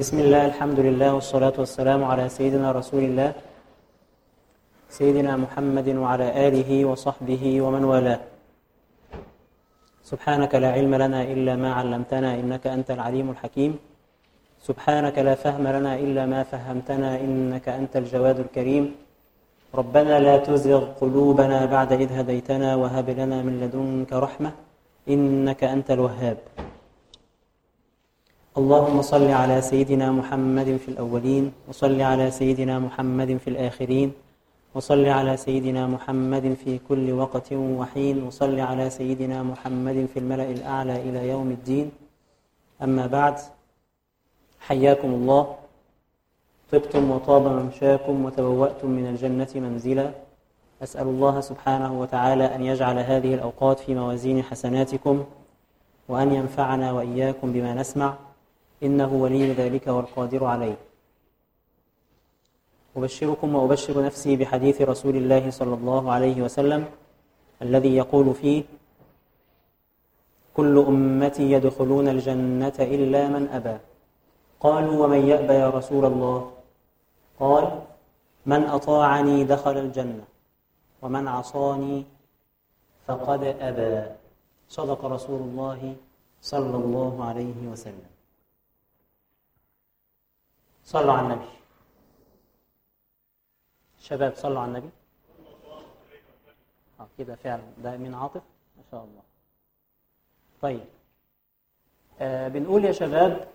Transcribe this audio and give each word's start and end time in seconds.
بسم 0.00 0.18
الله 0.24 0.46
الحمد 0.46 0.80
لله 0.80 1.10
والصلاة 1.14 1.52
والسلام 1.58 2.00
على 2.04 2.24
سيدنا 2.28 2.72
رسول 2.72 3.04
الله 3.04 3.30
سيدنا 4.88 5.36
محمد 5.36 5.88
وعلى 6.02 6.48
آله 6.48 6.70
وصحبه 6.84 7.60
ومن 7.60 7.84
والاه. 7.84 8.20
سبحانك 10.10 10.52
لا 10.64 10.70
علم 10.72 10.92
لنا 10.94 11.20
إلا 11.32 11.56
ما 11.56 11.70
علمتنا 11.78 12.30
إنك 12.40 12.64
أنت 12.66 12.88
العليم 12.96 13.26
الحكيم. 13.30 13.72
سبحانك 14.68 15.16
لا 15.18 15.34
فهم 15.34 15.64
لنا 15.76 15.92
إلا 16.04 16.22
ما 16.26 16.40
فهمتنا 16.42 17.20
إنك 17.20 17.68
أنت 17.68 17.92
الجواد 17.96 18.38
الكريم. 18.40 18.84
ربنا 19.74 20.14
لا 20.26 20.36
تزغ 20.48 20.82
قلوبنا 21.00 21.58
بعد 21.74 21.90
إذ 21.92 22.10
هديتنا 22.18 22.76
وهب 22.80 23.08
لنا 23.20 23.38
من 23.46 23.54
لدنك 23.60 24.12
رحمة 24.12 24.50
إنك 25.08 25.60
أنت 25.64 25.88
الوهاب. 25.90 26.38
اللهم 28.52 29.02
صل 29.02 29.30
على 29.30 29.60
سيدنا 29.60 30.12
محمد 30.12 30.76
في 30.76 30.88
الأولين 30.88 31.52
وصل 31.68 32.00
على 32.00 32.30
سيدنا 32.30 32.78
محمد 32.78 33.36
في 33.36 33.48
الآخرين 33.48 34.12
وصل 34.74 35.06
على 35.06 35.36
سيدنا 35.36 35.86
محمد 35.86 36.56
في 36.64 36.78
كل 36.88 37.12
وقت 37.12 37.52
وحين 37.52 38.22
وصل 38.22 38.60
على 38.60 38.90
سيدنا 38.90 39.42
محمد 39.42 40.08
في 40.12 40.18
الملأ 40.18 40.50
الأعلى 40.50 40.96
إلى 40.96 41.28
يوم 41.28 41.50
الدين. 41.50 41.90
أما 42.82 43.06
بعد 43.06 43.36
حياكم 44.60 45.08
الله. 45.08 45.56
طبتم 46.72 47.10
وطاب 47.10 47.44
ممشاكم 47.46 48.24
وتبوأتم 48.24 48.90
من 48.90 49.06
الجنة 49.06 49.52
منزلا. 49.54 50.10
أسأل 50.82 51.06
الله 51.06 51.40
سبحانه 51.40 52.00
وتعالى 52.00 52.44
أن 52.54 52.62
يجعل 52.62 52.98
هذه 52.98 53.34
الأوقات 53.34 53.78
في 53.80 53.94
موازين 53.94 54.42
حسناتكم 54.42 55.24
وأن 56.08 56.32
ينفعنا 56.34 56.92
وإياكم 56.92 57.52
بما 57.52 57.74
نسمع. 57.74 58.31
إنه 58.82 59.14
ولي 59.14 59.52
ذلك 59.52 59.86
والقادر 59.86 60.44
عليه. 60.44 60.78
أبشركم 62.96 63.54
وأبشر 63.54 64.04
نفسي 64.04 64.36
بحديث 64.36 64.82
رسول 64.82 65.16
الله 65.16 65.50
صلى 65.50 65.74
الله 65.74 66.12
عليه 66.12 66.42
وسلم 66.42 66.84
الذي 67.62 67.96
يقول 67.96 68.34
فيه 68.34 68.62
كل 70.56 70.78
أمتي 70.78 71.52
يدخلون 71.52 72.08
الجنة 72.08 72.78
إلا 72.78 73.22
من 73.28 73.48
أبى. 73.48 73.76
قالوا 74.60 74.96
ومن 75.06 75.26
يأبى 75.26 75.54
يا 75.54 75.70
رسول 75.70 76.04
الله؟ 76.04 76.52
قال 77.40 77.64
من 78.46 78.62
أطاعني 78.64 79.44
دخل 79.44 79.76
الجنة 79.78 80.24
ومن 81.02 81.28
عصاني 81.28 82.04
فقد 83.06 83.42
أبى. 83.60 84.12
صدق 84.68 85.04
رسول 85.04 85.40
الله 85.40 85.80
صلى 86.42 86.76
الله 86.76 87.24
عليه 87.24 87.60
وسلم. 87.72 88.11
صلوا 90.92 91.12
على 91.12 91.26
النبي. 91.26 91.48
شباب 94.00 94.34
صلوا 94.36 94.60
على 94.60 94.68
النبي. 94.68 94.90
آه 97.00 97.08
كده 97.18 97.34
فعلا. 97.34 97.62
ده 97.78 97.96
من 97.96 98.14
عاطف؟ 98.14 98.42
ما 98.76 98.82
شاء 98.90 99.04
الله. 99.04 99.22
طيب. 100.62 100.84
آه 102.20 102.48
بنقول 102.48 102.84
يا 102.84 102.92
شباب 102.92 103.48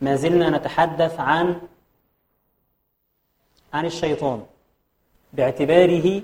ما 0.00 0.16
زلنا 0.16 0.50
نتحدث 0.50 1.20
عن 1.20 1.60
عن 3.72 3.84
الشيطان 3.84 4.46
باعتباره 5.32 6.22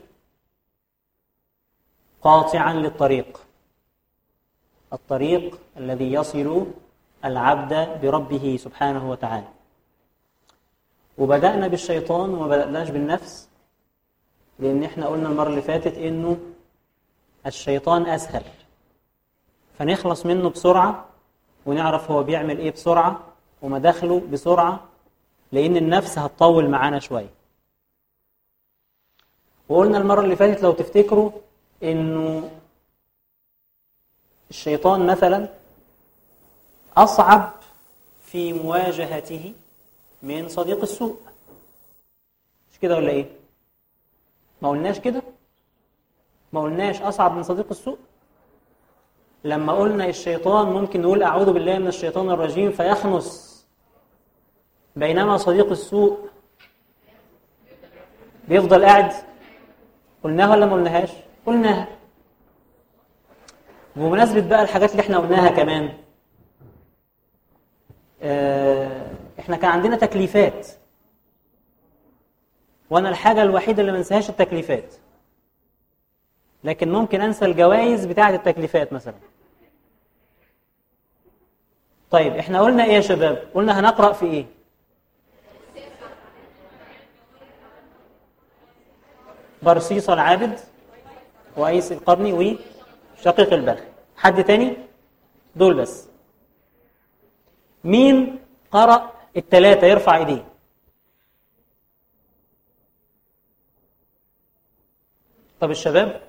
قاطعا 2.23 2.73
للطريق. 2.75 3.41
الطريق 4.93 5.61
الذي 5.77 6.13
يصل 6.13 6.67
العبد 7.25 8.01
بربه 8.03 8.57
سبحانه 8.57 9.11
وتعالى. 9.11 9.54
وبدأنا 11.19 11.69
بالشيطان 11.69 12.31
وما 12.31 12.47
بدأناش 12.47 12.91
بالنفس 12.91 13.49
لأن 14.59 14.83
إحنا 14.85 15.07
قلنا 15.07 15.29
المرة 15.29 15.49
اللي 15.49 15.63
فاتت 15.63 15.99
إنه 15.99 16.37
الشيطان 17.47 18.07
أسهل. 18.07 18.43
فنخلص 19.79 20.27
منه 20.27 20.51
بسرعة 20.51 21.05
ونعرف 21.67 22.11
هو 22.11 22.23
بيعمل 22.23 22.59
إيه 22.59 22.71
بسرعة 22.71 23.21
ومداخله 23.63 24.21
بسرعة 24.33 24.81
لأن 25.53 25.77
النفس 25.77 26.19
هتطول 26.19 26.69
معانا 26.71 26.99
شوية. 26.99 27.31
وقلنا 29.69 29.99
المرة 29.99 30.21
اللي 30.21 30.37
فاتت 30.37 30.63
لو 30.63 30.73
تفتكروا 30.73 31.31
إنه 31.83 32.51
الشيطان 34.51 35.07
مثلا 35.07 35.49
أصعب 36.97 37.53
في 38.23 38.53
مواجهته 38.53 39.53
من 40.25 40.49
صديق 40.49 40.81
السوء. 40.83 41.17
مش 42.73 42.79
كده 42.79 42.97
ولا 42.97 43.11
إيه؟ 43.11 43.27
ما 44.63 44.69
قلناش 44.69 44.99
كده؟ 45.01 45.23
ما 46.53 46.63
قلناش 46.63 47.03
أصعب 47.03 47.37
من 47.37 47.43
صديق 47.43 47.67
السوء؟ 47.71 47.99
لما 49.45 49.73
قلنا 49.73 50.07
الشيطان 50.09 50.67
ممكن 50.67 51.03
نقول 51.03 51.23
أعوذ 51.23 51.53
بالله 51.53 51.79
من 51.79 51.87
الشيطان 51.87 52.31
الرجيم 52.31 52.71
فيخنس 52.73 53.55
بينما 54.97 55.37
صديق 55.37 55.71
السوء 55.71 56.29
بيفضل 58.49 58.85
قاعد. 58.85 59.13
قلناها 60.25 60.51
ولا 60.51 60.67
ما 60.67 60.73
قلناهاش؟ 60.75 61.11
قلناها. 61.47 61.89
بمناسبة 63.97 64.49
بقى 64.49 64.63
الحاجات 64.63 64.91
اللي 64.91 65.01
إحنا 65.03 65.19
قلناها 65.19 65.49
كمان 65.51 65.93
آه 68.23 69.14
إحنا 69.39 69.57
كان 69.57 69.71
عندنا 69.71 69.97
تكليفات. 69.97 70.69
وأنا 72.91 73.09
الحاجة 73.09 73.43
الوحيدة 73.43 73.81
اللي 73.81 73.93
ما 73.93 73.99
انساهاش 73.99 74.31
التكليفات. 74.31 74.95
لكن 76.65 76.93
ممكن 76.93 77.21
انسى 77.21 77.45
الجوائز 77.45 78.05
بتاعة 78.05 78.31
التكليفات 78.35 78.93
مثلا. 78.93 79.15
طيب 82.11 82.37
إحنا 82.37 82.61
قلنا 82.61 82.85
إيه 82.85 82.93
يا 82.93 83.01
شباب؟ 83.01 83.49
قلنا 83.55 83.81
هنقرأ 83.81 84.13
في 84.13 84.27
إيه؟ 84.27 84.47
برصيص 89.63 90.11
العابد 90.11 90.61
وأيس 91.57 91.93
القرني 91.93 92.33
وشقيق 92.33 93.53
البغي 93.53 93.85
حد 94.17 94.45
تاني؟ 94.45 94.77
دول 95.57 95.75
بس. 95.75 96.09
مين 97.85 98.39
قرأ 98.71 99.14
التلاتة 99.37 99.87
يرفع 99.87 100.17
إيديه. 100.17 100.45
طب 105.61 105.71
الشباب؟ 105.71 106.23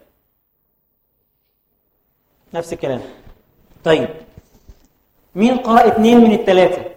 نفس 2.53 2.73
الكلام. 2.73 3.01
طيب. 3.83 4.09
مين 5.35 5.57
قرأ 5.57 5.87
اتنين 5.87 6.17
من 6.17 6.31
التلاتة؟ 6.31 6.95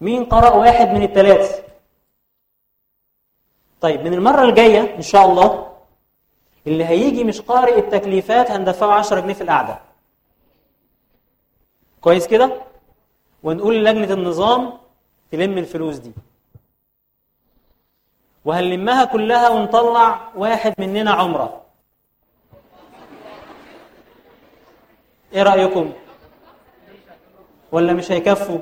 مين 0.00 0.24
قرأ 0.24 0.54
واحد 0.54 0.88
من 0.88 1.02
التلاتة؟ 1.02 1.64
طيب 3.80 4.00
من 4.00 4.14
المرة 4.14 4.44
الجاية 4.44 4.96
إن 4.96 5.02
شاء 5.02 5.26
الله 5.26 5.76
اللي 6.66 6.84
هيجي 6.84 7.24
مش 7.24 7.40
قارئ 7.40 7.78
التكليفات 7.78 8.50
هندفعه 8.50 8.98
10 8.98 9.20
جنيه 9.20 9.34
في 9.34 9.40
القعدة. 9.40 9.80
كويس 12.04 12.26
كده؟ 12.26 12.60
ونقول 13.42 13.84
لجنة 13.84 14.12
النظام 14.14 14.72
تلم 15.32 15.58
الفلوس 15.58 15.96
دي. 15.96 16.12
وهنلمها 18.44 19.04
كلها 19.04 19.48
ونطلع 19.48 20.28
واحد 20.36 20.74
مننا 20.78 21.10
عمرة. 21.10 21.62
إيه 25.32 25.42
رأيكم؟ 25.42 25.92
ولا 27.72 27.92
مش 27.92 28.12
هيكفوا؟ 28.12 28.58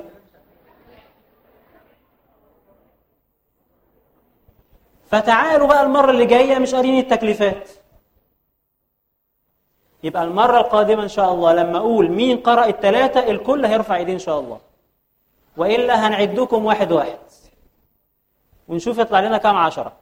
فتعالوا 5.11 5.67
بقى 5.67 5.83
المرة 5.83 6.11
اللي 6.11 6.25
جاية 6.25 6.59
مش 6.59 6.75
قارين 6.75 6.99
التكليفات. 6.99 7.69
يبقى 10.03 10.23
المرة 10.23 10.57
القادمة 10.57 11.03
إن 11.03 11.07
شاء 11.07 11.33
الله 11.33 11.53
لما 11.53 11.77
أقول 11.77 12.09
مين 12.11 12.37
قرأ 12.37 12.65
التلاتة 12.65 13.29
الكل 13.29 13.65
هيرفع 13.65 13.95
إيديه 13.95 14.13
إن 14.13 14.19
شاء 14.19 14.39
الله. 14.39 14.59
وإلا 15.57 16.07
هنعدكم 16.07 16.65
واحد 16.65 16.91
واحد. 16.91 17.17
ونشوف 18.67 18.97
يطلع 18.97 19.19
لنا 19.19 19.37
كام 19.37 19.57
عشرة. 19.57 19.93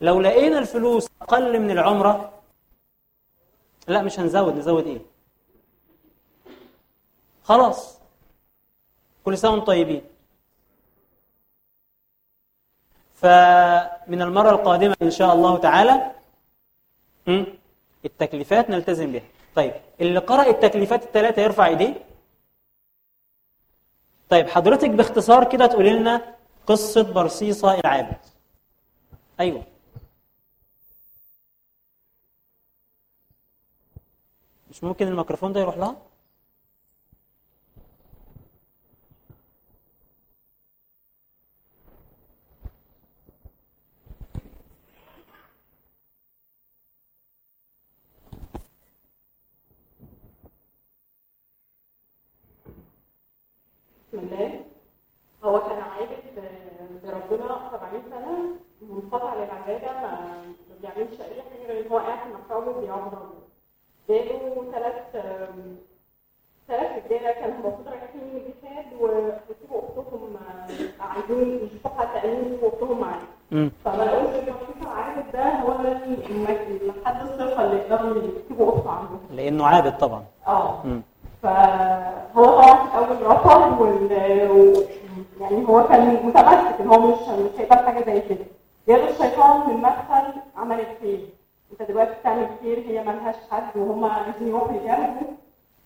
لو 0.00 0.20
لقينا 0.20 0.58
الفلوس 0.58 1.08
أقل 1.22 1.60
من 1.60 1.70
العمرة 1.70 2.32
لا 3.88 4.02
مش 4.02 4.20
هنزود. 4.20 4.56
نزود 4.56 4.86
إيه؟ 4.86 5.00
خلاص. 7.42 7.98
كل 9.24 9.38
سنة 9.38 9.50
وأنتم 9.50 9.66
طيبين. 9.66 10.04
فمن 13.14 14.22
المرة 14.22 14.50
القادمة 14.50 14.96
إن 15.02 15.10
شاء 15.10 15.34
الله 15.34 15.58
تعالى 15.58 16.12
التكليفات 18.04 18.70
نلتزم 18.70 19.12
بها. 19.12 19.22
طيب 19.54 19.72
اللي 20.00 20.18
قرأ 20.18 20.50
التكليفات 20.50 21.02
الثلاثة 21.02 21.42
يرفع 21.42 21.66
إيديه؟ 21.66 21.94
طيب 24.30 24.48
حضرتك 24.48 24.90
باختصار 24.90 25.50
كده 25.52 25.66
تقولي 25.66 25.90
لنا 25.92 26.34
قصة 26.66 27.02
برصيصة 27.12 27.74
العابد. 27.80 28.16
أيوه. 29.40 29.62
مش 34.70 34.84
ممكن 34.84 35.06
الميكروفون 35.08 35.52
ده 35.52 35.60
يروح 35.60 35.76
لها؟ 35.76 35.96
بسم 54.08 54.18
الله 54.18 54.64
هو 55.44 55.60
كان 55.60 55.78
عابد 55.82 56.48
بربنا 57.04 57.58
70 57.72 58.02
سنة 58.10 58.38
منقطع 58.82 59.34
للعبادة 59.34 59.92
ما 60.00 60.28
بيعملش 60.80 61.20
أي 61.20 61.42
حاجة 61.42 61.66
غير 61.72 61.86
إن 61.86 61.92
هو 61.92 61.98
قاعد 61.98 62.18
في 62.18 62.28
مكتبه 62.34 62.70
وبيعبد 62.78 63.14
ربنا. 63.14 63.44
جاله 64.08 64.64
ثلاث 64.72 65.24
ثلاث 66.68 67.04
رجالة 67.06 67.32
كانوا 67.32 67.54
المفروض 67.54 67.88
رايحين 67.88 68.20
الجهاد 68.20 68.86
ويسيبوا 69.00 69.80
أختهم 69.98 70.36
آه، 70.36 71.02
عايزين 71.04 71.56
يشوفوا 71.66 71.90
حد 72.00 72.24
أمين 72.24 72.58
وأختهم 72.62 73.00
معاهم. 73.00 73.26
امم 73.52 73.70
فما 73.84 74.02
لقوش 74.02 74.34
إن 74.34 74.48
الرئيس 74.48 74.82
العابد 74.82 75.32
ده 75.32 75.54
هو 75.54 75.72
الم- 75.72 76.46
الحد 76.82 77.20
الثقة 77.26 77.64
اللي 77.64 77.76
يقدروا 77.76 78.22
يسيبوا 78.22 78.68
أخته 78.74 78.90
عندهم. 78.90 79.20
لأنه 79.30 79.66
عابد 79.66 79.98
طبعا 79.98 80.24
آه 80.46 80.82
فهو 81.42 82.44
طبعا 82.60 83.06
في 83.06 83.22
الأول 83.22 83.22
رفض 83.36 83.80
يعني 85.40 85.68
هو 85.68 85.84
كان 85.88 86.26
متمسك 86.26 86.80
ان 86.80 86.88
هو 86.88 86.98
مش 87.06 87.28
مش 87.28 87.60
هيقبل 87.60 87.86
حاجة 87.86 88.04
زي 88.04 88.20
كده 88.20 88.44
جاله 88.88 89.10
الشيطان 89.10 89.68
من 89.70 89.76
مدخل 89.82 90.40
عمل 90.56 90.80
الخير 90.80 91.28
انت 91.72 91.82
دلوقتي 91.82 92.14
بتعمل 92.20 92.48
خير 92.62 92.78
هي 92.78 93.04
ملهاش 93.04 93.36
حد 93.50 93.76
وهما 93.76 94.08
عايزين 94.12 94.48
يروحوا 94.48 94.72
يجاهدوا 94.76 95.28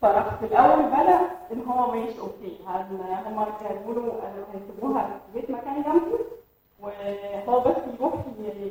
فراح 0.03 0.35
في 0.35 0.47
الأول 0.47 0.83
بدا 0.83 1.19
ان 1.53 1.65
هو 1.69 1.91
ماشي 1.93 2.21
أوكي 2.21 2.59
هما 2.67 3.47
جابوا 3.63 3.95
له 3.95 4.13
هيسيبوها 4.55 5.21
في 5.33 5.41
بيت 5.41 5.51
مكان 5.51 5.83
جنبه 5.83 6.19
وهو 6.81 7.61
بس 7.61 7.77
يروح 8.01 8.13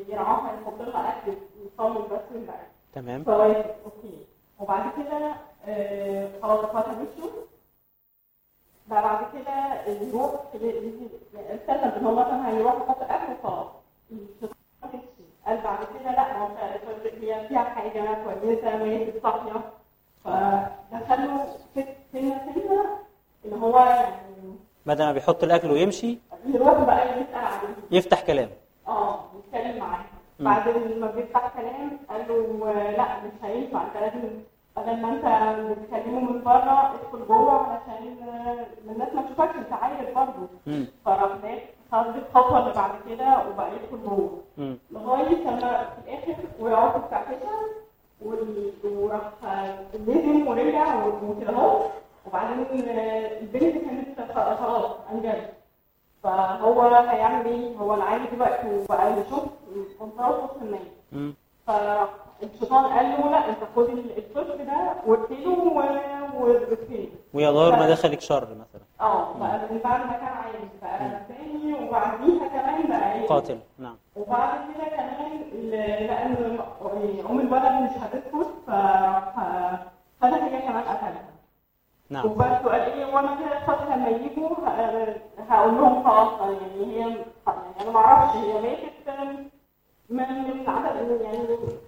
يرعاها 0.09 0.51
يحط 0.61 0.81
لها 0.81 1.09
اكل 1.09 1.33
يصمم 1.65 1.95
بس 2.11 2.21
من 2.31 2.47
تمام. 2.95 3.23
فوافق 3.23 3.75
أوكي 3.85 4.17
وبعد 4.59 4.83
كده 4.97 5.33
خلاص 6.41 6.65
وشه 6.89 7.29
بقى 7.29 7.47
بعد 8.87 9.17
كده 9.33 9.91
يروح 9.91 10.31
التزم 11.51 11.89
ان 11.97 12.05
هو 12.05 12.15
مثلا 12.15 12.49
هيروح 12.49 12.73
يحط 12.75 13.01
اكل 13.01 13.33
وخلاص 13.43 13.67
قال 15.45 15.61
بعد 15.61 15.77
كده 15.99 16.11
لا 16.11 16.37
هو 16.37 16.47
هي 17.21 17.47
فيها 17.47 17.63
حاجة 17.63 18.17
كويسة 18.23 18.77
ميت 18.83 19.23
صاحيه 19.23 19.51
فدخله 20.23 21.45
سنة 21.75 21.85
سنة 22.13 22.85
ان 23.45 23.53
هو 23.53 23.79
يعني 23.79 24.55
بدل 24.85 25.03
ما 25.05 25.11
بيحط 25.11 25.43
الأكل 25.43 25.71
ويمشي 25.71 26.17
يروح 26.45 26.79
بقى 26.83 27.07
يسال 27.21 27.35
عليه. 27.35 27.75
يفتح 27.91 28.21
كلام. 28.21 28.49
آه 28.87 29.19
يتكلم 29.37 29.77
معاه. 29.77 30.05
بعد 30.39 30.69
ما 30.99 31.11
بيفتح 31.11 31.47
كلام 31.57 31.99
قال 32.09 32.21
له 32.29 32.71
لا 32.97 33.19
مش 33.19 33.31
هينفع 33.43 33.81
أنت 33.83 33.97
لازم 33.97 34.29
بدل 34.77 35.01
ما 35.01 35.09
انت 35.09 35.25
بتكلمه 35.79 36.19
من 36.19 36.43
بره 36.43 36.91
ادخل 36.93 37.27
جوه 37.27 37.51
علشان 37.51 38.17
الناس 38.87 39.13
ما 39.15 39.21
تشوفكش 39.21 39.55
انت 39.55 39.73
عايل 39.73 40.13
برضه. 40.15 40.47
فراح 41.05 41.31
خد 41.91 42.05
الخطوه 42.15 42.59
اللي 42.59 42.73
بعد 42.73 42.91
كده 43.09 43.37
وبقى 43.49 43.69
يدخل 43.75 44.03
جوه. 44.09 44.29
لغاية 44.91 45.35
لما 45.47 45.85
في 46.05 46.07
الآخر 46.07 46.33
في 46.99 47.07
ساعتها 47.09 47.59
وال- 48.21 48.73
وراح 48.85 49.21
نزل 50.07 50.47
ورجع 50.47 51.05
وكده 51.05 51.49
اهو. 51.53 51.81
وبعدين 52.27 52.65
البنت 53.41 53.85
كانت 53.85 54.31
خلاص 54.31 54.91
انجبت 55.11 55.53
فهو 56.23 56.81
هيعمل 56.81 57.45
إيه؟ 57.45 57.75
هو 57.77 57.93
العيل 57.93 58.21
دلوقتي 58.33 58.67
وبقى 58.75 59.11
يشوف 59.21 59.43
منطقه 60.01 60.29
وسط 60.43 60.61
الناس 60.61 60.87
فالشيطان 62.41 62.85
قال 62.85 63.05
له 63.05 63.29
لا 63.31 63.49
انت 63.49 63.57
خد 63.75 63.89
الطفل 64.17 64.65
ده 64.65 64.93
واقتله 65.07 65.49
و- 65.49 65.77
واقتله 65.77 67.07
ويا 67.33 67.51
دار 67.51 67.75
ما 67.75 67.89
دخلك 67.89 68.21
شر 68.21 68.43
مثلا. 68.43 68.81
آه 69.01 69.33
بقى 69.39 69.59
من 69.71 69.79
بعد 69.83 69.99
ما 69.99 70.13
كان 70.13 70.27
عايز 70.27 70.69
بقى 70.81 70.99
نباني 71.05 71.87
وبعديها 71.87 72.47
كمان 72.47 72.87
بقى؟ 72.87 73.25
قاتل 73.27 73.59
نعم. 73.79 73.97
وبعد 74.15 74.59
كده 74.75 74.87
كمان 74.87 75.41
لأن 75.71 76.59
أم 77.29 77.39
الولد 77.39 77.71
مش 77.83 77.91
هتسكت 78.03 78.47
فراح 78.67 79.33
خدها 80.21 80.45
هي 80.47 80.61
كمان 80.61 80.83
قتلها. 80.83 81.23
نعم. 82.09 82.25
وبس 82.25 82.65
وقال 82.65 82.81
إيه 82.81 83.05
وأنا 83.15 83.35
كده 83.35 83.59
خلاص 83.67 83.81
لما 83.81 84.07
يجوا 84.09 84.49
هقول 85.49 85.75
لهم 85.75 86.03
خلاص 86.03 86.41
يعني 86.41 86.85
هي 86.85 86.99
يعني 86.99 87.81
أنا 87.81 87.91
ما 87.91 87.99
أعرفش 87.99 88.35
هي 88.35 88.61
ماتت 88.61 88.91
من 90.09 90.25
من 90.43 90.69
عدد 90.69 91.21
يعني 91.21 91.39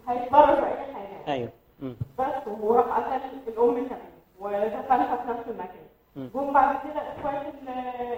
هيتضرر 0.07 0.66
أي 0.66 0.94
حاجة. 0.94 1.50
امم 1.81 1.95
بس 2.19 2.48
وراح 2.62 2.86
قتل 3.00 3.21
الأم 3.48 3.88
كمان 3.88 4.10
ودفنها 4.39 5.16
في 5.16 5.30
نفس 5.31 5.48
المكان. 5.50 5.86
جم 6.36 6.54
بعد 6.54 6.75
كده 6.83 7.01
إخوات 7.01 7.45
ال- 7.48 7.69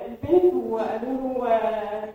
البنت 0.06 0.54
وقالوا 0.54 1.14
له 1.38 1.48
آه، 1.54 2.14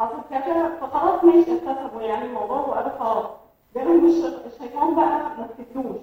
حصل 0.00 0.20
كذا 0.30 0.76
فخلاص 0.80 1.24
ماشي 1.24 1.56
اكتسبوا 1.56 2.02
يعني 2.02 2.24
الموضوع 2.24 2.60
وقالوا 2.60 2.98
خلاص. 2.98 3.26
جالهم 3.74 4.06
الش- 4.06 4.46
الشيطان 4.54 4.94
بقى 4.94 5.06
ما 5.38 5.48
سكتوش 5.58 6.00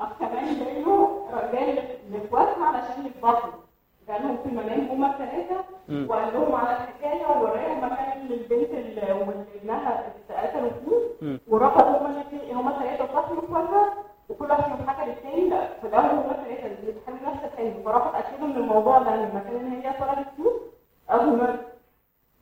راح 0.00 0.12
كمان 0.20 0.64
جاي 0.64 0.82
له 0.82 1.22
جاي 1.52 1.98
لاخواتها 2.10 2.64
علشان 2.64 3.06
يتبطلوا 3.06 3.52
جالهم 4.08 4.36
في 4.42 4.48
المنام 4.48 4.88
هما 4.90 5.06
الثلاثه. 5.10 5.64
وقال 6.08 6.34
لهم 6.34 6.54
على 6.54 6.76
الحكاية 6.76 7.26
ووراهم 7.26 7.78
مكان 7.84 8.20
اللي 8.20 8.34
البنت 8.34 8.70
اللي 8.70 9.12
وابنها 9.12 10.06
اتقتلوا 10.30 10.70
فيه 10.70 11.26
مم. 11.26 11.40
وراحوا 11.48 11.82
هما 11.98 12.08
الاثنين 12.10 12.56
هما 12.56 12.72
ثلاثة 12.78 13.06
صاحبوا 13.14 13.42
اخواتها 13.44 13.94
وكل 14.28 14.50
واحد 14.50 14.62
فيهم 14.64 14.88
حكى 14.90 15.10
للتاني 15.10 15.48
لا 15.48 15.68
الأول 15.84 16.04
هما 16.10 16.32
ثلاثة 16.44 16.66
اللي 16.66 16.92
بيتحملوا 16.92 17.34
نفس 17.34 17.44
الحلم 17.52 17.82
فراحوا 17.84 18.18
اتاكدوا 18.18 18.46
من 18.46 18.56
الموضوع 18.56 18.98
ده 18.98 19.14
إن 19.14 19.18
المكان 19.24 19.56
اللي 19.56 19.82
هي 19.86 19.90
اتولدت 19.90 20.28
فيه 20.36 20.50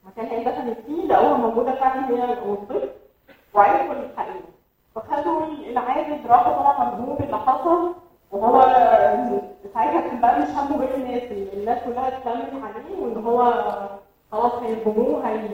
المكان 0.04 0.25
اللي 0.26 0.37
هي 0.38 0.44
دخلت 0.44 0.78
فيه 0.87 1.06
لقوها 1.06 1.37
موجودة 1.37 1.73
فعلا 1.75 2.09
هي 2.09 2.38
والطفل 2.49 2.88
وعرفوا 3.54 3.92
الحقيقة 3.92 4.44
فخدوا 4.94 5.47
العابد 5.47 6.26
راحوا 6.26 6.52
طبعا 6.52 6.94
مجنون 6.94 7.16
باللي 7.16 7.37
حصل 7.38 7.94
وهو 8.34 8.62
ساعتها 9.74 10.00
كان 10.00 10.20
بقى 10.20 10.40
مش 10.40 10.48
همه 10.48 10.76
غير 10.78 10.94
الناس 10.94 11.22
الناس 11.54 11.82
كلها 11.84 12.08
اتلمت 12.08 12.62
عليه 12.64 13.02
وإن 13.02 13.24
هو 13.24 13.52
خلاص 14.32 14.52
هيرجموه 14.52 15.28
هي 15.28 15.48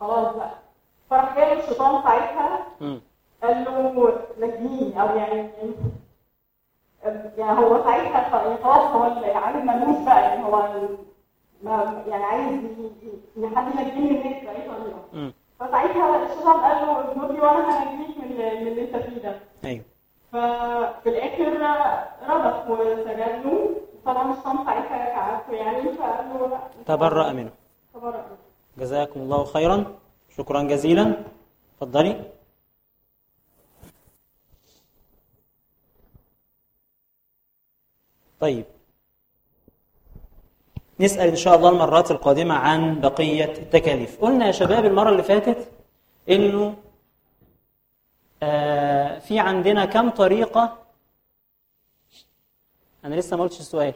خلاص 0.00 0.36
بقى. 0.36 0.50
فراح 1.10 1.36
جاي 1.36 1.52
الشيطان 1.52 2.02
ساعتها 2.02 2.66
قال 3.42 3.64
له 3.64 4.12
نجيني 4.40 5.00
أو 5.02 5.16
يعني 5.16 5.50
يعني 7.38 7.58
هو 7.58 7.84
ساعتها 7.84 8.42
يعني 8.46 8.62
خلاص 8.64 8.78
هو 8.78 9.06
العالم 9.06 9.66
ملوش 9.66 10.04
بقى 10.04 10.22
يعني 10.22 10.44
هو 10.44 10.68
ما 11.62 12.02
يعني 12.08 12.24
عايز 12.24 12.44
حد 13.54 13.74
ينجيني 13.78 14.10
من 14.10 14.16
الناس 14.20 14.44
باي 14.44 14.44
طريقه 14.46 15.32
فساعتها 15.60 16.24
الشيطان 16.32 16.60
قال 16.60 16.86
له 16.86 17.32
لي 17.32 17.40
وأنا 17.40 17.82
هنجيك 17.82 18.18
من 18.18 18.40
اللي 18.40 18.82
أنت 18.82 18.96
فيه 18.96 19.22
ده. 19.22 19.34
أيوه. 19.64 19.84
ففي 20.32 21.08
الآخر 21.08 21.48
رضخ 22.28 22.70
وسجد 22.70 23.18
له 23.18 23.70
طبعا 24.06 24.32
الشيطان 24.32 24.56
ساعتها 24.64 25.04
كعبته 25.14 25.52
يعني 25.52 25.92
فقال 25.92 26.26
له 26.40 26.60
تبرأ 26.86 27.32
منه. 27.32 27.50
تبرأ. 27.94 28.24
جزاكم 28.78 29.20
الله 29.20 29.44
خيرا. 29.44 29.76
شكرا 30.36 30.62
جزيلا. 30.62 31.04
اتفضلي. 31.74 32.14
طيب. 38.40 38.64
نسأل 41.00 41.28
إن 41.28 41.36
شاء 41.36 41.54
الله 41.56 41.68
المرات 41.68 42.10
القادمة 42.10 42.54
عن 42.54 43.00
بقية 43.00 43.52
التكاليف. 43.64 44.20
قلنا 44.24 44.46
يا 44.46 44.52
شباب 44.52 44.84
المرة 44.84 45.08
اللي 45.08 45.22
فاتت 45.22 45.60
إنه 46.28 46.74
آه 48.42 48.91
في 49.32 49.38
عندنا 49.38 49.84
كم 49.84 50.10
طريقة؟ 50.10 50.78
أنا 53.04 53.14
لسه 53.14 53.36
ما 53.36 53.42
قلتش 53.42 53.60
السؤال. 53.60 53.94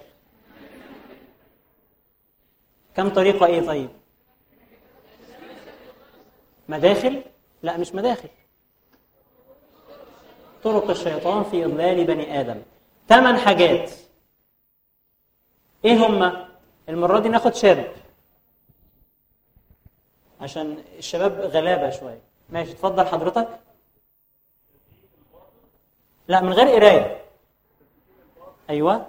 كم 2.97 3.09
طريقة 3.09 3.47
إيه 3.47 3.67
طيب؟ 3.67 3.89
مداخل؟ 6.69 7.23
لا 7.63 7.77
مش 7.77 7.95
مداخل. 7.95 8.29
طرق 10.63 10.91
الشيطان 10.91 11.45
في 11.45 11.65
إضلال 11.65 12.05
بني 12.05 12.41
آدم. 12.41 12.63
ثمان 13.09 13.37
حاجات. 13.37 13.91
إيه 15.85 16.07
هما؟ 16.07 16.49
المرة 16.89 17.19
دي 17.21 17.29
ناخد 17.29 17.55
شاب 17.55 17.93
عشان 20.41 20.85
الشباب 20.99 21.33
غلابة 21.41 21.91
شوية. 21.91 22.21
ماشي 22.51 22.73
اتفضل 22.73 23.07
حضرتك. 23.07 23.66
لا 26.29 26.41
من 26.41 26.53
غير 26.53 26.69
قراية. 26.69 27.25
أيوة. 28.71 29.07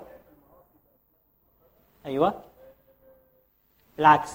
أيوة. 2.06 2.44
العكس؟ 4.00 4.32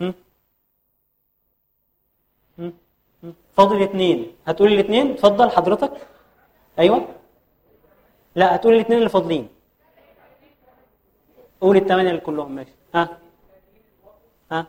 هم؟ 0.00 0.14
هم؟ 2.58 2.72
فاضل 3.56 3.82
اثنين. 3.82 4.36
هتقول 4.46 4.72
الاثنين؟ 4.72 5.10
اتفضل 5.10 5.50
حضرتك. 5.50 6.06
أيوه. 6.78 7.08
لا 8.34 8.54
هتقول 8.56 8.74
الاثنين 8.74 8.98
اللي 8.98 9.08
فاضلين. 9.08 9.48
قول 11.62 11.76
الثمانيه 11.76 12.10
اللي 12.10 12.20
كلهم 12.20 12.52
ماشي. 12.52 12.70
ها؟ 12.94 13.18
ها؟ 14.52 14.66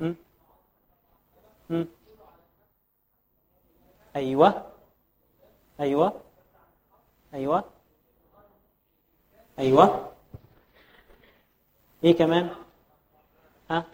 هم؟ 0.00 0.16
هم؟ 1.70 1.88
أيوه. 4.16 4.66
أيوه. 5.80 6.20
أيوه. 7.34 7.64
أيوه. 9.58 10.12
إيه 12.04 12.16
كمان؟ 12.16 12.50
ها؟ 13.70 13.84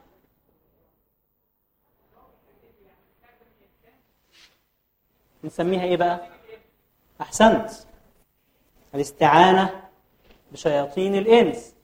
نسميها 5.45 5.83
إيه 5.83 5.97
بقى؟ 5.97 6.29
أحسنت. 7.21 7.71
الاستعانة. 8.95 9.82
بشياطين 10.53 11.15
الإنس. 11.15 11.75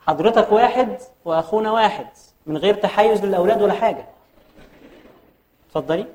حضرتك 0.00 0.52
واحد 0.52 0.98
وأخونا 1.24 1.72
واحد 1.72 2.06
من 2.46 2.56
غير 2.56 2.74
تحيز 2.74 3.24
للأولاد 3.24 3.62
ولا 3.62 3.72
حاجة. 3.74 4.06
اتفضلي. 5.68 6.06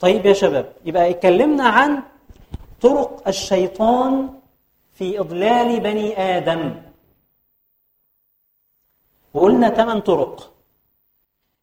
طيب 0.00 0.26
يا 0.26 0.32
شباب 0.32 0.72
يبقى 0.84 1.10
اتكلمنا 1.10 1.64
عن 1.68 2.02
طرق 2.80 3.28
الشيطان 3.28 4.28
في 4.94 5.20
إضلال 5.20 5.80
بني 5.80 6.18
آدم. 6.18 6.82
وقلنا 9.34 9.68
ثمان 9.70 10.00
طرق. 10.00 10.52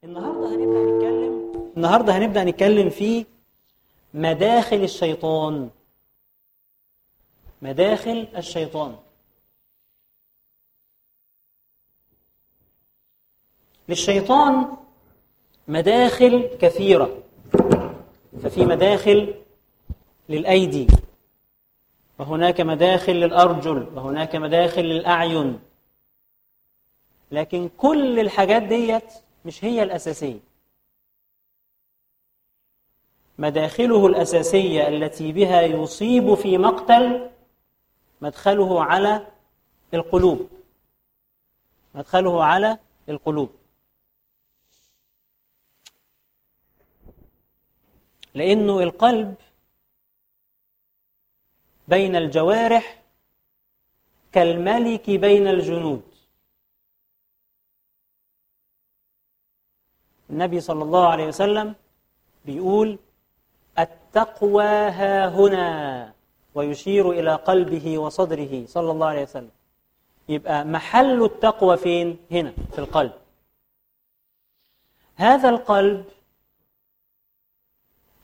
النهارده 0.03 0.47
هنبدأ 0.47 0.83
نتكلم 0.83 1.51
النهارده 1.77 2.17
هنبدأ 2.17 2.43
نتكلم 2.43 2.89
في 2.89 3.25
مداخل 4.13 4.83
الشيطان. 4.83 5.69
مداخل 7.61 8.27
الشيطان. 8.37 8.95
للشيطان 13.89 14.77
مداخل 15.67 16.57
كثيرة 16.61 17.23
ففي 18.43 18.65
مداخل 18.65 19.35
للأيدي 20.29 20.87
وهناك 22.19 22.61
مداخل 22.61 23.13
للأرجل 23.13 23.87
وهناك 23.95 24.35
مداخل 24.35 24.81
للأعين. 24.81 25.59
لكن 27.31 27.69
كل 27.77 28.19
الحاجات 28.19 28.61
ديت 28.61 29.13
مش 29.45 29.65
هي 29.65 29.83
الأساسية. 29.83 30.39
مداخله 33.41 34.07
الأساسية 34.07 34.87
التي 34.87 35.31
بها 35.31 35.61
يصيب 35.61 36.33
في 36.33 36.57
مقتل 36.57 37.31
مدخله 38.21 38.83
على 38.83 39.27
القلوب. 39.93 40.49
مدخله 41.95 42.43
على 42.43 42.79
القلوب. 43.09 43.55
لأنه 48.33 48.79
القلب 48.79 49.35
بين 51.87 52.15
الجوارح 52.15 53.03
كالملك 54.31 55.09
بين 55.09 55.47
الجنود. 55.47 56.01
النبي 60.29 60.59
صلى 60.59 60.83
الله 60.83 61.07
عليه 61.07 61.27
وسلم 61.27 61.75
بيقول 62.45 62.99
التقوى 64.11 64.63
ها 64.63 65.27
هنا 65.27 66.13
ويشير 66.55 67.11
إلى 67.11 67.35
قلبه 67.35 67.97
وصدره 67.97 68.65
صلى 68.65 68.91
الله 68.91 69.07
عليه 69.07 69.23
وسلم. 69.23 69.51
يبقى 70.29 70.65
محل 70.65 71.23
التقوى 71.23 71.77
فين؟ 71.77 72.17
هنا 72.31 72.53
في 72.71 72.79
القلب. 72.79 73.11
هذا 75.15 75.49
القلب 75.49 76.05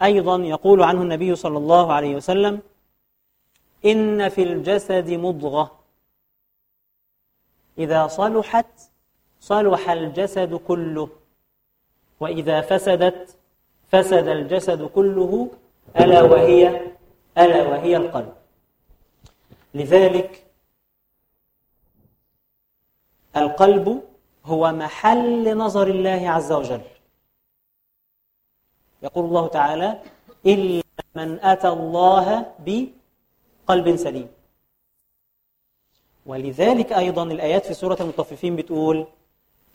أيضا 0.02 0.38
يقول 0.38 0.84
عنه 0.84 1.02
النبي 1.02 1.36
صلى 1.36 1.58
الله 1.58 1.94
عليه 1.94 2.16
وسلم 2.16 2.62
إن 3.86 4.30
في 4.30 4.44
الجسد 4.44 5.10
مضغة. 5.10 5.80
إذا 7.78 8.08
صلحت 8.08 8.90
صلح 9.40 9.90
الجسد 9.90 10.56
كله. 10.56 11.10
وإذا 12.20 12.62
فسدت 12.62 13.38
فسد 13.92 14.28
الجسد 14.28 14.84
كله. 14.84 15.50
ألا 16.00 16.22
وهي 16.22 16.82
ألا 17.38 17.62
وهي 17.68 17.98
القلب. 17.98 18.34
لذلك 19.74 20.46
القلب 23.38 24.04
هو 24.46 24.72
محل 24.72 25.58
نظر 25.58 25.88
الله 25.88 26.30
عز 26.30 26.52
وجل. 26.52 26.82
يقول 29.04 29.26
الله 29.26 29.48
تعالى 29.48 30.02
إلا 30.46 30.84
من 31.16 31.40
أتى 31.40 31.70
الله 31.70 32.54
بقلب 32.66 33.96
سليم. 33.96 34.30
ولذلك 36.26 36.94
أيضا 36.94 37.24
الآيات 37.24 37.66
في 37.66 37.74
سورة 37.74 37.98
المطففين 38.02 38.56
بتقول 38.56 39.08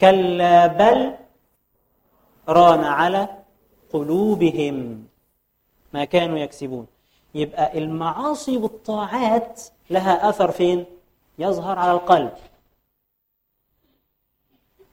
كلا 0.01 0.67
بل 0.67 1.15
ران 2.49 2.85
على 2.85 3.29
قلوبهم. 3.93 5.07
ما 5.93 6.05
كانوا 6.05 6.39
يكسبون. 6.39 6.87
يبقى 7.35 7.79
المعاصي 7.79 8.57
والطاعات 8.57 9.63
لها 9.91 10.29
أثر 10.29 10.51
فين؟ 10.51 10.85
يظهر 11.39 11.79
على 11.79 11.93
القلب. 11.93 12.33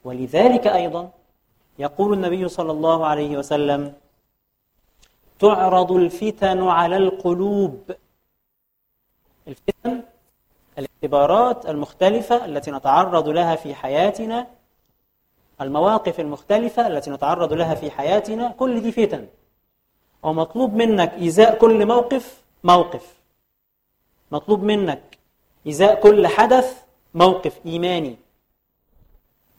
ولذلك 0.04 0.66
أيضا 0.66 1.10
يقول 1.78 2.12
النبي 2.12 2.48
صلى 2.48 2.72
الله 2.72 3.06
عليه 3.06 3.36
وسلم 3.36 3.94
تعرض 5.38 5.92
الفتن 5.92 6.62
على 6.62 6.96
القلوب. 6.96 7.92
الفتن 9.48 10.02
الاختبارات 10.78 11.66
المختلفة 11.66 12.44
التي 12.44 12.70
نتعرض 12.70 13.28
لها 13.28 13.56
في 13.56 13.74
حياتنا 13.74 14.46
المواقف 15.60 16.20
المختلفة 16.20 16.86
التي 16.86 17.10
نتعرض 17.10 17.52
لها 17.52 17.74
في 17.74 17.90
حياتنا 17.90 18.48
كل 18.58 18.80
دي 18.80 18.92
فتن. 18.92 19.26
ومطلوب 20.22 20.74
منك 20.74 21.12
إزاء 21.14 21.58
كل 21.58 21.86
موقف 21.86 22.42
موقف. 22.64 23.14
مطلوب 24.32 24.62
منك 24.62 25.18
إزاء 25.68 26.00
كل 26.00 26.26
حدث 26.26 26.82
موقف 27.14 27.66
إيماني. 27.66 28.16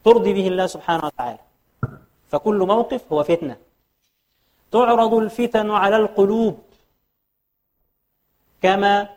ترضي 0.04 0.32
به 0.32 0.48
الله 0.48 0.66
سبحانه 0.66 1.04
وتعالى. 1.06 1.38
فكل 2.30 2.58
موقف 2.58 3.12
هو 3.12 3.22
فتنة. 3.22 3.56
تعرض 4.72 5.14
الفتن 5.14 5.70
على 5.70 5.96
القلوب 5.96 6.58
كما 8.62 9.08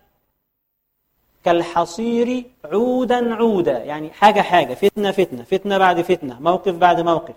كالحصير 1.43 2.43
عودا 2.65 3.35
عودا. 3.35 3.77
يعني 3.83 4.11
حاجة 4.11 4.41
حاجة 4.41 4.73
فتنة 4.73 5.11
فتنة 5.11 5.43
فتنة 5.43 5.77
بعد 5.77 6.01
فتنة 6.01 6.39
موقف 6.39 6.75
بعد 6.75 7.01
موقف. 7.01 7.35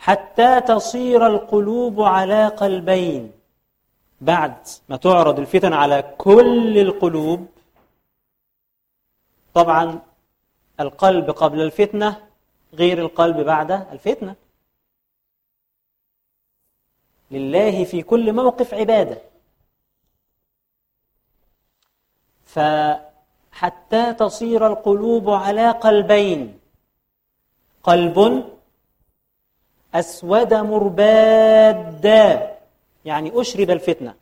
حتى 0.00 0.60
تصير 0.60 1.26
القلوب 1.26 2.02
على 2.02 2.48
قلبين. 2.48 3.32
بعد 4.20 4.68
ما 4.88 4.96
تعرض 4.96 5.38
الفتن 5.38 5.72
على 5.72 6.14
كل 6.18 6.78
القلوب 6.78 7.46
طبعا 9.54 10.00
القلب 10.80 11.30
قبل 11.30 11.60
الفتنة 11.60 12.28
غير 12.74 12.98
القلب 12.98 13.36
بعد 13.40 13.70
الفتنة. 13.70 14.34
لله 17.30 17.84
في 17.84 18.02
كل 18.02 18.32
موقف 18.32 18.74
عبادة. 18.74 19.18
فحتى 22.44 24.14
تصير 24.14 24.66
القلوب 24.66 25.30
على 25.30 25.70
قلبين 25.70 26.58
قلب 27.82 28.16
أسود 29.94 30.54
مربادا 30.54 32.56
يعني 33.04 33.40
أشرب 33.40 33.70
الفتنة. 33.70 34.14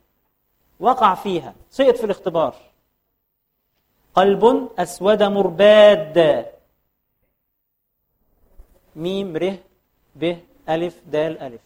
وقع 0.80 1.14
فيها. 1.14 1.54
سقط 1.70 1.96
في 1.96 2.04
الاختبار. 2.04 2.54
قلب 4.14 4.70
أسود 4.78 5.22
مرباد. 5.22 6.46
ميم 8.96 9.36
ر 9.36 9.56
ب 10.16 10.36
ألف 10.68 11.00
دال 11.06 11.40
ألف. 11.40 11.60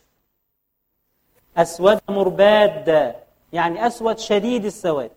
أسود 1.57 2.01
مرباد. 2.09 3.17
يعني 3.53 3.87
أسود 3.87 4.19
شديد 4.19 4.65
السواد. 4.65 5.11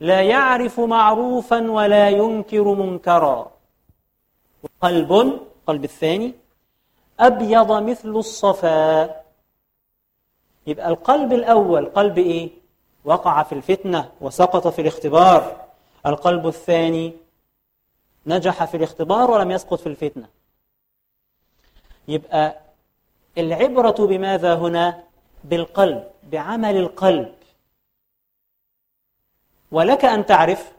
لا 0.00 0.22
يعرف 0.22 0.80
معروفا 0.80 1.70
ولا 1.70 2.08
ينكر 2.08 2.74
منكرا. 2.74 3.50
قلب 4.80 5.40
قلب 5.66 5.84
الثاني 5.84 6.34
أبيض 7.20 7.72
مثل 7.72 8.08
الصفا 8.08 9.04
يبقى 10.66 10.88
القلب 10.88 11.32
الأول 11.32 11.86
قلب 11.86 12.18
إيه؟ 12.18 12.50
وقع 13.04 13.42
في 13.42 13.52
الفتنة 13.54 14.10
وسقط 14.20 14.68
في 14.68 14.80
الاختبار 14.82 15.64
القلب 16.06 16.46
الثاني 16.46 17.12
نجح 18.26 18.64
في 18.64 18.76
الاختبار 18.76 19.30
ولم 19.30 19.50
يسقط 19.50 19.80
في 19.80 19.86
الفتنة 19.88 20.28
يبقى 22.08 22.60
العبرة 23.38 24.06
بماذا 24.06 24.54
هنا؟ 24.54 25.04
بالقلب 25.44 26.04
بعمل 26.22 26.76
القلب 26.76 27.34
ولك 29.72 30.04
أن 30.04 30.26
تعرف 30.26 30.72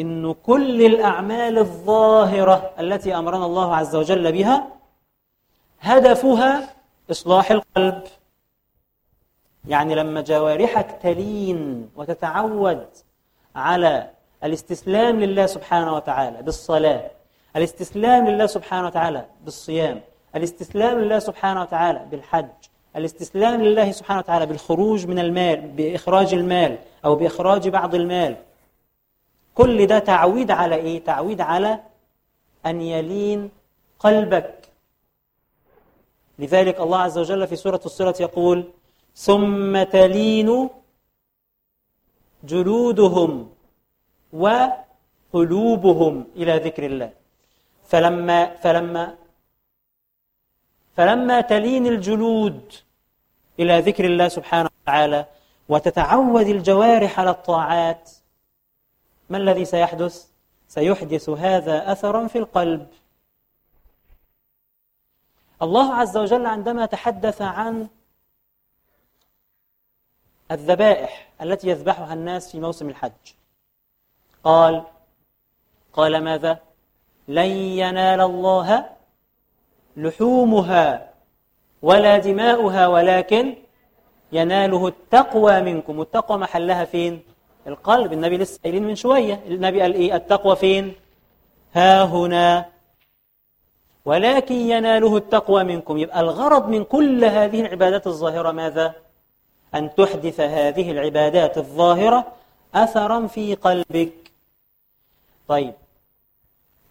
أن 0.00 0.32
كل 0.34 0.86
الأعمال 0.86 1.58
الظاهرة 1.58 2.70
التي 2.78 3.14
أمرنا 3.16 3.46
الله 3.46 3.76
عز 3.76 3.96
وجل 3.96 4.32
بها 4.32 4.68
هدفها 5.80 6.74
إصلاح 7.10 7.50
القلب 7.50 8.02
يعني 9.68 9.94
لما 9.94 10.20
جوارحك 10.20 10.98
تلين 11.02 11.90
وتتعود 11.96 12.86
على 13.56 14.10
الاستسلام 14.44 15.20
لله 15.20 15.46
سبحانه 15.46 15.94
وتعالى 15.94 16.42
بالصلاة 16.42 17.10
الاستسلام 17.56 18.28
لله 18.28 18.46
سبحانه 18.46 18.86
وتعالى 18.86 19.26
بالصيام 19.44 20.00
الاستسلام 20.36 20.98
لله 20.98 21.18
سبحانه 21.18 21.62
وتعالى 21.62 22.06
بالحج 22.10 22.46
الاستسلام 22.96 23.62
لله 23.62 23.92
سبحانه 23.92 24.20
وتعالى 24.20 24.46
بالخروج 24.46 25.06
من 25.06 25.18
المال 25.18 25.60
بإخراج 25.60 26.34
المال 26.34 26.78
أو 27.04 27.14
بإخراج 27.14 27.68
بعض 27.68 27.94
المال 27.94 28.36
كل 29.54 29.86
ده 29.86 29.98
تعويد 29.98 30.50
على 30.50 30.74
إيه؟ 30.74 31.04
تعويد 31.04 31.40
على 31.40 31.80
أن 32.66 32.80
يلين 32.80 33.50
قلبك 33.98 34.59
لذلك 36.40 36.80
الله 36.80 36.98
عز 36.98 37.18
وجل 37.18 37.46
في 37.46 37.56
سورة 37.56 37.80
الصلة 37.86 38.14
يقول 38.20 38.58
ثم 39.14 39.82
تلين 39.82 40.68
جلودهم 42.44 43.32
وقلوبهم 44.32 46.14
إلى 46.36 46.56
ذكر 46.56 46.86
الله 46.86 47.10
فلما 47.90 48.56
فلما 48.56 49.16
فلما 50.96 51.40
تلين 51.40 51.86
الجلود 51.86 52.72
إلى 53.60 53.80
ذكر 53.80 54.04
الله 54.04 54.28
سبحانه 54.28 54.70
وتعالى 54.82 55.26
وتتعود 55.68 56.46
الجوارح 56.46 57.20
على 57.20 57.30
الطاعات 57.30 58.10
ما 59.30 59.38
الذي 59.38 59.64
سيحدث؟ 59.64 60.26
سيحدث 60.68 61.28
هذا 61.28 61.92
أثرا 61.92 62.26
في 62.26 62.38
القلب 62.38 62.86
الله 65.62 65.94
عز 65.94 66.16
وجل 66.16 66.46
عندما 66.46 66.86
تحدث 66.86 67.42
عن 67.42 67.88
الذبائح 70.50 71.28
التي 71.42 71.68
يذبحها 71.68 72.14
الناس 72.14 72.52
في 72.52 72.60
موسم 72.60 72.88
الحج 72.88 73.10
قال 74.44 74.84
قال 75.92 76.24
ماذا؟ 76.24 76.58
لن 77.28 77.46
ينال 77.82 78.20
الله 78.20 78.90
لحومها 79.96 81.10
ولا 81.82 82.18
دماؤها 82.18 82.86
ولكن 82.86 83.54
يناله 84.32 84.88
التقوى 84.88 85.60
منكم. 85.60 85.98
والتقوى 85.98 86.38
محلها 86.38 86.84
فين؟ 86.84 87.22
القلب. 87.66 88.12
النبي 88.12 88.36
لسه 88.36 88.60
قايلين 88.62 88.84
من 88.84 88.94
شوية. 88.94 89.42
النبي 89.46 89.80
قال 89.80 89.94
إيه؟ 89.94 90.16
التقوى 90.16 90.56
فين؟ 90.56 90.94
ها 91.74 92.04
هنا. 92.04 92.68
ولكن 94.10 94.54
يناله 94.54 95.16
التقوى 95.16 95.64
منكم. 95.64 95.98
يبقى 95.98 96.20
الغرض 96.20 96.68
من 96.68 96.84
كل 96.84 97.24
هذه 97.24 97.60
العبادات 97.60 98.06
الظاهرة 98.06 98.52
ماذا؟ 98.52 98.94
أن 99.74 99.94
تحدث 99.94 100.40
هذه 100.40 100.90
العبادات 100.90 101.58
الظاهرة 101.58 102.32
أثرا 102.74 103.26
في 103.26 103.54
قلبك. 103.54 104.32
طيب 105.48 105.74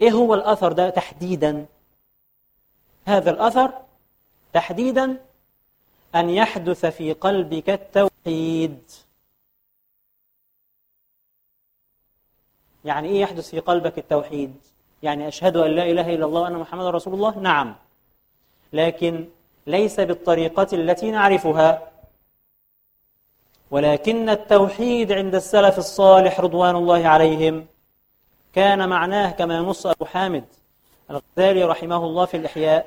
إيه 0.01 0.11
هو 0.11 0.33
الأثر 0.33 0.71
ده 0.71 0.89
تحديدا؟ 0.89 1.65
هذا 3.05 3.31
الأثر 3.31 3.71
تحديدا 4.53 5.17
أن 6.15 6.29
يحدث 6.29 6.85
في 6.85 7.13
قلبك 7.13 7.69
التوحيد. 7.69 8.91
يعني 12.85 13.07
إيه 13.07 13.21
يحدث 13.21 13.49
في 13.49 13.59
قلبك 13.59 13.97
التوحيد؟ 13.97 14.55
يعني 15.03 15.27
أشهد 15.27 15.57
أن 15.57 15.71
لا 15.71 15.83
إله 15.83 16.15
إلا 16.15 16.25
الله 16.25 16.41
وأن 16.41 16.53
محمد 16.53 16.85
رسول 16.85 17.13
الله. 17.13 17.39
نعم. 17.39 17.75
لكن 18.73 19.27
ليس 19.67 19.99
بالطريقة 19.99 20.67
التي 20.73 21.11
نعرفها. 21.11 21.91
ولكن 23.71 24.29
التوحيد 24.29 25.11
عند 25.11 25.35
السلف 25.35 25.77
الصالح 25.77 26.39
رضوان 26.39 26.75
الله 26.75 27.07
عليهم 27.07 27.65
كان 28.53 28.89
معناه 28.89 29.31
كما 29.31 29.57
ينص 29.57 29.87
أبو 29.87 30.05
حامد 30.05 30.45
الغزالي 31.09 31.63
رحمه 31.63 32.05
الله 32.05 32.25
في 32.25 32.37
الإحياء. 32.37 32.85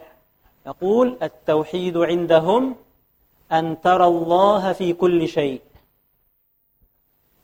يقول 0.67 1.19
التوحيد 1.23 1.97
عندهم 1.97 2.77
أن 3.53 3.81
ترى 3.81 4.05
الله 4.05 4.73
في 4.73 4.93
كل 4.93 5.29
شيء. 5.29 5.61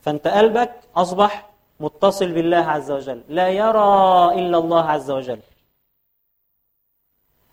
فأنت 0.03 0.29
قلبك 0.29 0.81
أصبح 0.97 1.48
متصل 1.81 2.33
بالله 2.33 2.57
عز 2.57 2.91
وجل. 2.91 3.23
لا 3.29 3.49
يرى 3.49 4.35
إلا 4.35 4.59
الله 4.59 4.85
عز 4.85 5.11
وجل. 5.11 5.39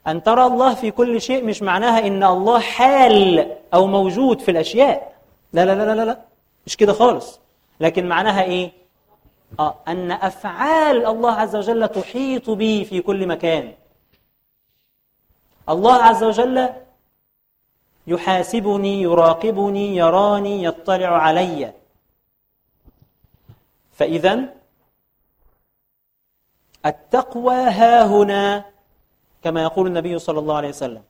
أن 0.07 0.23
ترى 0.23 0.45
الله 0.45 0.73
في 0.73 0.91
كل 0.91 1.21
شيء 1.21 1.45
مش 1.45 1.61
معناها 1.61 2.07
إن 2.07 2.23
الله 2.23 2.59
حال 2.59 3.51
أو 3.73 3.87
موجود 3.87 4.39
في 4.39 4.51
الأشياء. 4.51 5.15
لا 5.53 5.65
لا 5.65 5.75
لا 5.75 5.95
لا 5.95 6.05
لا 6.05 6.19
مش 6.65 6.77
كده 6.77 6.93
خالص. 6.93 7.39
لكن 7.79 8.09
معناها 8.09 8.43
إيه؟ 8.43 8.71
آه 9.59 9.75
أن 9.87 10.11
أفعال 10.11 11.05
الله 11.05 11.31
عز 11.31 11.55
وجل 11.55 11.87
تحيط 11.87 12.49
بي 12.49 12.85
في 12.85 13.01
كل 13.01 13.27
مكان. 13.27 13.73
الله 15.69 15.93
عز 15.93 16.23
وجل 16.23 16.69
يحاسبني 18.07 19.01
يراقبني 19.01 19.95
يراني 19.95 20.63
يطلع 20.63 21.07
علي. 21.07 21.73
فإذا 23.95 24.53
التقوى 26.85 27.55
ها 27.55 28.05
هنا 28.05 28.65
كما 29.43 29.63
يقول 29.63 29.87
النبي 29.87 30.19
صلى 30.19 30.39
الله 30.39 30.55
عليه 30.55 30.69
وسلم. 30.69 31.03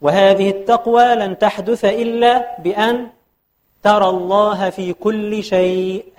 وهذه 0.00 0.50
التقوى 0.50 1.14
لن 1.14 1.38
تحدث 1.38 1.84
إلا 1.84 2.60
بأن 2.60 3.10
ترى 3.82 4.08
الله 4.08 4.70
في 4.70 4.92
كل 4.92 5.44
شيء. 5.44 6.12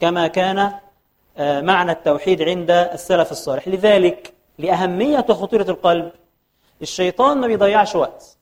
كما 0.00 0.26
كان 0.26 0.72
آه، 1.36 1.60
معنى 1.60 1.92
التوحيد 1.92 2.42
عند 2.42 2.70
السلف 2.70 3.30
الصالح. 3.32 3.68
لذلك 3.68 4.34
لأهمية 4.58 5.26
وخطورة 5.28 5.70
القلب 5.70 6.12
الشيطان 6.82 7.38
ما 7.38 7.46
بيضيعش 7.46 7.94
وقت. 7.96 8.36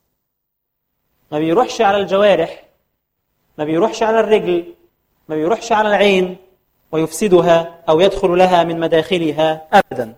ما 1.33 1.38
بيروحش 1.38 1.81
على 1.81 1.96
الجوارح 1.96 2.64
ما 3.59 3.64
بيروحش 3.64 4.03
على 4.03 4.20
الرجل. 4.20 4.75
ما 5.29 5.35
بيروحش 5.37 5.73
على 5.73 5.89
العين 5.89 6.37
ويفسدها 6.93 7.83
أو 7.89 8.01
يدخل 8.01 8.39
لها 8.39 8.65
من 8.65 8.81
مداخلها 8.81 9.69
أبدا. 9.73 10.15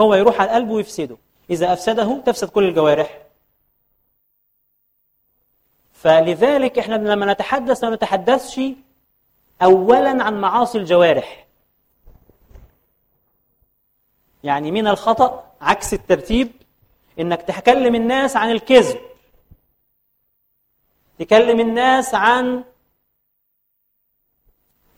هو 0.00 0.14
يروح 0.14 0.40
على 0.40 0.50
القلب 0.50 0.70
ويفسده. 0.70 1.16
إذا 1.50 1.72
أفسده 1.72 2.22
تفسد 2.26 2.48
كل 2.48 2.68
الجوارح. 2.68 3.22
فلذلك 5.92 6.78
إحنا 6.78 6.94
لما 6.94 7.32
نتحدث 7.32 7.84
ما 7.84 7.90
نتحدثش 7.90 8.60
اولا 9.62 10.24
عن 10.24 10.40
معاصي 10.40 10.78
الجوارح. 10.78 11.46
يعني 14.44 14.70
من 14.70 14.86
الخطأ 14.86 15.52
عكس 15.60 15.94
الترتيب 15.94 16.52
إنك 17.20 17.42
تكلم 17.42 17.94
الناس 17.94 18.36
عن 18.36 18.50
الكذب. 18.50 19.00
تكلم 21.18 21.60
الناس 21.60 22.14
عن 22.14 22.64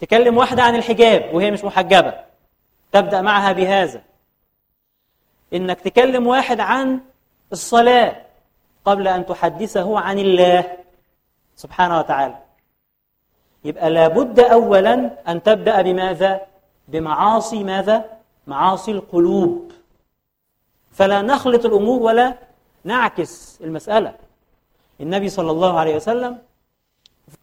تكلم 0.05 0.37
واحدة 0.37 0.63
عن 0.63 0.75
الحجاب 0.75 1.35
وهي 1.35 1.51
مش 1.51 1.65
محجبة 1.65 2.15
تبدأ 2.93 3.23
معها 3.23 3.53
بهذا 3.53 4.03
إنك 5.55 5.81
تكلم 5.81 6.27
واحد 6.27 6.61
عن 6.61 7.01
الصلاة 7.53 8.17
قبل 8.85 9.09
أن 9.09 9.27
تحدثه 9.27 10.01
عن 10.01 10.19
الله 10.19 10.77
سبحانه 11.57 11.99
وتعالى 11.99 12.39
يبقى 13.65 13.91
لابد 13.91 14.41
أولا 14.41 15.11
أن 15.31 15.43
تبدأ 15.43 15.83
بماذا؟ 15.83 16.41
بمعاصي 16.89 17.65
ماذا؟ 17.65 18.05
معاصي 18.47 18.91
القلوب 18.91 19.73
فلا 20.93 21.23
نخلط 21.23 21.65
الأمور 21.67 22.03
ولا 22.03 22.35
نعكس 22.85 23.59
المسألة 23.61 24.15
النبي 25.01 25.29
صلى 25.29 25.51
الله 25.51 25.79
عليه 25.79 25.97
وسلم 25.97 26.39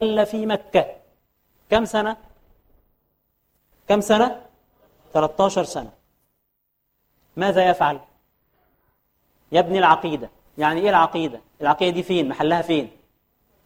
ظل 0.01 0.25
في 0.25 0.45
مكة 0.45 0.85
كم 1.69 1.85
سنة؟ 1.85 2.17
كم 3.91 4.01
سنة؟ 4.01 4.41
13 5.13 5.63
سنة 5.63 5.89
ماذا 7.37 7.69
يفعل؟ 7.69 7.99
يبني 9.51 9.79
العقيدة 9.79 10.29
يعني 10.57 10.81
إيه 10.81 10.89
العقيدة؟ 10.89 11.41
العقيدة 11.61 11.91
دي 11.95 12.03
فين؟ 12.03 12.29
محلها 12.29 12.61
فين؟ 12.61 12.89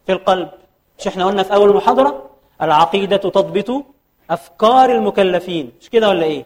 في 0.06 0.12
القلب 0.12 0.50
مش 0.98 1.06
إحنا 1.06 1.26
قلنا 1.26 1.42
في 1.42 1.54
أول 1.54 1.70
المحاضرة 1.70 2.30
العقيدة 2.62 3.16
تضبط 3.16 3.84
أفكار 4.30 4.90
المكلفين 4.92 5.72
مش 5.80 5.90
كده 5.90 6.08
ولا 6.08 6.24
إيه؟ 6.24 6.44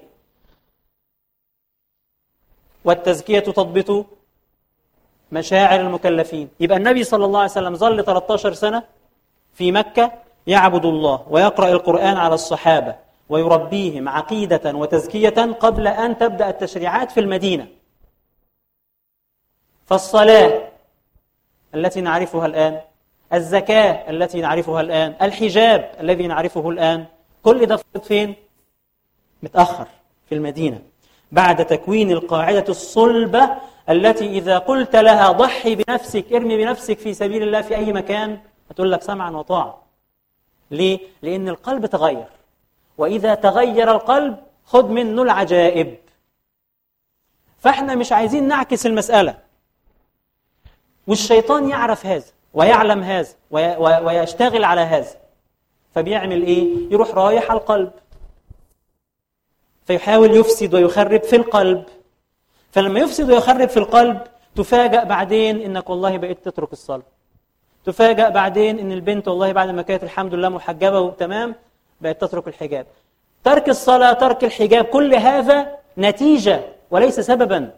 والتزكية 2.85 3.39
تضبط 3.41 4.07
مشاعر 5.33 5.81
المكلفين 5.81 6.49
يبقى 6.61 6.77
النبي 6.77 7.05
صلى 7.05 7.25
الله 7.25 7.41
عليه 7.41 7.51
وسلم 7.51 7.75
ظل 7.75 8.05
13 8.05 8.53
سنة 8.53 8.83
في 9.55 9.73
مكة 9.73 10.13
يعبد 10.47 10.85
الله 10.85 11.27
ويقرأ 11.31 11.69
القرآن 11.69 12.17
على 12.17 12.35
الصحابة 12.35 13.10
ويربيهم 13.31 14.09
عقيدة 14.09 14.73
وتزكية 14.77 15.29
قبل 15.61 15.87
أن 15.89 16.19
تبدأ 16.19 16.49
التشريعات 16.49 17.11
في 17.11 17.21
المدينة 17.21 17.67
فالصلاة 19.87 20.69
التي 21.75 22.01
نعرفها 22.01 22.47
الآن 22.47 22.81
الزكاة 23.33 24.11
التي 24.11 24.41
نعرفها 24.41 24.81
الآن 24.81 25.15
الحجاب 25.23 25.95
الذي 26.01 26.27
نعرفه 26.27 26.71
الآن 26.71 27.07
كل 27.43 27.67
ده 27.67 27.77
فين؟ 28.03 28.35
متأخر 29.43 29.87
في 30.29 30.35
المدينة 30.35 30.83
بعد 31.33 31.67
تكوين 31.67 32.11
القاعدة 32.11 32.65
الصلبة 32.69 33.51
التي 33.91 34.27
إذا 34.39 34.59
قلت 34.59 34.97
لها 34.97 35.33
ضحي 35.33 35.75
بنفسك 35.75 36.33
ارمي 36.33 36.57
بنفسك 36.57 36.99
في 36.99 37.15
سبيل 37.15 37.43
الله 37.43 37.61
في 37.63 37.77
أي 37.77 37.93
مكان 37.93 38.39
هتقول 38.71 38.93
لك 38.93 39.03
سمعا 39.03 39.31
وطاعة 39.31 39.83
ليه؟ 40.71 40.99
لأن 41.23 41.49
القلب 41.49 41.87
تغير 41.87 42.27
وإذا 43.01 43.35
تغير 43.35 43.91
القلب 43.91 44.37
خذ 44.65 44.89
منه 44.89 45.23
العجائب. 45.23 45.97
فإحنا 47.59 47.95
مش 47.95 48.13
عايزين 48.13 48.49
نعكس 48.49 48.87
المسألة. 48.87 49.39
والشيطان 51.07 51.69
يعرف 51.69 52.07
هذا 52.07 52.25
ويعلم 52.55 53.03
هذا 53.03 53.29
ويشتغل 54.07 54.65
على 54.65 54.81
هذا. 54.81 55.15
فبيعمل 55.95 56.43
إيه؟ 56.43 56.93
يروح 56.93 57.11
رايح 57.11 57.51
على 57.51 57.61
القلب. 57.61 57.93
فيحاول 59.85 60.37
يفسد 60.37 60.75
ويخرب 60.75 61.23
في 61.23 61.37
القلب. 61.37 61.85
فلما 62.73 63.01
يفسد 63.01 63.31
ويخرب 63.31 63.69
في 63.69 63.77
القلب 63.77 64.23
تفاجأ 64.57 65.05
بعدين 65.05 65.61
إنك 65.61 65.91
والله 65.91 66.17
بقيت 66.17 66.45
تترك 66.45 66.73
الصلاة. 66.73 67.03
تفاجأ 67.85 68.29
بعدين 68.29 68.79
إن 68.79 68.93
البنت 68.93 69.29
والله 69.29 69.53
بعد 69.53 69.69
ما 69.69 69.83
كانت 69.83 70.03
الحمد 70.03 70.35
لله 70.35 70.49
محجبة 70.49 71.01
وتمام 71.01 71.55
بقت 72.01 72.21
تترك 72.21 72.49
الحجاب. 72.49 72.87
ترك 73.45 73.69
الصلاة 73.69 74.13
ترك 74.13 74.45
الحجاب 74.45 74.85
كل 74.85 75.15
هذا 75.15 75.79
نتيجة 75.99 76.65
وليس 76.91 77.21
سببا. 77.21 77.75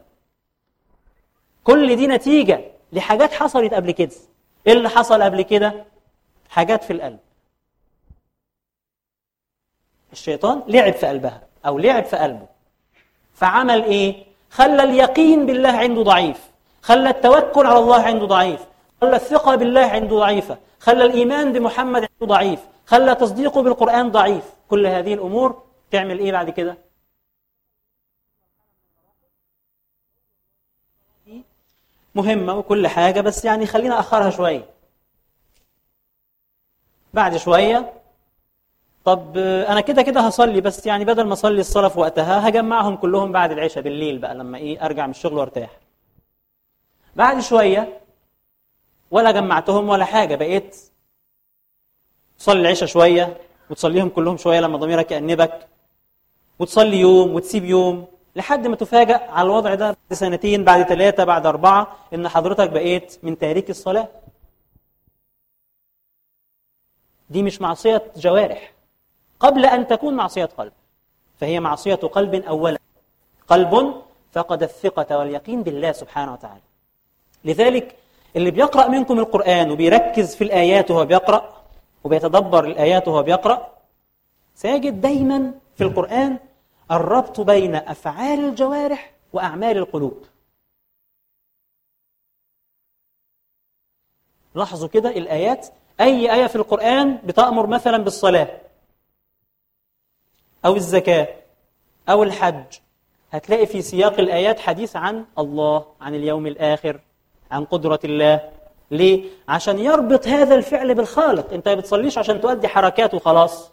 كل 1.64 1.96
دي 1.96 2.06
نتيجة 2.06 2.60
لحاجات 2.92 3.32
حصلت 3.32 3.74
قبل 3.74 3.90
كده. 3.90 4.12
إيه 4.66 4.72
اللي 4.72 4.88
حصل 4.88 5.22
قبل 5.22 5.42
كده؟ 5.42 5.84
حاجات 6.50 6.84
في 6.84 6.92
القلب. 6.92 7.18
الشيطان 10.12 10.62
لعب 10.68 10.92
في 10.92 11.06
قلبها 11.06 11.42
أو 11.66 11.78
لعب 11.78 12.04
في 12.04 12.16
قلبه. 12.16 12.46
فعمل 13.34 13.84
إيه؟ 13.84 14.24
خلى 14.50 14.82
اليقين 14.82 15.46
بالله 15.46 15.68
عنده 15.68 16.02
ضعيف. 16.02 16.50
خلى 16.82 17.10
التوكل 17.10 17.66
على 17.66 17.78
الله 17.78 18.02
عنده 18.02 18.26
ضعيف. 18.26 18.60
خلى 19.02 19.16
الثقة 19.16 19.54
بالله 19.56 19.80
عنده 19.80 20.16
ضعيفة 20.18 20.58
خلى 20.80 21.04
الإيمان 21.04 21.52
بمحمد 21.52 21.96
عنده 22.02 22.26
ضعيف 22.34 22.60
خلى 22.86 23.14
تصديقه 23.14 23.62
بالقرآن 23.62 24.10
ضعيف. 24.10 24.44
كل 24.70 24.86
هذه 24.86 25.14
الأمور 25.14 25.62
تعمل 25.90 26.18
إيه 26.18 26.32
بعد 26.32 26.50
كده؟ 26.50 26.76
مهمة 32.14 32.54
وكل 32.54 32.86
حاجة 32.88 33.20
بس 33.20 33.44
يعني 33.44 33.66
خلينا 33.66 34.00
أخرها 34.00 34.30
شوية. 34.30 34.64
بعد 37.14 37.36
شوية. 37.36 37.92
طب 39.04 39.38
أنا 39.38 39.80
كده 39.80 40.02
كده 40.02 40.20
هصلي 40.20 40.60
بس 40.60 40.86
يعني 40.86 41.04
بدل 41.04 41.24
ما 41.26 41.32
أصلي 41.32 41.60
الصلاة 41.60 41.88
في 41.88 42.00
وقتها 42.00 42.48
هجمعهم 42.48 42.96
كلهم 42.96 43.32
بعد 43.32 43.50
العشاء 43.52 43.82
بالليل 43.82 44.18
بقى 44.18 44.34
لما 44.34 44.58
إيه 44.58 44.84
أرجع 44.86 45.04
من 45.06 45.10
الشغل 45.10 45.38
وأرتاح. 45.38 45.70
بعد 47.16 47.40
شوية 47.40 48.00
ولا 49.12 49.30
جمعتهم 49.30 49.88
ولا 49.88 50.04
حاجة 50.04 50.34
بقيت 50.34 50.76
تصلي 52.38 52.60
العشاء 52.60 52.88
شوية 52.88 53.36
وتصليهم 53.70 54.08
كلهم 54.08 54.36
شوية 54.36 54.60
لما 54.60 54.78
ضميرك 54.78 55.10
يأنبك 55.10 55.68
وتصلي 56.58 56.96
يوم 57.00 57.34
وتسيب 57.34 57.64
يوم 57.64 58.06
لحد 58.36 58.66
ما 58.66 58.76
تفاجأ 58.76 59.30
على 59.30 59.46
الوضع 59.46 59.74
ده 59.74 59.86
بعد 59.86 60.18
سنتين 60.18 60.64
بعد 60.64 60.82
ثلاثة 60.82 61.24
بعد 61.24 61.46
أربعة 61.46 61.96
إن 62.14 62.28
حضرتك 62.28 62.70
بقيت 62.70 63.18
من 63.22 63.38
تاريك 63.38 63.70
الصلاة. 63.70 64.08
دي 67.30 67.42
مش 67.42 67.60
معصية 67.60 68.02
جوارح. 68.16 68.72
قبل 69.40 69.66
أن 69.66 69.86
تكون 69.86 70.14
معصية 70.14 70.44
قلب 70.44 70.72
فهي 71.40 71.60
معصية 71.60 71.94
قلب 71.94 72.34
أولا. 72.34 72.78
قلب 73.48 74.02
فقد 74.32 74.62
الثقة 74.62 75.18
واليقين 75.18 75.62
بالله 75.62 75.92
سبحانه 75.92 76.32
وتعالى. 76.32 76.60
لذلك 77.44 77.96
اللي 78.36 78.50
بيقرأ 78.50 78.88
منكم 78.88 79.18
القرآن 79.18 79.70
وبيركز 79.70 80.36
في 80.36 80.44
الآيات 80.44 80.90
وهو 80.90 81.04
بيقرأ 81.04 81.62
وبيتدبر 82.04 82.64
الآيات 82.64 83.08
وهو 83.08 83.22
بيقرأ 83.22 83.72
سيجد 84.54 85.00
دايما 85.00 85.54
في 85.76 85.84
القرآن 85.84 86.38
الربط 86.90 87.40
بين 87.40 87.74
أفعال 87.74 88.44
الجوارح 88.44 89.12
وأعمال 89.32 89.76
القلوب. 89.76 90.24
لاحظوا 94.54 94.88
كده 94.88 95.08
الآيات 95.08 95.68
أي 96.00 96.34
آية 96.34 96.46
في 96.46 96.56
القرآن 96.56 97.16
بتأمر 97.24 97.66
مثلا 97.66 97.98
بالصلاة 97.98 98.60
أو 100.64 100.76
الزكاة 100.76 101.28
أو 102.08 102.22
الحج. 102.22 102.78
هتلاقي 103.30 103.66
في 103.66 103.82
سياق 103.82 104.18
الآيات 104.20 104.60
حديث 104.60 104.96
عن 104.96 105.26
الله 105.38 105.86
عن 106.00 106.14
اليوم 106.14 106.46
الآخر. 106.46 107.00
عن 107.52 107.64
قدرة 107.64 108.00
الله. 108.04 108.50
ليه؟ 108.90 109.30
عشان 109.48 109.78
يربط 109.78 110.26
هذا 110.26 110.54
الفعل 110.54 110.94
بالخالق. 110.94 111.52
انت 111.52 111.68
ما 111.68 111.74
بتصليش 111.74 112.18
عشان 112.18 112.40
تؤدي 112.40 112.68
حركات 112.68 113.14
وخلاص 113.14 113.70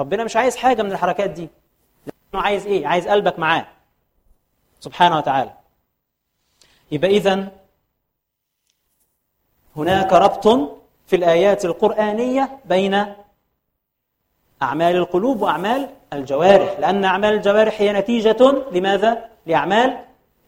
ربنا 0.00 0.24
مش 0.24 0.36
عايز 0.36 0.56
حاجة 0.56 0.82
من 0.82 0.92
الحركات 0.92 1.30
دي. 1.30 1.48
لأنه 2.06 2.44
عايز 2.44 2.66
إيه؟ 2.66 2.86
عايز 2.86 3.08
قلبك 3.08 3.38
معاه. 3.38 3.66
سبحانه 4.80 5.16
وتعالى. 5.16 5.50
يبقى 6.92 7.10
إذن 7.10 7.48
هناك 9.76 10.12
ربط 10.12 10.48
في 11.06 11.16
الآيات 11.16 11.64
القرآنية 11.64 12.58
بين 12.64 13.14
أعمال 14.62 14.96
القلوب 14.96 15.42
وأعمال 15.42 15.88
الجوارح. 16.12 16.78
لأن 16.80 17.04
أعمال 17.04 17.34
الجوارح 17.34 17.80
هي 17.80 17.92
نتيجة 17.92 18.64
لماذا؟ 18.72 19.28
لأعمال 19.46 20.04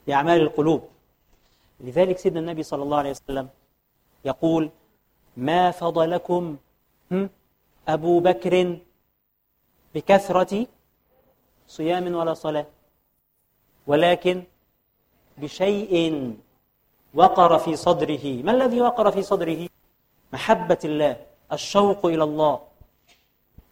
لأعمال 0.07 0.41
القلوب. 0.41 0.90
لذلك 1.81 2.19
سيدنا 2.19 2.41
النبي 2.41 2.63
صلى 2.63 2.83
الله 2.83 2.99
عليه 2.99 3.11
وسلم 3.11 3.49
يقول 4.25 4.71
ما 5.37 5.71
فضلكم 5.71 6.57
أبو 7.89 8.21
بكر 8.21 8.79
بكثرة 9.95 10.67
صيام 11.69 12.15
ولا 12.15 12.35
صلاة 12.35 12.67
ولكن 13.87 14.43
بشيء 15.39 15.95
وقر 17.15 17.59
في 17.59 17.77
صدره. 17.77 18.25
ما 18.43 18.53
الذي 18.53 18.81
وقر 18.81 19.11
في 19.11 19.23
صدره؟ 19.23 19.69
محبة 20.33 20.79
الله 20.85 21.17
الشوق 21.53 22.07
إلى 22.07 22.25
الله. 22.25 22.61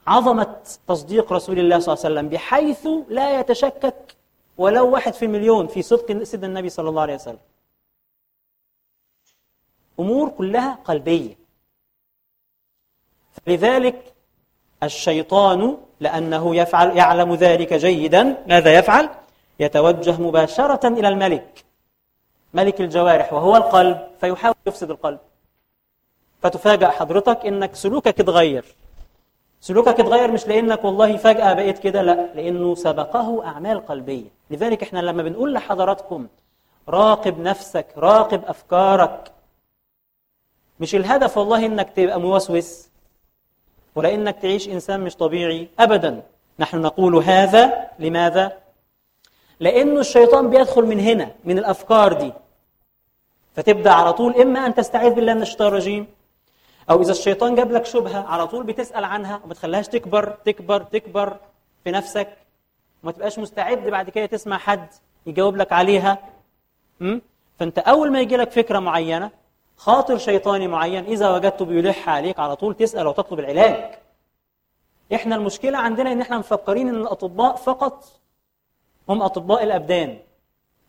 عظمة 0.06 0.56
تصديق 0.86 1.32
رسول 1.32 1.58
الله 1.58 1.78
صلى 1.78 1.94
الله 1.94 2.04
عليه 2.04 2.14
وسلم 2.14 2.28
بحيث 2.28 2.88
لا 3.08 3.40
يتشكك 3.40 4.16
ولو 4.58 4.90
واحد 4.90 5.12
في 5.14 5.24
المليون 5.24 5.66
في 5.66 5.82
صدق 5.82 6.22
سيدنا 6.22 6.46
النبي 6.46 6.68
صلى 6.68 6.88
الله 6.88 7.02
عليه 7.02 7.14
وسلم. 7.14 7.38
أمور 10.00 10.28
كلها 10.28 10.78
قلبية. 10.84 11.38
لذلك 13.46 14.14
الشيطان 14.82 15.76
لأنه 16.00 16.56
يفعل 16.56 16.96
يعلم 16.96 17.34
ذلك 17.34 17.74
جيدا. 17.74 18.44
ماذا 18.46 18.74
يفعل؟ 18.78 19.08
يتوجه 19.60 20.20
مباشرة 20.20 20.88
إلى 20.88 21.08
الملك. 21.08 21.64
ملك 22.54 22.80
الجوارح 22.80 23.32
وهو 23.32 23.56
القلب 23.56 24.08
فيحاول 24.20 24.54
يفسد 24.66 24.90
القلب. 24.90 25.18
فتفاجأ 26.42 26.88
حضرتك 26.88 27.46
إنك 27.46 27.74
سلوكك 27.74 28.20
اتغير. 28.20 28.64
سلوكك 29.60 30.00
اتغير 30.00 30.32
مش 30.32 30.46
لأنك 30.46 30.84
والله 30.84 31.16
فجأة 31.16 31.52
بقيت 31.52 31.78
كده 31.78 32.02
لا 32.02 32.34
لأنه 32.34 32.74
سبقه 32.74 33.46
أعمال 33.46 33.86
قلبية. 33.86 34.28
لذلك 34.50 34.82
إحنا 34.82 34.98
لما 34.98 35.22
بنقول 35.22 35.54
لحضراتكم 35.54 36.26
راقب 36.88 37.38
نفسك 37.38 37.86
راقب 37.96 38.44
أفكارك 38.44 39.32
مش 40.80 40.94
الهدف 40.94 41.38
والله 41.38 41.66
إنك 41.66 41.90
تبقى 41.96 42.20
موسوس 42.20 42.88
ولا 43.94 44.14
إنك 44.14 44.36
تعيش 44.42 44.68
إنسان 44.68 45.00
مش 45.00 45.16
طبيعي 45.16 45.68
أبدا 45.78 46.22
نحن 46.58 46.80
نقول 46.80 47.16
هذا 47.16 47.88
لماذا؟ 47.98 48.58
لأنه 49.60 50.00
الشيطان 50.00 50.50
بيدخل 50.50 50.82
من 50.82 51.00
هنا 51.00 51.30
من 51.44 51.58
الأفكار 51.58 52.12
دي 52.12 52.32
فتبدأ 53.56 53.90
على 53.90 54.12
طول 54.12 54.34
إما 54.40 54.66
أن 54.66 54.74
تستعيذ 54.74 55.12
بالله 55.14 55.34
من 55.34 55.42
الشيطان 55.42 55.68
الرجيم 55.68 56.06
أو 56.90 57.02
إذا 57.02 57.12
الشيطان 57.12 57.54
جاب 57.54 57.72
لك 57.72 57.86
شبهة 57.86 58.20
على 58.28 58.46
طول 58.46 58.64
بتسأل 58.66 59.04
عنها 59.04 59.40
وما 59.44 59.54
تخليهاش 59.54 59.88
تكبر 59.88 60.30
تكبر 60.44 60.82
تكبر 60.82 61.36
في 61.84 61.90
نفسك 61.90 62.28
وما 63.02 63.12
تبقاش 63.12 63.38
مستعد 63.38 63.78
بعد 63.78 64.10
كده 64.10 64.26
تسمع 64.26 64.58
حد 64.58 64.86
يجاوب 65.26 65.56
لك 65.56 65.72
عليها 65.72 66.18
م? 67.00 67.18
فأنت 67.58 67.78
أول 67.78 68.12
ما 68.12 68.20
يجي 68.20 68.36
لك 68.36 68.50
فكرة 68.50 68.78
معينة 68.78 69.30
خاطر 69.78 70.18
شيطاني 70.18 70.68
معين 70.68 71.04
إذا 71.04 71.30
وجدته 71.30 71.64
بيلح 71.64 72.08
عليك 72.08 72.38
على 72.38 72.56
طول 72.56 72.74
تسأل 72.74 73.06
وتطلب 73.06 73.38
العلاج. 73.38 73.94
إحنا 75.14 75.36
المشكلة 75.36 75.78
عندنا 75.78 76.12
إن 76.12 76.20
إحنا 76.20 76.38
مفكرين 76.38 76.88
إن 76.88 76.94
الأطباء 76.94 77.56
فقط 77.56 78.04
هم 79.08 79.22
أطباء 79.22 79.64
الأبدان. 79.64 80.18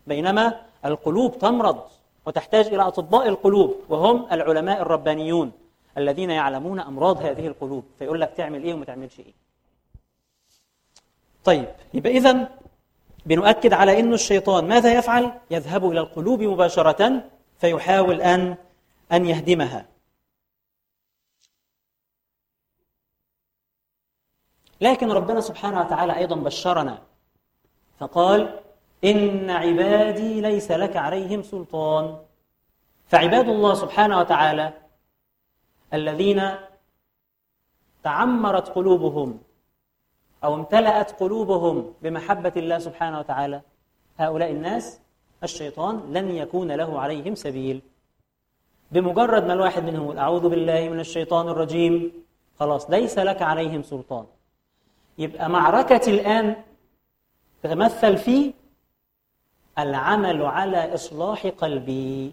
بينما 0.07 0.61
القلوب 0.85 1.39
تمرض 1.39 1.81
وتحتاج 2.25 2.67
إلى 2.67 2.81
أطباء 2.81 3.27
القلوب 3.27 3.75
وهم 3.89 4.27
العلماء 4.31 4.81
الربانيون 4.81 5.51
الذين 5.97 6.29
يعلمون 6.29 6.79
أمراض 6.79 7.17
هذه 7.21 7.47
القلوب. 7.47 7.83
فيقول 7.99 8.21
لك 8.21 8.33
تعمل 8.37 8.63
إيه 8.63 8.73
وما 8.73 8.85
تعملش 8.85 9.19
إيه. 9.19 9.33
طيب 11.43 11.67
يبقى 11.93 12.11
إذا 12.11 12.49
بنؤكد 13.25 13.73
على 13.73 13.99
أن 13.99 14.13
الشيطان 14.13 14.67
ماذا 14.67 14.93
يفعل؟ 14.93 15.31
يذهب 15.51 15.91
إلى 15.91 15.99
القلوب 15.99 16.41
مباشرة 16.41 17.23
فيحاول 17.57 18.21
أن 18.21 18.55
أن 19.11 19.25
يهدمها. 19.25 19.85
لكن 24.81 25.11
ربنا 25.11 25.41
سبحانه 25.41 25.81
وتعالى 25.81 26.17
أيضا 26.17 26.35
بشرنا 26.35 27.01
فقال 27.99 28.59
إن 29.03 29.49
عبادي 29.49 30.41
ليس 30.41 30.71
لك 30.71 30.95
عليهم 30.95 31.43
سلطان. 31.43 32.25
فعباد 33.07 33.49
الله 33.49 33.73
سبحانه 33.73 34.19
وتعالى 34.19 34.73
الذين 35.93 36.41
تعمرت 38.03 38.69
قلوبهم 38.69 39.41
أو 40.43 40.55
امتلأت 40.55 41.11
قلوبهم 41.11 41.93
بمحبة 42.01 42.53
الله 42.57 42.79
سبحانه 42.79 43.19
وتعالى 43.19 43.61
هؤلاء 44.17 44.51
الناس 44.51 44.99
الشيطان 45.43 46.13
لن 46.13 46.31
يكون 46.31 46.71
له 46.71 46.99
عليهم 46.99 47.35
سبيل. 47.35 47.81
بمجرد 48.91 49.45
ما 49.45 49.53
الواحد 49.53 49.83
منهم 49.83 50.03
يقول 50.03 50.17
أعوذ 50.17 50.49
بالله 50.49 50.89
من 50.89 50.99
الشيطان 50.99 51.47
الرجيم. 51.47 52.11
خلاص 52.59 52.89
ليس 52.89 53.19
لك 53.19 53.41
عليهم 53.41 53.83
سلطان. 53.83 54.25
يبقى 55.17 55.49
معركة 55.49 56.09
الآن 56.09 56.55
تتمثل 57.63 58.17
في 58.17 58.53
العمل 59.79 60.45
على 60.45 60.93
إصلاح 60.93 61.47
قلبي. 61.47 62.31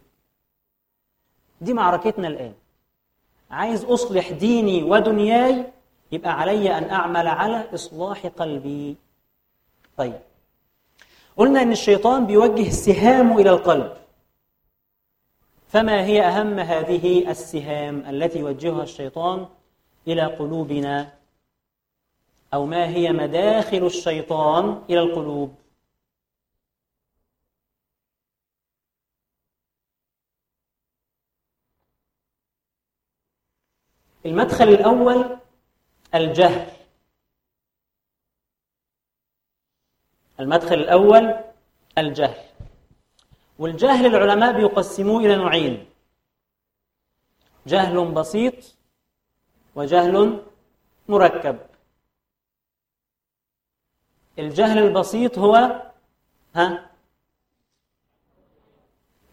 دي 1.60 1.72
معركتنا 1.72 2.28
الآن. 2.28 2.54
عايز 3.50 3.84
أصلح 3.84 4.30
ديني 4.30 4.82
ودنياي 4.82 5.64
يبقى 6.12 6.40
علي 6.40 6.78
أن 6.78 6.90
أعمل 6.90 7.28
على 7.28 7.74
إصلاح 7.74 8.26
قلبي. 8.26 8.96
طيب 9.96 10.20
قلنا 11.36 11.62
أن 11.62 11.72
الشيطان 11.72 12.26
بيوجه 12.26 12.70
سهامه 12.70 13.38
إلى 13.38 13.50
القلب. 13.50 13.96
فما 15.68 16.04
هي 16.04 16.22
أهم 16.22 16.58
هذه 16.58 17.30
السهام 17.30 18.00
التي 18.00 18.38
يوجهها 18.38 18.82
الشيطان 18.82 19.48
إلى 20.08 20.24
قلوبنا؟ 20.26 21.12
أو 22.54 22.66
ما 22.66 22.88
هي 22.88 23.12
مداخل 23.12 23.86
الشيطان 23.86 24.82
إلى 24.90 25.00
القلوب؟ 25.00 25.54
المدخل 34.26 34.68
الأول 34.68 35.38
الجهل. 36.14 36.72
المدخل 40.40 40.74
الأول 40.74 41.34
الجهل. 41.98 42.46
والجهل 43.58 44.06
العلماء 44.06 44.52
بيقسموه 44.52 45.20
إلى 45.20 45.36
نوعين. 45.36 45.86
جهل 47.66 48.04
بسيط 48.04 48.54
وجهل 49.74 50.42
مركب. 51.08 51.58
الجهل 54.38 54.78
البسيط 54.78 55.38
هو 55.38 55.82
ها 56.54 56.90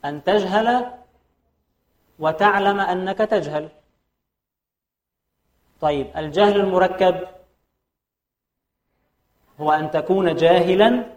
أن 0.05 0.23
تجهل 0.23 0.93
وتعلم 2.19 2.79
أنك 2.79 3.17
تجهل. 3.17 3.69
طيب 5.81 6.17
الجهل 6.17 6.59
المركب 6.59 7.27
هو 9.59 9.71
أن 9.71 9.91
تكون 9.91 10.35
جاهلا 10.35 11.13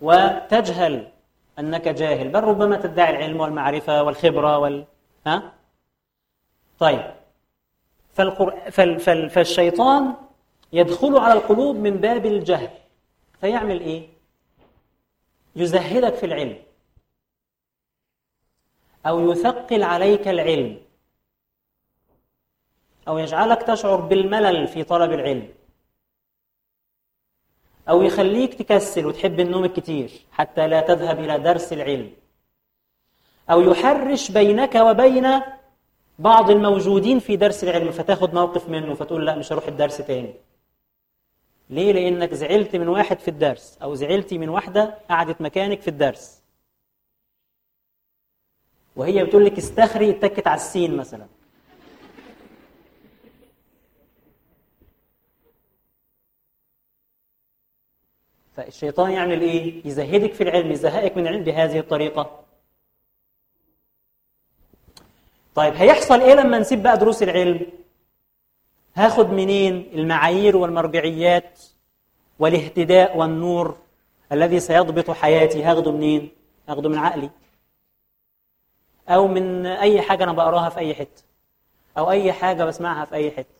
وتجهل. 0.00 1.12
أنك 1.58 1.88
جاهل. 1.88 2.28
بل 2.28 2.44
ربما 2.44 2.76
تدعي 2.76 3.10
العلم 3.10 3.40
والمعرفة 3.40 4.02
والخبرة 4.02 4.58
وال... 4.58 4.84
ها؟ 5.26 5.52
طيب. 6.78 7.14
فالقر... 8.12 8.70
فال... 8.70 9.00
فال... 9.00 9.30
فالشيطان 9.30 10.14
يدخل 10.72 11.18
على 11.18 11.32
القلوب 11.32 11.76
من 11.76 11.96
باب 11.96 12.26
الجهل. 12.26 12.70
فيعمل 13.40 13.80
إيه؟ 13.80 14.08
يزهدك 15.56 16.14
في 16.14 16.26
العلم. 16.26 16.56
أو 19.06 19.30
يثقل 19.30 19.82
عليك 19.82 20.28
العلم. 20.28 20.80
أو 23.08 23.18
يجعلك 23.18 23.62
تشعر 23.62 24.00
بالملل 24.00 24.66
في 24.68 24.84
طلب 24.84 25.12
العلم. 25.12 25.48
أو 27.88 28.02
يخليك 28.02 28.54
تكسل 28.54 29.06
وتحب 29.06 29.40
النوم 29.40 29.64
الكتير 29.64 30.10
حتى 30.32 30.68
لا 30.68 30.80
تذهب 30.80 31.18
إلى 31.18 31.38
درس 31.38 31.72
العلم. 31.72 32.10
أو 33.50 33.60
يحرش 33.60 34.30
بينك 34.30 34.74
وبين 34.74 35.40
بعض 36.18 36.50
الموجودين 36.50 37.18
في 37.18 37.36
درس 37.36 37.64
العلم 37.64 37.90
فتاخد 37.90 38.34
موقف 38.34 38.68
منه 38.68 38.94
فتقول 38.94 39.26
لا 39.26 39.36
مش 39.36 39.52
هروح 39.52 39.66
الدرس 39.66 39.96
تاني. 39.96 40.34
ليه؟ 41.70 41.92
لأنك 41.92 42.34
زعلت 42.34 42.76
من 42.76 42.88
واحد 42.88 43.18
في 43.18 43.28
الدرس 43.28 43.78
أو 43.82 43.94
زعلتي 43.94 44.38
من 44.38 44.48
واحدة 44.48 44.98
قعدت 45.10 45.40
مكانك 45.40 45.80
في 45.80 45.88
الدرس. 45.88 46.42
وهي 48.96 49.24
بتقول 49.24 49.44
لك 49.44 49.58
استخري 49.58 50.10
اتكت 50.10 50.46
على 50.46 50.56
السين 50.56 50.96
مثلا. 50.96 51.26
فالشيطان 58.58 59.10
يعمل 59.10 59.40
إيه؟ 59.40 59.86
يزهدك 59.86 60.32
في 60.34 60.42
العلم 60.42 60.72
يزهقك 60.72 61.16
من 61.16 61.22
العلم 61.26 61.44
بهذه 61.44 61.78
الطريقة 61.78 62.40
طيب 65.54 65.74
هيحصل 65.74 66.20
إيه 66.20 66.34
لما 66.34 66.58
نسيب 66.58 66.82
بقى 66.82 66.98
دروس 66.98 67.22
العلم؟ 67.22 67.66
هاخد 68.96 69.30
منين 69.30 69.90
المعايير 69.94 70.56
والمرجعيات 70.56 71.60
والاهتداء 72.38 73.16
والنور 73.16 73.76
الذي 74.32 74.60
سيضبط 74.60 75.10
حياتي 75.10 75.62
هاخده 75.62 75.92
منين؟ 75.92 76.30
هاخده 76.68 76.88
من 76.88 76.98
عقلي 76.98 77.30
أو 79.08 79.26
من 79.28 79.66
أي 79.66 80.02
حاجة 80.02 80.24
أنا 80.24 80.32
بقراها 80.32 80.68
في 80.68 80.78
أي 80.78 80.94
حتة 80.94 81.22
أو 81.98 82.10
أي 82.10 82.32
حاجة 82.32 82.64
بسمعها 82.64 83.04
في 83.04 83.14
أي 83.14 83.30
حتة 83.30 83.58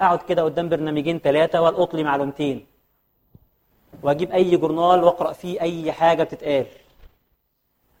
أقعد 0.00 0.22
كده 0.22 0.42
قدام 0.42 0.68
برنامجين 0.68 1.18
ثلاثة 1.18 1.60
والقط 1.60 1.94
لي 1.94 2.04
معلومتين 2.04 2.69
واجيب 4.02 4.32
اي 4.32 4.56
جورنال 4.56 5.04
واقرأ 5.04 5.32
فيه 5.32 5.60
اي 5.60 5.92
حاجة 5.92 6.22
بتتقال. 6.22 6.66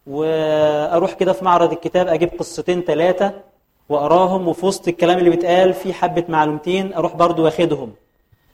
وأروح 0.06 1.12
كده 1.12 1.32
في 1.32 1.44
معرض 1.44 1.72
الكتاب 1.72 2.08
أجيب 2.08 2.28
قصتين 2.38 2.80
ثلاثة 2.82 3.40
واقراهم 3.88 4.48
وفي 4.48 4.66
وسط 4.66 4.88
الكلام 4.88 5.18
اللي 5.18 5.30
بيتقال 5.30 5.74
في 5.74 5.92
حبة 5.92 6.24
معلومتين 6.28 6.94
أروح 6.94 7.16
برضو 7.16 7.44
واخدهم. 7.44 7.94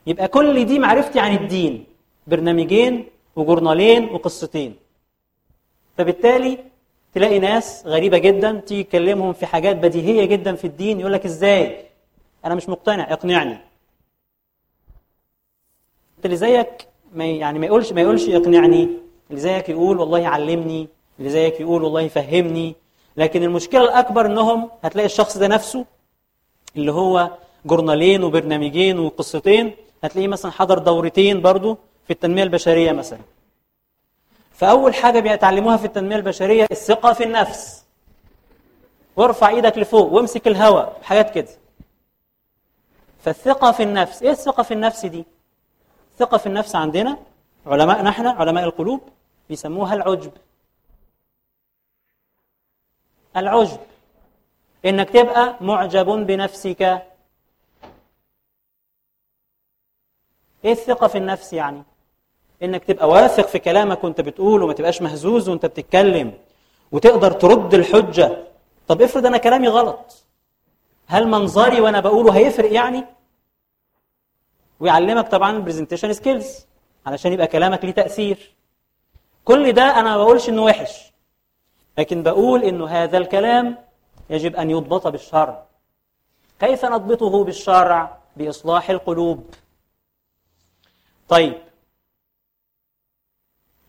يبقى 0.07 0.29
كل 0.29 0.65
دي 0.65 0.79
معرفتي 0.79 1.21
عن 1.21 1.35
الدين 1.37 1.87
برنامجين 2.27 3.07
وجورنالين 3.37 4.05
وقصتين. 4.05 4.77
فبالتالي 5.99 6.59
تلاقي 7.15 7.39
ناس 7.39 7.83
غريبة 7.87 8.19
جدا 8.19 8.53
تيجي 8.61 8.83
تكلمهم 8.83 9.33
في 9.33 9.47
حاجات 9.47 9.77
بديهية 9.77 10.25
جدا 10.25 10.55
في 10.55 10.67
الدين 10.67 11.01
يقول 11.01 11.13
لك 11.13 11.25
إزاي؟ 11.25 11.85
أنا 12.45 12.55
مش 12.55 12.69
مقتنع 12.69 13.13
اقنعني. 13.13 13.59
اللي 16.25 16.37
زيك؟ 16.37 16.89
ما 17.17 17.25
يعني 17.25 17.59
ما 17.59 17.67
يقولش 17.67 17.93
ما 17.93 18.01
يقولش 18.01 18.29
اقنعني. 18.29 18.89
اللي 19.31 19.41
زيك 19.41 19.69
يقول 19.69 19.99
والله 19.99 20.29
علمني. 20.29 20.89
اللي 21.19 21.31
زيك 21.31 21.61
يقول 21.61 21.83
والله 21.83 22.09
فهمني. 22.09 22.75
لكن 23.17 23.43
المشكلة 23.43 23.85
الأكبر 23.85 24.27
إنهم 24.27 24.71
هتلاقي 24.83 25.07
الشخص 25.07 25.37
ده 25.37 25.49
نفسه 25.49 25.85
اللي 26.77 26.93
هو 26.93 27.31
جورنالين 27.67 28.25
وبرنامجين 28.25 28.99
وقصتين. 28.99 29.73
هتلاقيه 30.05 30.29
مثلا 30.29 30.51
حضر 30.51 30.79
دورتين 30.79 31.43
برضو 31.43 31.79
في 32.07 32.13
التنمية 32.13 32.43
البشرية 32.43 32.93
مثلا. 32.93 33.19
فأول 34.53 34.95
حاجة 34.95 35.21
بيتعلموها 35.21 35.77
في 35.77 35.85
التنمية 35.85 36.17
البشرية 36.17 36.67
الثقة 36.71 37.13
في 37.13 37.25
النفس. 37.25 37.85
وارفع 39.17 39.49
إيدك 39.49 39.79
لفوق 39.79 40.13
وامسك 40.13 40.47
الهواء 40.49 41.01
حاجات 41.03 41.35
كده. 41.35 41.49
فالثقة 43.25 43.73
في 43.73 43.83
النفس 43.83 44.23
إيه 44.23 44.31
الثقة 44.31 44.63
في 44.63 44.75
النفس 44.75 45.07
دي؟ 45.07 45.25
الثقة 46.17 46.39
في 46.39 46.47
النفس 46.47 46.77
عندنا 46.77 47.19
علماء 47.67 48.09
إحنا 48.09 48.31
علماء 48.31 48.65
القلوب 48.65 49.01
بيسموها 49.49 49.95
العجب. 49.95 50.33
العجب. 53.37 53.79
إنك 54.85 55.11
تبقى 55.11 55.57
معجب 55.61 56.07
بنفسك. 56.07 56.83
إيه 60.65 60.73
الثقة 60.73 61.07
في 61.07 61.19
النفس 61.19 61.53
يعني؟ 61.53 61.83
إنك 62.63 62.85
تبقى 62.85 63.09
واثق 63.09 63.47
في 63.47 63.59
كلامك 63.59 64.05
وأنت 64.05 64.21
بتقول 64.21 64.63
وما 64.63 64.73
تبقاش 64.73 65.03
مهزوز 65.03 65.49
وأنت 65.49 65.67
بتتكلم 65.67 66.39
وتقدر 66.93 67.33
ترد 67.33 67.75
الحجة. 67.75 68.45
طب 68.89 69.03
افرض 69.03 69.27
أنا 69.27 69.39
كلامي 69.39 69.69
غلط. 69.69 70.25
هل 71.07 71.29
منظري 71.29 71.81
وأنا 71.81 72.01
بقوله 72.01 72.37
هيفرق 72.37 72.73
يعني؟ 72.73 73.05
ويعلمك 74.81 75.29
طبعا 75.29 75.51
ال 75.57 75.61
presentation 75.61 76.13
skills 76.13 76.67
علشان 77.07 77.33
يبقى 77.33 77.47
كلامك 77.47 77.85
ليه 77.85 77.93
تأثير. 77.93 78.55
كل 79.45 79.73
ده 79.73 79.83
أنا 79.83 80.03
ما 80.03 80.17
بقولش 80.17 80.49
إنه 80.49 80.63
وحش 80.65 81.13
لكن 81.99 82.23
بقول 82.23 82.63
إنه 82.63 82.87
هذا 82.89 83.19
الكلام 83.19 83.79
يجب 84.31 84.57
أن 84.57 84.71
يضبط 84.71 85.07
بالشرع. 85.07 85.67
كيف 86.61 86.85
نضبطه 86.85 87.45
بالشرع؟ 87.45 88.19
بإصلاح 88.37 88.91
القلوب. 88.91 89.55
طيب 91.29 91.55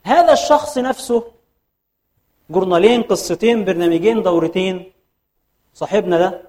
هذا 0.04 0.34
الشخص 0.34 0.78
نفسه 0.78 1.32
جورنالين 2.50 3.04
قصتين 3.04 3.65
برنامجين 3.65 4.21
دورتين 4.23 4.91
صاحبنا 5.73 6.17
ده 6.17 6.41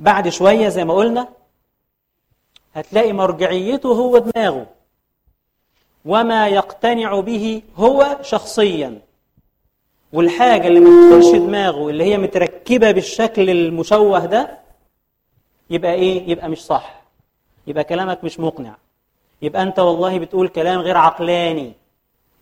بعد 0.00 0.28
شوية 0.28 0.68
زي 0.68 0.84
ما 0.84 0.94
قلنا 0.94 1.28
هتلاقي 2.74 3.12
مرجعيته 3.12 3.88
هو 3.88 4.18
دماغه. 4.18 4.66
وما 6.04 6.48
يقتنع 6.48 7.20
به 7.20 7.62
هو 7.76 8.18
شخصيا. 8.22 9.00
والحاجة 10.12 10.66
اللي 10.68 10.80
ما 10.80 10.90
تدخلش 10.90 11.34
دماغه 11.36 11.90
اللي 11.90 12.04
هي 12.04 12.18
متركبة 12.18 12.90
بالشكل 12.90 13.50
المشوه 13.50 14.26
ده 14.26 14.58
يبقى 15.70 15.94
إيه؟ 15.94 16.28
يبقى 16.30 16.48
مش 16.48 16.64
صح. 16.64 17.02
يبقى 17.66 17.84
كلامك 17.84 18.24
مش 18.24 18.40
مقنع. 18.40 18.76
يبقى 19.42 19.62
أنت 19.62 19.78
والله 19.78 20.18
بتقول 20.18 20.48
كلام 20.48 20.80
غير 20.80 20.96
عقلاني. 20.96 21.72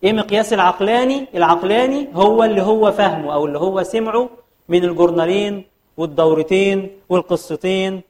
إيه 0.03 0.13
مقياس 0.13 0.53
العقلاني؟ 0.53 1.27
العقلاني 1.35 2.07
هو 2.13 2.43
اللي 2.43 2.61
هو 2.61 2.91
فهمه 2.91 3.33
أو 3.33 3.45
اللي 3.45 3.59
هو 3.59 3.83
سمعه 3.83 4.29
من 4.69 4.83
الجورنالين 4.83 5.65
والدورتين 5.99 7.01
والقصتين 7.09 8.01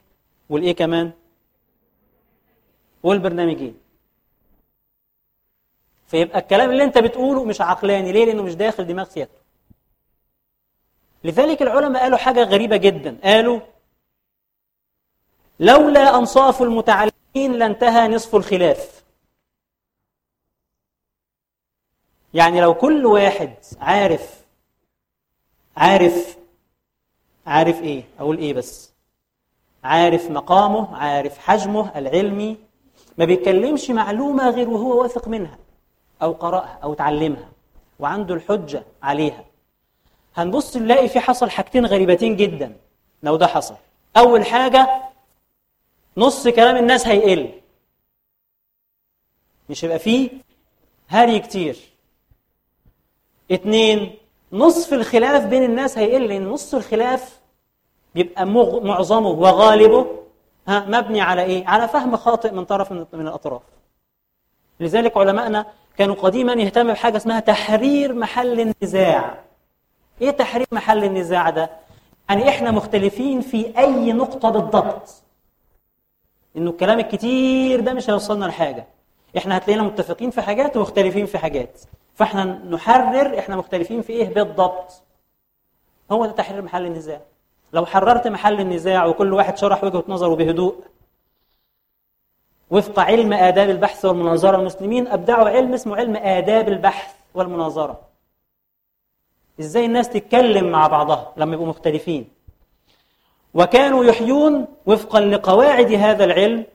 والإيه 0.48 0.72
كمان؟ 0.74 1.12
والبرنامجين. 3.02 3.80
فيبقى 6.06 6.38
الكلام 6.38 6.70
اللي 6.70 6.84
انت 6.84 6.98
بتقوله 6.98 7.44
مش 7.44 7.60
عقلاني. 7.60 8.12
ليه؟ 8.12 8.24
لأنه 8.24 8.42
مش 8.42 8.54
داخل 8.54 8.86
دماغ 8.86 9.08
سيادته. 9.08 9.40
لذلك 11.24 11.62
العلماء 11.62 12.02
قالوا 12.02 12.18
حاجة 12.18 12.42
غريبة 12.44 12.76
جدا. 12.76 13.18
قالوا 13.24 13.60
لولا 15.60 16.18
أنصاف 16.18 16.62
المتعلمين 16.62 17.52
لانتهى 17.52 18.08
نصف 18.08 18.34
الخلاف. 18.34 19.04
يعني 22.34 22.60
لو 22.60 22.74
كل 22.74 23.06
واحد 23.06 23.54
عارف 23.80 24.44
عارف 25.76 26.39
عارف 27.46 27.82
إيه؟ 27.82 28.04
أقول 28.18 28.38
إيه 28.38 28.54
بس؟ 28.54 28.90
عارف 29.84 30.30
مقامه 30.30 30.96
عارف 30.96 31.38
حجمه 31.38 31.98
العلمي. 31.98 32.56
ما 33.18 33.24
بيتكلمش 33.24 33.90
معلومة 33.90 34.50
غير 34.50 34.70
وهو 34.70 35.02
واثق 35.02 35.28
منها 35.28 35.58
أو 36.22 36.32
قرأها 36.32 36.78
أو 36.82 36.94
تعلمها 36.94 37.48
وعنده 37.98 38.34
الحجة 38.34 38.82
عليها. 39.02 39.44
هنبص 40.36 40.76
نلاقي 40.76 41.08
في 41.08 41.20
حصل 41.20 41.50
حاجتين 41.50 41.86
غريبتين 41.86 42.36
جدا. 42.36 42.76
لو 43.22 43.36
ده 43.36 43.46
حصل. 43.46 43.74
أول 44.16 44.44
حاجة 44.46 45.02
نص 46.16 46.48
كلام 46.48 46.76
الناس 46.76 47.06
هيقل. 47.06 47.50
مش 49.70 49.84
هيبقى 49.84 49.98
فيه 49.98 50.30
هري 51.08 51.38
كتير. 51.40 51.76
اتنين 53.50 54.14
نصف 54.52 54.92
الخلاف 54.94 55.46
بين 55.46 55.64
الناس 55.64 55.98
هيقل 55.98 56.22
لأن 56.26 56.48
نص 56.48 56.74
الخلاف 56.74 57.40
بيبقى 58.14 58.46
معظمه 58.82 59.28
وغالبه 59.28 60.06
ها 60.68 60.84
مبني 60.88 61.20
على 61.20 61.42
إيه؟ 61.42 61.66
على 61.66 61.88
فهم 61.88 62.16
خاطئ 62.16 62.52
من 62.52 62.64
طرف 62.64 62.92
من, 62.92 63.06
الأطراف. 63.12 63.62
لذلك 64.80 65.16
علمائنا 65.16 65.66
كانوا 65.98 66.14
قديما 66.14 66.52
يهتموا 66.52 66.92
بحاجة 66.92 67.16
اسمها 67.16 67.40
تحرير 67.40 68.12
محل 68.12 68.60
النزاع. 68.60 69.38
إيه 70.20 70.30
تحرير 70.30 70.66
محل 70.72 71.04
النزاع 71.04 71.50
ده؟ 71.50 71.70
يعني 72.28 72.48
إحنا 72.48 72.70
مختلفين 72.70 73.40
في 73.40 73.78
أي 73.78 74.12
نقطة 74.12 74.50
بالضبط. 74.50 75.22
إنه 76.56 76.70
الكلام 76.70 76.98
الكتير 76.98 77.80
ده 77.80 77.92
مش 77.92 78.10
هيوصلنا 78.10 78.44
لحاجة. 78.44 78.86
إحنا 79.36 79.56
هتلاقينا 79.56 79.82
متفقين 79.86 80.30
في 80.30 80.42
حاجات 80.42 80.76
ومختلفين 80.76 81.26
في 81.26 81.38
حاجات. 81.38 81.80
فاحنا 82.20 82.44
نحرر 82.44 83.38
إحنا 83.38 83.56
مختلفين 83.56 84.02
في 84.02 84.12
إيه 84.12 84.34
بالضبط. 84.34 85.02
هو 86.12 86.26
ده 86.26 86.32
تحرير 86.32 86.62
محل 86.62 86.86
النزاع. 86.86 87.20
لو 87.72 87.86
حررت 87.86 88.28
محل 88.28 88.60
النزاع 88.60 89.06
وكل 89.06 89.32
واحد 89.32 89.58
شرح 89.58 89.84
وجهة 89.84 90.04
نظره 90.08 90.34
بهدوء 90.34 90.84
وفق 92.70 93.00
علم 93.00 93.32
آداب 93.32 93.70
البحث 93.70 94.04
والمناظرة 94.04 94.56
المسلمين 94.56 95.08
أبدعوا 95.08 95.48
علم 95.48 95.74
اسمه 95.74 95.96
علم 95.96 96.16
آداب 96.16 96.68
البحث 96.68 97.14
والمناظرة 97.34 98.00
إزاي 99.60 99.84
الناس 99.84 100.08
تتكلم 100.08 100.70
مع 100.70 100.86
بعضها 100.86 101.32
لما 101.36 101.54
يبقوا 101.54 101.68
مختلفين 101.68 102.28
وكانوا 103.54 104.04
يحيون 104.04 104.66
وفقا 104.86 105.20
لقواعد 105.20 105.92
هذا 105.92 106.24
العلم 106.24 106.66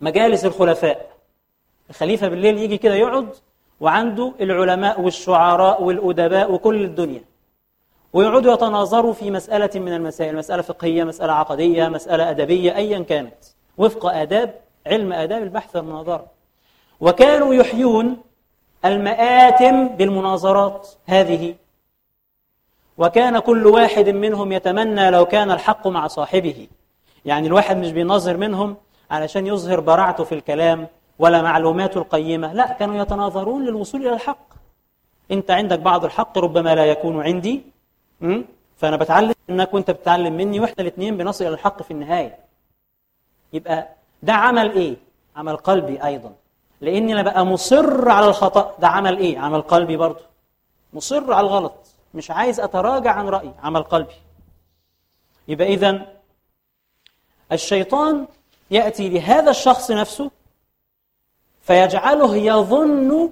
مجالس 0.00 0.44
الخلفاء 0.44 1.10
الخليفة 1.90 2.28
بالليل 2.28 2.58
يجي 2.58 2.78
كده 2.78 2.94
يقعد 2.94 3.28
وعنده 3.80 4.32
العلماء 4.40 5.00
والشعراء 5.00 5.82
والأدباء 5.82 6.52
وكل 6.52 6.84
الدنيا. 6.84 7.20
ويقعدوا 8.12 8.54
يتناظروا 8.54 9.12
في 9.12 9.30
مسألة 9.30 9.70
من 9.74 9.92
المسائل 9.92 10.36
مسألة 10.36 10.62
فقهية 10.62 11.04
مسألة 11.04 11.32
عقدية 11.32 11.88
مسألة 11.88 12.30
أدبية 12.30 12.76
أيا 12.76 12.98
كانت. 12.98 13.34
وفق 13.78 14.06
آداب 14.06 14.54
علم 14.86 15.12
آداب 15.12 15.42
البحث 15.42 15.76
والمناظرة. 15.76 16.26
وكانوا 17.00 17.54
يحيون 17.54 18.16
المآتم 18.84 19.88
بالمناظرات 19.88 20.88
هذه. 21.06 21.54
وكان 22.98 23.38
كل 23.38 23.66
واحد 23.66 24.08
منهم 24.08 24.52
يتمنى 24.52 25.10
لو 25.10 25.24
كان 25.26 25.50
الحق 25.50 25.86
مع 25.86 26.06
صاحبه. 26.06 26.66
يعني 27.24 27.46
الواحد 27.46 27.76
مش 27.76 27.92
بيناظر 27.92 28.36
منهم 28.36 28.76
علشان 29.10 29.46
يظهر 29.46 29.80
براعته 29.80 30.24
في 30.24 30.34
الكلام 30.34 30.88
ولا 31.18 31.42
معلوماته 31.42 31.98
القيمة. 31.98 32.52
لا 32.52 32.72
كانوا 32.72 33.02
يتناظرون 33.02 33.64
للوصول 33.64 34.00
إلى 34.00 34.14
الحق. 34.14 34.48
أنت 35.30 35.50
عندك 35.50 35.78
بعض 35.78 36.04
الحق 36.04 36.38
ربما 36.38 36.74
لا 36.74 36.86
يكون 36.86 37.22
عندي 37.22 37.62
فأنا 38.76 38.96
بتعلم 38.96 39.34
منك 39.48 39.74
وأنت 39.74 39.90
بتتعلم 39.90 40.32
مني 40.36 40.60
وإحنا 40.60 40.82
الاثنين 40.82 41.16
بنصل 41.16 41.44
إلى 41.44 41.54
الحق 41.54 41.82
في 41.82 41.90
النهاية. 41.90 42.38
يبقى 43.52 43.88
ده 44.22 44.32
عمل 44.32 44.72
إيه؟ 44.72 44.96
عمل 45.36 45.56
قلبي 45.56 46.04
أيضا. 46.04 46.34
لأني 46.80 47.12
أنا 47.12 47.22
بقى 47.22 47.46
مصر 47.46 48.08
على 48.08 48.26
الخطأ. 48.26 48.74
ده 48.78 48.88
عمل 48.88 49.18
إيه؟ 49.18 49.38
عمل 49.38 49.62
قلبي 49.62 49.96
برضه. 49.96 50.20
مصر 50.92 51.32
على 51.32 51.46
الغلط. 51.46 51.74
مش 52.14 52.30
عايز 52.30 52.60
أتراجع 52.60 53.12
عن 53.12 53.28
رأيي. 53.28 53.52
عمل 53.62 53.82
قلبي. 53.82 54.14
يبقى 55.48 55.66
اذا 55.66 56.06
الشيطان 57.52 58.26
يأتي 58.70 59.08
لهذا 59.08 59.50
الشخص 59.50 59.90
نفسه 59.90 60.30
فيجعله 61.68 62.36
يظن 62.36 63.30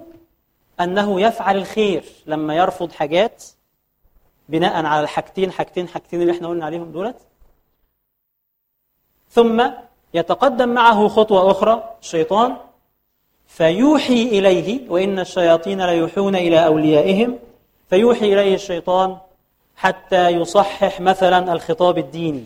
أنه 0.79 1.21
يفعل 1.21 1.57
الخير 1.57 2.05
لما 2.25 2.55
يرفض 2.55 2.91
حاجات 2.91 3.43
بناء 4.49 4.85
على 4.85 5.03
الحاجتين 5.03 5.51
حاجتين 5.51 5.87
حاجتين 5.87 6.21
اللي 6.21 6.31
إحنا 6.31 6.47
قلنا 6.47 6.65
عليهم 6.65 6.91
دولت. 6.91 7.15
ثم 9.29 9.69
يتقدم 10.13 10.69
معه 10.69 11.07
خطوة 11.07 11.51
أخرى 11.51 11.95
الشيطان. 12.01 12.57
فيوحي 13.47 14.23
إليه 14.23 14.89
وإن 14.89 15.19
الشياطين 15.19 15.81
ليوحون 15.85 16.35
إلى 16.35 16.65
أوليائهم. 16.65 17.39
فيوحي 17.89 18.33
إليه 18.33 18.55
الشيطان 18.55 19.17
حتى 19.75 20.29
يصحح 20.29 21.01
مثلا 21.01 21.53
الخطاب 21.53 21.97
الديني. 21.97 22.45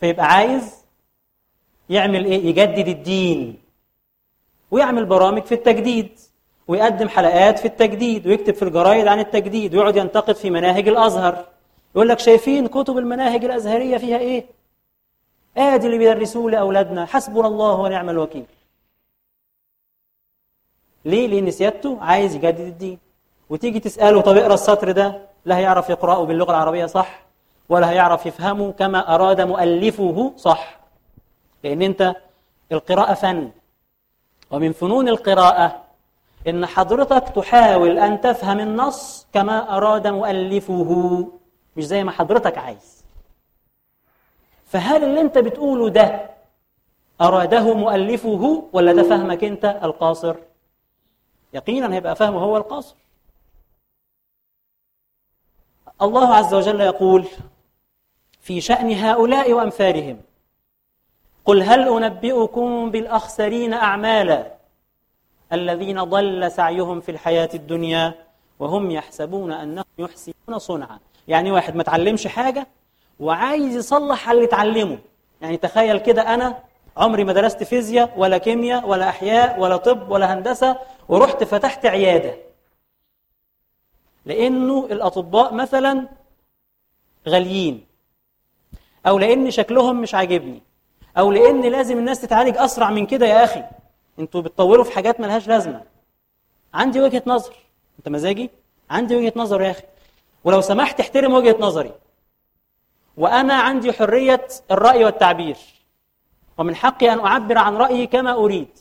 فيبقى 0.00 0.26
عايز 0.26 0.83
يعمل 1.90 2.24
إيه؟ 2.24 2.46
يجدد 2.46 2.88
الدين 2.88 3.58
ويعمل 4.70 5.04
برامج 5.06 5.42
في 5.42 5.54
التجديد 5.54 6.18
ويقدم 6.68 7.08
حلقات 7.08 7.58
في 7.58 7.64
التجديد 7.64 8.26
ويكتب 8.26 8.54
في 8.54 8.62
الجرايد 8.62 9.06
عن 9.06 9.18
التجديد 9.20 9.74
ويقعد 9.74 9.96
ينتقد 9.96 10.34
في 10.34 10.50
مناهج 10.50 10.88
الأزهر. 10.88 11.44
يقول 11.94 12.08
لك 12.08 12.18
شايفين 12.18 12.66
كتب 12.66 12.98
المناهج 12.98 13.44
الأزهرية 13.44 13.96
فيها 13.96 14.18
إيه؟ 14.18 14.46
آدي 15.56 15.86
اللي 15.86 15.98
بيدرسوه 15.98 16.50
لأولادنا. 16.50 17.06
حسبنا 17.06 17.46
الله 17.46 17.80
ونعم 17.80 18.10
الوكيل. 18.10 18.46
ليه؟ 21.04 21.26
لأن 21.26 21.50
سيادته 21.50 21.98
عايز 22.00 22.34
يجدد 22.34 22.60
الدين. 22.60 22.98
وتيجي 23.50 23.80
تسأله 23.80 24.20
طب 24.20 24.36
اقرأ 24.36 24.54
السطر 24.54 24.90
ده؟ 24.90 25.20
لا 25.44 25.58
هيعرف 25.58 25.90
يقرأه 25.90 26.24
باللغة 26.24 26.50
العربية 26.50 26.86
صح 26.86 27.22
ولا 27.68 27.90
هيعرف 27.90 28.26
يفهمه 28.26 28.72
كما 28.72 29.14
أراد 29.14 29.40
مؤلفه 29.40 30.32
صح. 30.36 30.83
لأن 31.64 31.82
أنت 31.82 32.14
القراءة 32.72 33.14
فن. 33.14 33.50
ومن 34.50 34.72
فنون 34.72 35.08
القراءة 35.08 35.84
إن 36.48 36.66
حضرتك 36.66 37.28
تحاول 37.28 37.98
أن 37.98 38.20
تفهم 38.20 38.60
النص 38.60 39.26
كما 39.32 39.76
أراد 39.76 40.06
مؤلفه. 40.06 40.90
مش 41.76 41.84
زي 41.86 42.04
ما 42.04 42.10
حضرتك 42.12 42.58
عايز. 42.58 43.04
فهل 44.66 45.04
اللي 45.04 45.20
أنت 45.20 45.38
بتقوله 45.38 45.88
ده 45.88 46.30
أراده 47.20 47.74
مؤلفه 47.74 48.68
ولا 48.72 48.92
ده 48.92 49.02
فهمك 49.02 49.44
أنت 49.44 49.64
القاصر؟ 49.82 50.36
يقينا 51.52 51.94
هيبقى 51.94 52.16
فهمه 52.16 52.38
هو 52.38 52.56
القاصر. 52.56 52.94
الله 56.02 56.34
عز 56.34 56.54
وجل 56.54 56.80
يقول 56.80 57.26
في 58.40 58.60
شأن 58.60 58.92
هؤلاء 58.92 59.52
وأمثالهم 59.52 60.20
قل 61.44 61.62
هل 61.62 61.88
أنبئكم 61.88 62.90
بالأخسرين 62.90 63.72
أعمالا 63.72 64.54
الذين 65.52 66.02
ضل 66.04 66.50
سعيهم 66.50 67.00
في 67.00 67.10
الحياة 67.10 67.48
الدنيا 67.54 68.14
وهم 68.58 68.90
يحسبون 68.90 69.52
أنهم 69.52 69.84
يحسنون 69.98 70.58
صنعا؟ 70.58 70.98
يعني 71.28 71.50
واحد 71.50 71.76
ما 71.76 71.82
تعلمش 71.82 72.26
حاجة 72.26 72.66
وعايز 73.20 73.76
يصلح 73.76 74.30
اللي 74.30 74.44
اتعلمه. 74.44 74.98
يعني 75.40 75.56
تخيل 75.56 75.98
كده 75.98 76.34
أنا 76.34 76.58
عمري 76.96 77.24
ما 77.24 77.32
درست 77.32 77.62
فيزياء 77.62 78.14
ولا 78.16 78.38
كيمياء 78.38 78.88
ولا 78.88 79.08
أحياء 79.08 79.60
ولا 79.60 79.76
طب 79.76 80.10
ولا 80.10 80.34
هندسة 80.34 80.78
ورحت 81.08 81.44
فتحت 81.44 81.86
عيادة. 81.86 82.34
لأنه 84.26 84.86
الأطباء 84.90 85.54
مثلا 85.54 86.08
غاليين 87.28 87.86
أو 89.06 89.18
لأن 89.18 89.50
شكلهم 89.50 90.00
مش 90.00 90.14
عاجبني. 90.14 90.62
أو 91.18 91.32
لأن 91.32 91.60
لازم 91.62 91.98
الناس 91.98 92.20
تتعالج 92.20 92.56
أسرع 92.56 92.90
من 92.90 93.06
كده 93.06 93.26
يا 93.26 93.44
أخي. 93.44 93.64
أنتوا 94.18 94.40
بتطولوا 94.40 94.84
في 94.84 94.92
حاجات 94.92 95.20
ملهاش 95.20 95.48
لازمة. 95.48 95.82
عندي 96.74 97.00
وجهة 97.00 97.22
نظر. 97.26 97.54
أنت 97.98 98.08
مزاجي؟ 98.08 98.50
عندي 98.90 99.16
وجهة 99.16 99.32
نظر 99.36 99.62
يا 99.62 99.70
أخي. 99.70 99.82
ولو 100.44 100.60
سمحت 100.60 101.00
احترم 101.00 101.34
وجهة 101.34 101.56
نظري. 101.60 101.92
وأنا 103.16 103.54
عندي 103.54 103.92
حرية 103.92 104.46
الرأي 104.70 105.04
والتعبير. 105.04 105.56
ومن 106.58 106.76
حقي 106.76 107.12
أن 107.12 107.20
أعبر 107.20 107.58
عن 107.58 107.76
رأيي 107.76 108.06
كما 108.06 108.32
أريد. 108.32 108.78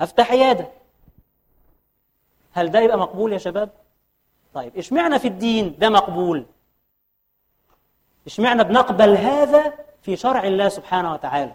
أفتح 0.00 0.30
عيادة. 0.30 0.68
هل 2.52 2.70
ده 2.70 2.80
يبقى 2.80 2.98
مقبول 2.98 3.32
يا 3.32 3.38
شباب؟ 3.38 3.70
طيب 4.54 4.76
اشمعنى 4.76 5.18
في 5.18 5.28
الدين 5.28 5.76
ده 5.78 5.88
مقبول؟ 5.90 6.46
اشمعنى 8.26 8.64
بنقبل 8.64 9.16
هذا 9.16 9.74
في 10.02 10.16
شرع 10.16 10.44
الله 10.44 10.68
سبحانه 10.68 11.12
وتعالى؟ 11.12 11.54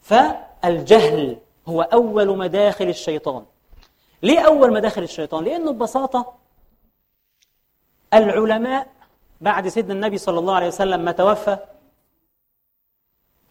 فالجهل 0.00 1.38
هو 1.68 1.82
أول 1.82 2.38
مداخل 2.38 2.88
الشيطان. 2.88 3.44
ليه 4.22 4.40
أول 4.40 4.72
مداخل 4.72 5.02
الشيطان؟ 5.02 5.44
لأنه 5.44 5.72
ببساطة 5.72 6.34
العلماء 8.14 8.86
بعد 9.40 9.68
سيدنا 9.68 9.92
النبي 9.94 10.18
صلى 10.18 10.38
الله 10.38 10.54
عليه 10.54 10.66
وسلم 10.66 11.00
ما 11.00 11.12
توفى 11.12 11.58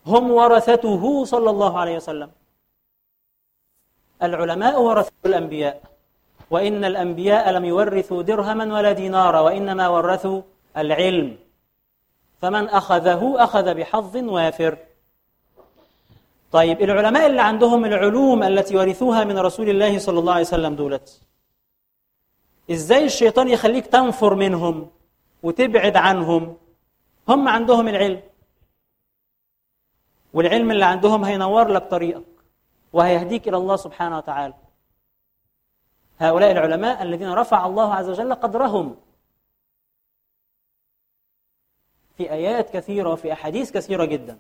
هم 0.06 0.32
ورثته 0.32 1.26
صلى 1.26 1.50
الله 1.50 1.80
عليه 1.80 1.96
وسلم. 1.96 2.32
العلماء 4.24 4.82
ورثوا 4.82 5.12
الأنبياء. 5.26 5.82
وإن 6.52 6.86
الأنبياء 6.86 7.52
لم 7.52 7.66
يورثوا 7.66 8.22
درهما 8.22 8.76
ولا 8.76 8.92
دينارا 8.92 9.40
وإنما 9.40 9.88
ورثوا 9.88 10.42
العلم. 10.82 11.38
فمن 12.42 12.70
أخذه 12.70 13.44
أخذ 13.44 13.74
بحظ 13.74 14.18
وافر. 14.18 14.78
طيب 16.52 16.82
العلماء 16.82 17.26
اللي 17.28 17.42
عندهم 17.42 17.86
العلوم 17.86 18.44
التي 18.44 18.76
ورثوها 18.76 19.24
من 19.24 19.38
رسول 19.40 19.70
الله 19.70 20.00
صلى 20.00 20.20
الله 20.20 20.34
عليه 20.34 20.44
وسلم 20.44 20.76
دولت 20.76 21.22
إزاي 22.72 23.06
الشيطان 23.06 23.48
يخليك 23.48 23.88
تنفر 23.88 24.36
منهم 24.36 24.90
وتبعد 25.44 25.98
عنهم؟ 25.98 26.58
هم 27.30 27.48
عندهم 27.48 27.88
العلم. 27.88 28.22
والعلم 30.34 30.72
اللي 30.72 30.86
عندهم 30.86 31.24
هينور 31.26 31.68
لك 31.68 31.84
طريقك 31.84 32.24
وهيهديك 32.94 33.48
إلى 33.48 33.58
الله 33.58 33.76
سبحانه 33.76 34.18
وتعالى. 34.18 34.54
هؤلاء 36.20 36.52
العلماء 36.52 37.04
الذين 37.04 37.34
رفع 37.34 37.66
الله 37.66 37.94
عز 37.94 38.10
وجل 38.10 38.34
قدرهم 38.34 38.96
في 42.20 42.32
آيات 42.32 42.70
كثيرة 42.70 43.10
وفي 43.10 43.34
أحاديث 43.34 43.72
كثيرة 43.72 44.06
جدا. 44.06 44.40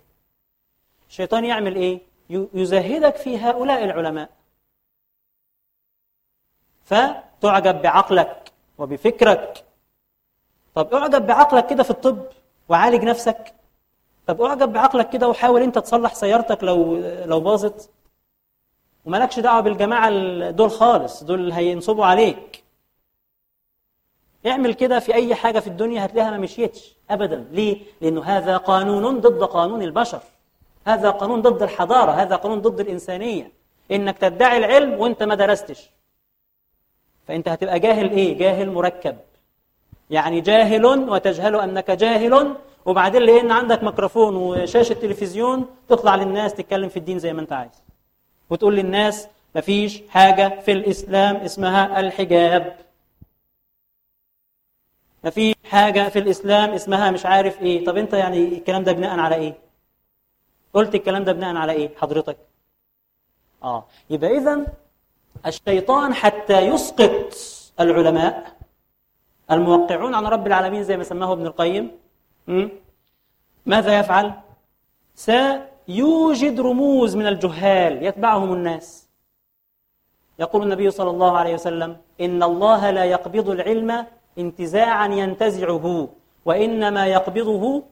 الشيطان 1.09 1.45
يعمل 1.45 1.75
إيه؟ 1.75 2.01
يزهدك 2.29 3.15
في 3.15 3.37
هؤلاء 3.37 3.83
العلماء. 3.83 4.29
فتعجب 6.83 7.81
بعقلك 7.81 8.51
وبفكرك. 8.77 9.65
طب 10.75 10.93
اعجب 10.93 11.27
بعقلك 11.27 11.67
كده 11.67 11.83
في 11.83 11.89
الطب 11.89 12.25
وعالج 12.69 13.03
نفسك. 13.03 13.53
طب 14.27 14.41
اعجب 14.41 14.73
بعقلك 14.73 15.09
كده 15.09 15.27
وحاول 15.27 15.61
أنت 15.61 15.77
تصلح 15.77 16.13
سيارتك 16.13 16.63
لو 16.63 16.97
لو 17.25 17.39
باظت. 17.39 17.91
ومالكش 19.05 19.39
دعوة 19.39 19.61
بالجماعة 19.61 20.09
دول 20.49 20.71
خالص 20.71 21.23
دول 21.23 21.51
هينصبوا 21.51 22.05
عليك. 22.05 22.63
اعمل 24.47 24.73
كده 24.73 24.99
في 24.99 25.13
أي 25.13 25.35
حاجة 25.35 25.59
في 25.59 25.67
الدنيا 25.67 26.05
هتلاقيها 26.05 26.31
ما 26.31 26.37
مشيتش 26.37 26.95
ابدا. 27.09 27.45
ليه؟ 27.51 27.77
لأنه 28.01 28.23
هذا 28.23 28.57
قانون 28.57 29.19
ضد 29.19 29.43
قانون 29.43 29.81
البشر. 29.81 30.21
هذا 30.87 31.09
قانون 31.09 31.41
ضد 31.41 31.63
الحضارة. 31.63 32.11
هذا 32.11 32.35
قانون 32.35 32.61
ضد 32.61 32.79
الإنسانية. 32.79 33.51
إنك 33.91 34.17
تدعي 34.17 34.57
العلم 34.57 34.99
وإنت 34.99 35.23
ما 35.23 35.35
درستش. 35.35 35.89
فأنت 37.27 37.49
هتبقى 37.49 37.79
جاهل 37.79 38.11
إيه؟ 38.11 38.37
جاهل 38.37 38.71
مركب. 38.71 39.17
يعني 40.09 40.41
جاهل 40.41 40.85
وتجهل 40.85 41.55
أنك 41.55 41.91
جاهل 41.91 42.55
وبعدين 42.85 43.21
لأن 43.21 43.51
عندك 43.51 43.83
ميكروفون 43.83 44.35
وشاشة 44.35 44.93
تلفزيون 44.93 45.65
تطلع 45.89 46.15
للناس 46.15 46.53
تتكلم 46.53 46.89
في 46.89 46.97
الدين 46.97 47.19
زي 47.19 47.33
ما 47.33 47.41
أنت 47.41 47.53
عايز. 47.53 47.71
وتقول 48.49 48.75
للناس 48.75 49.27
مفيش 49.55 50.01
حاجة 50.09 50.59
في 50.65 50.71
الإسلام 50.71 51.35
اسمها 51.35 51.99
الحجاب. 51.99 52.75
مفيش 55.23 55.55
حاجة 55.65 56.09
في 56.09 56.19
الإسلام 56.19 56.69
اسمها 56.69 57.11
مش 57.11 57.25
عارف 57.25 57.61
إيه. 57.61 57.85
طب 57.85 57.97
أنت 57.97 58.13
يعني 58.13 58.37
الكلام 58.57 58.83
ده 58.83 58.91
بناء 58.91 59.19
على 59.19 59.35
إيه؟ 59.35 59.53
قلت 60.73 60.95
الكلام 60.95 61.23
ده 61.23 61.31
بناء 61.33 61.55
على 61.55 61.71
إيه؟ 61.71 61.95
حضرتك. 61.97 62.37
آه. 63.63 63.85
يبقى 64.09 64.37
اذا 64.37 64.65
الشيطان 65.45 66.13
حتى 66.13 66.59
يسقط 66.59 67.33
العلماء 67.79 68.55
الموقعون 69.51 70.13
عن 70.15 70.25
رب 70.25 70.47
العالمين 70.47 70.83
زي 70.83 70.97
ما 70.97 71.03
سماه 71.03 71.33
ابن 71.33 71.45
القيم? 71.45 71.91
ماذا 73.65 73.99
يفعل؟ 73.99 74.33
سيوجد 75.15 76.59
رموز 76.59 77.15
من 77.15 77.27
الجهال 77.27 78.03
يتبعهم 78.03 78.53
الناس. 78.53 79.09
يقول 80.39 80.63
النبي 80.63 80.91
صلى 80.91 81.09
الله 81.09 81.37
عليه 81.37 81.53
وسلم 81.53 81.97
إن 82.21 82.43
الله 82.43 82.89
لا 82.91 83.05
يقبض 83.05 83.49
العلم 83.49 84.05
انتزاعا 84.37 85.07
ينتزعه 85.07 86.09
وإنما 86.45 87.07
يقبضه 87.07 87.83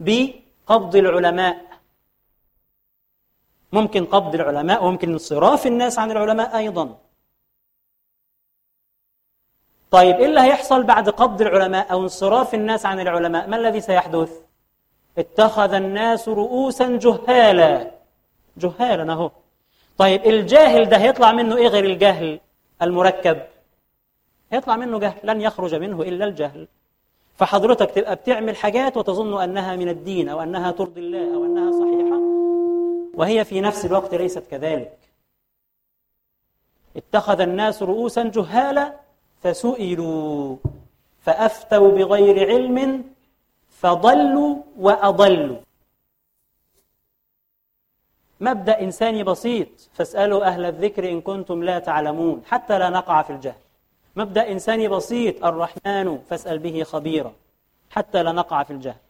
بقبض 0.00 0.96
العلماء. 0.96 1.72
ممكن 3.72 4.04
قبض 4.04 4.34
العلماء 4.34 4.84
وممكن 4.84 5.12
انصراف 5.12 5.66
الناس 5.66 5.98
عن 5.98 6.10
العلماء 6.10 6.56
أيضا. 6.56 6.98
طيب 9.90 10.16
إيه 10.16 10.26
اللي 10.26 10.40
هيحصل 10.40 10.82
بعد 10.82 11.08
قبض 11.08 11.40
العلماء 11.40 11.92
أو 11.92 12.02
انصراف 12.02 12.54
الناس 12.54 12.86
عن 12.86 13.00
العلماء؟ 13.00 13.48
ما 13.48 13.56
الذي 13.56 13.80
سيحدث؟ 13.80 14.40
اتخذ 15.18 15.74
الناس 15.74 16.28
رؤوسا 16.28 16.96
جهالا. 16.96 17.90
جهالا 18.56 19.12
أهو. 19.12 19.30
طيب 19.98 20.24
الجاهل 20.26 20.84
ده 20.84 20.96
هيطلع 20.96 21.32
منه 21.32 21.56
إيه 21.56 21.68
غير 21.68 21.84
الجهل 21.84 22.40
المركب؟ 22.82 23.42
هيطلع 24.52 24.76
منه 24.76 24.98
جهل 24.98 25.20
لن 25.24 25.40
يخرج 25.40 25.74
منه 25.74 26.02
إلا 26.02 26.24
الجهل. 26.24 26.68
فحضرتك 27.34 27.90
تبقى 27.90 28.16
بتعمل 28.16 28.56
حاجات 28.56 28.96
وتظن 28.96 29.42
أنها 29.42 29.76
من 29.76 29.88
الدين 29.88 30.28
أو 30.28 30.42
أنها 30.42 30.70
ترضي 30.70 31.00
الله 31.00 31.34
أو 31.34 31.44
أنها 31.44 31.72
صحيحة 31.72 32.18
وهي 33.14 33.44
في 33.44 33.60
نفس 33.60 33.86
الوقت 33.86 34.14
ليست 34.14 34.46
كذلك. 34.50 34.98
اتخذ 36.96 37.40
الناس 37.40 37.82
رؤوسا 37.82 38.22
جهالا 38.22 38.94
فسئلوا 39.42 40.56
فأفتوا 41.20 41.90
بغير 41.90 42.48
علم 42.48 43.04
فضلوا 43.68 44.56
وأضلوا. 44.78 45.56
مبدأ 48.40 48.80
إنساني 48.80 49.24
بسيط 49.24 49.68
فاسألوا 49.92 50.44
أهل 50.44 50.64
الذكر 50.64 51.10
إن 51.10 51.20
كنتم 51.20 51.62
لا 51.62 51.78
تعلمون 51.78 52.42
حتى 52.46 52.78
لا 52.78 52.90
نقع 52.90 53.22
في 53.22 53.30
الجهل. 53.30 53.54
مبدأ 54.16 54.52
إنساني 54.52 54.88
بسيط 54.88 55.44
الرحمن 55.44 56.18
فاسأل 56.18 56.58
به 56.58 56.82
خبيرا 56.82 57.34
حتى 57.90 58.22
لا 58.22 58.32
نقع 58.32 58.62
في 58.62 58.72
الجهل. 58.72 59.00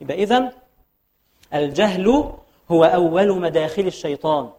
يبقى 0.00 0.22
إذن 0.22 0.52
الجهل 1.54 2.32
هو 2.70 2.84
أول 2.84 3.40
مداخل 3.40 3.86
الشيطان. 3.86 4.50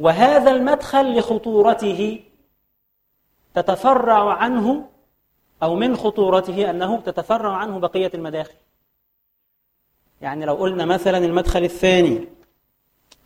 وهذا 0.00 0.50
المدخل 0.50 1.18
لخطورته 1.18 2.24
تتفرع 3.54 4.34
عنه 4.34 4.88
أو 5.62 5.74
من 5.74 5.96
خطورته 5.96 6.70
أنه 6.70 7.00
تتفرع 7.00 7.56
عنه 7.56 7.78
بقية 7.78 8.10
المداخل. 8.14 8.54
يعني 10.20 10.44
لو 10.44 10.54
قلنا 10.54 10.84
مثلا 10.84 11.18
المدخل 11.18 11.64
الثاني 11.64 12.28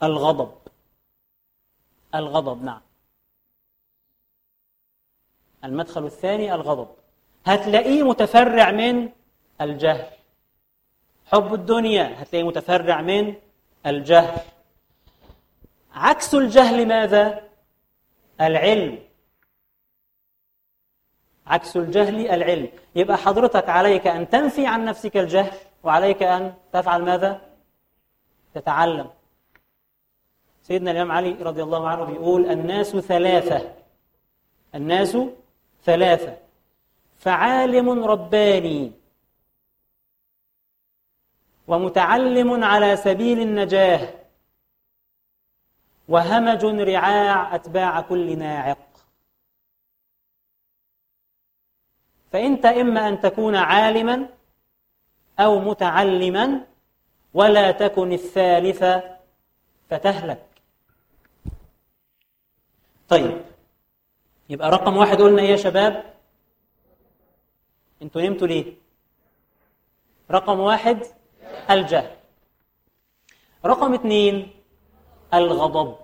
الغضب. 0.03 0.53
الغضب 2.15 2.65
نعم. 2.65 2.81
المدخل 5.65 6.05
الثاني 6.05 6.55
الغضب. 6.55 6.89
هتلاقيه 7.47 8.03
متفرع 8.03 8.71
من 8.71 9.09
الجهل. 9.61 10.07
حب 11.27 11.55
الدنيا 11.55 12.23
هتلاقيه 12.23 12.47
متفرع 12.47 13.01
من 13.01 13.35
الجهل. 13.87 14.41
عكس 15.95 16.35
الجهل 16.35 16.89
ماذا؟ 16.89 17.43
العلم. 18.41 18.99
عكس 21.47 21.77
الجهل 21.77 22.29
العلم. 22.29 22.69
يبقى 22.95 23.17
حضرتك 23.17 23.69
عليك 23.69 24.07
أن 24.07 24.29
تنفي 24.29 24.67
عن 24.67 24.85
نفسك 24.85 25.17
الجهل 25.17 25.53
وعليك 25.83 26.23
أن 26.23 26.55
تفعل 26.73 27.03
ماذا؟ 27.03 27.41
تتعلم. 28.55 29.11
سيدنا 30.63 30.91
الإمام 30.91 31.13
علي 31.13 31.33
رضي 31.33 31.63
الله 31.63 31.89
عنه 31.89 32.05
بيقول 32.05 32.51
الناس 32.51 32.97
ثلاثة. 32.97 33.75
الناس 34.75 35.17
ثلاثة. 35.85 36.37
فعالم 37.18 38.05
رباني. 38.05 38.93
ومتعلم 41.68 42.64
على 42.64 42.97
سبيل 42.97 43.41
النجاه 43.41 44.14
وهمج 46.09 46.64
رعاع 46.64 47.55
أتباع 47.55 48.01
كل 48.01 48.39
ناعق. 48.39 48.78
فأنت 52.33 52.66
إما 52.66 53.09
أن 53.09 53.20
تكون 53.20 53.57
عالما 53.57 54.28
أو 55.41 55.59
متعلما 55.59 56.66
ولا 57.35 57.70
تكن 57.70 58.12
الثالثة 58.12 59.16
فتهلك. 59.91 60.47
طيب. 63.09 63.41
يبقى 64.51 64.70
رقم 64.70 64.96
واحد 64.96 65.16
قلنا 65.22 65.42
إيه 65.42 65.48
يا 65.48 65.57
شباب؟ 65.57 66.14
أنتوا 68.03 68.22
نمتوا 68.22 68.46
ليه؟ 68.46 68.74
رقم 70.30 70.61
واحد 70.61 71.07
الجهل. 71.70 72.16
رقم 73.64 73.94
اثنين 73.94 74.51
الغضب. 75.34 75.96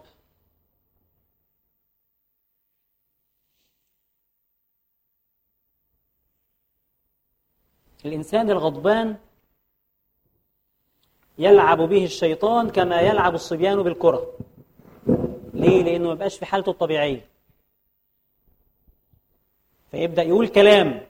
الإنسان 8.05 8.51
الغضبان 8.51 9.16
يلعب 11.38 11.80
به 11.82 12.05
الشيطان 12.05 12.70
كما 12.70 13.01
يلعب 13.01 13.34
الصبيان 13.34 13.82
بالكرة. 13.82 14.38
ليه؟ 15.55 15.82
لأنه 15.82 16.09
ما 16.09 16.14
بقاش 16.14 16.38
في 16.38 16.47
حالته 16.47 16.70
الطبيعية. 16.70 17.36
فيبدأ 19.97 20.22
يقول 20.22 20.49
كلام 20.49 21.01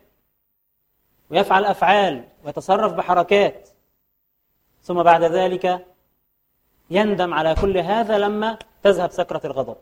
ويفعل 1.30 1.64
أفعال 1.64 2.24
ويتصرف 2.44 2.92
بحركات 2.92 3.68
ثم 4.82 5.02
بعد 5.02 5.22
ذلك 5.22 5.86
يندم 6.90 7.34
على 7.34 7.54
كل 7.60 7.78
هذا 7.78 8.18
لما 8.18 8.58
تذهب 8.82 9.10
سكرة 9.10 9.40
الغضب. 9.44 9.76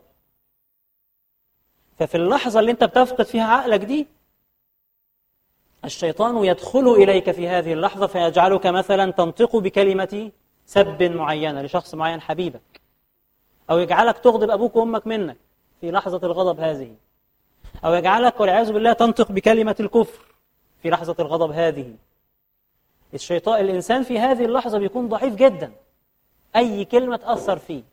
ففي 1.99 2.15
اللحظة 2.15 2.59
اللي 2.59 2.71
انت 2.71 2.83
بتفقد 2.83 3.25
فيها 3.25 3.43
عقلك 3.43 3.79
دي 3.79 4.07
الشيطان 5.85 6.45
يدخل 6.45 6.93
إليك 6.93 7.31
في 7.31 7.47
هذه 7.47 7.73
اللحظة 7.73 8.07
فيجعلك 8.07 8.67
مثلا 8.67 9.11
تنطق 9.11 9.55
بكلمة 9.55 10.31
سب 10.65 11.03
معينة 11.03 11.61
لشخص 11.61 11.95
معين 11.95 12.21
حبيبك 12.21 12.81
أو 13.69 13.77
يجعلك 13.79 14.17
تغضب 14.17 14.49
أبوك 14.49 14.75
وأمك 14.75 15.07
منك 15.07 15.37
في 15.81 15.91
لحظة 15.91 16.27
الغضب 16.27 16.59
هذه. 16.59 16.95
أو 17.85 17.93
يجعلك 17.93 18.39
والعياذ 18.39 18.71
بالله 18.71 18.93
تنطق 18.93 19.31
بكلمة 19.31 19.75
الكفر 19.79 20.25
في 20.81 20.89
لحظة 20.89 21.15
الغضب 21.19 21.51
هذه. 21.51 21.93
الشيطان 23.13 23.61
الإنسان 23.65 24.03
في 24.03 24.19
هذه 24.19 24.45
اللحظة 24.45 24.77
بيكون 24.77 25.09
ضعيف 25.09 25.35
جدا. 25.35 25.71
أي 26.55 26.85
كلمة 26.85 27.17
تأثر 27.17 27.57
فيه. 27.57 27.83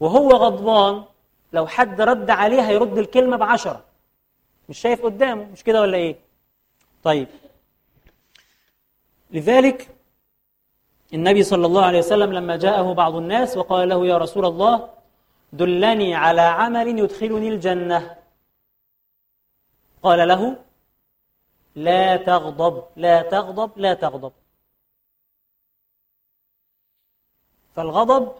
وهو 0.00 0.30
غضبان 0.30 1.04
لو 1.52 1.66
حد 1.66 2.00
رد 2.00 2.30
عليه 2.30 2.68
هيرد 2.68 2.98
الكلمة 2.98 3.36
بعشرة. 3.36 3.84
مش 4.68 4.78
شايف 4.78 5.02
قدامه 5.04 5.44
مش 5.44 5.62
كده 5.64 5.80
ولا 5.80 5.96
إيه؟ 5.96 6.16
طيب. 7.04 7.28
لذلك 9.30 9.88
النبي 11.14 11.42
صلى 11.42 11.66
الله 11.66 11.84
عليه 11.84 11.98
وسلم 11.98 12.32
لما 12.32 12.56
جاءه 12.56 12.92
بعض 12.92 13.14
الناس 13.14 13.56
وقال 13.56 13.88
له 13.88 14.06
يا 14.06 14.18
رسول 14.18 14.44
الله 14.44 14.88
دلني 15.52 16.14
على 16.14 16.40
عمل 16.40 16.98
يدخلني 16.98 17.48
الجنة. 17.48 18.19
قال 20.02 20.28
له 20.28 20.64
لا 21.74 22.16
تغضب 22.16 22.84
لا 22.96 23.22
تغضب 23.22 23.78
لا 23.78 23.94
تغضب. 23.94 24.32
فالغضب 27.76 28.32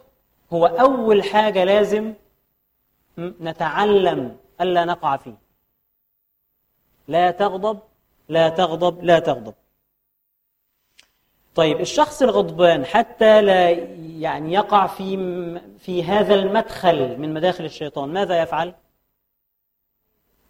هو 0.52 0.66
أول 0.66 1.22
حاجة 1.24 1.64
لازم 1.64 2.14
نتعلم 3.18 4.36
ألا 4.60 4.84
نقع 4.84 5.16
فيه. 5.16 5.38
لا 7.08 7.30
تغضب 7.30 7.80
لا 8.28 8.48
تغضب 8.48 9.04
لا 9.04 9.18
تغضب. 9.18 9.54
طيب 11.54 11.80
الشخص 11.80 12.22
الغضبان 12.22 12.84
حتى 12.84 13.42
لا 13.42 13.70
يعني 14.20 14.52
يقع 14.52 14.86
في 14.86 15.16
في 15.78 16.04
هذا 16.04 16.34
المدخل 16.34 17.18
من 17.18 17.34
مداخل 17.34 17.64
الشيطان 17.64 18.12
ماذا 18.12 18.42
يفعل؟ 18.42 18.74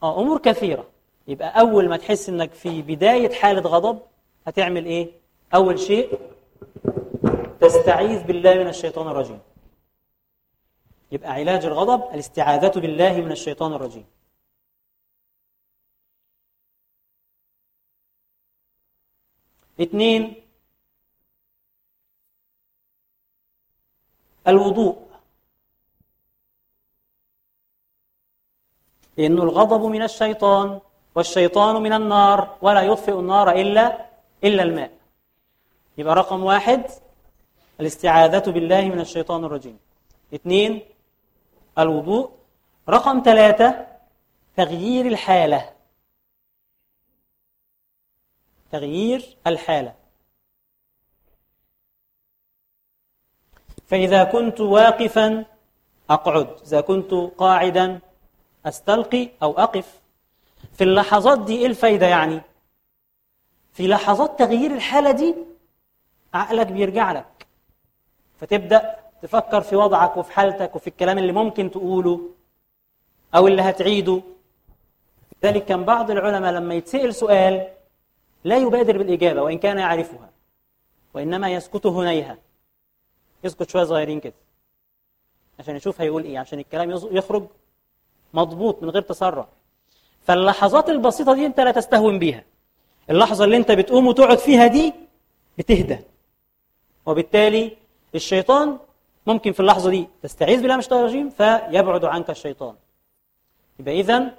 آه 0.03 0.21
أمور 0.21 0.39
كثيرة. 0.39 0.87
يبقى 1.31 1.61
أول 1.61 1.89
ما 1.89 1.97
تحس 1.97 2.29
إنك 2.29 2.53
في 2.53 2.83
بداية 2.83 3.35
حالة 3.35 3.61
غضب 3.61 4.03
هتعمل 4.47 4.87
إيه؟ 4.87 5.11
أول 5.55 5.79
شيء 5.79 6.19
تستعيذ 7.61 8.23
بالله 8.27 8.55
من 8.55 8.69
الشيطان 8.69 9.09
الرجيم. 9.09 9.41
يبقى 11.13 11.31
علاج 11.31 11.65
الغضب 11.65 12.15
الاستعاذة 12.15 12.81
بالله 12.81 13.21
من 13.21 13.33
الشيطان 13.33 13.73
الرجيم. 13.73 14.07
اثنين 19.81 20.35
الوضوء. 24.49 25.11
لأن 29.17 29.39
الغضب 29.39 29.83
من 29.85 30.03
الشيطان 30.03 30.81
والشيطان 31.15 31.83
من 31.83 31.93
النار 31.93 32.57
ولا 32.63 32.83
يطفئ 32.83 33.19
النار 33.19 33.51
إلا 33.51 34.07
إلا 34.45 34.63
الماء. 34.63 34.91
يبقى 35.99 36.15
رقم 36.15 36.45
واحد 36.45 36.83
الاستعاذة 37.81 38.51
بالله 38.51 38.81
من 38.81 39.01
الشيطان 39.01 39.45
الرجيم. 39.45 39.79
اثنين 40.35 40.83
الوضوء. 41.79 42.31
رقم 42.89 43.23
ثلاثة 43.25 43.87
تغيير 44.57 45.07
الحالة. 45.07 45.73
تغيير 48.73 49.37
الحالة. 49.47 49.95
فإذا 53.87 54.25
كنت 54.25 54.61
واقفا 54.61 55.45
أقعد. 56.11 56.61
إذا 56.63 56.81
كنت 56.81 57.15
قاعدا 57.15 58.01
أستلقي 58.67 59.29
أو 59.43 59.59
أقف. 59.59 60.00
في 60.73 60.85
اللحظات 60.85 61.41
دي 61.45 61.59
إيه 61.59 61.67
الفايدة 61.67 62.07
يعني؟ 62.07 62.41
في 63.73 63.89
لحظات 63.89 64.39
تغيير 64.39 64.71
الحالة 64.71 65.11
دي 65.11 65.35
عقلك 66.35 66.67
بيرجع 66.67 67.13
لك. 67.13 67.47
فتبدأ 68.41 68.97
تفكر 69.23 69.61
في 69.61 69.77
وضعك 69.77 70.17
وفي 70.17 70.33
حالتك 70.33 70.77
وفي 70.77 70.87
الكلام 70.87 71.19
اللي 71.19 71.33
ممكن 71.33 71.71
تقوله 71.71 72.31
أو 73.35 73.47
اللي 73.47 73.63
هتعيده. 73.63 74.23
لذلك 75.43 75.65
كان 75.65 75.85
بعض 75.85 76.11
العلماء 76.11 76.53
لما 76.53 76.75
يتسأل 76.75 77.15
سؤال 77.15 77.69
لا 78.45 78.57
يبادر 78.57 78.99
بالإجابة 78.99 79.43
وإن 79.43 79.59
كان 79.59 79.79
يعرفها 79.79 80.31
وإنما 81.15 81.51
يسكت 81.51 81.87
هنيها. 81.87 82.39
يسكت 83.45 83.71
شوية 83.71 83.85
صغيرين 83.85 84.21
كده. 84.21 84.35
عشان 85.59 85.77
يشوف 85.77 86.01
هيقول 86.01 86.25
إيه 86.25 86.39
عشان 86.39 86.59
الكلام 86.59 86.91
يخرج 86.91 87.47
مضبوط 88.35 88.83
من 88.83 88.91
غير 88.91 89.03
تسرع. 89.03 89.49
فاللحظات 90.23 90.91
البسيطة 90.91 91.35
دي 91.35 91.47
أنت 91.47 91.61
لا 91.61 91.71
تستهون 91.71 92.19
بيها. 92.19 92.45
اللحظة 93.11 93.45
اللي 93.45 93.57
أنت 93.57 93.73
بتقوم 93.73 94.07
وتقعد 94.07 94.39
فيها 94.39 94.67
دي 94.67 94.95
بتهدى. 95.59 95.99
وبالتالي 97.07 97.77
الشيطان 98.15 98.79
ممكن 99.27 99.53
في 99.53 99.61
اللحظة 99.61 99.91
دي 99.91 100.09
تستعيذ 100.23 100.61
بالله 100.61 100.75
من 100.75 100.79
الشيطان 100.79 101.01
الرجيم 101.01 101.31
فيبعد 101.31 102.05
عنك 102.05 102.31
الشيطان. 102.31 102.75
يبقى 103.79 104.01
إذن 104.01 104.33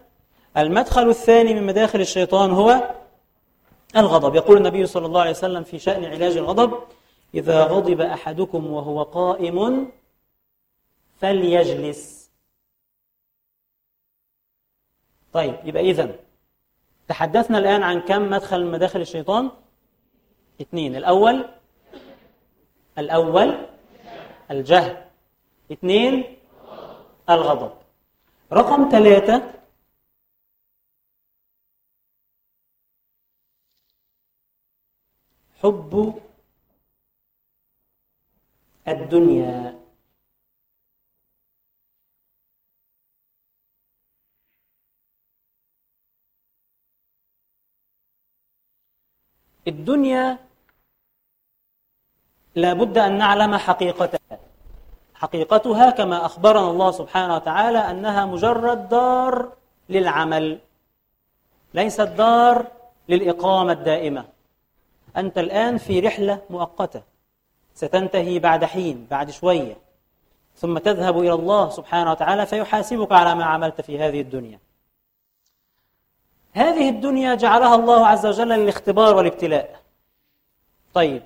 المدخل 0.57 1.09
الثاني 1.09 1.53
من 1.53 1.63
مداخل 1.63 2.01
الشيطان 2.01 2.51
هو 2.51 2.93
الغضب. 3.97 4.35
يقول 4.35 4.57
النبي 4.57 4.85
صلى 4.85 5.05
الله 5.05 5.21
عليه 5.21 5.31
وسلم 5.31 5.63
في 5.63 5.79
شأن 5.79 6.05
علاج 6.05 6.37
الغضب 6.37 6.79
إذا 7.33 7.63
غضب 7.63 8.01
أحدكم 8.01 8.67
وهو 8.67 9.03
قائم 9.03 9.89
فليجلس. 11.21 12.20
طيب 15.33 15.55
يبقى 15.63 15.91
إذن 15.91 16.15
تحدثنا 17.07 17.57
الآن 17.57 17.83
عن 17.83 17.99
كم 18.01 18.29
مدخل 18.29 18.63
من 18.65 18.71
مداخل 18.71 19.01
الشيطان؟ 19.01 19.51
اثنين 20.61 20.95
الأول 20.95 21.45
الأول 22.97 23.67
الجهل. 24.51 25.05
اثنين 25.71 26.37
الغضب. 27.29 27.71
رقم 28.53 28.89
ثلاثة 28.91 29.53
حب 35.63 36.21
الدنيا. 38.87 39.80
الدنيا 49.67 50.37
لا 52.55 52.73
بد 52.73 52.97
أن 52.97 53.17
نعلم 53.17 53.57
حقيقتها. 53.57 54.39
حقيقتها 55.15 55.89
كما 55.89 56.25
أخبرنا 56.25 56.69
الله 56.71 56.91
سبحانه 56.91 57.35
وتعالى 57.35 57.77
أنها 57.77 58.25
مجرد 58.25 58.89
دار 58.89 59.51
للعمل 59.89 60.59
ليست 61.73 62.01
دار 62.01 62.65
للإقامة 63.09 63.71
الدائمة. 63.71 64.25
أنت 65.17 65.37
الآن 65.37 65.77
في 65.77 65.99
رحلة 65.99 66.41
مؤقتة 66.49 67.01
ستنتهي 67.73 68.39
بعد 68.39 68.65
حين 68.65 69.07
بعد 69.11 69.31
شوية 69.31 69.77
ثم 70.55 70.77
تذهب 70.77 71.19
إلى 71.19 71.33
الله 71.33 71.69
سبحانه 71.69 72.11
وتعالى 72.11 72.45
فيحاسبك 72.45 73.11
على 73.11 73.35
ما 73.35 73.45
عملت 73.45 73.81
في 73.81 73.99
هذه 73.99 74.21
الدنيا. 74.21 74.59
هذه 76.53 76.89
الدنيا 76.89 77.35
جعلها 77.35 77.75
الله 77.75 78.07
عز 78.07 78.25
وجل 78.25 78.49
للاختبار 78.49 79.15
والابتلاء. 79.15 79.81
طيب. 80.93 81.23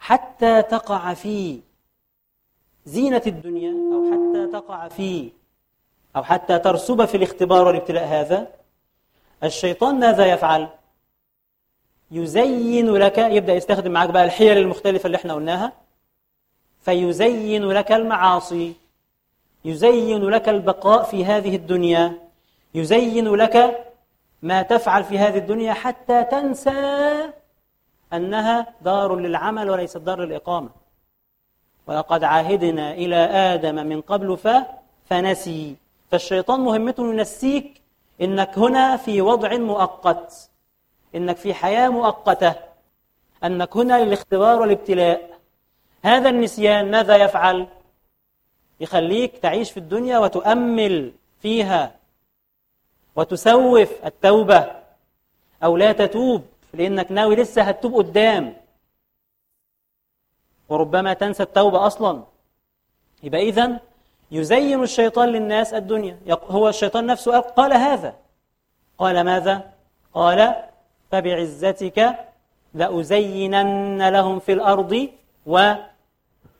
حتى 0.00 0.62
تقع 0.62 1.14
في 1.14 1.60
زينة 2.84 3.22
الدنيا 3.26 3.70
أو 3.70 4.12
حتى 4.12 4.52
تقع 4.52 4.88
في 4.88 5.30
أو 6.16 6.22
حتى 6.22 6.58
ترسب 6.58 7.04
في 7.04 7.16
الاختبار 7.16 7.66
والابتلاء 7.66 8.04
هذا 8.04 8.48
الشيطان 9.44 10.00
ماذا 10.00 10.26
يفعل؟ 10.26 10.68
يزين 12.10 12.94
لك 12.94 13.18
يبدأ 13.18 13.52
يستخدم 13.52 13.90
معك 13.90 14.08
بقى 14.10 14.24
الحيل 14.24 14.58
المختلفة 14.58 15.06
اللي 15.06 15.16
إحنا 15.16 15.34
قلناها 15.34 15.72
فيزين 16.80 17.68
لك 17.68 17.92
المعاصي 17.92 18.74
يزين 19.64 20.24
لك 20.24 20.48
البقاء 20.48 21.02
في 21.02 21.24
هذه 21.24 21.56
الدنيا. 21.56 22.29
يزين 22.74 23.28
لك 23.34 23.86
ما 24.42 24.62
تفعل 24.62 25.04
في 25.04 25.18
هذه 25.18 25.38
الدنيا 25.38 25.72
حتى 25.72 26.24
تنسى 26.24 27.32
أنها 28.12 28.66
دار 28.82 29.16
للعمل 29.16 29.70
وليست 29.70 29.96
دار 29.96 30.20
للإقامة. 30.20 30.70
ولقد 31.86 32.24
عاهدنا 32.24 32.92
إلى 32.92 33.16
آدم 33.16 33.74
من 33.74 34.00
قبل 34.00 34.36
ف 34.36 34.48
فنسي. 35.06 35.76
فالشيطان 36.10 36.60
مهمته 36.60 37.10
ينسيك 37.10 37.80
إنك 38.20 38.58
هنا 38.58 38.96
في 38.96 39.20
وضع 39.20 39.56
مؤقت. 39.56 40.50
إنك 41.14 41.36
في 41.36 41.54
حياة 41.54 41.88
مؤقتة. 41.88 42.54
أنك 43.44 43.76
هنا 43.76 44.04
للاختبار 44.04 44.60
والابتلاء. 44.60 45.38
هذا 46.04 46.28
النسيان 46.28 46.90
ماذا 46.90 47.16
يفعل؟ 47.16 47.66
يخليك 48.80 49.38
تعيش 49.38 49.70
في 49.70 49.76
الدنيا 49.76 50.18
وتؤمل 50.18 51.12
فيها. 51.42 51.99
وتسوف 53.16 53.90
التوبة 54.04 54.72
أو 55.64 55.76
لا 55.76 55.92
تتوب 55.92 56.42
لأنك 56.74 57.12
ناوي 57.12 57.36
لسه 57.36 57.62
هتتوب 57.62 57.94
قدام. 57.94 58.56
وربما 60.68 61.12
تنسى 61.14 61.42
التوبة 61.42 61.86
أصلا. 61.86 62.22
يبقى 63.22 63.48
إذن 63.48 63.78
يزين 64.30 64.82
الشيطان 64.82 65.28
للناس 65.28 65.74
الدنيا. 65.74 66.18
هو 66.30 66.68
الشيطان 66.68 67.06
نفسه 67.06 67.40
قال 67.40 67.72
هذا. 67.72 68.14
قال 68.98 69.20
ماذا؟ 69.20 69.72
قال 70.14 70.54
فبعزتك 71.10 72.16
لأزينن 72.74 74.08
لهم 74.08 74.38
في 74.38 74.52
الأرض 74.52 75.08
و 75.46 75.72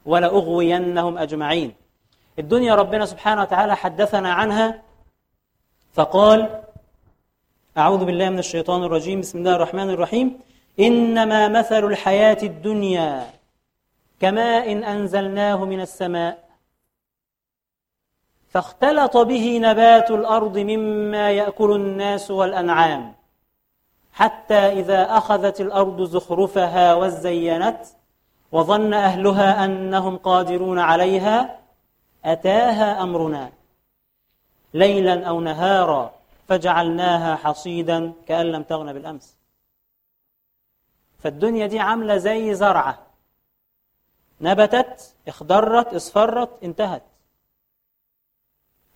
ولأغوينهم 0.06 1.18
أجمعين. 1.18 1.74
الدنيا 2.38 2.74
ربنا 2.74 3.06
سبحانه 3.06 3.42
وتعالى 3.42 3.76
حدثنا 3.76 4.32
عنها 4.32 4.82
فقال 5.92 6.62
أعوذ 7.78 8.04
بالله 8.04 8.28
من 8.30 8.38
الشيطان 8.38 8.82
الرجيم 8.82 9.20
بسم 9.20 9.38
الله 9.38 9.56
الرحمن 9.56 9.90
الرحيم. 9.90 10.38
إنما 10.80 11.48
مثل 11.48 11.84
الحياة 11.84 12.38
الدنيا 12.42 13.26
كماء 14.20 14.72
إن 14.72 14.84
أنزلناه 14.84 15.64
من 15.64 15.80
السماء 15.80 16.38
فاختلط 18.48 19.16
به 19.16 19.58
نبات 19.58 20.10
الأرض 20.10 20.58
مما 20.58 21.30
يأكل 21.30 21.70
الناس 21.72 22.30
والأنعام 22.30 23.14
حتى 24.12 24.54
إذا 24.54 25.16
أخذت 25.18 25.60
الأرض 25.60 26.02
زخرفها 26.02 26.94
وزينت 26.94 27.80
وظن 28.52 28.94
أهلها 28.94 29.64
أنهم 29.64 30.16
قادرون 30.16 30.78
عليها 30.78 31.58
أتاها 32.24 33.02
أمرنا. 33.02 33.59
ليلا 34.74 35.24
أو 35.28 35.40
نهارا 35.40 36.14
فجعلناها 36.48 37.36
حصيدا 37.36 38.12
كأن 38.28 38.46
لم 38.46 38.62
تغن 38.62 38.92
بالأمس. 38.92 39.36
فالدنيا 41.18 41.66
دي 41.66 41.78
عاملة 41.78 42.16
زي 42.16 42.54
زرعة. 42.54 43.06
نبتت 44.40 45.14
اخضرت 45.28 45.94
اصفرت 45.94 46.50
انتهت. 46.64 47.02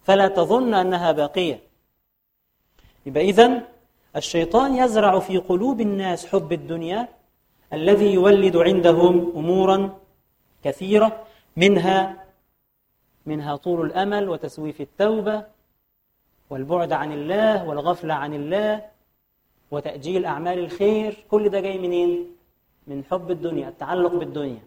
فلا 0.02 0.28
تظن 0.28 0.74
أنها 0.74 1.12
باقية. 1.12 1.60
يبقى 3.06 3.24
إذن 3.24 3.62
الشيطان 4.16 4.76
يزرع 4.76 5.18
في 5.18 5.38
قلوب 5.38 5.80
الناس 5.80 6.26
حب 6.26 6.52
الدنيا 6.52 7.08
الذي 7.72 8.12
يولد 8.12 8.56
عندهم 8.56 9.32
امورا 9.36 9.98
كثيرة 10.64 11.26
منها 11.56 12.24
منها 13.26 13.56
طول 13.56 13.86
الأمل 13.86 14.28
وتسويف 14.28 14.80
التوبة 14.80 15.46
والبعد 16.50 16.92
عن 16.92 17.12
الله 17.12 17.64
والغفلة 17.68 18.14
عن 18.14 18.34
الله 18.34 18.90
وتأجيل 19.70 20.24
أعمال 20.26 20.58
الخير 20.58 21.24
كل 21.30 21.48
ده 21.48 21.60
جاي 21.60 21.78
منين؟ 21.78 22.36
من 22.86 23.04
حب 23.04 23.30
الدنيا 23.30 23.68
التعلق 23.68 24.12
بالدنيا. 24.14 24.62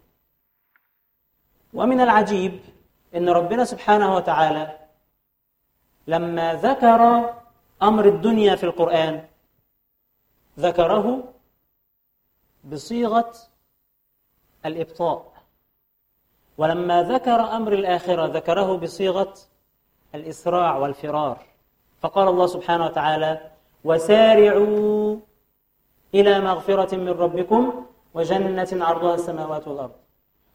ومن 1.74 2.02
العجيب 2.02 2.60
أن 3.16 3.30
ربنا 3.30 3.66
سبحانه 3.66 4.16
وتعالى 4.16 4.80
لما 6.08 6.54
ذكر 6.54 7.34
أمر 7.82 8.06
الدنيا 8.06 8.56
في 8.56 8.64
القرآن 8.64 9.28
ذكره 10.60 11.34
بصيغة 12.64 13.34
الإبطاء. 14.66 15.34
ولما 16.58 17.04
ذكر 17.04 17.40
أمر 17.56 17.74
الآخرة 17.74 18.26
ذكره 18.26 18.78
بصيغة 18.78 19.34
الإسراع 20.16 20.78
والفرار. 20.78 21.57
فقال 22.02 22.28
الله 22.28 22.48
سبحانه 22.48 22.86
وتعالى 22.86 23.52
وسارعوا 23.84 25.20
إلى 26.14 26.40
مغفرة 26.40 26.96
من 26.96 27.10
ربكم 27.10 27.86
وجنة 28.14 28.68
عرضها 28.86 29.16
السماوات 29.16 29.68
والأرض. 29.68 29.96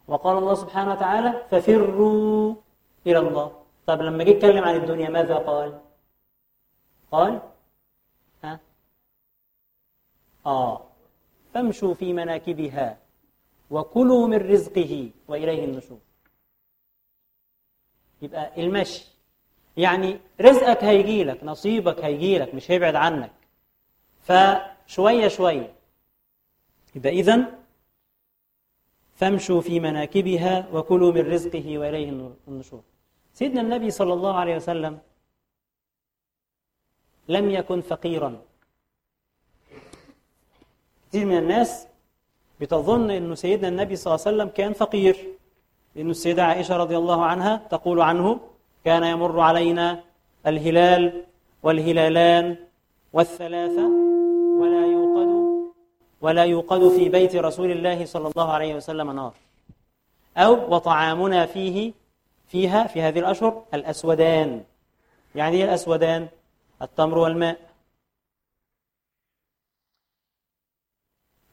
وقال 0.09 0.39
الله 0.39 0.55
سبحانه 0.55 0.93
وتعالى 0.93 1.43
ففروا 1.51 2.55
إلى 3.07 3.19
الله. 3.19 3.53
طب 3.87 4.03
لما 4.03 4.25
جه 4.25 4.31
يتكلم 4.31 4.65
عن 4.65 4.77
الدنيا 4.77 5.11
ماذا 5.11 5.37
قال؟ 5.39 5.81
قال 7.13 7.41
ها؟ 8.45 8.61
آه 10.47 10.81
فامشوا 11.55 11.95
في 11.95 12.13
مناكبها 12.13 12.99
وكلوا 13.71 14.27
من 14.27 14.51
رزقه 14.51 15.11
وإليه 15.29 15.65
النشور. 15.65 15.99
يبقى 18.23 18.65
المشي 18.65 19.09
يعني 19.77 20.21
رزقك 20.41 20.85
هيجي 20.85 21.25
لك 21.25 21.45
نصيبك 21.45 22.05
هيجي 22.05 22.39
لك 22.39 22.55
مش 22.55 22.71
هيبعد 22.71 22.95
عنك. 22.95 23.33
فشوية 24.23 25.29
شوية. 25.29 25.75
يبقى 26.95 27.13
إذن 27.13 27.59
فامشوا 29.15 29.61
في 29.61 29.81
مناكبها 29.81 30.69
وكلوا 30.73 31.13
من 31.13 31.33
رزقه 31.33 31.79
وإليه 31.79 32.33
النشور. 32.49 32.83
سيدنا 33.35 33.61
النبي 33.61 33.91
صلى 33.91 34.13
الله 34.13 34.35
عليه 34.35 34.57
وسلم 34.57 34.99
لم 37.29 37.51
يكن 37.51 37.81
فقيرا. 37.81 38.43
كثير 41.09 41.27
من 41.27 41.39
الناس 41.39 41.87
بتظن 42.61 43.11
أن 43.11 43.35
سيدنا 43.35 43.69
النبي 43.69 43.97
صلى 43.97 44.15
الله 44.15 44.27
عليه 44.27 44.37
وسلم 44.37 44.49
كان 44.49 44.73
فقير. 44.73 45.17
لأن 45.95 46.11
السيدة 46.11 46.45
عائشة 46.45 46.77
رضي 46.77 46.97
الله 46.97 47.25
عنها 47.25 47.57
تقول 47.57 48.01
عنه 48.01 48.41
كان 48.85 49.05
يمر 49.05 49.41
علينا 49.41 50.01
الهلال 50.47 51.25
والهلالان 51.63 52.57
والثلاثة 53.13 53.87
ولا 54.61 54.87
يوقد 54.87 55.31
ولا 56.21 56.45
يوقد 56.45 56.89
في 56.89 57.09
بيت 57.09 57.37
رسول 57.37 57.71
الله 57.71 58.05
صلى 58.05 58.29
الله 58.29 58.53
عليه 58.53 58.75
وسلم 58.75 59.11
نار. 59.11 59.35
أو 60.37 60.75
وطعامنا 60.75 61.47
فيه 61.47 61.93
فيها 62.49 62.87
في 62.87 63.03
هذه 63.03 63.19
الأشهر 63.19 63.63
الأسودان. 63.75 64.65
يعني 65.35 65.57
إيه 65.57 65.65
الأسودان؟ 65.65 66.29
التمر 66.83 67.19
والماء. 67.19 67.57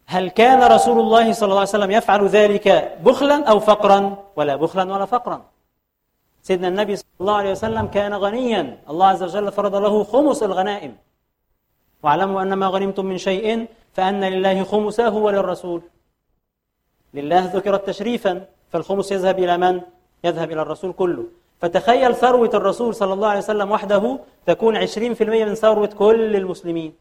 هل 0.06 0.30
كان 0.30 0.72
رسول 0.72 1.00
الله 1.00 1.34
صلى 1.34 1.48
الله 1.48 1.60
عليه 1.60 1.70
وسلم 1.70 1.92
يفعل 1.92 2.28
ذلك 2.28 2.98
بخلا 3.04 3.50
أو 3.50 3.60
فقرا؟ 3.60 4.24
ولا 4.36 4.56
بخلا 4.56 4.94
ولا 4.94 5.06
فقرا. 5.06 5.46
سيدنا 6.42 6.68
النبي 6.68 6.96
صلى 6.96 7.06
الله 7.22 7.36
عليه 7.36 7.52
وسلم 7.52 7.88
كان 7.88 8.14
غنيا. 8.14 8.78
الله 8.90 9.08
عز 9.08 9.24
وجل 9.24 9.52
فرض 9.52 9.76
له 9.76 10.04
خمس 10.04 10.44
الغنائم. 10.44 10.96
واعلموا 12.04 12.42
أن 12.42 12.54
ما 12.54 12.68
غنمتم 12.68 13.06
من 13.06 13.18
شيء 13.18 13.68
فأن 13.94 14.24
لله 14.24 14.64
خمسه 14.64 15.14
وللرسول 15.14 15.82
لله 17.14 17.46
ذكرت 17.56 17.88
تشريفا 17.88 18.46
فالخمس 18.70 19.12
يذهب 19.12 19.40
إلى 19.40 19.58
من؟ 19.58 19.82
يذهب 20.24 20.52
إلى 20.52 20.62
الرسول 20.62 20.94
كله. 20.94 21.26
فتخيل 21.62 22.16
ثروة 22.16 22.50
الرسول 22.54 22.96
صلى 22.96 23.14
الله 23.14 23.28
عليه 23.28 23.40
وسلم 23.40 23.72
وحده 23.72 24.20
تكون 24.46 24.78
عشرين 24.78 25.14
في 25.14 25.24
المية 25.24 25.46
من 25.46 25.56
ثروة 25.56 25.88
كل 25.88 26.36
المسلمين. 26.36 26.94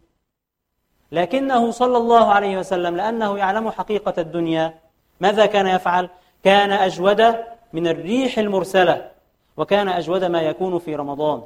لكنه 1.12 1.70
صلى 1.70 1.97
الله 1.97 2.26
عليه 2.32 2.59
وسلم 2.59 2.97
لأنه 2.97 3.39
يعلم 3.39 3.70
حقيقة 3.70 4.14
الدنيا. 4.18 4.74
ماذا 5.20 5.47
كان 5.47 5.66
يفعل؟ 5.66 6.09
كان 6.45 6.72
أجود 6.72 7.34
من 7.72 7.86
الريح 7.86 8.39
المرسلة. 8.39 9.11
وكان 9.59 9.88
أجود 9.88 10.24
ما 10.24 10.42
يكون 10.42 10.78
في 10.78 10.94
رمضان 10.96 11.42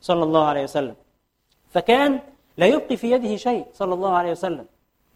صلى 0.00 0.22
الله 0.22 0.44
عليه 0.44 0.62
وسلم. 0.62 0.96
فكان 1.70 2.20
لا 2.56 2.66
يبقي 2.66 2.96
في 2.96 3.10
يده 3.10 3.36
شيء 3.36 3.66
صلى 3.72 3.94
الله 3.94 4.12
عليه 4.20 4.30
وسلم. 4.30 4.66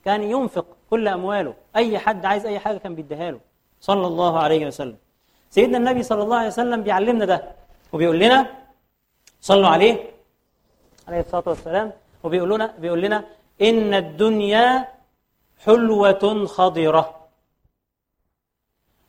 كان 0.05 0.23
ينفق 0.23 0.67
كل 0.91 1.09
أمواله. 1.09 1.55
أي 1.77 1.99
حد 1.99 2.25
عايز 2.25 2.47
أي 2.47 2.59
حاجة 2.59 2.79
كان 2.79 2.95
بيديها 2.95 3.31
له 3.31 3.41
صلى 3.81 4.07
الله 4.07 4.39
عليه 4.39 4.67
وسلم. 4.67 4.97
سيدنا 5.51 5.79
النبي 5.79 6.03
صلى 6.03 6.23
الله 6.23 6.37
عليه 6.37 6.49
وسلم 6.49 6.83
بيعلمنا 6.83 7.25
ده 7.25 7.39
وبيقول 7.93 8.19
لنا 8.19 8.47
صلوا 9.41 9.69
عليه 9.69 10.11
عليه 11.09 11.21
الصلاة 11.21 11.43
والسلام. 11.47 11.93
وبيقول 12.25 12.51
لنا 12.55 12.75
بيقول 12.79 13.01
لنا 13.03 13.25
إن 13.63 13.95
الدنيا 13.95 14.89
حلوة 15.65 16.47
خضرة. 16.47 17.05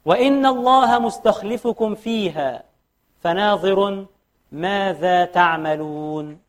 وإن 0.05 0.45
الله 0.45 0.99
مستخلفكم 0.99 1.95
فيها. 1.95 2.72
فناظر 3.23 4.05
ماذا 4.51 5.25
تعملون. 5.25 6.39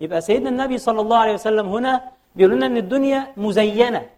يبقى 0.00 0.20
سيدنا 0.20 0.48
النبي 0.48 0.78
صلى 0.78 1.00
الله 1.00 1.16
عليه 1.16 1.32
وسلم 1.32 1.68
هنا 1.68 2.12
بيقول 2.36 2.52
لنا 2.52 2.66
إن 2.66 2.76
الدنيا 2.76 3.32
مزينة. 3.36 4.10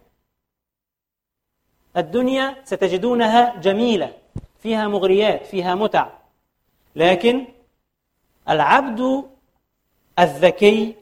الدنيا 1.97 2.55
ستجدونها 2.63 3.55
جميلة 3.55 4.13
فيها 4.59 4.87
مغريات 4.87 5.45
فيها 5.45 5.75
متع. 5.75 6.09
لكن 6.95 7.47
العبد 8.49 9.23
الذكي 10.19 10.95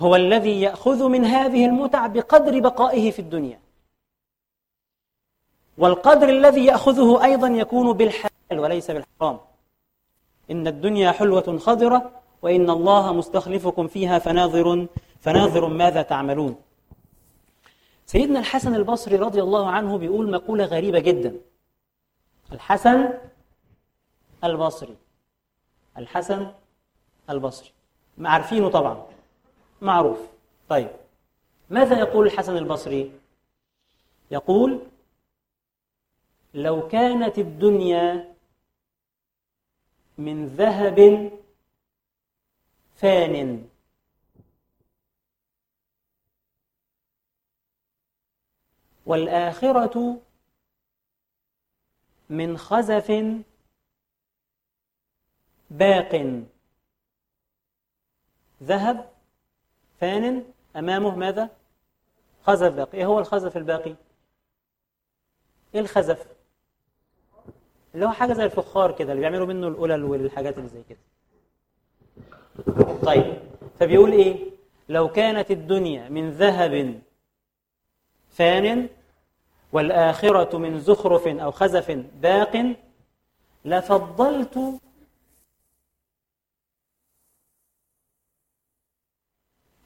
هو 0.00 0.16
الذي 0.16 0.60
يأخذ 0.60 1.08
من 1.08 1.24
هذه 1.24 1.66
المتع 1.66 2.06
بقدر 2.06 2.60
بقائه 2.60 3.10
في 3.10 3.18
الدنيا. 3.18 3.60
والقدر 5.78 6.28
الذي 6.28 6.64
يأخذه 6.64 7.24
أيضا 7.24 7.48
يكون 7.48 7.92
بالحلال 7.92 8.58
وليس 8.58 8.90
بالحرام. 8.90 9.40
إن 10.52 10.66
الدنيا 10.66 11.12
حلوة 11.12 11.58
خضرة 11.58 12.22
وإن 12.42 12.70
الله 12.70 13.12
مستخلفكم 13.12 13.88
فيها 13.88 14.18
فناظر 14.18 14.86
فناظر 15.20 15.68
ماذا 15.68 16.02
تعملون. 16.02 16.56
سيدنا 18.06 18.38
الحسن 18.40 18.74
البصري 18.74 19.16
رضي 19.16 19.42
الله 19.42 19.70
عنه 19.70 19.98
بيقول 19.98 20.30
مقولة 20.30 20.64
غريبة 20.64 20.98
جدا. 20.98 21.36
الحسن 22.52 23.08
البصري. 24.44 24.96
الحسن 25.98 26.52
البصري. 27.30 27.70
عارفينه 28.18 28.68
طبعا. 28.68 29.06
معروف. 29.80 30.18
طيب. 30.68 30.90
ماذا 31.70 31.98
يقول 31.98 32.26
الحسن 32.26 32.56
البصري؟ 32.56 33.12
يقول 34.30 34.80
لو 36.54 36.88
كانت 36.88 37.38
الدنيا 37.38 38.31
من 40.22 40.46
ذهب 40.46 41.30
فان 42.96 43.68
والآخرة 49.06 50.20
من 52.30 52.58
خزف 52.58 53.12
باق 55.70 56.42
ذهب 58.62 59.12
فان 60.00 60.44
أمامه 60.76 61.16
ماذا؟ 61.16 61.56
خزف 62.42 62.72
باقي 62.72 62.98
إيه 62.98 63.06
هو 63.06 63.18
الخزف 63.18 63.56
الباقي؟ 63.56 63.96
إيه 65.74 65.80
الخزف؟ 65.80 66.41
اللي 67.94 68.06
هو 68.06 68.10
حاجة 68.10 68.32
زي 68.32 68.44
الفخار 68.44 68.92
كده 68.92 69.12
اللي 69.12 69.20
بيعملوا 69.20 69.46
منه 69.46 69.68
القلل 69.68 70.04
والحاجات 70.04 70.58
اللي 70.58 70.68
زي 70.68 70.82
كده. 70.88 70.98
طيب 73.02 73.38
فبيقول 73.80 74.12
إيه؟ 74.12 74.36
لو 74.88 75.08
كانت 75.08 75.50
الدنيا 75.50 76.08
من 76.08 76.30
ذهب 76.30 77.00
فان 78.30 78.88
والآخرة 79.72 80.58
من 80.58 80.80
زخرف 80.80 81.28
أو 81.28 81.50
خزف 81.50 81.90
باق 82.20 82.76
لفضلت 83.64 84.80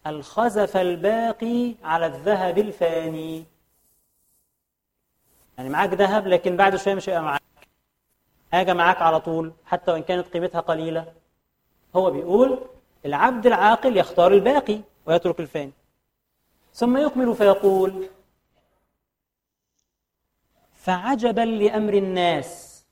الخزف 0.07 0.77
الباقي 0.77 1.75
على 1.85 2.07
الذهب 2.07 2.59
الفاني. 2.59 3.45
يعني 5.59 5.69
معاك 5.69 5.91
ذهب 5.93 6.27
لكن 6.27 6.57
بعد 6.57 6.77
شوية 6.77 6.95
مش 6.95 7.09
هيبقى 7.09 7.23
معاك. 7.23 7.46
حاجة 8.57 8.75
معاك 8.75 9.03
على 9.03 9.21
طول 9.21 9.53
حتى 9.65 9.93
وإن 9.93 10.03
كانت 10.03 10.27
قيمتها 10.27 10.61
قليلة. 10.61 11.15
هو 11.97 12.11
بيقول 12.11 12.69
العبد 13.05 13.47
العاقل 13.47 13.97
يختار 13.97 14.33
الباقي 14.33 14.81
ويترك 15.07 15.41
الفاني. 15.41 15.73
ثم 16.75 16.97
يكمل 16.97 17.35
فيقول 17.35 18.09
فعجبا 20.73 21.41
لأمر 21.41 21.95
الناس. 21.95 22.85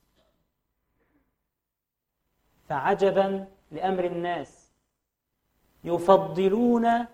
فعجبا 2.68 3.48
لأمر 3.70 4.04
الناس. 4.04 4.72
يفضلون 5.84 7.06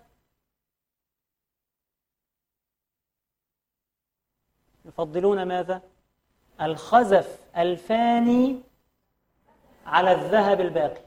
يفضلون 4.84 5.42
ماذا؟ 5.42 5.89
الخزف 6.60 7.38
الفاني 7.56 8.60
على 9.86 10.12
الذهب 10.12 10.60
الباقي. 10.60 11.00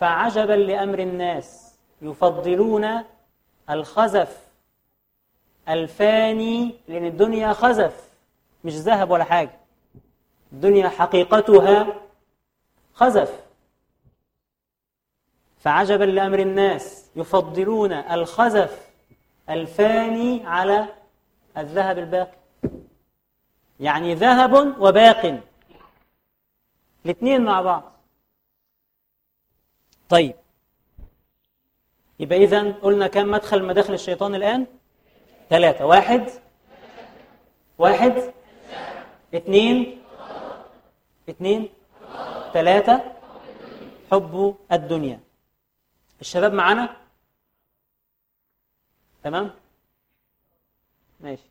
فعجبا 0.00 0.52
لأمر 0.52 0.98
الناس 0.98 1.78
يفضلون 2.02 3.04
الخزف 3.70 4.46
الفاني 5.68 6.74
لأن 6.88 7.06
الدنيا 7.06 7.52
خزف 7.52 8.08
مش 8.64 8.72
ذهب 8.72 9.10
ولا 9.10 9.24
حاجة. 9.24 9.60
الدنيا 10.52 10.88
حقيقتها 10.88 11.86
خزف. 12.94 13.42
فعجبا 15.58 16.04
لأمر 16.04 16.38
الناس 16.38 17.10
يفضلون 17.16 17.92
الخزف 17.92 18.90
الفاني 19.50 20.46
على 20.46 20.86
الذهب 21.58 21.98
الباقي. 21.98 22.36
يعني 23.80 24.14
ذهب 24.14 24.80
وباق. 24.80 25.42
الاثنين 27.04 27.44
مع 27.44 27.62
بعض. 27.62 27.92
طيب. 30.08 30.34
يبقى 32.20 32.44
إذا 32.44 32.72
قلنا 32.72 33.06
كم 33.06 33.30
مدخل 33.30 33.64
مداخل 33.64 33.94
الشيطان 33.94 34.34
الآن؟ 34.34 34.66
ثلاثة. 35.50 35.86
واحد. 35.86 36.30
واحد. 37.78 38.32
اثنين. 39.34 40.02
اثنين. 41.28 41.68
ثلاثة. 42.52 43.12
حب 44.12 44.56
الدنيا. 44.72 45.20
الشباب 46.20 46.52
معانا؟ 46.52 46.96
تمام؟ 49.24 49.61
ماشي. 51.22 51.50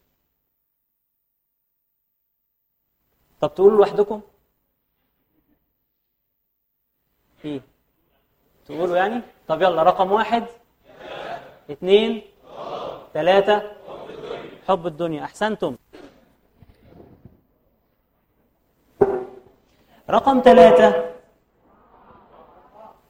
طب 3.41 3.53
تقولوا 3.55 3.77
لوحدكم؟ 3.77 4.21
إيه؟ 7.45 7.61
تقولوا 8.65 8.97
يعني؟ 8.97 9.21
طب 9.47 9.61
يلا 9.61 9.83
رقم 9.83 10.11
واحد 10.11 10.45
اثنين 11.71 12.21
ثلاثة 13.13 13.71
حب 14.67 14.87
الدنيا 14.87 15.23
أحسنتم. 15.23 15.75
رقم 20.09 20.41
ثلاثة 20.45 21.11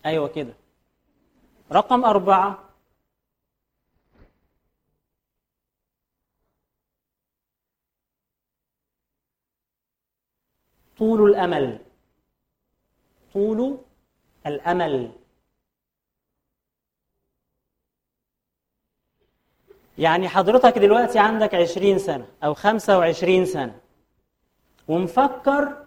أيوة 0.06 0.28
كده. 0.28 0.54
رقم 1.72 2.06
أربعة. 2.06 2.71
طول 11.02 11.30
الأمل. 11.30 11.80
طول 13.34 13.78
الأمل. 14.48 15.12
يعني 19.98 20.30
حضرتك 20.30 20.78
دلوقتي 20.78 21.20
عندك 21.20 21.56
عشرين 21.56 22.00
سنة 22.00 22.28
أو 22.44 22.54
خمسة 22.54 22.98
وعشرين 22.98 23.46
سنة 23.46 23.80
ومفكر 24.88 25.86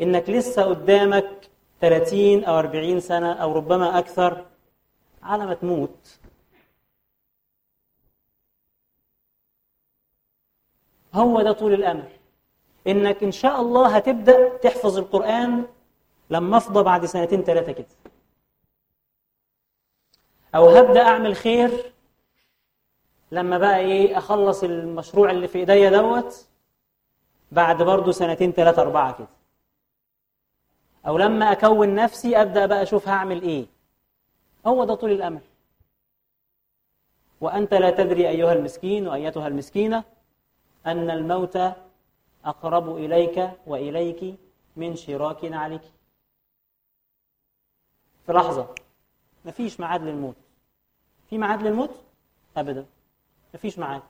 إنك 0.00 0.30
لسه 0.30 0.62
قدامك 0.64 1.50
30 1.80 2.44
أو 2.44 2.58
40 2.58 3.00
سنة 3.00 3.32
أو 3.32 3.52
ربما 3.52 3.98
أكثر 3.98 4.46
على 5.22 5.46
ما 5.46 5.54
تموت. 5.54 6.18
هو 11.14 11.42
ده 11.42 11.52
طول 11.52 11.74
الأمل. 11.74 12.19
إنك 12.86 13.22
إن 13.22 13.32
شاء 13.32 13.60
الله 13.60 13.96
هتبدأ 13.96 14.56
تحفظ 14.56 14.98
القرآن 14.98 15.64
لما 16.30 16.56
أفضى 16.56 16.82
بعد 16.82 17.04
سنتين 17.06 17.42
ثلاثة 17.42 17.72
كده. 17.72 17.86
أو 20.54 20.68
هبدأ 20.68 21.02
أعمل 21.02 21.36
خير 21.36 21.92
لما 23.32 23.58
بقى 23.58 23.78
إيه 23.78 24.18
أخلص 24.18 24.62
المشروع 24.64 25.30
اللي 25.30 25.48
في 25.48 25.58
إيديا 25.58 25.90
دوت 25.90 26.46
بعد 27.52 27.82
برضه 27.82 28.12
سنتين 28.12 28.52
ثلاثة 28.52 28.82
أربعة 28.82 29.18
كده. 29.18 29.28
أو 31.06 31.18
لما 31.18 31.52
أكون 31.52 31.94
نفسي 31.94 32.36
أبدأ 32.42 32.66
بقى 32.66 32.82
أشوف 32.82 33.08
هعمل 33.08 33.42
إيه. 33.42 33.66
هو 34.66 34.84
ده 34.84 34.94
طول 34.94 35.10
الأمل 35.12 35.40
وأنت 37.40 37.74
لا 37.74 37.90
تدري 37.90 38.28
أيها 38.28 38.52
المسكين 38.52 39.08
وأيتها 39.08 39.48
المسكينة 39.48 40.04
أن 40.86 41.10
الموت 41.10 41.58
أقرب 42.44 42.96
إليك 42.96 43.50
وإليك 43.66 44.34
من 44.76 44.96
شراك 44.96 45.52
عليك. 45.52 45.82
في 48.26 48.32
لحظة 48.32 48.74
مفيش 49.44 49.80
ميعاد 49.80 50.02
للموت. 50.02 50.36
في 51.30 51.38
ميعاد 51.38 51.62
للموت؟ 51.62 51.90
أبدا. 52.56 52.86
مفيش 53.54 53.78
ميعاد. 53.78 54.02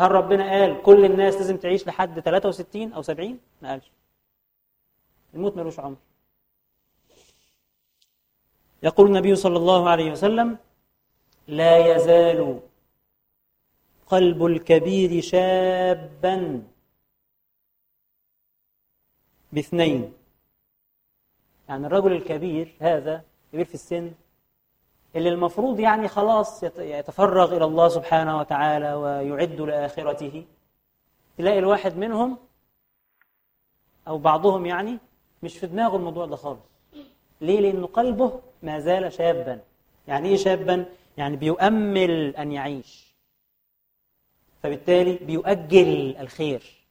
هل 0.00 0.10
ربنا 0.10 0.50
قال 0.50 0.82
كل 0.82 1.04
الناس 1.04 1.34
لازم 1.34 1.56
تعيش 1.56 1.86
لحد 1.86 2.20
63 2.20 2.92
أو 2.92 3.02
70؟ 3.02 3.08
ما 3.62 3.70
قالش. 3.70 3.90
الموت 5.34 5.56
ملوش 5.56 5.80
عمر. 5.80 5.96
يقول 8.82 9.06
النبي 9.06 9.36
صلى 9.36 9.56
الله 9.56 9.88
عليه 9.90 10.12
وسلم 10.12 10.58
لا 11.48 11.96
يزال 11.96 12.60
قلب 14.06 14.46
الكبير 14.46 15.20
شابا 15.20 16.62
باثنين. 19.54 20.12
يعني 21.68 21.86
الرجل 21.86 22.12
الكبير 22.12 22.74
هذا 22.80 23.22
كبير 23.52 23.64
في 23.64 23.74
السن 23.74 24.12
اللي 25.16 25.28
المفروض 25.28 25.80
يعني 25.80 26.08
خلاص 26.08 26.62
يتفرغ 26.78 27.56
إلى 27.56 27.64
الله 27.64 27.88
سبحانه 27.88 28.38
وتعالى 28.38 28.94
ويعد 28.94 29.60
لآخرته. 29.60 30.44
تلاقي 31.38 31.58
الواحد 31.58 31.96
منهم 31.96 32.38
أو 34.08 34.18
بعضهم 34.18 34.66
يعني 34.66 34.98
مش 35.42 35.58
في 35.58 35.66
دماغه 35.66 35.96
الموضوع 35.96 36.26
ده 36.26 36.36
خالص. 36.36 36.60
ليه؟ 37.40 37.60
لأنه 37.60 37.86
قلبه 37.86 38.40
ما 38.62 38.78
زال 38.80 39.12
شابا. 39.12 39.60
يعني 40.08 40.28
إيه 40.28 40.36
شابا؟ 40.36 40.84
يعني 41.16 41.36
بيؤمل 41.36 42.36
أن 42.36 42.52
يعيش. 42.52 43.14
فبالتالي 44.62 45.12
بيؤجل 45.16 46.16
الخير. 46.20 46.83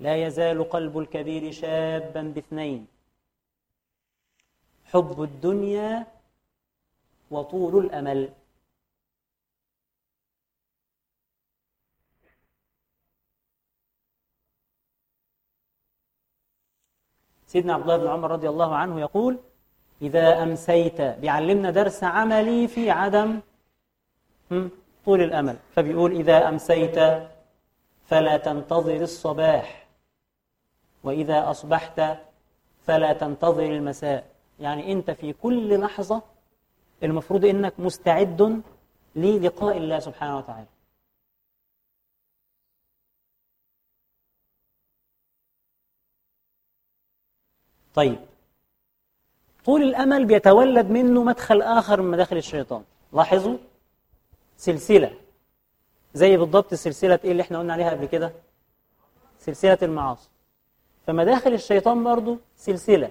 لا 0.00 0.26
يزال 0.26 0.68
قلب 0.68 0.98
الكبير 0.98 1.52
شابا 1.52 2.22
باثنين. 2.22 2.86
حب 4.84 5.22
الدنيا 5.22 6.06
وطول 7.30 7.84
الأمل. 7.84 8.32
سيدنا 17.46 17.74
عبد 17.74 17.82
الله 17.82 17.96
بن 17.96 18.06
عمر 18.06 18.30
رضي 18.30 18.48
الله 18.48 18.76
عنه 18.76 19.00
يقول 19.00 19.38
إذا 20.02 20.42
أمسيت 20.42 21.00
بيعلمنا 21.00 21.70
درس 21.70 22.04
عملي 22.04 22.68
في 22.68 22.90
عدم 22.90 23.40
طول 25.04 25.20
الأمل. 25.22 25.56
فبيقول 25.74 26.12
إذا 26.12 26.48
أمسيت 26.48 26.98
فلا 28.06 28.36
تنتظر 28.36 29.00
الصباح. 29.00 29.87
وإذا 31.08 31.50
أصبحت 31.50 32.00
فلا 32.86 33.12
تنتظر 33.12 33.64
المساء. 33.64 34.30
يعني 34.60 34.92
أنت 34.92 35.10
في 35.10 35.32
كل 35.32 35.80
لحظة 35.80 36.22
المفروض 37.02 37.44
أنك 37.44 37.80
مستعد 37.80 38.62
للقاء 39.16 39.76
الله 39.76 39.98
سبحانه 39.98 40.38
وتعالى. 40.38 40.66
طيب. 47.94 48.18
طول 49.64 49.82
الأمل 49.82 50.24
بيتولد 50.24 50.86
منه 50.90 51.24
مدخل 51.24 51.62
آخر 51.62 52.02
من 52.02 52.10
مداخل 52.10 52.36
الشيطان. 52.36 52.84
لاحظوا؟ 53.12 53.58
سلسلة. 54.56 55.20
زي 56.14 56.36
بالضبط 56.36 56.74
سلسلة 56.74 57.20
إيه 57.24 57.32
اللي 57.32 57.42
إحنا 57.42 57.58
قلنا 57.58 57.72
عليها 57.72 57.90
قبل 57.90 58.06
كده؟ 58.06 58.32
سلسلة 59.38 59.78
المعاصي. 59.82 60.28
فمداخل 61.12 61.52
الشيطان 61.52 62.04
برضو 62.04 62.38
سلسلة. 62.56 63.10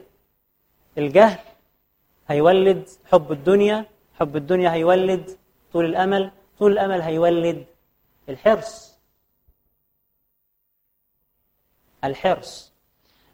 الجهل 0.98 1.40
هيولد 2.28 2.90
حب 3.06 3.32
الدنيا 3.32 3.86
حب 4.20 4.36
الدنيا 4.36 4.74
هيولد 4.74 5.38
طول 5.74 5.86
الأمل 5.86 6.32
طول 6.60 6.72
الأمل 6.72 7.02
هيولد 7.02 7.66
الحرص. 8.30 8.98
الحرص. 12.04 12.72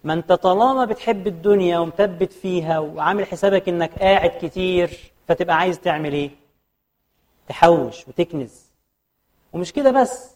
ما 0.04 0.14
انت 0.14 0.32
طالما 0.34 0.86
بتحب 0.86 1.28
الدنيا 1.28 1.80
ومثبت 1.80 2.34
فيها 2.34 2.80
وعامل 2.80 3.26
حسابك 3.26 3.70
إنك 3.70 4.00
قاعد 4.00 4.32
كتير 4.42 5.12
فتبقى 5.28 5.56
عايز 5.58 5.80
تعمل 5.80 6.14
إيه؟ 6.14 6.32
تحوش 7.48 8.08
وتكنز 8.08 8.66
ومش 9.54 9.74
كده 9.74 9.92
بس 10.02 10.32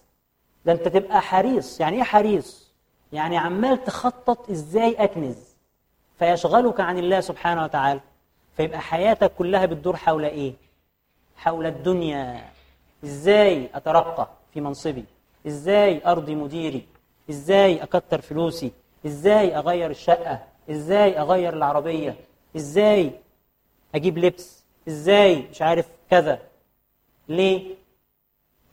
ده 0.65 0.71
أنت 0.71 0.87
تبقى 0.87 1.21
حريص. 1.21 1.79
يعني 1.79 1.97
إيه 1.97 2.03
حريص؟ 2.03 2.66
يعني 3.13 3.37
عمال 3.37 3.83
تخطط 3.83 4.49
إزاي 4.49 4.95
أكنز. 5.03 5.55
فيشغلك 6.19 6.79
عن 6.79 6.97
الله 6.97 7.19
سبحانه 7.19 7.63
وتعالى. 7.63 7.99
فيبقى 8.57 8.79
حياتك 8.81 9.31
كلها 9.37 9.65
بتدور 9.65 9.95
حول 9.95 10.25
إيه؟ 10.25 10.53
حول 11.37 11.65
الدنيا. 11.65 12.49
إزاي 13.03 13.69
أترقى 13.73 14.27
في 14.53 14.61
منصبي؟ 14.61 15.05
إزاي 15.47 16.01
أرضي 16.05 16.35
مديري؟ 16.35 16.87
إزاي 17.29 17.83
أكتر 17.83 18.21
فلوسي؟ 18.21 18.71
إزاي 19.05 19.57
أغير 19.57 19.89
الشقة؟ 19.89 20.39
إزاي 20.69 21.19
أغير 21.19 21.53
العربية؟ 21.53 22.15
إزاي 22.55 23.11
أجيب 23.95 24.17
لبس؟ 24.17 24.63
إزاي 24.87 25.47
مش 25.51 25.61
عارف 25.61 25.85
كذا. 26.09 26.39
ليه؟ 27.29 27.75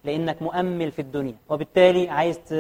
لأنك 0.05 0.43
مؤمل 0.43 0.93
في 0.93 0.99
الدنيا. 1.03 1.35
وبالتالي 1.49 2.09
عايز 2.11 2.39
ت... 2.39 2.53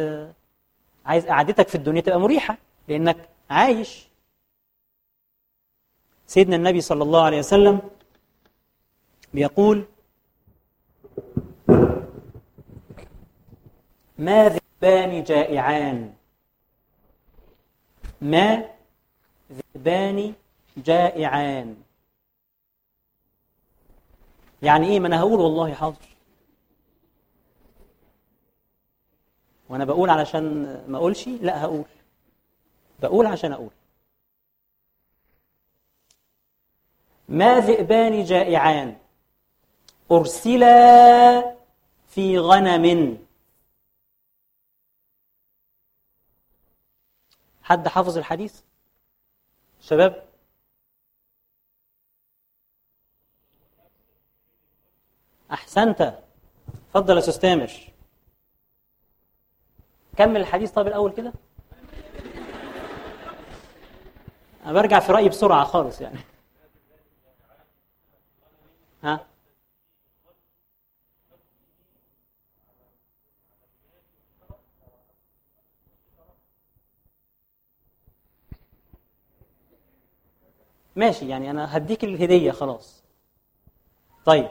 عايز 1.06 1.26
قعدتك 1.26 1.68
في 1.68 1.74
الدنيا 1.74 2.00
تبقى 2.00 2.20
مريحة 2.20 2.58
لأنك 2.88 3.28
عايش. 3.50 4.08
سيدنا 6.26 6.56
النبي 6.56 6.80
صلى 6.80 7.02
الله 7.02 7.24
عليه 7.24 7.38
وسلم 7.38 7.80
بيقول 9.34 9.84
ما 14.18 14.48
ذئبان 14.48 15.24
جائعان. 15.24 16.14
ما 18.20 18.68
ذئبان 19.52 20.34
جائعان. 20.76 21.76
يعني 24.62 24.86
إيه؟ 24.86 25.00
ما 25.00 25.06
أنا 25.06 25.20
هقول 25.20 25.40
والله 25.40 25.74
حاضر. 25.74 26.13
وأنا 29.74 29.84
بقول 29.84 30.10
علشان 30.10 30.64
ما 30.88 30.98
أقولش 30.98 31.28
لا 31.28 31.64
هقول. 31.64 31.84
بقول 33.02 33.26
عشان 33.26 33.52
أقول. 33.52 33.70
ما 37.28 37.60
ذئبان 37.60 38.24
جائعان. 38.24 38.98
أرسلا 40.12 41.56
في 42.08 42.38
غنم. 42.38 43.26
حد 47.62 47.88
حافظ 47.88 48.18
الحديث؟ 48.18 48.60
شباب؟ 49.80 50.28
أحسنت. 55.52 56.22
اتفضل 56.88 57.14
يا 57.14 57.18
أستاذ 57.18 57.40
تامر. 57.40 57.93
كمل 60.16 60.40
الحديث 60.40 60.70
طب 60.70 60.86
الأول 60.86 61.12
كده. 61.12 61.32
أنا 64.64 64.72
برجع 64.72 65.00
في 65.00 65.12
رأيي 65.12 65.28
بسرعة 65.28 65.64
خالص 65.64 66.00
يعني. 66.00 66.18
ها؟ 69.02 69.26
ماشي 80.96 81.28
يعني 81.28 81.50
أنا 81.50 81.76
هديك 81.76 82.04
الهدية 82.04 82.52
خلاص. 82.52 83.04
طيب. 84.24 84.48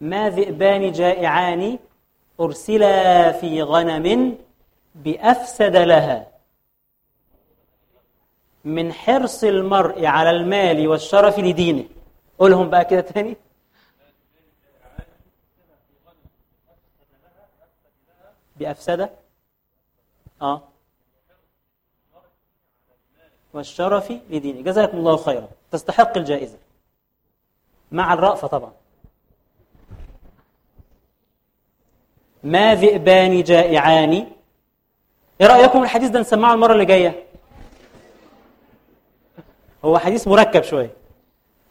ما 0.00 0.30
ذئبان 0.30 0.92
جائعان 0.92 1.78
أرسلا 2.40 3.32
في 3.32 3.62
غنم 3.62 4.38
بأفسد 4.94 5.76
لها. 5.76 6.28
من 8.64 8.92
حرص 8.92 9.44
المرء 9.44 10.06
على 10.06 10.30
المال 10.30 10.88
والشرف 10.88 11.38
لدينه. 11.38 11.84
قولهم 12.38 12.70
بقى 12.70 12.84
كده 12.84 13.00
تاني. 13.00 13.36
بأفسدة 18.56 19.10
آه. 20.42 20.62
والشرف 23.52 24.10
لدينه. 24.30 24.62
جزاكم 24.62 24.98
الله 24.98 25.16
خيرا. 25.16 25.48
تستحق 25.70 26.16
الجائزة. 26.16 26.58
مع 27.92 28.12
الرأفة 28.12 28.48
طبعا. 28.48 28.72
ما 32.42 32.74
ذئبان 32.74 33.42
جائعان. 33.42 34.12
إيه 35.40 35.46
رأيكم 35.46 35.82
الحديث 35.82 36.10
ده؟ 36.10 36.20
نسمعه 36.20 36.54
المرة 36.54 36.72
اللي 36.72 36.84
جاية. 36.84 37.24
هو 39.84 39.98
حديث 39.98 40.28
مركب 40.28 40.62
شوية. 40.62 40.96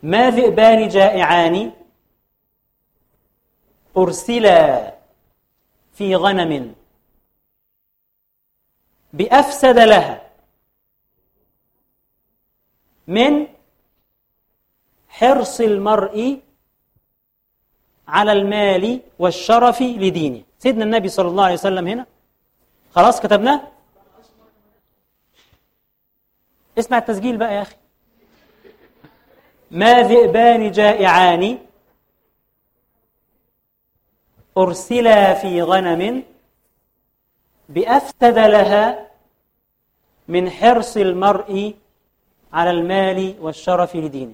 ما 0.03 0.29
ذئبان 0.29 0.87
جائعان. 0.87 1.71
أرسلا 3.97 4.93
في 5.93 6.15
غنم. 6.15 6.75
بأفسد 9.13 9.79
لها. 9.79 10.21
من 13.07 13.47
حرص 15.09 15.61
المرء 15.61 16.39
على 18.07 18.31
المال 18.31 19.01
والشرف 19.19 19.81
لدينه. 19.81 20.46
سيدنا 20.59 20.83
النبي 20.83 21.09
صلى 21.09 21.27
الله 21.27 21.43
عليه 21.43 21.53
وسلم 21.53 21.87
هنا. 21.87 22.05
خلاص 22.95 23.19
كتبناه؟ 23.21 23.61
اسمع 26.79 26.97
التسجيل 26.97 27.37
بقى 27.37 27.53
يا 27.55 27.61
أخي. 27.61 27.75
ما 29.71 30.01
ذئبان 30.01 30.71
جائعان 30.71 31.57
أرسلا 34.57 35.33
في 35.33 35.61
غنم 35.61 36.23
بأفسد 37.69 38.37
لها 38.37 39.07
من 40.27 40.49
حرص 40.49 40.97
المرء 40.97 41.75
على 42.53 42.71
المال 42.71 43.35
والشرف 43.39 43.95
لدينه. 43.95 44.33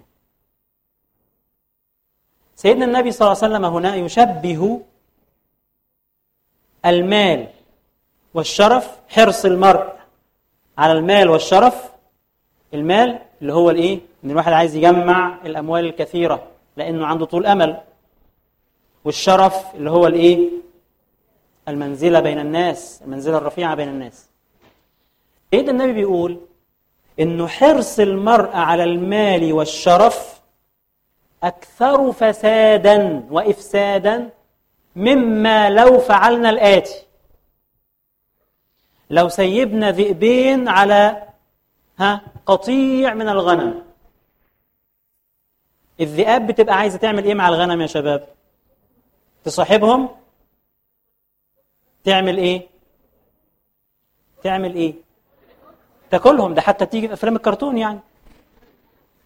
سيدنا 2.56 2.86
النبي 2.86 3.12
صلى 3.12 3.26
الله 3.26 3.44
عليه 3.44 3.54
وسلم 3.54 3.66
هنا 3.66 3.96
يشبه 3.96 4.82
المال 6.86 7.48
والشرف 8.34 8.90
حرص 9.10 9.46
المرء 9.46 9.94
على 10.78 10.94
المال 10.94 11.30
والشرف. 11.30 11.90
المال 12.74 13.20
اللي 13.42 13.54
هو 13.54 13.70
الإيه؟ 13.70 14.00
إن 14.24 14.32
الواحد 14.32 14.54
عايز 14.54 14.76
يجمع 14.76 15.38
الأموال 15.46 15.86
الكثيرة 15.86 16.44
لأنه 16.78 17.06
عنده 17.06 17.26
طول 17.26 17.46
أمل. 17.46 17.82
والشرف 19.06 19.76
اللي 19.76 19.90
هو 19.90 20.08
الإيه؟ 20.08 20.50
المنزلة 21.68 22.20
بين 22.20 22.40
الناس 22.40 23.02
المنزلة 23.06 23.38
الرفيعة 23.38 23.76
بين 23.76 23.88
الناس. 23.90 24.30
سيدنا 25.52 25.72
النبي 25.72 25.94
بيقول 25.94 26.40
إنه 27.20 27.48
حرص 27.48 28.00
المرء 28.00 28.56
على 28.56 28.84
المال 28.84 29.54
والشرف 29.54 30.42
أكثر 31.44 32.12
فسادا 32.12 33.24
وإفسادا 33.32 34.30
مما 34.96 35.70
لو 35.70 36.00
فعلنا 36.00 36.50
الآتي. 36.50 37.04
لو 39.10 39.30
سيبنا 39.30 39.92
ذئبين 39.92 40.68
على 40.68 41.28
ها 42.00 42.22
قطيع 42.46 43.14
من 43.14 43.30
الغنم. 43.30 43.84
الذئاب 46.00 46.48
بتبقى 46.48 46.76
عايزة 46.76 46.98
تعمل 46.98 47.24
إيه 47.24 47.34
مع 47.34 47.50
الغنم 47.50 47.82
يا 47.82 47.88
شباب؟ 47.88 48.28
تصاحبهم؟ 49.44 50.10
تعمل 52.04 52.38
إيه؟ 52.38 52.68
تعمل 54.44 54.76
إيه؟ 54.76 54.94
تاكلهم. 56.12 56.54
ده 56.54 56.62
حتى 56.62 56.86
تيجي 56.86 57.08
في 57.08 57.14
أفلام 57.14 57.36
الكرتون 57.36 57.78
يعني. 57.78 58.00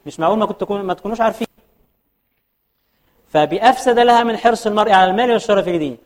مش 0.05 0.20
معقول 0.20 0.38
ما 0.38 0.45
كنت 0.45 0.72
ما 0.72 0.93
تكونوش 0.93 1.22
عارفين. 1.22 1.47
فبأفسد 3.30 3.99
لها 3.99 4.23
من 4.23 4.38
حرص 4.38 4.67
المرء 4.67 4.91
على 4.91 5.11
المال 5.11 5.32
والشرف 5.32 5.67
لدينه 5.67 5.97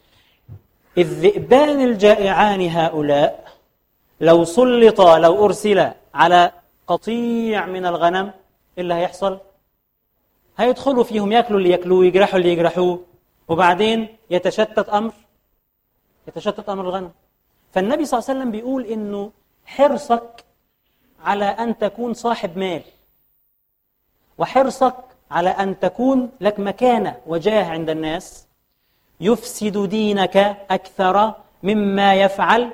الذئبان 0.97 1.81
الجائعان 1.81 2.69
هؤلاء 2.69 3.51
لو 4.21 4.43
سلطا 4.43 5.19
لو 5.19 5.45
أرسل 5.45 5.91
على 6.13 6.51
قطيع 6.87 7.65
من 7.65 7.85
الغنم 7.85 8.31
اللي 8.77 8.93
هيحصل. 8.93 9.39
هيدخلوا 10.57 11.03
فيهم 11.03 11.31
ياكلوا 11.31 11.59
اللي 11.59 11.69
ياكلوه 11.69 12.05
يجرحوا 12.05 12.39
اللي 12.39 12.49
يجرحوه. 12.53 13.05
وبعدين 13.47 14.17
يتشتت 14.29 14.89
أمر 14.89 15.13
يتشتت 16.27 16.69
أمر 16.69 16.83
الغنم. 16.83 17.11
فالنبي 17.73 18.05
صلى 18.05 18.19
الله 18.19 18.29
عليه 18.29 18.39
وسلم 18.39 18.51
بيقول 18.51 18.85
إنه 18.85 19.31
حرصك 19.65 20.45
على 21.23 21.45
أن 21.45 21.77
تكون 21.77 22.13
صاحب 22.13 22.57
مال. 22.57 22.81
وحرصك 24.37 24.95
على 25.31 25.49
أن 25.49 25.79
تكون 25.79 26.29
لك 26.41 26.59
مكانة 26.59 27.17
وجاه 27.27 27.69
عند 27.69 27.89
الناس. 27.89 28.47
يفسد 29.21 29.89
دينك 29.89 30.37
أكثر 30.71 31.33
مما 31.63 32.15
يفعل 32.15 32.69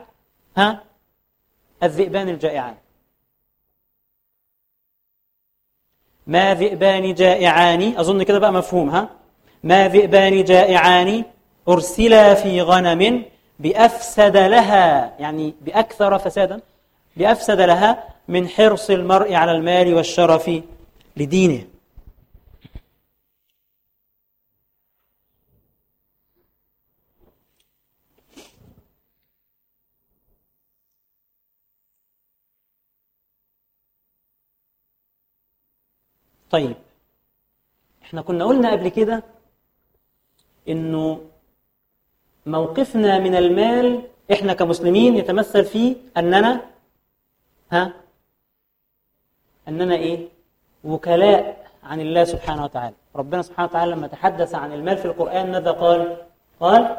ها 0.58 0.84
الذئبان 1.84 2.30
الجائعان. 2.30 2.76
ما 6.28 6.54
ذئبان 6.54 7.14
جائعان 7.14 7.98
أظن 7.98 8.24
كده 8.24 8.40
بقى 8.40 8.54
مفهوم 8.54 8.90
ها. 8.90 9.10
ما 9.64 9.88
ذئبان 9.88 10.44
جائعان 10.44 11.24
أرسلا 11.70 12.34
في 12.34 12.62
غنم 12.62 13.26
بأفسد 13.60 14.38
لها 14.38 15.14
يعني 15.20 15.56
بأكثر 15.62 16.20
فسادا 16.20 16.62
بأفسد 17.18 17.62
لها 17.62 18.04
من 18.28 18.48
حرص 18.48 18.90
المرء 18.90 19.34
على 19.34 19.52
المال 19.52 19.94
والشرف 19.94 20.52
لدينه. 21.18 21.64
طيب 36.52 36.76
إحنا 38.04 38.22
كنا 38.22 38.46
قلنا 38.46 38.72
قبل 38.72 38.88
كده 38.90 39.24
إنه 40.70 41.22
موقفنا 42.46 43.20
من 43.20 43.36
المال 43.36 44.02
إحنا 44.32 44.54
كمسلمين 44.54 45.16
يتمثل 45.18 45.66
في 45.66 45.96
أننا 46.18 46.62
ها؟ 47.72 47.94
أننا 49.68 49.96
إيه؟ 49.96 50.28
وكلاء 50.84 51.68
عن 51.84 52.02
الله 52.02 52.24
سبحانه 52.24 52.64
وتعالى. 52.64 52.96
ربنا 53.16 53.42
سبحانه 53.42 53.70
وتعالى 53.70 53.92
لما 53.92 54.08
تحدث 54.08 54.56
عن 54.56 54.74
المال 54.74 54.98
في 54.98 55.06
القرآن 55.06 55.52
ماذا 55.52 55.72
قال؟ 55.72 56.26
قال 56.60 56.98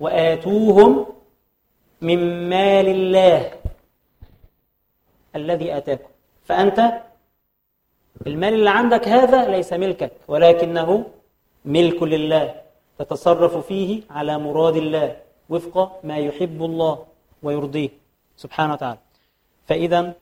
وآتوهم 0.00 1.06
من 2.00 2.48
مال 2.48 2.88
الله 2.88 3.52
الذي 5.36 5.76
آتاكم. 5.76 6.08
فأنت 6.44 7.00
المال 8.26 8.54
اللي 8.54 8.70
عندك 8.70 9.08
هذا 9.08 9.48
ليس 9.48 9.72
ملكك 9.72 10.12
ولكنه 10.28 11.04
ملك 11.64 12.02
لله 12.02 12.54
تتصرف 12.98 13.66
فيه 13.66 14.02
على 14.10 14.38
مراد 14.38 14.76
الله 14.76 15.16
وفق 15.48 16.00
ما 16.04 16.16
يحب 16.18 16.62
الله 16.62 17.06
ويرضيه 17.42 17.88
سبحانه 18.36 18.72
وتعالى. 18.72 18.98
فإذا 19.66 20.12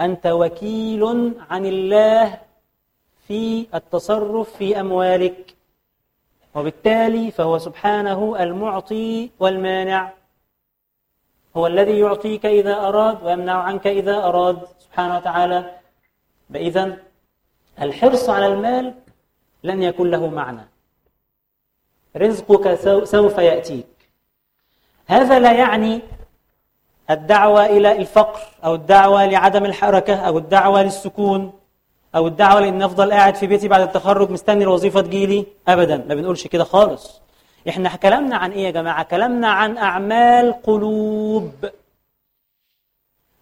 أنت 0.00 0.26
وكيل 0.26 1.32
عن 1.50 1.66
الله 1.66 2.38
في 3.26 3.66
التصرف 3.74 4.56
في 4.56 4.80
أموالك 4.80 5.54
وبالتالي 6.54 7.30
فهو 7.30 7.58
سبحانه 7.58 8.42
المعطي 8.42 9.30
والمانع. 9.40 10.12
هو 11.56 11.66
الذي 11.66 11.98
يعطيك 11.98 12.46
إذا 12.46 12.74
أراد 12.74 13.22
ويمنع 13.22 13.54
عنك 13.54 13.86
إذا 13.86 14.16
أراد 14.16 14.58
سبحانه 14.78 15.16
وتعالى. 15.16 15.78
فإذا 16.54 16.96
الحرص 17.82 18.28
على 18.28 18.46
المال 18.46 18.94
لن 19.64 19.82
يكون 19.82 20.10
له 20.10 20.26
معنى. 20.26 20.68
رزقك 22.16 22.74
سوف 23.04 23.38
يأتيك. 23.38 23.86
هذا 25.06 25.38
لا 25.38 25.52
يعني 25.52 26.00
الدعوة 27.10 27.66
إلى 27.66 27.92
الفقر 27.92 28.40
أو 28.64 28.74
الدعوة 28.74 29.26
لعدم 29.26 29.64
الحركة 29.64 30.14
أو 30.16 30.38
الدعوة 30.38 30.82
للسكون 30.82 31.52
أو 32.14 32.26
الدعوة 32.26 32.60
لأن 32.60 32.82
أفضل 32.82 33.12
قاعد 33.12 33.34
في 33.34 33.46
بيتي 33.46 33.68
بعد 33.68 33.80
التخرج 33.80 34.30
مستني 34.30 34.64
الوظيفة 34.64 35.00
تجيلي 35.00 35.46
أبدا 35.68 35.96
ما 35.96 36.14
بنقولش 36.14 36.46
كده 36.46 36.64
خالص. 36.64 37.20
إحنا 37.68 37.96
كلامنا 37.96 38.36
عن 38.36 38.52
إيه 38.52 38.64
يا 38.64 38.70
جماعة؟ 38.70 39.02
كلامنا 39.02 39.48
عن 39.48 39.78
أعمال 39.78 40.62
قلوب. 40.62 41.70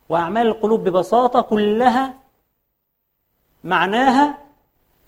وأعمال 0.08 0.46
القلوب 0.46 0.88
ببساطة 0.88 1.40
كلها 1.40 2.14
معناها 3.66 4.38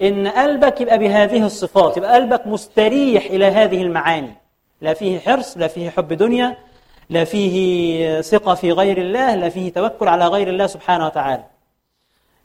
إن 0.02 0.28
قلبك 0.28 0.80
يبقى 0.80 0.98
بهذه 0.98 1.46
الصفات 1.46 1.96
يبقى 1.96 2.14
قلبك 2.14 2.46
مستريح 2.46 3.24
إلى 3.24 3.44
هذه 3.44 3.82
المعاني. 3.82 4.34
لا 4.80 4.94
فيه 4.94 5.18
حرص 5.18 5.56
لا 5.56 5.68
فيه 5.68 5.90
حب 5.90 6.12
دنيا 6.12 6.56
لا 7.10 7.24
فيه 7.24 8.20
ثقة 8.20 8.54
في 8.54 8.72
غير 8.72 8.98
الله 8.98 9.34
لا 9.34 9.48
فيه 9.48 9.72
توكل 9.72 10.08
على 10.08 10.26
غير 10.26 10.48
الله 10.48 10.66
سبحانه 10.66 11.06
وتعالى. 11.06 11.44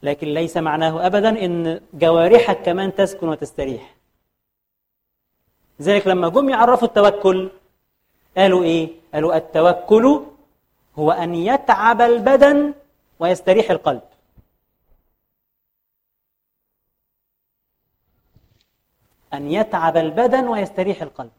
لكن 0.04 0.28
ليس 0.28 0.58
معناه 0.58 1.06
أبدا 1.06 1.46
أن 1.46 1.82
جوارحك 1.94 2.62
كمان 2.62 2.96
تسكن 2.96 3.30
وتستريح. 3.30 3.96
ذلك 5.82 6.08
لما 6.08 6.30
جم 6.30 6.50
يعرفوا 6.50 6.88
التوكل 6.88 7.50
قالوا 8.38 8.64
إيه؟ 8.64 8.90
قالوا 9.14 9.36
التوكل 9.36 10.24
هو 11.00 11.12
أن 11.12 11.36
يتعب 11.36 12.02
البدن 12.02 12.74
ويستريح 13.20 13.72
القلب. 13.72 14.02
أن 19.34 19.52
يتعب 19.52 19.98
البدن 19.98 20.48
ويستريح 20.48 21.02
القلب 21.02 21.32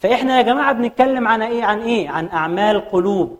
فإحنا 0.00 0.36
يا 0.36 0.42
جماعة 0.42 0.72
بنتكلم 0.72 1.28
عن 1.28 1.42
إيه؟ 1.42 1.64
عن 1.64 1.80
إيه؟ 1.82 2.08
عن 2.08 2.28
أعمال 2.28 2.88
قلوب 2.90 3.38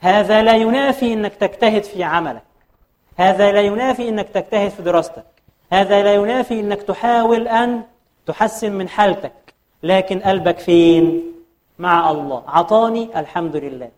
هذا 0.00 0.42
لا 0.42 0.56
ينافي 0.56 1.12
أنك 1.12 1.34
تجتهد 1.34 1.82
في 1.84 2.04
عملك 2.04 2.42
هذا 3.16 3.52
لا 3.52 3.60
ينافي 3.60 4.08
أنك 4.08 4.28
تجتهد 4.28 4.70
في 4.70 4.82
دراستك 4.82 5.24
هذا 5.72 6.02
لا 6.02 6.14
ينافي 6.14 6.60
أنك 6.60 6.82
تحاول 6.82 7.48
أن 7.48 7.82
تحسن 8.26 8.72
من 8.72 8.88
حالتك 8.88 9.54
لكن 9.82 10.20
قلبك 10.20 10.58
فين؟ 10.58 11.22
مع 11.78 12.10
الله 12.10 12.44
عطاني 12.46 13.20
الحمد 13.20 13.56
لله 13.56 13.90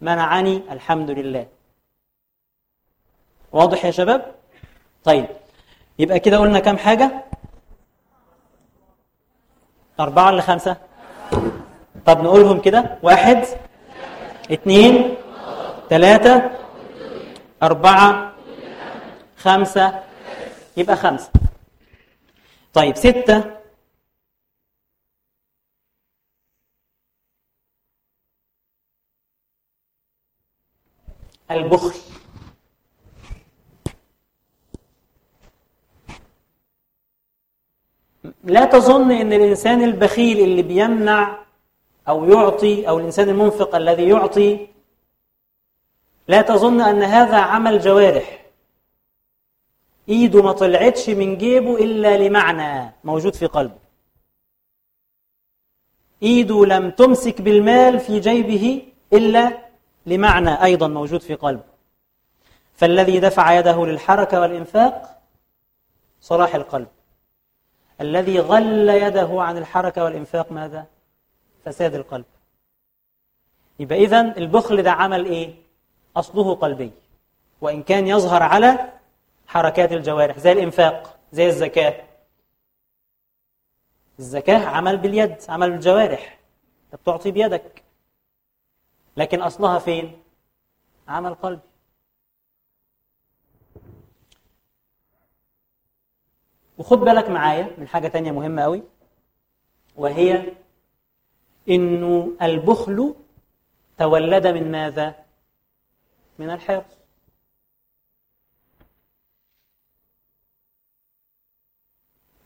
منعني 0.00 0.62
الحمد 0.70 1.10
لله 1.10 1.46
واضح 3.52 3.84
يا 3.84 3.90
شباب؟ 3.90 4.34
طيب 5.04 5.26
يبقى 5.98 6.20
كده 6.20 6.38
قلنا 6.38 6.58
كم 6.60 6.76
حاجة؟ 6.78 7.24
أربعة 10.00 10.26
ولا 10.26 10.42
خمسة؟ 10.42 10.76
طب 12.06 12.20
نقولهم 12.22 12.60
كده. 12.60 12.98
واحد 13.02 13.44
اثنين 14.52 15.14
ثلاثة 15.90 16.50
أربعة 17.62 18.32
خمسة. 19.38 20.00
يبقى 20.76 20.96
خمسة. 20.96 21.30
طيب 22.74 22.96
ستة. 22.96 23.44
البخل. 31.50 32.13
لا 38.44 38.64
تظن 38.64 39.10
إن 39.10 39.32
الإنسان 39.32 39.82
البخيل 39.82 40.40
اللي 40.40 40.62
بيمنع 40.62 41.38
أو 42.08 42.24
يعطي 42.24 42.88
أو 42.88 42.98
الإنسان 42.98 43.28
المنفق 43.28 43.74
الذي 43.74 44.08
يعطي 44.08 44.66
لا 46.28 46.42
تظن 46.42 46.80
أن 46.80 47.02
هذا 47.02 47.36
عمل 47.36 47.80
جوارح. 47.80 48.44
إيده 50.08 50.42
ما 50.42 50.52
طلعتش 50.52 51.08
من 51.10 51.38
جيبه 51.38 51.76
إلا 51.76 52.28
لمعنى 52.28 52.92
موجود 53.04 53.34
في 53.34 53.46
قلبه. 53.46 53.84
إيده 56.22 56.66
لم 56.66 56.90
تمسك 56.90 57.40
بالمال 57.40 58.00
في 58.00 58.20
جيبه 58.20 58.82
إلا 59.12 59.58
لمعنى 60.06 60.64
أيضا 60.64 60.88
موجود 60.88 61.20
في 61.20 61.34
قلبه. 61.34 61.74
فالذي 62.74 63.20
دفع 63.20 63.58
يده 63.58 63.86
للحركة 63.86 64.40
والإنفاق 64.40 65.22
صلاح 66.20 66.54
القلب. 66.54 66.88
الذي 68.00 68.38
غل 68.40 68.88
يده 68.88 69.42
عن 69.42 69.58
الحركة 69.58 70.04
والإنفاق 70.04 70.52
ماذا؟ 70.52 70.86
فساد 71.64 71.94
القلب 71.94 72.24
يبقى 73.78 73.98
إذن 74.04 74.34
البخل 74.36 74.82
ده 74.82 74.92
عمل 74.92 75.24
إيه؟ 75.26 75.54
أصله 76.16 76.54
قلبي 76.54 76.90
وإن 77.60 77.82
كان 77.82 78.06
يظهر 78.06 78.42
على 78.42 78.92
حركات 79.46 79.92
الجوارح 79.92 80.38
زي 80.38 80.52
الإنفاق 80.52 81.18
زي 81.32 81.46
الزكاة 81.46 82.04
الزكاة 84.18 84.66
عمل 84.66 84.96
باليد 84.96 85.36
عمل 85.48 85.70
بالجوارح 85.70 86.38
أنت 86.84 87.00
بتعطي 87.02 87.30
بيدك 87.30 87.82
لكن 89.16 89.42
أصلها 89.42 89.78
فين؟ 89.78 90.22
عمل 91.08 91.34
قلبي 91.34 91.62
وخد 96.78 96.98
بالك 96.98 97.28
معايا 97.28 97.70
من 97.78 97.88
حاجة 97.88 98.08
تانية 98.08 98.32
مهمة 98.32 98.62
قوي 98.62 98.82
وهي 99.96 100.52
إنه 101.68 102.32
البخل 102.42 103.14
تولد 103.98 104.46
من 104.46 104.70
ماذا؟ 104.72 105.24
من 106.38 106.50
الحرص 106.50 106.84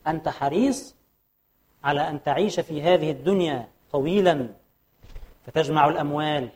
أنت 0.07 0.29
حريص 0.29 0.95
على 1.85 2.09
أن 2.09 2.23
تعيش 2.23 2.61
في 2.61 2.83
هذه 2.83 3.11
الدنيا 3.11 3.69
طويلا 3.93 4.55
فتجمع 5.47 5.89
الأموال 5.89 6.49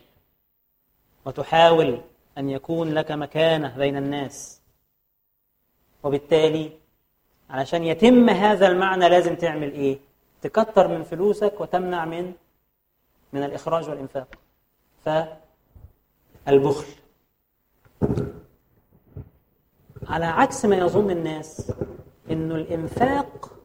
وتحاول 1.25 2.01
أن 2.39 2.51
يكون 2.51 2.95
لك 2.95 3.11
مكانة 3.11 3.77
بين 3.77 3.97
الناس 3.97 4.61
وبالتالي 6.03 6.82
علشان 7.51 7.85
يتم 7.85 8.31
هذا 8.31 8.67
المعنى 8.69 9.09
لازم 9.09 9.37
تعمل 9.37 9.73
إيه؟ 9.73 9.99
تكتر 10.43 10.89
من 10.89 11.03
فلوسك 11.03 11.61
وتمنع 11.61 12.05
من 12.05 12.33
من 13.33 13.43
الإخراج 13.43 13.89
والإنفاق. 13.89 14.29
فالبخل 15.05 16.87
على 20.07 20.25
عكس 20.25 20.65
ما 20.65 20.77
يظن 20.77 21.11
الناس 21.11 21.73
انه 22.31 22.55
الإنفاق 22.55 23.59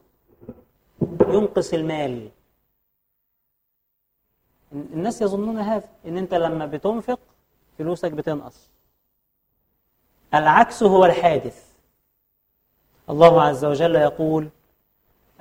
ينقص 1.28 1.74
المال. 1.74 2.30
الناس 4.74 5.22
يظنون 5.22 5.58
هذا 5.60 5.90
إن 6.06 6.18
أنت 6.18 6.34
لما 6.34 6.66
بتنفق 6.66 7.20
فلوسك 7.78 8.12
بتنقص. 8.12 8.70
العكس 10.34 10.84
هو 10.84 11.06
الحادث. 11.06 11.77
الله 13.10 13.42
عز 13.42 13.66
وجل 13.66 13.96
يقول 13.96 14.50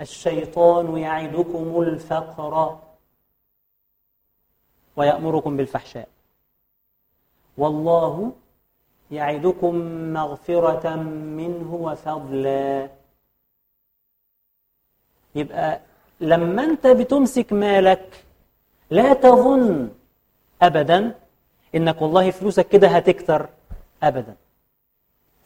الشيطان 0.00 0.96
يعدكم 0.96 1.82
الفقر 1.82 2.78
ويأمركم 4.96 5.56
بالفحشاء. 5.56 6.08
والله 7.58 8.32
يعدكم 9.10 9.74
مغفرة 10.12 10.96
منه 11.40 11.74
وفضلا. 11.74 12.88
يبقى 15.34 15.80
لما 16.20 16.64
انت 16.64 16.86
بتمسك 16.86 17.52
مالك 17.52 18.24
لا 18.90 19.12
تظن 19.14 19.90
ابدا 20.62 21.14
إنك 21.74 22.02
والله 22.02 22.30
فلوسك 22.30 22.68
كده 22.68 22.88
هتكتر 22.88 23.48
ابدا. 24.02 24.36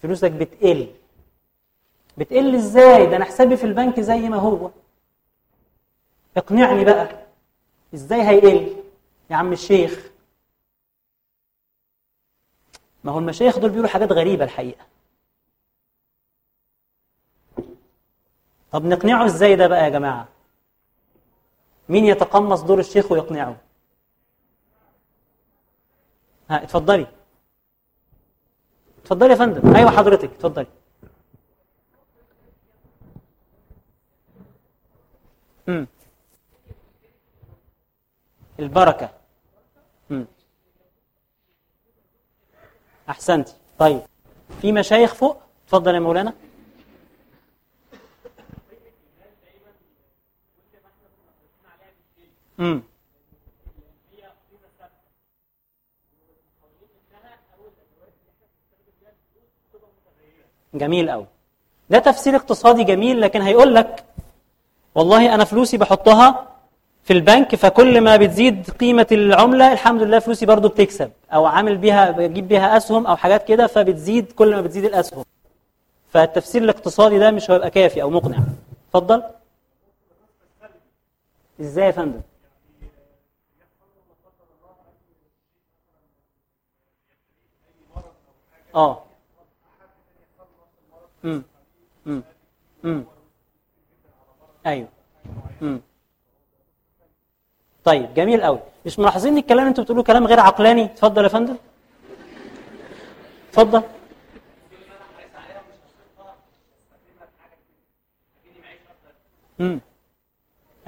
فلوسك 0.02 0.30
بتقل. 0.30 0.86
بتقل 2.18 2.54
إزاي؟ 2.54 3.06
ده 3.06 3.16
أنا 3.16 3.24
حسابي 3.24 3.56
في 3.56 3.64
البنك 3.64 4.00
زي 4.00 4.28
ما 4.28 4.36
هو. 4.36 4.70
اقنعني 6.36 6.84
بقى. 6.84 7.26
إزاي 7.94 8.22
هيقل؟ 8.22 8.76
يا 9.30 9.36
عم 9.36 9.52
الشيخ. 9.52 10.10
ما 13.04 13.12
هو 13.12 13.18
المشايخ 13.18 13.58
دول 13.58 13.70
بيقولوا 13.70 13.90
حاجات 13.90 14.12
غريبة 14.12 14.44
الحقيقة. 14.44 14.86
طب 18.72 18.84
نقنعه 18.84 19.26
إزاي 19.26 19.56
ده 19.56 19.66
بقى 19.66 19.84
يا 19.84 19.88
جماعة؟ 19.88 20.28
مين 21.88 22.04
يتقمص 22.04 22.60
دور 22.62 22.78
الشيخ 22.80 23.12
ويقنعه؟ 23.12 23.56
ها 26.50 26.62
اتفضلي. 26.62 27.06
اتفضلي 29.02 29.30
يا 29.30 29.36
فندم. 29.36 29.76
أيوه 29.76 29.90
حضرتك 29.90 30.30
اتفضلي. 30.30 30.66
البركة. 38.58 39.10
امم 40.10 40.26
احسنتي 43.10 43.54
طيب. 43.78 44.00
في 44.60 44.72
مشايخ 44.72 45.14
فوق؟ 45.14 45.36
اتفضل 45.66 45.94
يا 45.94 46.00
مولانا. 46.00 46.32
جميل 60.74 61.10
قوي 61.10 61.26
ده 61.90 61.98
تفسير 61.98 62.36
اقتصادي 62.36 62.84
جميل 62.84 63.20
لكن 63.20 63.42
هيقول 63.42 63.74
لك 63.74 64.04
والله 64.94 65.34
أنا 65.34 65.44
فلوسي 65.44 65.76
بحطها 65.76 66.46
في 67.04 67.12
البنك 67.12 67.54
فكل 67.54 68.00
ما 68.00 68.16
بتزيد 68.16 68.70
قيمة 68.70 69.06
العملة 69.12 69.72
الحمد 69.72 70.02
لله 70.02 70.18
فلوسي 70.18 70.46
برضو 70.46 70.68
بتكسب 70.68 71.10
أو 71.32 71.46
عامل 71.46 71.76
بيها 71.76 72.10
بجيب 72.10 72.48
بيها 72.48 72.76
أسهم 72.76 73.06
أو 73.06 73.16
حاجات 73.16 73.48
كده 73.48 73.66
فبتزيد 73.66 74.32
كل 74.32 74.54
ما 74.54 74.60
بتزيد 74.60 74.84
الأسهم. 74.84 75.24
فالتفسير 76.12 76.62
الاقتصادي 76.62 77.18
ده 77.18 77.30
مش 77.30 77.50
هيبقى 77.50 77.70
كافي 77.70 78.02
أو 78.02 78.10
مقنع. 78.10 78.38
اتفضل. 78.88 79.22
إزاي 81.60 81.86
يا 81.86 81.90
فندم؟ 81.90 82.20
آه. 88.74 89.02
امم 91.24 91.42
امم 92.06 92.22
امم 92.84 93.04
أيوه. 94.66 94.88
طيب 97.84 98.14
جميل 98.14 98.42
قوي 98.42 98.58
مش 98.86 98.98
ملاحظين 98.98 99.32
ان 99.32 99.38
الكلام 99.38 99.66
أنتوا 99.66 99.84
بتقولوه 99.84 100.04
كلام 100.04 100.26
غير 100.26 100.40
عقلاني؟ 100.40 100.84
اتفضل 100.84 101.24
يا 101.24 101.28
فندم. 101.28 101.56
اتفضل. 103.48 103.82
امم 109.60 109.80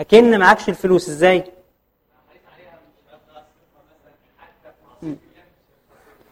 أكن 0.01 0.39
معكش 0.39 0.69
الفلوس 0.69 1.09
إزاي. 1.09 1.45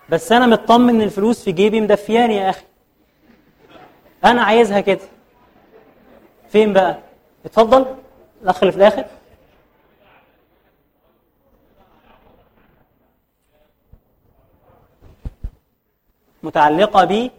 بس 0.08 0.32
أنا 0.32 0.46
مطمن 0.46 0.94
إن 0.94 1.02
الفلوس 1.02 1.44
في 1.44 1.52
جيبي 1.52 1.80
مدفياني 1.80 2.36
يا 2.36 2.50
أخي. 2.50 2.64
أنا 4.24 4.42
عايزها 4.42 4.80
كده. 4.80 5.00
فين 6.48 6.72
بقى؟ 6.72 6.98
اتفضل. 7.44 7.96
الأخ 8.42 8.58
اللي 8.58 8.72
في 8.72 8.78
الآخر. 8.78 9.04
متعلقة 16.42 17.04
ب 17.04 17.30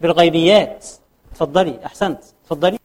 بالغيبيات. 0.00 0.86
اتفضلي. 1.32 1.86
أحسنت. 1.86 2.24
اتفضلي. 2.44 2.78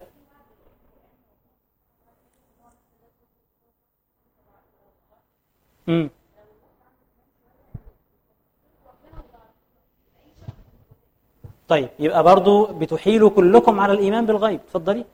امم 5.88 6.10
طيب 11.68 11.90
يبقى 12.00 12.24
برضو 12.24 12.66
بتحيلوا 12.66 13.30
كلكم 13.30 13.80
على 13.80 13.94
الإيمان 13.94 14.26
بالغيب. 14.26 14.60
اتفضلي. 14.68 15.06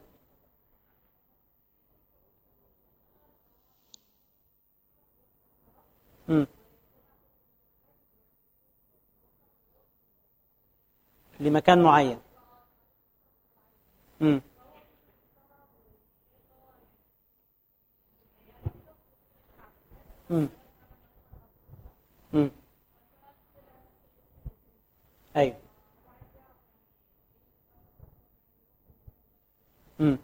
لمكان 11.39 11.83
معين. 11.83 12.19
امم 14.21 14.41
امم 20.31 20.49
امم 22.33 22.51
أيوه. 25.35 25.57
امم 29.99 30.17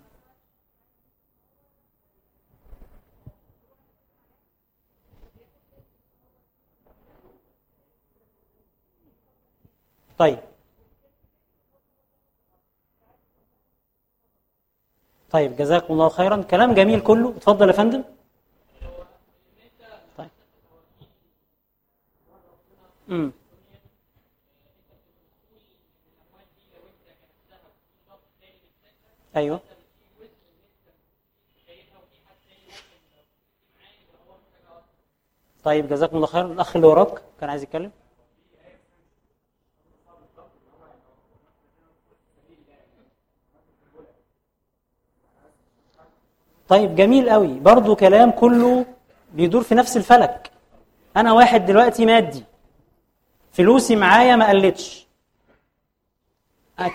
طيب. 10.17 10.39
طيب 15.31 15.55
جزاكم 15.55 15.93
الله 15.93 16.09
خيرا. 16.09 16.41
كلام 16.43 16.73
جميل 16.73 17.01
كله. 17.01 17.29
اتفضل 17.37 17.67
يا 17.67 17.73
فندم. 17.73 18.03
طيب. 20.17 20.29
امم 23.09 23.31
أيوه. 29.35 29.59
طيب 35.63 35.87
جزاكم 35.87 36.15
الله 36.15 36.27
خيرا. 36.27 36.45
الأخ 36.47 36.75
اللي 36.75 36.87
وراك 36.87 37.21
كان 37.39 37.49
عايز 37.49 37.63
يتكلم. 37.63 37.91
طيب 46.69 46.95
جميل 46.95 47.29
قوي. 47.29 47.59
برضو 47.59 47.95
كلام 47.95 48.31
كله 48.31 48.85
بيدور 49.33 49.63
في 49.63 49.75
نفس 49.75 49.97
الفلك. 49.97 50.51
أنا 51.17 51.33
واحد 51.33 51.65
دلوقتي 51.65 52.05
مادي. 52.05 52.43
فلوسي 53.51 53.95
معايا 53.95 54.35
ما 54.35 54.49
قلتش. 54.49 55.07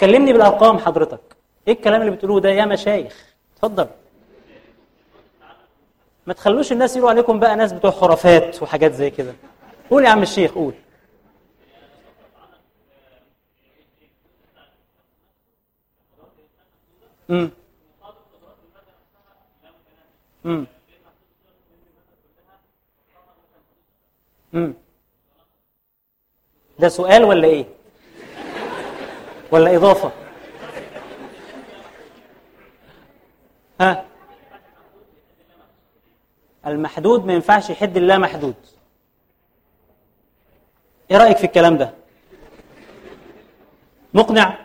كلمني 0.01 0.33
بالأرقام 0.33 0.79
حضرتك. 0.79 1.37
إيه 1.69 1.75
الكلام 1.75 2.01
اللي 2.01 2.13
بتقولوه 2.13 2.41
ده 2.41 2.51
يا 2.51 2.65
مشايخ؟ 2.65 3.35
اتفضل. 3.57 3.87
ما 6.27 6.33
تخلوش 6.35 6.73
الناس 6.73 6.97
يقولوا 6.97 7.11
عليكم 7.11 7.41
بقى 7.41 7.57
ناس 7.57 7.73
بتوع 7.73 7.91
خرافات 7.91 8.63
وحاجات 8.63 8.93
زي 8.93 9.11
كده. 9.11 9.35
قول 9.91 10.05
يا 10.05 10.09
عم 10.09 10.23
الشيخ 10.23 10.53
قول. 10.55 10.75
امم 17.31 17.51
امم 20.45 20.67
ده 26.79 26.89
سؤال 26.89 27.25
ولا 27.25 27.49
إيه؟ 27.49 27.65
ولا 29.51 29.77
إضافة؟ 29.77 30.13
ها؟ 33.81 34.05
المحدود 36.67 37.25
ما 37.27 37.33
ينفعش 37.33 37.71
يحد 37.71 37.97
اللا 37.97 38.19
محدود. 38.19 38.55
إيه 41.11 41.17
رأيك 41.17 41.37
في 41.37 41.45
الكلام 41.45 41.77
ده؟ 41.77 41.95
مقنع؟ 44.15 44.59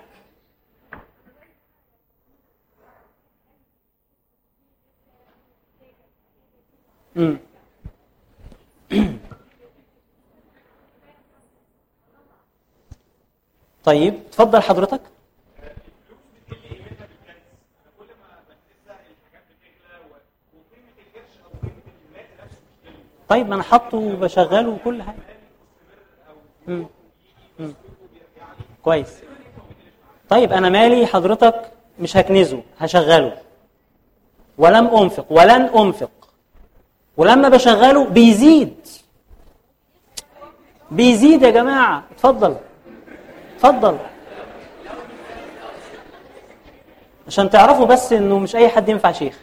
طيب 13.83 14.29
تفضل 14.31 14.61
حضرتك. 14.61 15.01
طيب 23.29 23.49
ما 23.49 23.55
أنا 23.55 23.63
حاطه 23.63 23.97
وبشغله 23.97 24.69
وكل 24.69 25.03
حاجة. 25.03 25.17
كويس. 28.83 29.19
طيب 30.29 30.53
أنا 30.53 30.69
مالي؟ 30.69 31.05
حضرتك 31.05 31.71
مش 31.99 32.17
هكنزه 32.17 32.63
هشغله. 32.79 33.41
ولم 34.57 34.87
أنفق 34.87 35.31
ولن 35.31 35.61
أنفق. 35.61 36.11
ولما 37.17 37.49
بشغله 37.49 38.05
بيزيد. 38.05 38.87
بيزيد 40.91 41.41
يا 41.41 41.49
جماعة. 41.49 42.03
اتفضل. 42.11 42.55
اتفضل. 43.55 43.97
عشان 47.27 47.49
تعرفوا 47.49 47.85
بس 47.85 48.13
إنه 48.13 48.39
مش 48.39 48.55
أي 48.55 48.69
حد 48.69 48.89
ينفع 48.89 49.11
شيخ. 49.11 49.35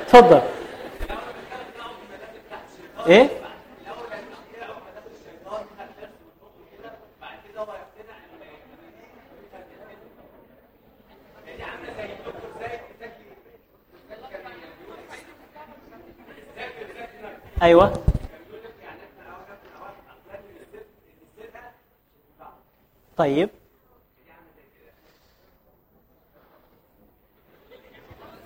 اتفضل. 0.00 0.40
إيه؟ 3.06 3.39
أيوه. 17.62 17.92
طيب. 23.16 23.48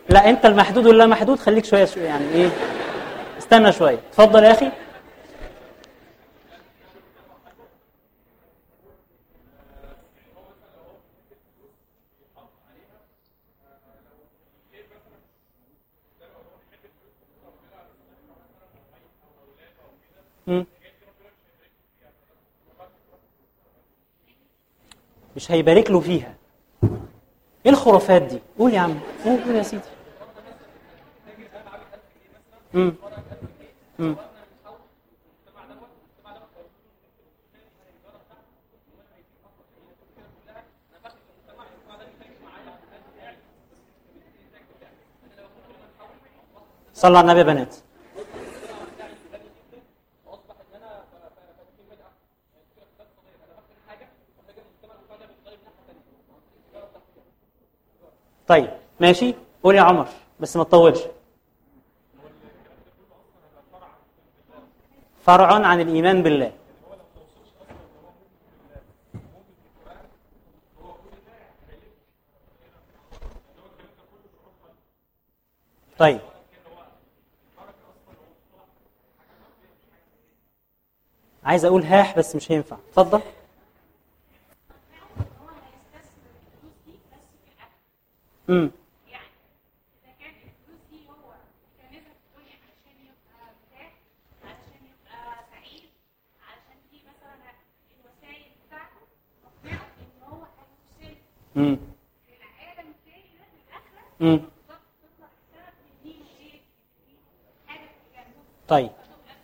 لا 0.08 0.30
أنت 0.30 0.46
المحدود 0.46 0.86
ولا 0.86 1.06
محدود 1.06 1.38
خليك 1.38 1.64
شوية 1.64 1.84
شوية 1.84 2.04
يعني 2.04 2.28
إيه؟ 2.28 2.50
استنى 3.38 3.72
شوية. 3.72 3.98
اتفضل 4.10 4.44
يا 4.44 4.52
أخي. 4.52 4.70
مم. 20.46 20.66
مش 25.36 25.50
هيبارك 25.50 25.90
له 25.90 26.00
فيها. 26.00 26.34
إيه 27.66 27.72
الخرافات 27.72 28.22
دي؟ 28.22 28.40
قول 28.58 28.74
يا 28.74 28.80
عم. 28.80 28.98
قول 29.24 29.44
قول 29.44 29.54
يا 29.54 29.62
سيدي. 29.62 29.82
امم 32.74 32.94
امم 34.00 34.16
صلوا 46.94 47.18
على 47.18 47.24
النبي 47.24 47.38
يا 47.38 47.44
بنات 47.44 47.74
طيب 58.48 58.70
ماشي؟ 59.04 59.34
قول 59.62 59.74
يا 59.74 59.80
عمر 59.82 60.08
بس 60.40 60.56
ما 60.56 60.64
تطولش. 60.64 61.00
فرع 65.26 65.66
عن 65.66 65.80
الإيمان 65.80 66.22
بالله. 66.22 66.52
طيب. 75.98 76.20
عايز 81.44 81.64
أقول 81.64 81.82
هاح 81.82 82.18
بس 82.18 82.36
مش 82.36 82.52
هينفع. 82.52 82.76
اتفضل. 82.88 83.20
امم 88.48 88.70
يعني 89.10 89.26
اذا 90.04 90.12
كان 90.20 90.30
الفلوس 90.30 90.80
دي 90.90 91.08
هو 91.08 91.34
كنزها 91.78 92.00
في 92.00 92.20
الدنيا 92.28 92.56
علشان 92.64 92.96
يبقى 93.04 93.36
مرتاح 93.46 93.92
علشان 94.44 94.80
يبقى 94.90 95.44
سعيد 95.50 95.88
علشان 96.48 96.78
دي 96.90 96.98
مثلا 97.08 97.34
الوسائل 97.94 98.50
بتاعته 98.66 99.00
مقنعه 99.44 99.86
ان 100.00 100.22
هو 100.22 100.36
هيوصل 100.36 100.44
امم 100.44 100.52
للعالم 100.52 100.72
التاني 100.92 101.12
ده 101.12 101.22
في 101.24 101.42
الاخره 101.42 101.43
امم 101.43 101.43
بالظبط 101.43 101.43
تطلع 101.43 101.43
السبب 101.43 101.43
يديله 101.43 101.43
إيه؟ 101.43 101.43
يديله 101.43 101.43
حاجة 101.43 101.43
طيب 108.68 108.90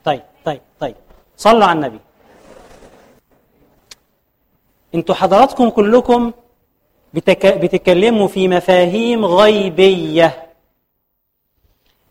طيب 0.05 0.23
طيب 0.45 0.61
طيب. 0.81 0.95
صلوا 1.37 1.65
على 1.65 1.73
النبي. 1.77 1.99
أنتوا 4.95 5.15
حضراتكم 5.15 5.69
كلكم 5.71 6.33
بتك... 7.15 7.47
بتتكلموا 7.47 8.29
في 8.29 8.49
مفاهيم 8.49 9.25
غيبية. 9.25 10.47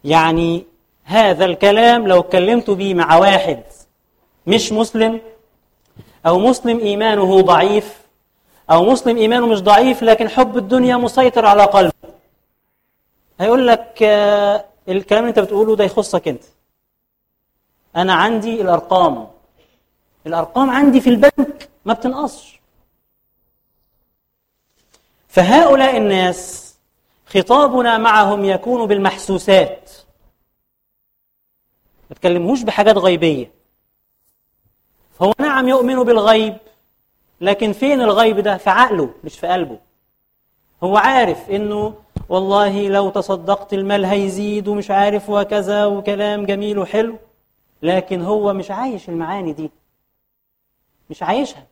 يعني 0.03 0.65
هذا 1.03 1.45
الكلام 1.45 2.07
لو 2.07 2.19
اتكلمت 2.19 2.69
به 2.69 2.93
مع 2.93 3.17
واحد 3.17 3.63
مش 4.47 4.71
مسلم 4.71 5.21
أو 6.25 6.39
مسلم 6.39 6.79
إيمانه 6.79 7.41
ضعيف 7.41 7.99
أو 8.71 8.85
مسلم 8.85 9.17
إيمانه 9.17 9.47
مش 9.47 9.59
ضعيف 9.61 10.03
لكن 10.03 10.29
حب 10.29 10.57
الدنيا 10.57 10.97
مسيطر 10.97 11.45
على 11.45 11.63
قلبه. 11.63 11.93
هيقول 13.39 13.67
لك 13.67 14.03
آه، 14.03 14.65
الكلام 14.89 15.23
اللي 15.23 15.29
أنت 15.29 15.39
بتقوله 15.39 15.75
ده 15.75 15.83
يخصك 15.83 16.27
أنت. 16.27 16.43
أنا 17.95 18.13
عندي 18.13 18.61
الأرقام. 18.61 19.27
الأرقام 20.27 20.69
عندي 20.69 21.01
في 21.01 21.09
البنك 21.09 21.69
ما 21.85 21.93
بتنقصش. 21.93 22.59
فهؤلاء 25.27 25.97
الناس 25.97 26.75
خطابنا 27.27 27.97
معهم 27.97 28.45
يكون 28.45 28.87
بالمحسوسات. 28.87 29.91
ما 32.09 32.15
تكلموش 32.15 32.61
بحاجات 32.61 32.97
غيبية. 32.97 33.51
هو 35.21 35.33
نعم 35.39 35.67
يؤمن 35.67 36.03
بالغيب 36.03 36.57
لكن 37.41 37.73
فين 37.73 38.01
الغيب 38.01 38.39
ده؟ 38.39 38.57
في 38.57 38.69
عقله 38.69 39.13
مش 39.23 39.39
في 39.39 39.47
قلبه. 39.47 39.79
هو 40.83 40.97
عارف 40.97 41.49
إنه 41.49 41.93
والله 42.29 42.87
لو 42.87 43.09
تصدقت 43.09 43.73
المال 43.73 44.05
هيزيد 44.05 44.67
ومش 44.67 44.91
عارف 44.91 45.29
وكذا 45.29 45.85
وكلام 45.85 46.45
جميل 46.45 46.79
وحلو 46.79 47.17
لكن 47.83 48.21
هو 48.21 48.53
مش 48.53 48.71
عايش 48.71 49.09
المعاني 49.09 49.53
دي. 49.53 49.71
مش 51.09 51.23
عايشها. 51.23 51.65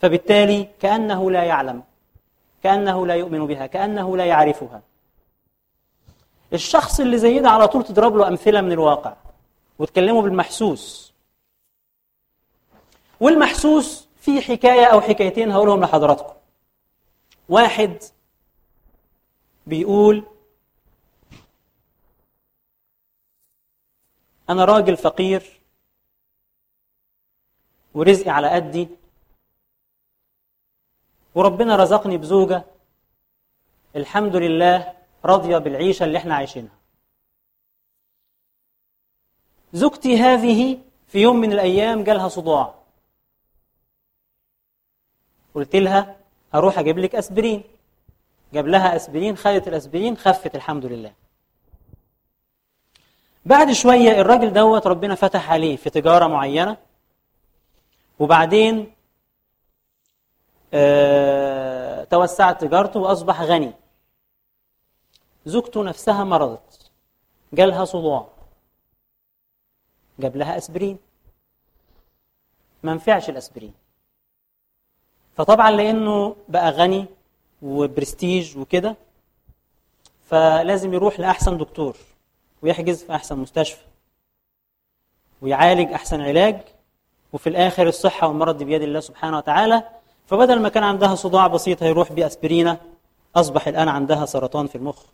فبالتالي 0.00 0.68
كأنه 0.80 1.30
لا 1.30 1.44
يعلم 1.44 1.82
كأنه 2.62 3.06
لا 3.06 3.14
يؤمن 3.14 3.46
بها 3.46 3.66
كأنه 3.66 4.16
لا 4.16 4.24
يعرفها. 4.24 4.82
الشخص 6.52 7.00
اللي 7.00 7.18
زي 7.18 7.38
ده 7.38 7.50
على 7.50 7.68
طول 7.68 7.84
تضرب 7.84 8.16
له 8.16 8.28
أمثلة 8.28 8.60
من 8.60 8.72
الواقع 8.72 9.14
وتكلمه 9.78 10.22
بالمحسوس. 10.22 11.12
والمحسوس 13.20 14.07
في 14.28 14.40
حكاية 14.42 14.84
أو 14.84 15.00
حكايتين 15.00 15.50
هقولهم 15.50 15.80
لحضراتكم. 15.80 16.34
واحد 17.48 18.02
بيقول 19.66 20.26
أنا 24.50 24.64
راجل 24.64 24.96
فقير 24.96 25.60
ورزقي 27.94 28.30
على 28.30 28.48
قدي 28.48 28.88
وربنا 31.34 31.76
رزقني 31.76 32.16
بزوجة 32.18 32.64
الحمد 33.96 34.36
لله 34.36 34.94
راضية 35.24 35.58
بالعيشة 35.58 36.04
اللي 36.04 36.18
إحنا 36.18 36.34
عايشينها. 36.34 36.78
زوجتي 39.72 40.16
هذه 40.16 40.78
في 41.06 41.18
يوم 41.18 41.36
من 41.36 41.52
الأيام 41.52 42.04
جالها 42.04 42.28
صداع. 42.28 42.77
قلت 45.58 45.76
لها 45.76 46.16
هروح 46.54 46.78
أجيب 46.78 46.98
لك 46.98 47.14
أسبرين. 47.14 47.62
جاب 48.52 48.66
لها 48.66 48.96
أسبرين 48.96 49.36
خدت 49.36 49.68
الأسبرين 49.68 50.16
خفت 50.16 50.54
الحمد 50.54 50.86
لله. 50.86 51.12
بعد 53.46 53.72
شوية 53.72 54.20
الراجل 54.20 54.52
دوت 54.52 54.86
ربنا 54.86 55.14
فتح 55.14 55.52
عليه 55.52 55.76
في 55.76 55.90
تجارة 55.90 56.26
معينة. 56.26 56.76
وبعدين 58.18 58.92
آه 60.74 62.04
توسعت 62.04 62.60
تجارته 62.64 63.00
وأصبح 63.00 63.42
غني. 63.42 63.72
زوجته 65.46 65.84
نفسها 65.84 66.24
مرضت. 66.24 66.90
جالها 67.52 67.84
صداع. 67.84 68.28
جاب 70.18 70.36
لها 70.36 70.58
أسبرين. 70.58 70.98
ما 72.82 72.94
نفعش 72.94 73.30
الأسبرين. 73.30 73.74
فطبعا 75.38 75.70
لأنه 75.70 76.36
بقى 76.48 76.70
غني 76.70 77.06
وبرستيج 77.62 78.58
وكده 78.58 78.96
فلازم 80.26 80.94
يروح 80.94 81.20
لأحسن 81.20 81.58
دكتور 81.58 81.96
ويحجز 82.62 83.04
في 83.04 83.14
أحسن 83.14 83.38
مستشفى 83.38 83.82
ويعالج 85.42 85.92
أحسن 85.92 86.20
علاج 86.20 86.60
وفي 87.32 87.48
الآخر 87.48 87.86
الصحة 87.88 88.28
والمرض 88.28 88.62
بيد 88.62 88.82
الله 88.82 89.00
سبحانه 89.00 89.36
وتعالى. 89.36 89.88
فبدل 90.26 90.60
ما 90.62 90.68
كان 90.68 90.82
عندها 90.82 91.14
صداع 91.14 91.46
بسيط 91.46 91.82
هيروح 91.82 92.12
بأسبرينة 92.12 92.80
أصبح 93.36 93.68
الآن 93.68 93.88
عندها 93.88 94.26
سرطان 94.26 94.66
في 94.66 94.74
المخ. 94.74 95.04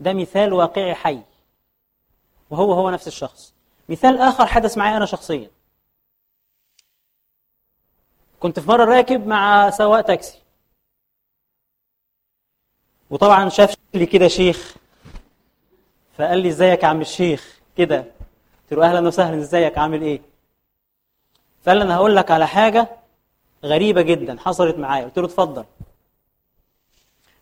ده 0.00 0.12
مثال 0.12 0.52
واقعي 0.52 0.94
حي 0.94 1.22
وهو 2.50 2.72
هو 2.72 2.90
نفس 2.90 3.08
الشخص. 3.08 3.54
مثال 3.88 4.18
آخر 4.18 4.46
حدث 4.46 4.78
معي 4.78 4.96
أنا 4.96 5.06
شخصيا. 5.06 5.50
كنت 8.40 8.60
في 8.60 8.68
مرة 8.68 8.84
راكب 8.84 9.26
مع 9.26 9.70
سواق 9.70 10.00
تاكسي. 10.00 10.38
وطبعا 13.10 13.48
شاف 13.48 13.74
لي 13.94 14.06
كده 14.06 14.28
شيخ. 14.28 14.76
فقال 16.18 16.38
لي 16.38 16.48
إزيك 16.48 16.82
يا 16.82 16.88
عم 16.88 17.00
الشيخ؟ 17.00 17.60
كده. 17.76 17.98
قلت 18.62 18.72
له 18.72 18.90
أهلا 18.90 19.08
وسهلا 19.08 19.38
إزيك؟ 19.38 19.78
عامل 19.78 20.02
إيه؟ 20.02 20.20
فقال 21.62 21.78
لي 21.78 21.84
أنا 21.84 21.96
هقول 21.96 22.16
لك 22.16 22.30
على 22.30 22.46
حاجة 22.46 22.88
غريبة 23.64 24.02
جدا 24.02 24.38
حصلت 24.40 24.76
معايا. 24.76 25.04
قلت 25.04 25.18
له 25.18 25.24
اتفضل. 25.24 25.64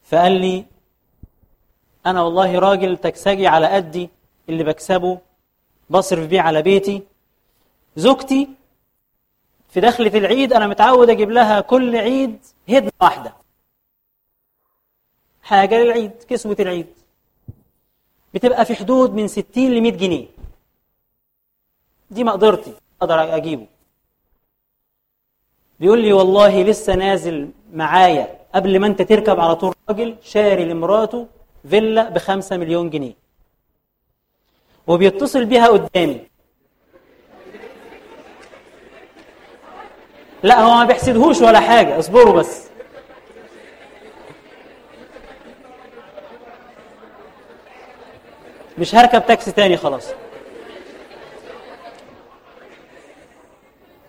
فقال 0.03 0.33
لي 0.33 0.65
أنا 2.07 2.23
والله 2.23 2.59
راجل 2.59 2.97
تكسجي 2.97 3.47
على 3.47 3.67
قدي 3.67 4.11
اللي 4.49 4.65
بكسبه 4.65 5.19
بصرف 5.91 6.27
بيه 6.29 6.41
على 6.41 6.63
بيتي. 6.63 7.03
زوجتي 7.97 8.49
في 9.69 9.81
دخلة 9.81 10.19
العيد 10.19 10.53
أنا 10.53 10.67
متعود 10.67 11.11
أجيب 11.11 11.31
لها 11.31 11.61
كل 11.61 11.97
عيد 11.97 12.39
هدنة 12.69 12.93
واحدة. 13.01 13.33
حاجة 15.43 15.75
للعيد 15.83 16.13
كسوة 16.29 16.57
العيد. 16.61 16.87
بتبقى 18.35 18.65
في 18.65 18.75
حدود 18.75 19.15
من 19.15 19.29
60 19.29 19.71
ل 19.71 19.81
100 19.81 19.93
جنيه. 19.93 20.27
دي 22.11 22.25
مقدرتي 22.25 22.75
أقدر 23.03 23.37
أجيبه. 23.37 23.67
بيقول 25.81 26.03
لي 26.03 26.13
والله 26.13 26.63
لسه 26.63 26.95
نازل 26.95 27.51
معايا. 27.73 28.39
قبل 28.55 28.81
ما 28.81 28.87
أنت 28.87 29.03
تركب 29.03 29.41
على 29.41 29.57
طول 29.57 29.75
راجل 29.89 30.17
شاري 30.23 30.65
لمراته 30.65 31.27
فيلا 31.71 32.09
بخمسة 32.09 32.57
مليون 32.57 32.91
جنيه. 32.91 33.15
وبيتصل 34.91 35.45
بيها 35.45 35.67
قدامي. 35.69 36.27
لا 40.43 40.61
هو 40.61 40.75
ما 40.75 40.85
بيحسدهوش 40.85 41.41
ولا 41.41 41.61
حاجة 41.61 41.99
اصبروا 41.99 42.33
بس. 42.33 42.69
مش 48.79 48.95
هركب 48.95 49.27
تاكسي 49.27 49.53
تاني 49.53 49.77
خلاص. 49.77 50.09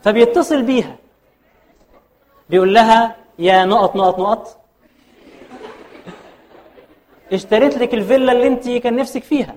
فبيتصل 0.03 0.61
بيها. 0.63 0.95
بيقول 2.49 2.73
لها 2.73 3.15
يا 3.39 3.65
نقط 3.65 3.95
نقط 3.95 4.19
نقط. 4.19 4.61
اشتريت 7.33 7.77
لك 7.77 7.93
الفيلا 7.93 8.31
اللي 8.31 8.47
انت 8.47 8.69
كان 8.69 8.95
نفسك 8.95 9.23
فيها. 9.23 9.55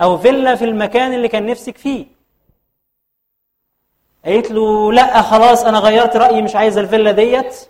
أو 0.00 0.18
فيلا 0.18 0.54
في 0.54 0.64
المكان 0.64 1.12
اللي 1.14 1.28
كان 1.28 1.46
نفسك 1.46 1.78
فيه. 1.78 2.06
قالت 4.24 4.50
له 4.50 4.92
لا 4.92 5.22
خلاص 5.22 5.64
أنا 5.64 5.78
غيرت 5.78 6.16
رأيي 6.16 6.42
مش 6.42 6.56
عايزة 6.56 6.80
الفيلا 6.80 7.12
ديت. 7.12 7.68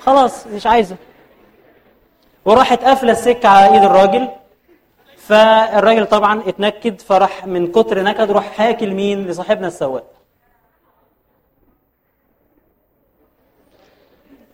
خلاص 0.00 0.46
مش 0.46 0.66
عايزة. 0.66 0.96
وراحت 2.44 2.84
قافلة 2.84 3.12
السكة 3.12 3.48
على 3.48 3.74
إيد 3.74 3.84
الراجل. 3.84 4.28
فالراجل 5.16 6.06
طبعا 6.06 6.42
اتنكد 6.48 7.00
فراح 7.00 7.46
من 7.46 7.72
كتر 7.72 8.02
نكد 8.02 8.30
راح 8.30 8.52
حاكي 8.52 8.86
لمين 8.86 9.26
لصاحبنا 9.26 9.66
السواق. 9.68 10.04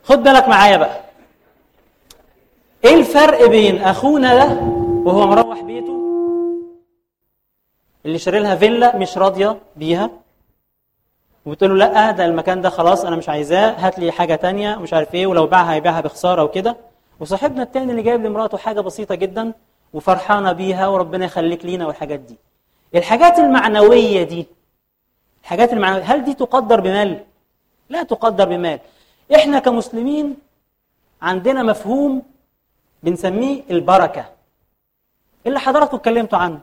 خد 0.04 0.22
بالك 0.22 0.48
معايا 0.48 0.76
بقى. 0.76 1.00
إيه 2.84 2.94
الفرق 2.94 3.46
بين 3.46 3.82
أخونا 3.82 4.34
ده 4.34 4.60
وهو 5.04 5.26
مروح 5.26 5.60
بيته. 5.62 6.00
اللي 8.06 8.18
شاري 8.18 8.38
لها 8.38 8.56
فيلا 8.56 8.96
مش 8.96 9.18
راضية 9.18 9.60
بيها. 9.76 10.10
وبتقول 11.46 11.70
له 11.78 11.86
لا 11.86 12.10
ده 12.10 12.24
المكان 12.24 12.60
ده 12.60 12.70
خلاص 12.70 13.04
أنا 13.04 13.16
مش 13.16 13.28
عايزاه 13.28 13.70
هات 13.70 13.98
لي 13.98 14.12
حاجة 14.12 14.34
تانية 14.34 14.76
ومش 14.76 14.94
عارف 14.94 15.14
إيه 15.14 15.26
ولو 15.26 15.46
باعها 15.46 15.74
هيبيعها 15.74 16.00
بخسارة 16.00 16.44
وكده. 16.44 16.76
وصاحبنا 17.20 17.62
التاني 17.62 17.90
اللي 17.90 18.02
جايب 18.02 18.26
لمراته 18.26 18.58
حاجة 18.58 18.80
بسيطة 18.80 19.14
جدا 19.14 19.52
وفرحانة 19.94 20.52
بيها 20.52 20.88
وربنا 20.88 21.24
يخليك 21.24 21.64
لينا 21.64 21.86
والحاجات 21.86 22.20
دي. 22.20 22.36
الحاجات 22.94 23.38
المعنوية 23.38 24.22
دي 24.22 24.46
الحاجات 25.42 25.72
المعنوية 25.72 26.02
هل 26.02 26.24
دي 26.24 26.34
تقدر 26.34 26.80
بمال؟ 26.80 27.24
لا 27.88 28.02
تقدر 28.02 28.48
بمال. 28.48 28.78
إحنا 29.34 29.58
كمسلمين 29.58 30.36
عندنا 31.22 31.62
مفهوم 31.62 32.22
بنسميه 33.02 33.62
البركة. 33.70 34.24
اللي 35.46 35.58
حضراتكم 35.60 35.96
اتكلمتوا 35.96 36.38
عنه. 36.38 36.60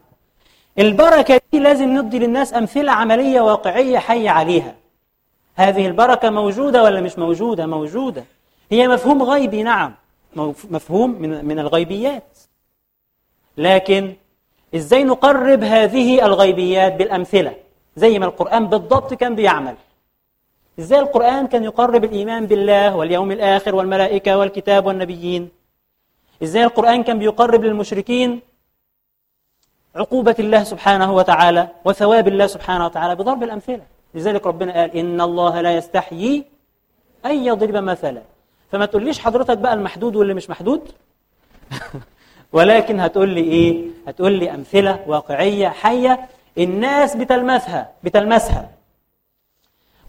البركة 0.79 1.41
دي 1.51 1.59
لازم 1.59 1.97
ندي 1.97 2.19
للناس 2.19 2.53
أمثلة 2.53 2.91
عملية 2.91 3.41
واقعية 3.41 3.97
حية 3.99 4.29
عليها. 4.29 4.75
هذه 5.55 5.87
البركة 5.87 6.29
موجودة 6.29 6.83
ولا 6.83 7.01
مش 7.01 7.19
موجودة؟ 7.19 7.65
موجودة. 7.65 8.23
هي 8.71 8.87
مفهوم 8.87 9.23
غيبي 9.23 9.63
نعم. 9.63 9.93
مفهوم 10.71 11.09
من, 11.21 11.45
من 11.45 11.59
الغيبيات. 11.59 12.37
لكن 13.57 14.13
إزاي 14.75 15.03
نقرب 15.03 15.63
هذه 15.63 16.25
الغيبيات 16.25 16.93
بالأمثلة؟ 16.93 17.55
زي 17.95 18.19
ما 18.19 18.25
القرآن 18.25 18.67
بالضبط 18.67 19.13
كان 19.13 19.35
بيعمل. 19.35 19.75
إزاي 20.79 20.99
القرآن 20.99 21.47
كان 21.47 21.63
يقرب 21.63 22.03
الإيمان 22.03 22.45
بالله 22.45 22.95
واليوم 22.95 23.31
الآخر 23.31 23.75
والملائكة 23.75 24.37
والكتاب 24.37 24.85
والنبيين؟ 24.85 25.49
إزاي 26.43 26.63
القرآن 26.63 27.03
كان 27.03 27.19
بيقرب 27.19 27.63
للمشركين؟ 27.63 28.39
عقوبة 29.95 30.35
الله 30.39 30.63
سبحانه 30.63 31.13
وتعالى 31.15 31.67
وثواب 31.85 32.27
الله 32.27 32.47
سبحانه 32.47 32.85
وتعالى 32.85 33.15
بضرب 33.15 33.43
الأمثلة. 33.43 33.81
لذلك 34.13 34.47
ربنا 34.47 34.73
قال 34.73 34.97
إن 34.97 35.21
الله 35.21 35.61
لا 35.61 35.75
يستحيي 35.75 36.45
أن 37.25 37.43
يضرب 37.45 37.75
مثلا. 37.75 38.21
فما 38.71 38.85
تقوليش 38.85 39.19
حضرتك 39.19 39.57
بقى 39.57 39.73
المحدود 39.73 40.15
واللي 40.15 40.33
مش 40.33 40.49
محدود؟ 40.49 40.81
ولكن 42.53 42.99
هتقول 42.99 43.29
لي 43.29 43.41
إيه؟ 43.41 43.85
هتقول 44.07 44.31
لي 44.31 44.51
أمثلة 44.51 44.99
واقعية 45.07 45.69
حية. 45.69 46.27
الناس 46.57 47.15
بتلمسها 47.15 47.91
بتلمسها. 48.03 48.69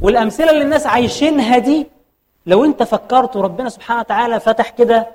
والأمثلة 0.01 0.51
اللي 0.51 0.63
الناس 0.63 0.87
عايشينها 0.87 1.59
دي 1.59 1.87
لو 2.47 2.65
أنت 2.65 2.83
فكرت 2.83 3.37
وربنا 3.37 3.69
سبحانه 3.69 4.01
وتعالى 4.01 4.41
فتح 4.41 4.71
كده 4.71 5.07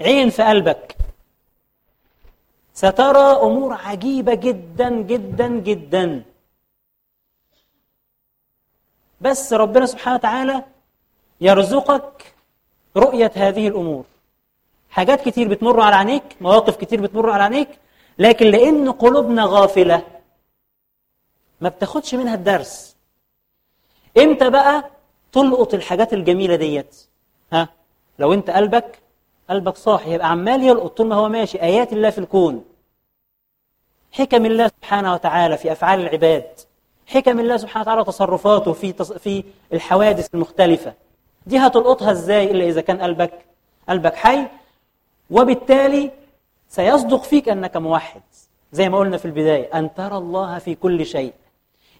عين 0.00 0.30
في 0.30 0.42
قلبك 0.42 0.96
سترى 2.82 3.26
أمور 3.46 3.72
عجيبة 3.72 4.34
جدا 4.34 4.90
جدا 5.12 5.48
جدا. 5.48 6.24
بس 9.20 9.52
ربنا 9.52 9.86
سبحانه 9.86 10.16
وتعالى 10.16 10.64
يرزقك 11.40 12.34
رؤية 12.96 13.32
هذه 13.34 13.68
الأمور. 13.68 14.04
حاجات 14.90 15.28
كتير 15.28 15.48
بتمر 15.48 15.80
على 15.80 15.96
عينيك 15.96 16.36
مواقف 16.40 16.76
كتير 16.76 17.00
بتمر 17.00 17.30
على 17.30 17.42
عينيك 17.42 17.68
لكن 18.18 18.46
لأن 18.46 18.92
قلوبنا 18.92 19.44
غافلة 19.44 20.02
ما 21.60 21.68
بتاخدش 21.68 22.14
منها 22.14 22.34
الدرس. 22.34 22.96
إمتى 24.18 24.50
بقى 24.50 24.90
تلقط 25.32 25.74
الحاجات 25.74 26.12
الجميلة 26.12 26.56
ديت؟ 26.56 27.06
ها؟ 27.52 27.68
لو 28.18 28.32
أنت 28.34 28.50
قلبك 28.50 28.98
قلبك 29.50 29.76
صاحي 29.76 30.14
يبقى 30.14 30.30
عمال 30.30 30.62
يلقط 30.62 30.96
طول 30.96 31.06
ما 31.06 31.14
هو 31.14 31.28
ماشي 31.28 31.62
آيات 31.62 31.92
الله 31.92 32.10
في 32.10 32.18
الكون. 32.18 32.64
حكم 34.12 34.46
الله 34.46 34.68
سبحانه 34.68 35.12
وتعالى 35.12 35.56
في 35.56 35.72
أفعال 35.72 36.00
العباد. 36.00 36.46
حكم 37.06 37.40
الله 37.40 37.56
سبحانه 37.56 37.82
وتعالى 37.82 38.04
تصرفاته 38.04 38.72
في 38.72 38.92
تص... 38.92 39.12
في 39.12 39.44
الحوادث 39.72 40.34
المختلفة. 40.34 40.94
دي 41.46 41.58
هتلقطها 41.58 42.10
إزاي 42.10 42.50
إلا 42.50 42.64
إذا 42.64 42.80
كان 42.80 43.00
قلبك 43.00 43.32
قلبك 43.88 44.14
حي؟ 44.14 44.46
وبالتالي 45.30 46.10
سيصدق 46.68 47.22
فيك 47.22 47.48
أنك 47.48 47.76
موحد. 47.76 48.22
زي 48.72 48.88
ما 48.88 48.98
قلنا 48.98 49.16
في 49.16 49.24
البداية 49.24 49.78
أن 49.78 49.94
ترى 49.94 50.16
الله 50.16 50.58
في 50.58 50.74
كل 50.74 51.06
شيء. 51.06 51.32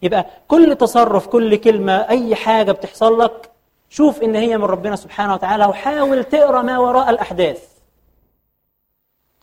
يبقى 0.02 0.26
كل 0.48 0.76
تصرف 0.76 1.26
كل 1.26 1.56
كلمة 1.56 1.92
أي 1.92 2.34
حاجة 2.34 2.72
بتحصل 2.72 3.20
لك 3.20 3.50
شوف 3.96 4.22
إن 4.22 4.36
هي 4.36 4.58
من 4.58 4.64
ربنا 4.64 4.96
سبحانه 4.96 5.34
وتعالى 5.34 5.66
وحاول 5.66 6.24
تقرأ 6.24 6.62
ما 6.62 6.78
وراء 6.78 7.10
الأحداث. 7.10 7.68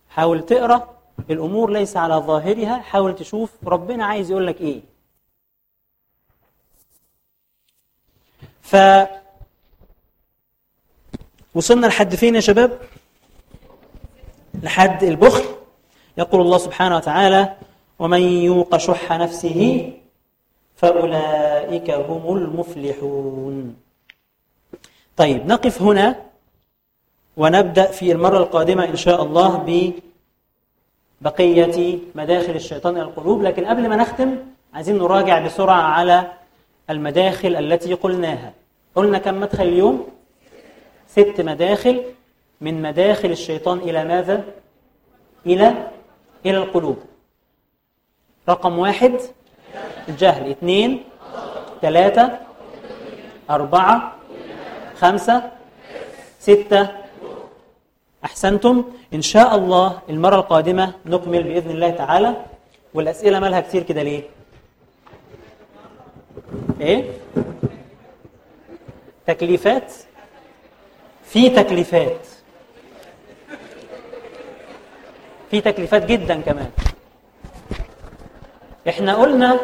حاول 0.09 0.45
تقرأ 0.45 0.97
الأمور 1.30 1.71
ليس 1.71 1.97
على 1.97 2.15
ظاهرها 2.15 2.77
حاول 2.81 3.15
تشوف 3.15 3.51
ربنا 3.65 4.05
عايز 4.05 4.31
يقول 4.31 4.47
لك 4.47 4.61
إيه. 4.61 4.81
ف 8.61 8.75
وصلنا 11.55 11.88
لحد 11.88 12.15
فين 12.15 12.35
يا 12.35 12.39
شباب؟ 12.39 12.80
لحد 14.53 15.03
البخل. 15.03 15.43
يقول 16.17 16.41
الله 16.41 16.57
سبحانه 16.57 16.95
وتعالى 16.95 17.55
ومن 17.99 18.21
يوق 18.21 18.77
شح 18.77 19.11
نفسه 19.11 19.93
فأولئك 20.75 21.89
هم 21.91 22.38
المفلحون. 22.38 23.82
طيب 25.18 25.48
نقف 25.48 25.81
هنا 25.81 26.15
ونبدأ 27.38 27.85
في 27.85 28.11
المرة 28.11 28.38
القادمة 28.38 28.85
إن 28.85 28.95
شاء 28.95 29.23
الله 29.23 29.65
ببقية 31.22 31.99
مداخل 32.15 32.56
الشيطان 32.56 32.95
إلى 32.95 33.03
القلوب. 33.03 33.41
لكن 33.41 33.65
قبل 33.65 33.90
ما 33.90 33.95
نختم 33.95 34.38
عايزين 34.73 34.98
نراجع 34.98 35.45
بسرعة 35.45 35.81
على 35.81 36.31
المداخل 36.90 37.56
التي 37.56 37.94
قلناها. 37.94 38.53
قلنا 38.95 39.18
كم 39.18 39.40
مدخل 39.40 39.64
اليوم؟ 39.64 40.07
ست 41.07 41.41
مداخل. 41.41 42.03
من 42.61 42.81
مداخل 42.81 43.31
الشيطان 43.31 43.77
إلى 43.77 44.03
ماذا؟ 44.06 44.44
إلى 45.45 45.88
إلى 46.45 46.57
القلوب. 46.57 46.98
رقم 48.49 48.80
واحد 48.80 49.19
الجهل. 50.10 50.49
اثنين 50.49 51.03
ثلاثة 51.81 52.40
أربعة 53.49 54.15
خمسة 55.03 55.51
ستة. 56.39 56.88
أحسنتم؟ 58.25 58.75
إن 59.13 59.21
شاء 59.21 59.55
الله 59.55 59.99
المرة 60.09 60.35
القادمة 60.35 60.93
نكمل 61.05 61.43
بإذن 61.43 61.71
الله 61.71 61.89
تعالى. 61.89 62.31
والأسئلة 62.93 63.39
مالها 63.39 63.61
كتير 63.61 63.84
كده 63.84 64.03
ليه؟ 64.03 64.23
إيه؟ 66.81 67.11
تكليفات؟ 69.27 69.93
في 71.25 71.49
تكليفات. 71.49 72.27
في 75.51 75.61
تكليفات 75.61 76.05
جدا 76.05 76.41
كمان. 76.41 76.71
إحنا 78.89 79.15
قلنا 79.15 79.59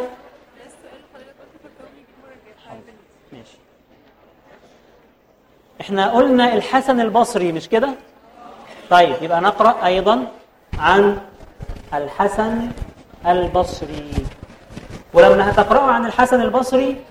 إحنا 5.81 6.11
قلنا 6.11 6.53
الحسن 6.53 6.99
البصري 6.99 7.51
مش 7.51 7.69
كده؟ 7.69 7.93
طيب 8.89 9.15
يبقى 9.23 9.41
نقرأ 9.41 9.85
أيضا 9.85 10.27
عن 10.77 11.21
الحسن 11.93 12.71
البصري. 13.27 14.11
ولما 15.13 15.49
هتقرأوا 15.51 15.91
عن 15.91 16.05
الحسن 16.05 16.41
البصري 16.41 17.01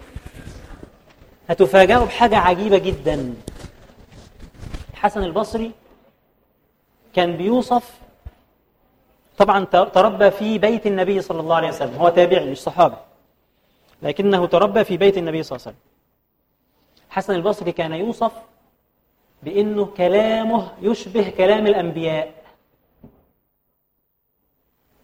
هتفاجئوا 1.49 2.05
بحاجة 2.05 2.37
عجيبة 2.37 2.79
جدا. 2.79 3.35
الحسن 4.93 5.23
البصري 5.23 5.73
كان 7.15 7.37
بيوصف 7.37 7.91
طبعا 9.39 9.65
تربى 9.65 10.31
في 10.31 10.59
بيت 10.59 10.87
النبي 10.87 11.21
صلى 11.21 11.41
الله 11.41 11.57
عليه 11.57 11.69
وسلم. 11.69 11.95
هو 11.95 12.09
تابعي 12.09 12.51
مش 12.51 12.59
صحابي. 12.59 12.97
لكنه 14.03 14.47
تربى 14.47 14.85
في 14.85 14.97
بيت 14.97 15.19
النبي 15.19 15.43
صلى 15.43 15.57
الله 15.57 15.67
عليه 15.67 15.77
وسلم. 15.77 15.89
حسن 17.11 17.35
البصري 17.35 17.73
كان 17.73 17.93
يوصف 17.93 18.33
بأنه 19.43 19.87
كلامه 19.87 20.73
يشبه 20.83 21.31
كلام 21.31 21.67
الأنبياء. 21.67 22.35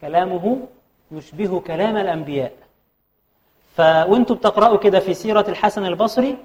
كلامه 0.00 0.66
يشبه 1.12 1.60
كلام 1.60 1.96
الأنبياء. 1.96 2.52
فوانتوا 3.76 4.36
بتقرأوا 4.36 4.76
كده 4.78 5.00
في 5.00 5.14
سيرة 5.14 5.44
الحسن 5.48 5.86
البصري 5.86 6.36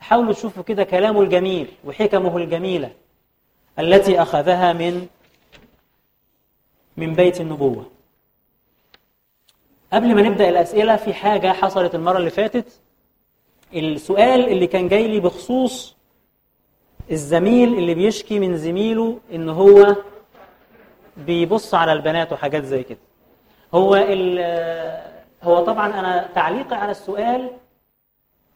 حاولوا 0.00 0.32
تشوفوا 0.32 0.62
كده 0.62 0.84
كلامه 0.84 1.20
الجميل 1.22 1.68
وحكمه 1.84 2.36
الجميلة 2.36 2.90
التي 3.78 4.22
أخذها 4.22 4.72
من 4.72 5.06
من 6.96 7.14
بيت 7.14 7.40
النبوة. 7.40 7.86
قبل 9.92 10.14
ما 10.14 10.22
نبدأ 10.22 10.48
الأسئلة 10.48 10.96
في 10.96 11.14
حاجة 11.14 11.52
حصلت 11.52 11.94
المرة 11.94 12.18
اللي 12.18 12.30
فاتت. 12.30 12.80
السؤال 13.74 14.48
اللي 14.48 14.66
كان 14.66 14.88
جاي 14.88 15.08
لي 15.08 15.20
بخصوص 15.20 15.96
الزميل 17.10 17.74
اللي 17.78 17.94
بيشكي 17.94 18.38
من 18.38 18.56
زميله 18.56 19.18
إن 19.32 19.48
هو 19.48 19.96
بيبص 21.16 21.74
على 21.74 21.92
البنات 21.92 22.32
وحاجات 22.32 22.64
زي 22.64 22.82
كده. 22.82 22.98
هو 23.74 23.94
هو 25.42 25.64
طبعا 25.64 26.00
أنا 26.00 26.28
تعليقي 26.34 26.76
على 26.76 26.90
السؤال 26.90 27.50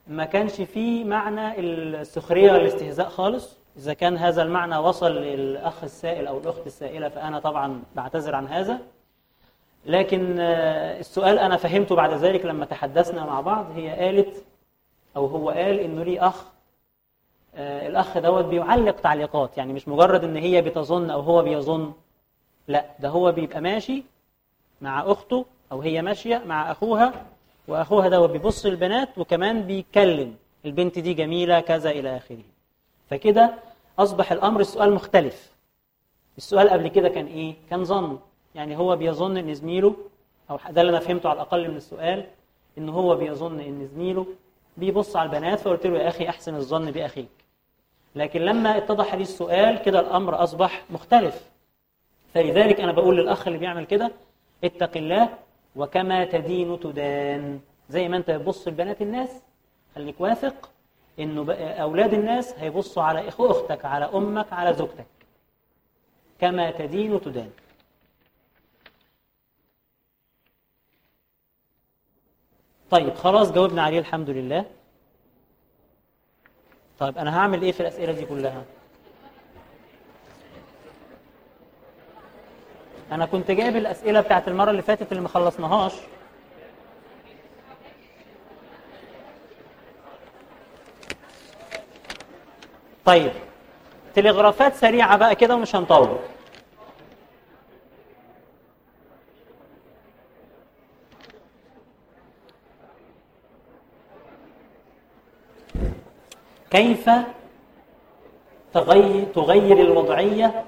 ما 0.07 0.25
كانش 0.25 0.61
فيه 0.61 1.05
معنى 1.05 1.61
السخرية 1.61 2.53
والاستهزاء 2.53 3.09
خالص. 3.09 3.59
إذا 3.77 3.93
كان 3.93 4.17
هذا 4.17 4.43
المعنى 4.43 4.77
وصل 4.77 5.13
للأخ 5.13 5.85
السائل 5.85 6.27
أو 6.27 6.39
الأخت 6.39 6.67
السائلة 6.67 7.09
فأنا 7.09 7.39
طبعا 7.41 7.83
بعتذر 7.97 8.35
عن 8.35 8.47
هذا. 8.47 8.79
لكن 9.87 10.41
السؤال 10.41 11.39
أنا 11.39 11.57
فهمته 11.57 11.95
بعد 11.95 12.13
ذلك 12.13 12.45
لما 12.45 12.65
تحدثنا 12.65 13.25
مع 13.25 13.41
بعض. 13.41 13.67
هي 13.75 13.91
قالت 13.91 14.45
أو 15.17 15.27
هو 15.27 15.51
قال 15.51 15.81
إنه 15.81 16.03
لي 16.03 16.21
أخ 16.21 16.45
الأخ 17.59 18.19
دوت 18.19 18.45
بيعلق 18.45 18.97
تعليقات 19.01 19.59
يعني 19.59 19.73
مش 19.73 19.89
مجرد 19.89 20.25
إن 20.25 20.37
هي 20.37 20.63
بتظن 20.63 21.11
أو 21.11 21.21
هو 21.21 21.43
بيظن. 21.43 21.93
لا 22.69 22.85
ده 23.01 23.09
هو 23.09 23.33
بيبقى 23.33 23.61
ماشي 23.61 24.03
مع 24.81 25.13
أخته 25.13 25.45
أو 25.73 25.81
هي 25.81 26.03
ماشية 26.03 26.43
مع 26.47 26.71
أخوها 26.71 27.27
وأخوها 27.69 28.09
ده 28.09 28.27
بيبص 28.27 28.67
البنات 28.67 29.19
وكمان 29.19 29.63
بيتكلم 29.63 30.35
البنت 30.65 30.99
دي 30.99 31.15
جميلة 31.15 31.61
كذا 31.61 31.91
إلى 31.91 32.17
آخره. 32.17 32.43
فكده 33.11 33.55
أصبح 33.99 34.33
الأمر 34.33 34.61
السؤال 34.61 34.93
مختلف. 34.95 35.53
السؤال 36.39 36.69
قبل 36.71 36.89
كده 36.89 37.09
كان 37.09 37.27
إيه؟ 37.27 37.55
كان 37.71 37.85
ظن. 37.85 38.19
يعني 38.55 38.77
هو 38.77 38.97
بيظن 38.97 39.37
إن 39.37 39.55
زميله 39.55 39.97
أو 40.51 40.59
ده 40.71 40.81
اللي 40.81 40.91
أنا 40.91 41.01
فهمته 41.01 41.29
على 41.29 41.37
الأقل 41.37 41.71
من 41.71 41.77
السؤال 41.77 42.25
إن 42.79 42.89
هو 42.89 43.17
بيظن 43.17 43.61
إن 43.61 43.87
زميله 43.95 44.27
بيبص 44.77 45.17
على 45.17 45.27
البنات 45.27 45.61
فقلت 45.61 45.87
له 45.87 45.99
يا 45.99 46.09
أخي 46.09 46.29
أحسن 46.29 46.55
الظن 46.55 46.91
بأخيك. 46.91 47.29
لكن 48.19 48.41
لما 48.41 48.77
اتضح 48.77 49.15
لي 49.15 49.23
السؤال 49.23 49.83
كده 49.83 50.01
الأمر 50.01 50.43
أصبح 50.43 50.85
مختلف. 50.91 51.51
فلذلك 52.35 52.81
أنا 52.81 52.93
بقول 52.93 53.17
للأخ 53.17 53.47
اللي 53.47 53.59
بيعمل 53.59 53.87
كده 53.87 54.11
اتق 54.65 54.97
الله 54.97 55.39
وكما 55.77 56.25
تدين 56.25 56.81
تدان. 56.81 57.61
زي 57.89 58.09
ما 58.09 58.17
أنت 58.17 58.31
بتبص 58.31 58.69
لبنات 58.69 59.03
الناس 59.03 59.31
خليك 59.95 60.21
واثق 60.21 60.71
إنه 61.19 61.53
أولاد 61.55 62.15
الناس 62.15 62.55
هيبصوا 62.59 63.03
على 63.03 63.29
إخو 63.29 63.51
أختك 63.51 63.85
على 63.85 64.05
أمك 64.05 64.53
على 64.53 64.75
زوجتك. 64.75 65.07
كما 66.41 66.71
تدين 66.71 67.21
تدان. 67.21 67.51
طيب 72.91 73.15
خلاص 73.15 73.53
جاوبنا 73.53 73.83
عليه 73.83 73.99
الحمد 73.99 74.31
لله. 74.31 74.65
طيب 76.99 77.19
أنا 77.19 77.39
هعمل 77.39 77.63
إيه 77.63 77.73
في 77.73 77.81
الأسئلة 77.81 78.13
دي 78.13 78.25
كلها؟ 78.25 78.65
أنا 83.13 83.27
كنت 83.27 83.51
جايب 83.51 83.77
الأسئلة 83.77 84.21
بتاعت 84.21 84.49
المرة 84.49 84.71
اللي 84.71 84.83
فاتت 84.83 85.13
اللي 85.13 85.23
ما 85.23 85.29
خلصناهاش. 85.29 85.93
طيب 93.05 93.33
تلغرافات 94.15 94.75
سريعة 94.75 95.17
بقى 95.17 95.35
كده 95.35 95.55
ومش 95.55 95.77
هنطول. 95.77 96.19
كيف 106.71 107.11
تغير, 109.35 109.81
الوضعية 109.81 110.65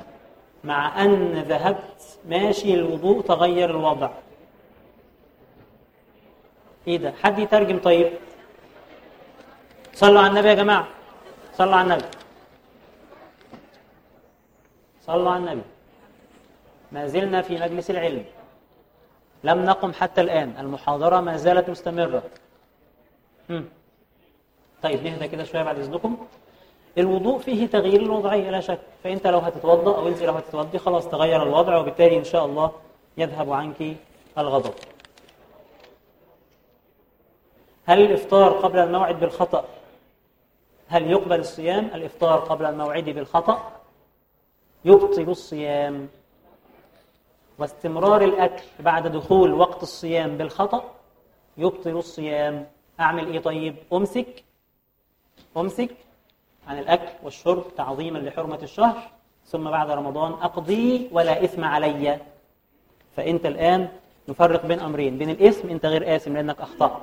مع 0.64 1.04
أن 1.04 1.32
ذهبت 1.32 2.18
ماشي 2.28 2.74
الوضوء 2.74 3.20
تغير 3.20 3.70
الوضع؟ 3.70 4.10
إيه 6.86 6.96
ده؟ 6.96 7.12
حد 7.22 7.38
يترجم 7.38 7.78
طيب؟ 7.78 8.12
صلوا 9.92 10.20
على 10.20 10.30
النبي 10.30 10.48
يا 10.48 10.54
جماعة. 10.54 10.88
صلوا 11.54 11.74
على 11.74 11.82
النبي. 11.82 12.08
صلوا 15.06 15.30
على 15.30 15.38
النبي. 15.38 15.62
ما 16.92 17.06
زلنا 17.06 17.42
في 17.42 17.54
مجلس 17.58 17.90
العلم. 17.90 18.24
لم 19.44 19.64
نقم 19.64 19.92
حتى 19.92 20.20
الآن. 20.20 20.54
المحاضرة 20.58 21.20
ما 21.20 21.36
زالت 21.36 21.70
مستمرة. 21.70 22.22
طيب 24.82 25.04
نهدى 25.04 25.28
كده 25.28 25.44
شوية 25.44 25.62
بعد 25.62 25.78
إذنكم. 25.78 26.26
الوضوء 26.98 27.38
فيه 27.38 27.66
تغيير 27.66 28.02
الوضعية 28.02 28.50
لا 28.50 28.60
شك. 28.60 28.80
فأنت 29.04 29.26
لو 29.26 29.38
هتتوضأ 29.38 29.96
أو 29.96 30.08
أنت 30.08 30.22
لو 30.22 30.32
هتتوضي 30.32 30.78
خلاص 30.78 31.08
تغير 31.08 31.42
الوضع 31.42 31.76
وبالتالي 31.76 32.18
إن 32.18 32.24
شاء 32.24 32.44
الله 32.44 32.72
يذهب 33.18 33.52
عنك 33.52 33.96
الغضب. 34.38 34.74
هل 37.86 38.00
الإفطار 38.02 38.52
قبل 38.52 38.78
الموعد 38.78 39.20
بالخطأ؟ 39.20 39.64
هل 40.88 41.10
يقبل 41.10 41.40
الصيام؟ 41.40 41.90
الإفطار 41.94 42.38
قبل 42.38 42.64
الموعد 42.66 43.04
بالخطأ. 43.04 43.72
يبطل 44.84 45.22
الصيام. 45.30 46.08
واستمرار 47.58 48.24
الأكل 48.24 48.62
بعد 48.80 49.06
دخول 49.06 49.52
وقت 49.52 49.82
الصيام 49.82 50.36
بالخطأ. 50.36 50.84
يبطل 51.58 51.90
الصيام. 51.90 52.66
أعمل 53.00 53.32
إيه 53.32 53.38
طيب؟ 53.40 53.76
أمسك 53.92 54.44
أمسك 55.56 55.90
عن 56.66 56.78
الأكل 56.78 57.08
والشرب 57.22 57.64
تعظيما 57.76 58.18
لحرمة 58.18 58.58
الشهر 58.62 59.10
ثم 59.46 59.70
بعد 59.70 59.90
رمضان 59.90 60.32
أقضي 60.32 61.08
ولا 61.12 61.44
إثم 61.44 61.64
علي. 61.64 62.18
فأنت 63.16 63.46
الآن 63.46 63.88
نفرق 64.28 64.66
بين 64.66 64.80
أمرين 64.80 65.18
بين 65.18 65.30
الإثم 65.30 65.68
أنت 65.68 65.86
غير 65.86 66.16
آثم 66.16 66.34
لأنك 66.34 66.60
أخطأت. 66.60 67.02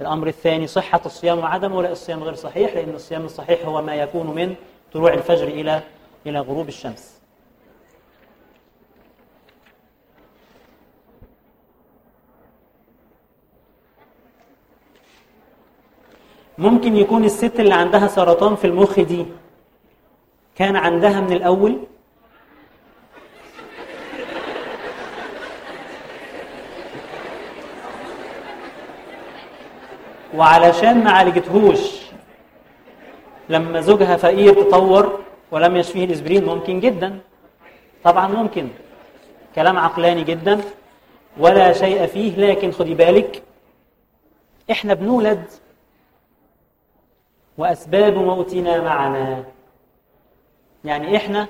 الأمر 0.00 0.26
الثاني 0.26 0.66
صحة 0.66 1.00
الصيام 1.06 1.38
وعدمه 1.38 1.82
لا 1.82 1.92
الصيام 1.92 2.24
غير 2.24 2.34
صحيح 2.34 2.74
لأن 2.74 2.94
الصيام 2.94 3.24
الصحيح 3.24 3.66
هو 3.66 3.82
ما 3.82 3.94
يكون 3.94 4.26
من 4.26 4.54
طلوع 4.92 5.14
الفجر 5.14 5.48
إلى 5.48 5.82
إلى 6.26 6.40
غروب 6.40 6.68
الشمس. 6.68 7.20
ممكن 16.58 16.96
يكون 16.96 17.24
الست 17.24 17.60
اللي 17.60 17.74
عندها 17.74 18.06
سرطان 18.06 18.56
في 18.56 18.66
المخ 18.66 19.00
دي 19.00 19.26
كان 20.56 20.76
عندها 20.76 21.20
من 21.20 21.32
الأول؟ 21.32 21.78
وعلشان 30.34 31.04
ما 31.04 31.10
عالجتهوش 31.10 31.80
لما 33.48 33.80
زوجها 33.80 34.16
فقير 34.16 34.54
تطور 34.62 35.20
ولم 35.50 35.76
يشفيه 35.76 36.04
الاسبرين 36.04 36.44
ممكن 36.44 36.80
جدا. 36.80 37.18
طبعا 38.04 38.28
ممكن. 38.28 38.68
كلام 39.54 39.78
عقلاني 39.78 40.24
جدا. 40.24 40.60
ولا 41.38 41.72
شيء 41.72 42.06
فيه 42.06 42.36
لكن 42.36 42.72
خدي 42.72 42.94
بالك 42.94 43.42
إحنا 44.70 44.94
بنولد 44.94 45.44
وأسباب 47.58 48.14
موتنا 48.14 48.80
معنا. 48.80 49.44
يعني 50.84 51.16
إحنا 51.16 51.48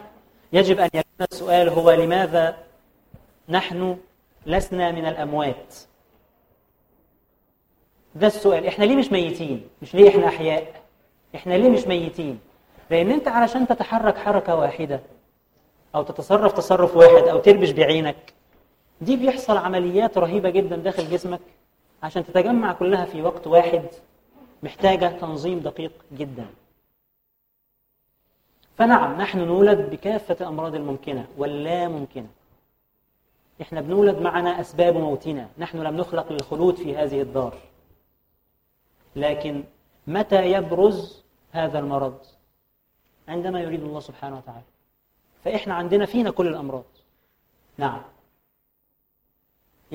يجب 0.52 0.78
أن 0.80 0.88
يكون 0.94 1.26
السؤال 1.32 1.68
هو 1.68 1.90
لماذا 1.90 2.56
نحن 3.48 3.96
لسنا 4.46 4.90
من 4.90 5.06
الأموات؟ 5.06 5.74
ده 8.14 8.26
السؤال. 8.26 8.66
إحنا 8.66 8.84
ليه 8.84 8.96
مش 8.96 9.12
ميتين؟ 9.12 9.68
مش 9.82 9.94
ليه 9.94 10.08
إحنا 10.08 10.26
أحياء؟ 10.28 10.82
إحنا 11.34 11.54
ليه 11.54 11.68
مش 11.68 11.86
ميتين؟ 11.86 12.40
لأن 12.90 13.10
أنت 13.10 13.28
علشان 13.28 13.66
تتحرك 13.66 14.18
حركة 14.18 14.54
واحدة 14.56 15.00
أو 15.94 16.02
تتصرف 16.02 16.52
تصرف 16.52 16.96
واحد 16.96 17.28
أو 17.28 17.38
تربش 17.38 17.70
بعينك 17.70 18.32
دي 19.00 19.16
بيحصل 19.16 19.56
عمليات 19.56 20.18
رهيبة 20.18 20.50
جدا 20.50 20.76
داخل 20.76 21.10
جسمك 21.10 21.40
عشان 22.02 22.24
تتجمع 22.24 22.72
كلها 22.72 23.04
في 23.04 23.22
وقت 23.22 23.46
واحد. 23.46 23.82
محتاجة 24.64 25.06
تنظيم 25.06 25.58
دقيق 25.58 25.92
جدا. 26.12 26.46
فنعم 28.76 29.20
نحن 29.20 29.38
نولد 29.38 29.90
بكافة 29.90 30.36
الأمراض 30.40 30.74
الممكنة 30.74 31.26
واللا 31.38 31.88
ممكنة. 31.88 32.28
إحنا 33.62 33.80
بنولد 33.80 34.18
معنا 34.18 34.60
أسباب 34.60 34.96
موتنا. 34.96 35.48
نحن 35.58 35.78
لم 35.78 35.96
نخلق 35.96 36.32
للخلود 36.32 36.76
في 36.76 36.96
هذه 36.96 37.22
الدار. 37.22 37.54
لكن 39.16 39.64
متى 40.06 40.52
يبرز 40.52 41.22
هذا 41.52 41.78
المرض؟ 41.78 42.18
عندما 43.28 43.60
يريد 43.60 43.82
الله 43.82 44.00
سبحانه 44.00 44.36
وتعالى. 44.36 44.64
فإحنا 45.44 45.74
عندنا 45.74 46.06
فينا 46.06 46.30
كل 46.30 46.48
الأمراض. 46.48 46.84
نعم. 47.78 48.02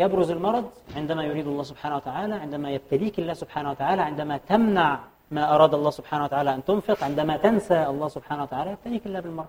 يبرز 0.04 0.32
المرض 0.32 0.66
عندما 0.96 1.24
يريد 1.24 1.48
الله 1.48 1.64
سبحانه 1.72 1.96
وتعالى 1.96 2.36
عندما 2.44 2.68
يبتليك 2.72 3.20
الله 3.20 3.34
سبحانه 3.34 3.70
وتعالى 3.72 4.02
عندما 4.02 4.36
تمنع 4.38 5.00
ما 5.32 5.56
أراد 5.56 5.74
الله 5.74 5.90
سبحانه 5.90 6.24
وتعالى 6.24 6.56
أن 6.56 6.62
تنفق 6.66 7.04
عندما 7.04 7.38
تنسى 7.38 7.80
الله 7.88 8.08
سبحانه 8.08 8.44
وتعالى 8.44 8.72
يبتليك 8.72 9.06
الله 9.08 9.20
بالمرض. 9.20 9.48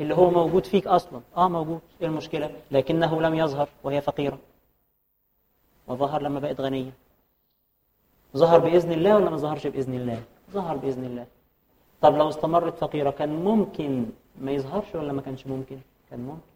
اللي 0.00 0.14
هو 0.14 0.30
موجود 0.30 0.64
فيك 0.66 0.86
أصلا. 0.86 1.20
آه 1.36 1.48
موجود. 1.48 1.80
إيه 2.00 2.06
المشكلة؟ 2.06 2.50
لكنه 2.70 3.22
لم 3.22 3.34
يظهر 3.34 3.68
وهي 3.84 4.00
فقيرة. 4.00 4.38
وظهر 5.88 6.22
لما 6.22 6.40
بقت 6.40 6.60
غنية. 6.60 6.92
ظهر 8.36 8.58
بإذن 8.58 8.92
الله 8.92 9.16
ولا 9.16 9.30
ما 9.30 9.36
ظهرش 9.36 9.66
بإذن 9.66 9.94
الله؟ 9.94 10.22
ظهر 10.50 10.76
بإذن 10.76 11.04
الله. 11.04 11.26
طب 12.00 12.16
لو 12.16 12.28
استمرت 12.28 12.78
فقيرة 12.78 13.10
كان 13.10 13.44
ممكن 13.44 14.06
ما 14.40 14.50
يظهرش 14.52 14.94
ولا 14.94 15.12
ما 15.12 15.22
كانش 15.22 15.46
ممكن؟ 15.46 15.78
كان 16.10 16.20
ممكن. 16.20 16.53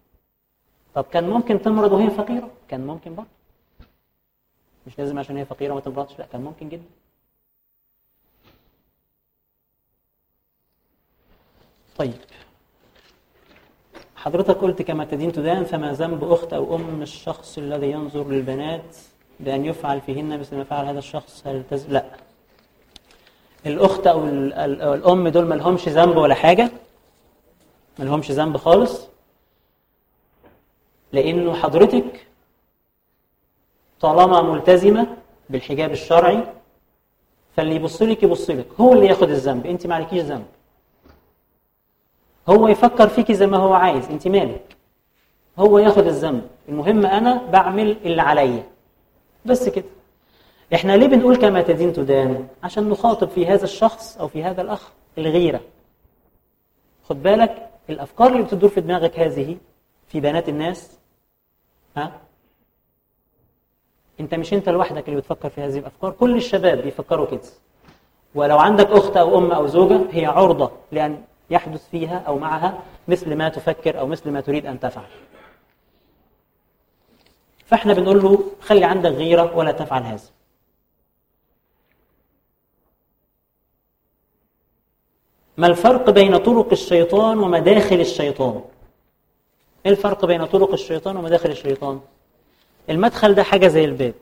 طب 0.95 1.05
كان 1.05 1.29
ممكن 1.31 1.63
تمرض 1.63 1.93
وهي 1.93 2.11
فقيرة؟ 2.11 2.51
كان 2.69 2.87
ممكن 2.87 3.15
برضه. 3.15 3.29
مش 4.87 4.99
لازم 4.99 5.19
عشان 5.19 5.37
هي 5.37 5.45
فقيرة 5.45 5.75
ما 5.75 5.81
تمرضش 5.81 6.19
لا 6.19 6.27
كان 6.33 6.41
ممكن 6.41 6.69
جدا. 6.69 6.85
طيب. 11.99 12.15
حضرتك 14.17 14.57
قلت 14.57 14.83
كما 14.83 15.05
تدين 15.05 15.33
تدان 15.33 15.65
فما 15.65 15.93
ذنب 15.93 16.25
أخت 16.33 16.53
أو 16.53 16.77
أم 16.77 17.03
الشخص 17.03 17.59
الذي 17.59 17.91
ينظر 17.91 18.29
للبنات 18.29 18.97
بأن 19.41 19.65
يفعل 19.65 20.01
فيهن 20.01 20.41
مثل 20.41 20.57
ما 20.57 20.65
فعل 20.65 20.87
هذا 20.87 20.99
الشخص؟ 20.99 21.43
هل 21.47 21.65
تز... 21.71 21.87
لا. 21.87 22.05
الأخت 23.67 24.07
أو 24.07 24.25
ال- 24.25 24.53
ال- 24.53 24.81
أو 24.81 24.95
الأم 24.95 25.29
دول 25.29 25.45
ما 25.47 25.55
لهمش 25.55 25.89
ذنب 25.89 26.17
ولا 26.17 26.35
حاجة؟ 26.35 26.71
ما 27.99 28.05
لهمش 28.05 28.31
ذنب 28.31 28.57
خالص؟ 28.57 29.07
لأنه 31.13 31.55
حضرتك 31.55 32.27
طالما 34.01 34.43
ملتزمة 34.43 35.17
بالحجاب 35.51 35.91
الشرعي 35.91 36.43
فاللي 37.57 37.75
يبص 37.75 38.03
لك 38.03 38.23
يبص 38.23 38.51
لك. 38.51 38.67
هو 38.81 38.93
اللي 38.93 39.07
ياخد 39.07 39.31
الذنب. 39.31 39.67
أنت 39.67 39.87
ما 39.87 39.95
عليكيش 39.95 40.23
ذنب. 40.23 40.47
هو 42.49 42.69
يفكر 42.69 43.09
فيكي 43.09 43.35
زي 43.35 43.47
ما 43.47 43.57
هو 43.57 43.73
عايز. 43.75 44.09
أنت 44.09 44.29
مالك؟ 44.29 44.77
هو 45.59 45.79
ياخد 45.79 46.07
الذنب. 46.07 46.49
المهم 46.69 47.07
أنا 47.07 47.43
بعمل 47.53 47.97
اللي 48.05 48.23
عليا. 48.23 48.63
بس 49.45 49.69
كده. 49.69 49.85
إحنا 50.75 50.97
ليه 50.97 51.07
بنقول 51.07 51.37
كما 51.37 51.63
تدين 51.63 51.93
تدان؟ 51.93 52.49
عشان 52.63 52.89
نخاطب 52.89 53.29
في 53.29 53.47
هذا 53.47 53.65
الشخص 53.65 54.19
أو 54.19 54.29
في 54.29 54.45
هذا 54.45 54.63
الأخ 54.63 54.91
الغيرة. 55.19 55.61
خد 57.09 57.23
بالك 57.23 57.71
الأفكار 57.91 58.33
اللي 58.33 58.43
بتدور 58.43 58.71
في 58.71 58.81
دماغك 58.81 59.19
هذه 59.19 59.57
في 60.09 60.21
بنات 60.21 60.49
الناس 60.49 60.98
انت 64.21 64.35
مش 64.35 64.53
انت 64.55 64.69
لوحدك 64.69 65.09
اللي 65.09 65.21
بتفكر 65.21 65.49
في 65.51 65.61
هذه 65.61 65.79
الأفكار 65.79 66.11
كل 66.11 66.37
الشباب 66.37 66.79
بيفكروا 66.79 67.27
كده. 67.27 67.41
ولو 68.35 68.59
عندك 68.59 68.87
أخت 68.91 69.17
أو 69.17 69.39
أم 69.39 69.53
أو 69.53 69.67
زوجة 69.67 70.01
هي 70.11 70.27
عرضة 70.27 70.71
لأن 70.93 71.25
يحدث 71.51 71.89
فيها 71.89 72.19
أو 72.19 72.39
معها 72.39 72.83
مثل 73.09 73.35
ما 73.35 73.49
تفكر 73.49 73.99
أو 73.99 74.07
مثل 74.07 74.31
ما 74.31 74.41
تريد 74.41 74.67
أن 74.67 74.81
تفعل. 74.81 75.07
فإحنا 77.67 77.95
بنقول 77.95 78.23
له 78.23 78.45
خلي 78.61 78.85
عندك 78.85 79.11
غيرة 79.11 79.57
ولا 79.57 79.73
تفعل 79.73 80.03
هذا. 80.03 80.29
ما 85.57 85.67
الفرق 85.67 86.11
بين 86.11 86.37
طرق 86.37 86.69
الشيطان 86.73 87.39
ومداخل 87.39 88.01
الشيطان؟ 88.01 88.65
إيه 89.87 89.93
الفرق 89.93 90.25
بين 90.25 90.45
طرق 90.47 90.73
الشيطان 90.73 91.17
ومداخل 91.17 91.51
الشيطان؟ 91.51 92.01
المدخل 92.91 93.35
ده 93.35 93.43
حاجة 93.43 93.69
زي 93.69 93.85
الباب. 93.85 94.15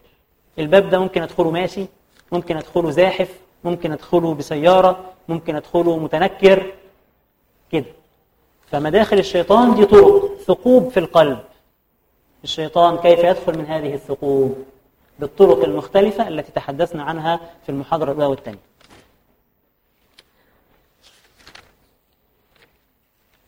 الباب 0.58 0.90
ده 0.90 0.98
ممكن 0.98 1.22
أدخله 1.22 1.50
ماشي 1.50 1.86
ممكن 2.32 2.56
أدخله 2.56 2.90
زاحف 2.90 3.28
ممكن 3.64 3.92
أدخله 3.92 4.34
بسيارة 4.34 5.12
ممكن 5.28 5.56
أدخله 5.56 5.98
متنكر 5.98 6.72
كده. 7.72 7.84
فمداخل 8.70 9.18
الشيطان 9.18 9.74
دي 9.74 9.84
طرق 9.84 10.36
ثقوب 10.46 10.88
في 10.88 11.00
القلب. 11.00 11.38
الشيطان 12.44 12.96
كيف 12.98 13.18
يدخل 13.18 13.58
من 13.58 13.66
هذه 13.66 13.94
الثقوب؟ 13.94 14.64
بالطرق 15.18 15.64
المختلفة 15.64 16.28
التي 16.28 16.52
تحدثنا 16.52 17.02
عنها 17.02 17.40
في 17.62 17.68
المحاضرة 17.68 18.12
الأولى 18.12 18.26
والثانية. 18.26 18.58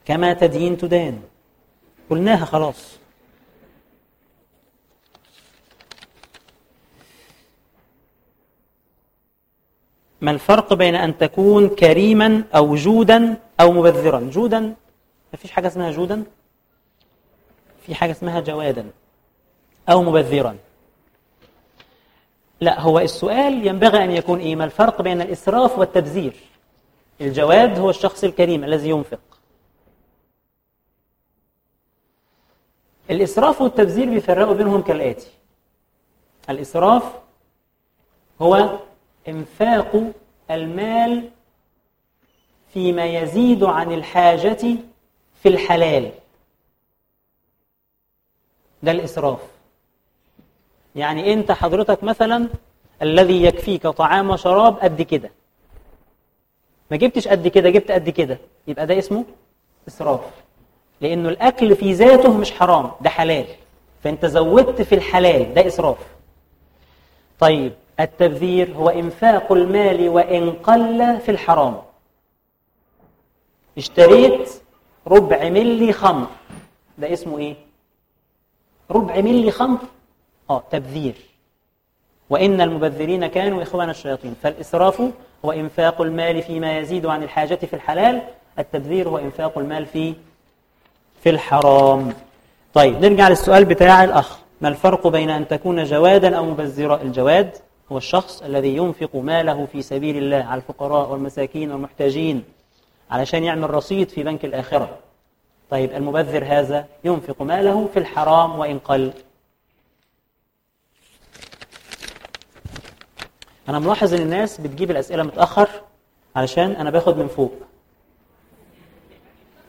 كما 0.05 0.33
تدين 0.33 0.77
تدان. 0.79 1.23
قلناها 2.11 2.45
خلاص. 2.45 2.99
ما 10.21 10.31
الفرق 10.31 10.75
بين 10.75 10.95
أن 10.95 11.19
تكون 11.19 11.69
كريما 11.69 12.45
أو 12.55 12.75
جودا 12.75 13.37
أو 13.61 13.73
مبذرا؟ 13.73 14.21
جودا 14.21 14.61
ما 15.33 15.39
فيش 15.39 15.51
حاجة 15.51 15.67
اسمها 15.67 15.91
جودا؟ 15.91 16.25
في 17.87 17.95
حاجة 17.95 18.11
اسمها 18.11 18.41
جوادا 18.41 18.91
أو 19.89 20.03
مبذرا. 20.03 20.57
لا 22.61 22.81
هو 22.81 22.99
السؤال 22.99 23.67
ينبغي 23.67 24.05
أن 24.05 24.11
يكون 24.11 24.39
إيه؟ 24.39 24.57
ما 24.57 24.65
الفرق 24.65 25.03
بين 25.03 25.21
الإسراف 25.21 25.79
والتبذير؟ 25.79 26.33
الجواد 27.21 27.79
هو 27.79 27.91
الشخص 27.91 28.25
الكريم 28.25 28.65
الذي 28.65 28.89
ينفق. 28.89 29.38
الإسراف 33.11 33.61
والتبذير 33.61 34.11
بيفرقوا 34.11 34.55
بينهم 34.55 34.83
كالآتي. 34.83 35.31
الإسراف 36.51 37.03
هو 38.43 38.79
إنفاق 39.29 40.13
المال 40.51 41.31
فيما 42.73 43.05
يزيد 43.07 43.65
عن 43.65 43.93
الحاجة 43.93 44.77
في 45.43 45.49
الحلال. 45.49 46.13
ده 48.83 48.91
الإسراف. 48.93 49.41
يعني 50.97 51.33
أنت 51.33 51.53
حضرتك 51.53 52.05
مثلا 52.05 52.49
الذي 53.03 53.43
يكفيك 53.43 53.83
طعام 53.87 54.31
وشراب 54.31 54.79
قد 54.79 55.03
كده. 55.03 55.31
ما 56.91 56.97
جبتش 56.97 57.29
قد 57.29 57.49
كده 57.49 57.71
جبت 57.71 57.91
قد 57.91 58.09
كده. 58.11 58.39
يبقى 58.67 58.87
ده 58.87 58.99
اسمه 58.99 59.25
إسراف. 59.89 60.21
لأنه 61.01 61.29
الأكل 61.29 61.77
في 61.77 61.93
ذاته 61.93 62.33
مش 62.39 62.53
حرام 62.53 62.91
ده 63.01 63.11
حلال. 63.11 63.47
فأنت 64.05 64.27
زودت 64.27 64.83
في 64.83 64.95
الحلال 64.95 65.55
ده 65.55 65.67
إسراف. 65.67 65.97
طيب 67.41 67.73
التبذير 68.01 68.75
هو 68.75 68.89
إنفاق 68.89 69.53
المال 69.53 70.09
وإن 70.09 70.51
قل 70.53 71.21
في 71.21 71.31
الحرام. 71.31 71.77
اشتريت 73.79 74.51
ربع 75.07 75.49
ملي 75.49 75.93
خمر. 75.93 76.27
ده 76.99 77.13
اسمه 77.13 77.39
إيه؟ 77.39 77.55
ربع 78.91 79.17
ملي 79.17 79.51
خمر؟ 79.51 79.79
آه 80.51 80.63
تبذير. 80.71 81.15
وإن 82.31 82.61
المبذرين 82.61 83.27
كانوا 83.27 83.63
إخوان 83.63 83.91
الشياطين. 83.91 84.35
فالإسراف 84.43 85.03
هو 85.45 85.53
إنفاق 85.53 86.01
المال 86.01 86.43
فيما 86.43 86.79
يزيد 86.79 87.07
عن 87.07 87.23
الحاجة 87.23 87.55
في 87.55 87.75
الحلال 87.75 88.23
التبذير 88.59 89.09
هو 89.09 89.19
إنفاق 89.19 89.59
المال 89.59 89.87
في 89.87 90.15
في 91.23 91.31
الحرام. 91.31 92.15
طيب 92.75 93.05
نرجع 93.05 93.29
للسؤال 93.29 93.65
بتاع 93.65 94.05
الأخ. 94.05 94.39
ما 94.61 94.69
الفرق 94.69 95.07
بين 95.07 95.31
أن 95.31 95.49
تكون 95.49 95.85
جوادا 95.85 96.37
أو 96.37 96.45
مبذرا؟ 96.45 97.03
الجواد 97.03 97.51
هو 97.93 97.99
الشخص 97.99 98.43
الذي 98.43 98.77
ينفق 98.77 99.17
ماله 99.17 99.67
في 99.73 99.83
سبيل 99.83 100.17
الله 100.17 100.45
على 100.45 100.61
الفقراء 100.61 101.11
والمساكين 101.11 101.73
والمحتاجين 101.73 102.45
علشان 103.11 103.45
يعمل 103.45 103.71
رصيد 103.71 104.09
في 104.09 104.23
بنك 104.23 104.45
الآخرة. 104.45 104.99
طيب 105.71 105.93
المبذر 105.93 106.45
هذا 106.45 106.87
ينفق 107.05 107.43
ماله 107.43 107.89
في 107.93 107.99
الحرام 107.99 108.59
وإن 108.59 108.79
قل. 108.79 109.13
أنا 113.69 113.79
ملاحظ 113.79 114.15
إن 114.15 114.23
الناس 114.23 114.61
بتجيب 114.61 114.91
الأسئلة 114.91 115.23
متأخر 115.23 115.69
علشان 116.37 116.71
أنا 116.71 116.91
باخد 116.91 117.17
من 117.17 117.29
فوق. 117.29 117.53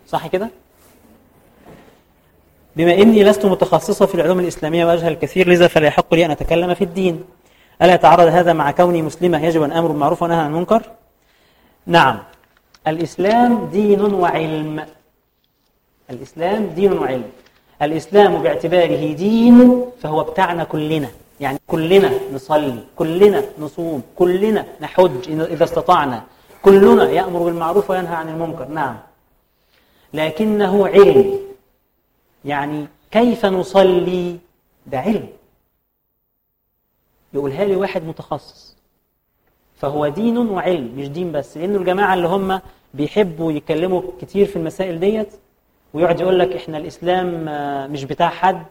صح 0.07 0.27
كده؟ 0.27 0.49
بما 2.75 2.93
إني 2.93 3.23
لست 3.23 3.45
متخصصة 3.45 4.05
في 4.05 4.15
العلوم 4.15 4.39
الإسلامية 4.39 4.85
وأجهل 4.85 5.11
الكثير 5.11 5.49
لذا 5.49 5.67
فلا 5.67 5.87
يحق 5.87 6.13
لي 6.13 6.25
أن 6.25 6.31
أتكلم 6.31 6.73
في 6.73 6.83
الدين. 6.83 7.23
ألا 7.81 7.93
يتعارض 7.93 8.27
هذا 8.27 8.53
مع 8.53 8.71
كوني 8.71 9.01
مسلمة 9.01 9.45
يجب 9.45 9.63
أن 9.63 9.71
أمر 9.71 9.87
بالمعروف 9.87 10.23
ونهى 10.23 10.37
عن 10.37 10.47
المنكر؟ 10.47 10.81
نعم. 11.85 12.19
الإسلام 12.87 13.65
دين 13.65 14.01
وعلم. 14.13 14.85
الإسلام 16.09 16.65
دين 16.65 16.93
وعلم. 16.93 17.23
الإسلام 17.81 18.41
باعتباره 18.41 19.13
دين 19.13 19.85
فهو 20.01 20.23
بتاعنا 20.23 20.63
كلنا. 20.63 21.09
يعني 21.39 21.59
كلنا 21.67 22.11
نصلي 22.33 22.79
كلنا 22.95 23.43
نصوم 23.59 24.01
كلنا 24.15 24.65
نحج 24.81 25.29
إذا 25.29 25.63
استطعنا. 25.63 26.23
كلنا 26.61 27.09
يأمر 27.09 27.39
بالمعروف 27.43 27.89
وينهى 27.89 28.15
عن 28.15 28.29
المنكر. 28.29 28.67
نعم. 28.67 28.97
لكنه 30.13 30.87
علم. 30.87 31.48
يعني 32.45 32.87
كيف 33.11 33.45
نصلي؟ 33.45 34.37
ده 34.87 34.99
علم. 34.99 35.27
يقولها 37.33 37.65
لي 37.65 37.75
واحد 37.75 38.03
متخصص. 38.03 38.77
فهو 39.75 40.07
دين 40.07 40.37
وعلم 40.37 40.93
مش 40.97 41.09
دين 41.09 41.31
بس. 41.31 41.57
لأنه 41.57 41.77
الجماعة 41.77 42.13
اللي 42.13 42.27
هم 42.27 42.61
بيحبوا 42.93 43.51
يتكلموا 43.51 44.01
كتير 44.21 44.45
في 44.45 44.55
المسائل 44.55 44.99
ديت 44.99 45.33
ويقعد 45.93 46.19
يقول 46.19 46.39
لك 46.39 46.55
إحنا 46.55 46.77
الإسلام 46.77 47.45
مش 47.91 48.03
بتاع 48.03 48.29
حد 48.29 48.65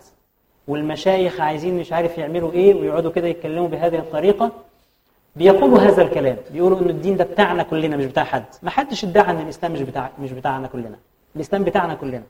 والمشايخ 0.69 1.41
عايزين 1.41 1.79
مش 1.79 1.93
عارف 1.93 2.19
يعملوا 2.19 2.53
إيه 2.53 2.75
ويقعدوا 2.75 3.13
كده 3.13 3.27
يتكلموا 3.29 3.69
بهذه 3.69 3.99
الطريقة. 3.99 4.53
بيقولوا 5.37 5.79
هذا 5.79 6.03
الكلام. 6.03 6.37
بيقولوا 6.53 6.81
ان 6.81 6.91
الدين 6.91 7.17
ده 7.17 7.25
بتاعنا 7.25 7.63
كلنا 7.63 7.97
مش 7.97 8.05
بتاع 8.05 8.25
حد. 8.25 8.45
ما 8.63 8.71
حدش 8.71 9.05
ادعى 9.05 9.31
إن 9.31 9.41
الإسلام 9.41 9.73
مش 9.73 9.81
بتاع 9.81 10.11
مش 10.21 10.33
بتاعنا 10.33 10.69
كلنا. 10.69 10.99
الإسلام 11.37 11.65
بتاعنا 11.65 11.95
كلنا. 11.95 12.23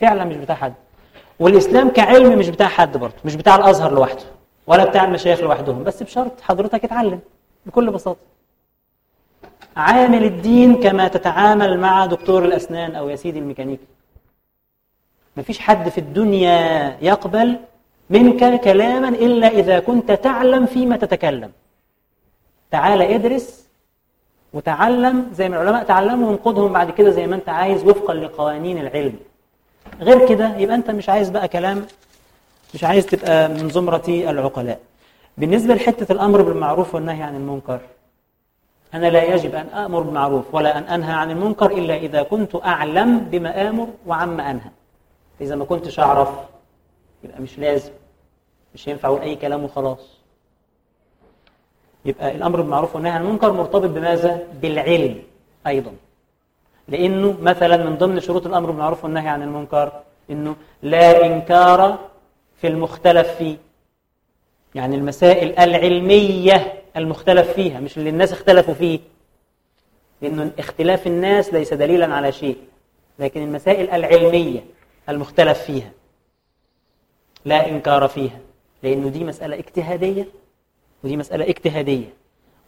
فعلا 0.00 0.24
مش 0.24 0.36
بتاع 0.36 0.54
حد. 0.54 0.74
والإسلام 1.40 1.88
كعلم 1.88 2.38
مش 2.38 2.48
بتاع 2.48 2.68
حد 2.68 2.96
برضه 2.96 3.14
مش 3.24 3.34
بتاع 3.34 3.56
الأزهر 3.56 3.94
لوحده 3.94 4.22
ولا 4.66 4.84
بتاع 4.84 5.04
المشايخ 5.04 5.40
لوحدهم 5.40 5.84
بس 5.84 6.02
بشرط 6.02 6.40
حضرتك 6.40 6.84
اتعلم 6.84 7.20
بكل 7.66 7.90
بساطة. 7.90 8.20
عامل 9.76 10.24
الدين 10.24 10.80
كما 10.82 11.08
تتعامل 11.08 11.80
مع 11.80 12.06
دكتور 12.06 12.44
الأسنان 12.44 12.94
أو 12.94 13.08
يا 13.08 13.16
سيدي 13.16 13.38
الميكانيكي. 13.38 13.86
مفيش 15.36 15.58
حد 15.58 15.88
في 15.88 15.98
الدنيا 15.98 16.96
يقبل 17.02 17.56
منك 18.10 18.60
كلاما 18.60 19.08
إلا 19.08 19.48
إذا 19.48 19.78
كنت 19.80 20.12
تعلم 20.12 20.66
فيما 20.66 20.96
تتكلم. 20.96 21.52
تعال 22.70 23.02
ادرس 23.02 23.66
وتعلم 24.52 25.30
زي 25.32 25.48
ما 25.48 25.62
العلماء 25.62 25.84
تعلموا 25.84 26.28
وانقضهم 26.28 26.72
بعد 26.72 26.90
كده 26.90 27.10
زي 27.10 27.26
ما 27.26 27.36
أنت 27.36 27.48
عايز 27.48 27.84
وفقا 27.84 28.14
لقوانين 28.14 28.78
العلم. 28.78 29.16
غير 30.00 30.28
كده 30.28 30.56
يبقى 30.56 30.74
أنت 30.76 30.90
مش 30.90 31.08
عايز 31.08 31.30
بقى 31.30 31.48
كلام 31.48 31.86
مش 32.74 32.84
عايز 32.84 33.06
تبقى 33.06 33.48
من 33.48 33.68
زمرة 33.68 34.02
العقلاء. 34.08 34.80
بالنسبة 35.38 35.74
لحتة 35.74 36.12
الأمر 36.12 36.42
بالمعروف 36.42 36.94
والنهي 36.94 37.22
عن 37.22 37.36
المنكر 37.36 37.80
أنا 38.94 39.06
لا 39.06 39.22
يجب 39.34 39.54
أن 39.54 39.66
أمر 39.66 40.00
بالمعروف 40.00 40.54
ولا 40.54 40.78
أن 40.78 40.82
أنهى 40.82 41.12
عن 41.12 41.30
المنكر 41.30 41.70
إلا 41.70 41.96
إذا 41.96 42.22
كنت 42.22 42.54
أعلم 42.54 43.18
بما 43.18 43.68
آمر 43.68 43.88
وعما 44.06 44.50
أنهى. 44.50 44.70
إذا 45.40 45.54
ما 45.56 45.64
كنتش 45.64 46.00
أعرف 46.00 46.28
يبقى 47.24 47.40
مش 47.40 47.58
لازم 47.58 47.90
مش 48.74 48.88
ينفع 48.88 49.08
أقول 49.08 49.20
أي 49.20 49.36
كلام 49.36 49.64
وخلاص. 49.64 50.16
يبقى 52.04 52.34
الأمر 52.34 52.60
بالمعروف 52.60 52.94
والنهي 52.94 53.12
عن 53.12 53.20
المنكر 53.22 53.52
مرتبط 53.52 53.90
بماذا؟ 53.90 54.42
بالعلم 54.62 55.22
أيضا. 55.66 55.92
لأنه 56.88 57.38
مثلا 57.40 57.76
من 57.76 57.96
ضمن 57.96 58.20
شروط 58.20 58.46
الأمر 58.46 58.70
بالمعروف 58.70 59.04
والنهي 59.04 59.28
عن 59.28 59.42
المنكر 59.42 59.92
إنه 60.30 60.56
لا 60.82 61.26
إنكار 61.26 61.98
في 62.60 62.66
المختلف 62.66 63.28
فيه. 63.28 63.56
يعني 64.74 64.96
المسائل 64.96 65.58
العلمية 65.58 66.82
المختلف 66.96 67.52
فيها 67.52 67.80
مش 67.80 67.98
اللي 67.98 68.10
الناس 68.10 68.32
اختلفوا 68.32 68.74
فيه. 68.74 69.00
لأنه 70.22 70.50
اختلاف 70.58 71.06
الناس 71.06 71.54
ليس 71.54 71.74
دليلا 71.74 72.14
على 72.14 72.32
شيء 72.32 72.56
لكن 73.18 73.42
المسائل 73.42 73.90
العلمية 73.90 74.60
المختلف 75.08 75.58
فيها 75.62 75.90
لا 77.44 77.68
إنكار 77.68 78.08
فيها. 78.08 78.38
لأنه 78.82 79.08
دي 79.08 79.24
مسألة 79.24 79.58
اجتهادية 79.58 80.28
ودي 81.04 81.16
مسألة 81.16 81.48
اجتهادية. 81.48 82.08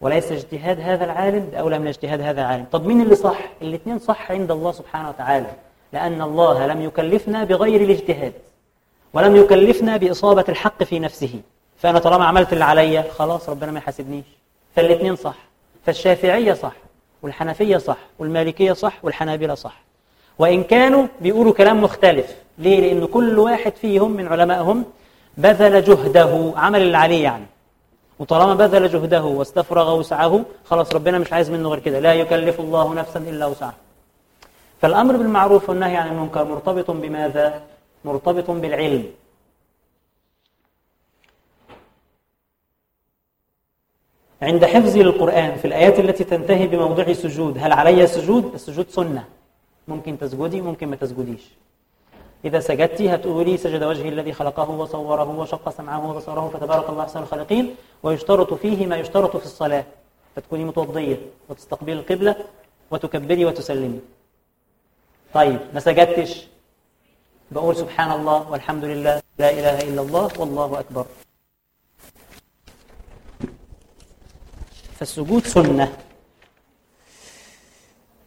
وليس 0.00 0.32
اجتهاد 0.32 0.80
هذا 0.80 1.04
العالم 1.04 1.48
بأولى 1.52 1.78
من 1.78 1.86
اجتهاد 1.86 2.20
هذا 2.20 2.40
العالم. 2.40 2.66
طب 2.72 2.86
مين 2.86 3.00
اللي 3.00 3.14
صح؟ 3.14 3.38
الاثنين 3.62 3.98
صح 3.98 4.32
عند 4.32 4.50
الله 4.50 4.72
سبحانه 4.72 5.08
وتعالى 5.08 5.50
لأن 5.92 6.22
الله 6.22 6.66
لم 6.66 6.82
يكلفنا 6.82 7.44
بغير 7.44 7.80
الاجتهاد 7.80 8.32
ولم 9.12 9.36
يكلفنا 9.36 9.96
بإصابة 9.96 10.44
الحق 10.48 10.82
في 10.82 10.98
نفسه. 10.98 11.40
فأنا 11.78 11.98
طالما 11.98 12.24
عملت 12.24 12.52
اللي 12.52 12.64
عليا 12.64 13.04
خلاص 13.18 13.48
ربنا 13.48 13.72
ما 13.72 13.78
يحاسبنيش. 13.78 14.24
فالاثنين 14.76 15.16
صح 15.16 15.34
فالشافعية 15.86 16.52
صح 16.52 16.72
والحنفية 17.22 17.76
صح 17.76 17.96
والمالكية 18.18 18.72
صح 18.72 18.98
والحنابلة 19.02 19.54
صح. 19.54 19.80
وإن 20.38 20.62
كانوا 20.64 21.06
بيقولوا 21.20 21.52
كلام 21.52 21.82
مختلف 21.82 22.36
ليه؟ 22.58 22.80
لأن 22.80 23.06
كل 23.06 23.38
واحد 23.38 23.72
فيهم 23.72 24.10
من 24.10 24.28
علمائهم 24.28 24.84
بذل 25.36 25.84
جهده 25.84 26.52
عمل 26.56 26.82
اللي 26.82 26.96
عليه 26.96 27.24
يعني. 27.24 27.46
وطالما 28.18 28.54
بذل 28.54 28.88
جهده 28.88 29.24
واستفرغ 29.24 29.98
وسعه 29.98 30.44
خلاص 30.64 30.94
ربنا 30.94 31.18
مش 31.18 31.32
عايز 31.32 31.50
منه 31.50 31.68
غير 31.68 31.78
كده. 31.78 31.98
لا 32.00 32.14
يكلف 32.14 32.60
الله 32.60 32.94
نفسا 32.94 33.20
إلا 33.20 33.46
وسعها. 33.46 33.76
فالأمر 34.80 35.16
بالمعروف 35.16 35.68
والنهي 35.68 35.96
عن 35.96 36.08
المنكر 36.08 36.44
مرتبط 36.44 36.90
بماذا؟ 36.90 37.62
مرتبط 38.04 38.50
بالعلم. 38.50 39.04
عند 44.42 44.64
حفظي 44.64 45.02
للقرآن 45.02 45.56
في 45.56 45.64
الآيات 45.64 45.98
التي 45.98 46.24
تنتهي 46.24 46.66
بموضع 46.66 47.12
سجود 47.12 47.58
هل 47.58 47.72
علي 47.72 48.06
سجود؟ 48.06 48.54
السجود 48.54 48.88
سنة. 48.90 49.24
ممكن 49.88 50.18
تسجدي 50.18 50.60
ممكن 50.60 50.88
ما 50.88 50.96
تسجديش. 50.96 51.44
إذا 52.44 52.60
سجدتي 52.60 53.14
هتقولي 53.14 53.56
سجد 53.56 53.82
وجهي 53.82 54.08
الذي 54.08 54.32
خلقه 54.32 54.70
وصوره 54.70 55.38
وشق 55.38 55.68
سمعه 55.68 56.10
وبصره 56.10 56.50
فتبارك 56.54 56.88
الله 56.88 57.02
أحسن 57.02 57.20
الخالقين 57.22 57.74
ويشترط 58.02 58.54
فيه 58.54 58.86
ما 58.86 58.96
يشترط 58.96 59.36
في 59.36 59.44
الصلاة. 59.44 59.84
فتكوني 60.36 60.64
متوضية 60.64 61.18
وتستقبلي 61.48 61.92
القبلة 61.92 62.36
وتكبري 62.90 63.44
وتسلمي. 63.44 64.00
طيب 65.34 65.60
ما 65.74 65.80
سجدتش؟ 65.80 66.46
بقول 67.50 67.76
سبحان 67.76 68.20
الله 68.20 68.50
والحمد 68.50 68.84
لله 68.84 69.22
لا 69.38 69.50
إله 69.50 69.82
إلا 69.88 70.02
الله 70.02 70.30
والله 70.38 70.80
أكبر. 70.80 71.06
فالسجود 74.94 75.46
سنة. 75.46 75.96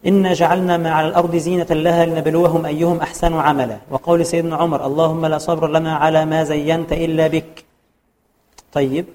إنا 0.06 0.32
جعلنا 0.32 0.76
ما 0.76 0.90
على 0.90 1.08
الأرض 1.08 1.36
زينة 1.36 1.66
لها 1.70 2.06
لنبلوهم 2.06 2.66
أيهم 2.66 3.00
أحسن 3.00 3.34
عملا. 3.34 3.78
وقول 3.90 4.26
سيدنا 4.26 4.56
عمر 4.56 4.86
اللهم 4.86 5.26
لا 5.26 5.38
صبر 5.38 5.68
لنا 5.68 5.96
على 5.96 6.24
ما 6.24 6.44
زينت 6.44 6.92
إلا 6.92 7.26
بك. 7.26 7.64
طيب. 8.72 9.06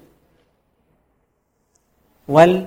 وال 2.28 2.66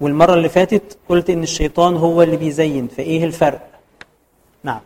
والمرة 0.00 0.34
اللي 0.34 0.48
فاتت 0.48 0.98
قلت 1.08 1.30
إن 1.30 1.42
الشيطان 1.42 1.96
هو 1.96 2.22
اللي 2.22 2.36
بيزين 2.36 2.88
فإيه 2.88 3.24
الفرق؟ 3.24 3.70
نعم. 4.62 4.80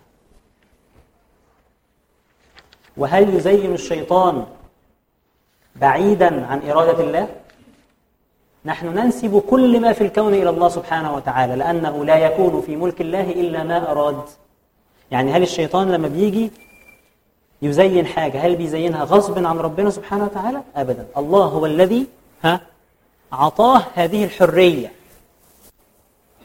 وهل 2.97 3.35
يزين 3.37 3.75
الشيطان 3.75 4.47
بعيدا 5.77 6.47
عن 6.47 6.71
إرادة 6.71 7.05
الله؟ 7.05 7.29
نحن 8.65 8.87
ننسب 8.87 9.43
كل 9.51 9.81
ما 9.81 9.93
في 9.93 10.05
الكون 10.05 10.35
إلى 10.35 10.51
الله 10.51 10.69
سبحانه 10.69 11.15
وتعالى 11.15 11.57
لأنه 11.57 12.05
لا 12.05 12.17
يكون 12.17 12.61
في 12.61 12.77
ملك 12.77 13.01
الله 13.01 13.31
إلا 13.31 13.63
ما 13.63 13.91
أراد. 13.91 14.23
يعني 15.11 15.33
هل 15.33 15.43
الشيطان 15.43 15.93
لما 15.93 16.09
بيجي 16.09 16.51
يزين 17.63 18.07
حاجة 18.07 18.47
هل 18.47 18.57
بيزينها 18.57 19.05
غصب 19.05 19.47
عن 19.47 19.59
ربنا 19.59 19.91
سبحانه 19.91 20.25
وتعالى؟ 20.25 20.63
أبدا. 20.77 21.07
الله 21.17 21.45
هو 21.45 21.67
الذي 21.67 22.07
ها 22.43 22.61
عطاه 23.33 23.83
هذه 23.95 24.25
الحرية. 24.25 24.93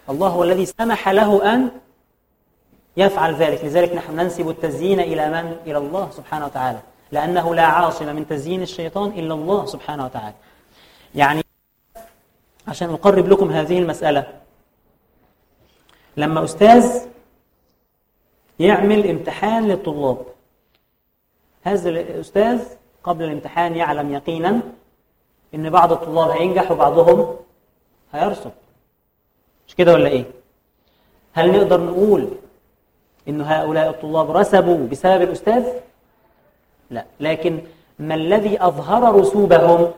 الله 0.09 0.27
هو 0.27 0.43
الذي 0.43 0.65
سمح 0.65 1.09
له 1.09 1.53
أن 1.53 1.69
يفعل 2.97 3.35
ذلك. 3.35 3.65
لذلك 3.65 3.93
نحن 3.95 4.15
ننسب 4.15 4.49
التزيين 4.49 4.99
إلى 4.99 5.29
من؟ 5.29 5.55
إلى 5.65 5.77
الله 5.77 6.09
سبحانه 6.11 6.45
وتعالى. 6.45 6.79
لأنه 7.11 7.55
لا 7.55 7.65
عاصم 7.65 8.15
من 8.15 8.27
تزيين 8.27 8.61
الشيطان 8.61 9.09
إلا 9.09 9.33
الله 9.33 9.65
سبحانه 9.65 10.05
وتعالى. 10.05 10.35
يعني 11.15 11.46
عشان 12.67 12.89
أقرب 12.89 13.27
لكم 13.27 13.51
هذه 13.51 13.79
المسألة 13.79 14.27
لما 16.17 16.43
أستاذ 16.43 17.01
يعمل 18.59 19.09
امتحان 19.09 19.67
للطلاب 19.67 20.17
هذا 21.63 21.89
الأستاذ 21.89 22.59
قبل 23.03 23.23
الامتحان 23.23 23.75
يعلم 23.75 24.13
يقينا 24.13 24.61
إن 25.55 25.69
بعض 25.69 25.91
الطلاب 25.91 26.29
هينجح 26.29 26.71
وبعضهم 26.71 27.35
هيرسب 28.13 28.51
مش 29.67 29.75
كده 29.75 29.93
ولا 29.93 30.07
إيه؟ 30.09 30.25
هل 31.33 31.51
نقدر 31.51 31.81
نقول 31.81 32.27
إن 33.27 33.41
هؤلاء 33.41 33.89
الطلاب 33.89 34.31
رسبوا 34.31 34.87
بسبب 34.87 35.21
الأستاذ؟ 35.21 35.65
لا 36.91 37.05
لكن 37.19 37.59
ما 37.99 38.15
الذي 38.15 38.63
أظهر 38.63 39.15
رسوبهم؟ 39.19 39.91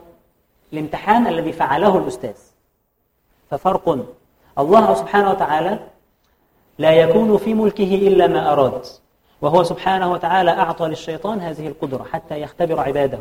الامتحان 0.73 1.27
الذي 1.27 1.51
فعله 1.51 1.97
الأستاذ 1.97 2.35
ففرق. 3.51 4.05
الله 4.59 4.93
سبحانه 4.93 5.29
وتعالى 5.29 5.79
لا 6.77 6.91
يكون 6.91 7.37
في 7.37 7.53
ملكه 7.53 7.95
إلا 7.95 8.27
ما 8.27 8.53
أراد. 8.53 8.85
وهو 9.41 9.63
سبحانه 9.63 10.11
وتعالى 10.11 10.51
أعطى 10.51 10.85
للشيطان 10.87 11.39
هذه 11.39 11.67
القدرة 11.67 12.03
حتى 12.03 12.41
يختبر 12.41 12.79
عباده 12.79 13.19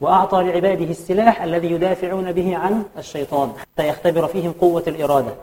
وأعطى 0.00 0.42
لعباده 0.42 0.84
السلاح 0.84 1.42
الذي 1.42 1.70
يدافعون 1.70 2.32
به 2.32 2.56
عن 2.56 2.82
الشيطان 2.98 3.52
حتى 3.58 3.88
يختبر 3.88 4.26
فيهم 4.26 4.52
قوة 4.52 4.82
الإرادة. 4.86 5.34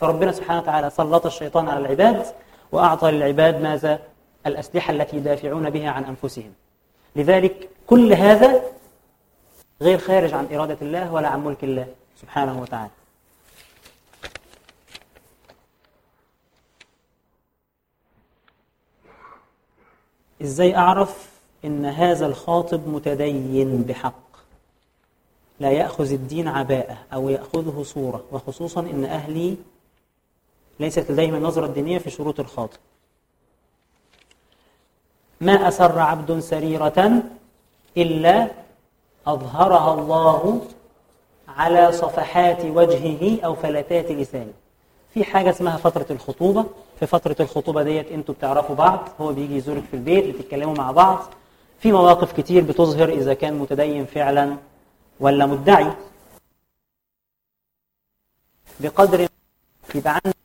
فربنا 0.00 0.32
سبحانه 0.32 0.60
وتعالى 0.60 0.90
سلط 0.90 1.26
الشيطان 1.26 1.68
على 1.68 1.80
العباد 1.80 2.26
وأعطى 2.72 3.10
للعباد 3.10 3.62
ماذا؟ 3.62 3.98
الأسلحة 4.46 4.92
التي 4.92 5.16
يدافعون 5.16 5.70
بها 5.70 5.90
عن 5.90 6.04
أنفسهم. 6.04 6.52
لذلك 7.16 7.68
كل 7.86 8.12
هذا 8.12 8.62
غير 9.82 9.98
خارج 9.98 10.34
عن 10.34 10.46
إرادة 10.52 10.76
الله 10.82 11.12
ولا 11.12 11.28
عن 11.28 11.44
ملك 11.44 11.64
الله 11.64 11.86
سبحانه 12.16 12.60
وتعالى. 12.60 12.90
إزاي 20.42 20.76
أعرف 20.76 21.30
إن 21.64 21.84
هذا 21.84 22.26
الخاطب 22.26 22.88
متدين 22.88 23.82
بحق؟ 23.82 24.22
لا 25.60 25.70
يأخذ 25.70 26.12
الدين 26.12 26.48
عباءة 26.48 26.98
أو 27.12 27.28
يأخذه 27.28 27.82
صورة 27.82 28.24
وخصوصا 28.32 28.80
إن 28.80 29.04
أهلي 29.04 29.56
ليست 30.80 31.10
لديهم 31.10 31.34
النظرة 31.34 31.66
الدينية 31.66 31.98
في 31.98 32.10
شروط 32.10 32.40
الخاطب. 32.40 32.78
ما 35.40 35.68
أسر 35.68 35.98
عبد 35.98 36.38
سريرة 36.38 37.22
إلا 37.96 38.50
أظهرها 39.26 39.94
الله 39.94 40.60
على 41.48 41.92
صفحات 41.92 42.64
وجهه 42.64 43.40
أو 43.44 43.54
فلتات 43.54 44.10
لسانه. 44.10 44.52
في 45.14 45.24
حاجة 45.24 45.50
اسمها 45.50 45.76
فترة 45.76 46.06
الخطوبة 46.10 46.64
في 47.02 47.06
فترة 47.06 47.36
الخطوبة 47.40 47.82
ديت 47.82 48.12
أنتوا 48.12 48.34
بتعرفوا 48.34 48.74
بعض 48.74 49.08
هو 49.20 49.32
بيجي 49.32 49.56
يزورك 49.56 49.82
في 49.90 49.94
البيت 49.96 50.36
بتتكلموا 50.36 50.74
مع 50.74 50.90
بعض. 50.90 51.18
في 51.80 51.92
مواقف 51.92 52.32
كتير 52.32 52.62
بتظهر 52.62 53.08
إذا 53.08 53.34
كان 53.34 53.54
متدين 53.54 54.04
فعلا 54.04 54.56
ولا 55.20 55.46
مدعي. 55.46 55.92
بقدر 58.80 59.28
يبقى 59.94 60.12
عندك 60.12 60.36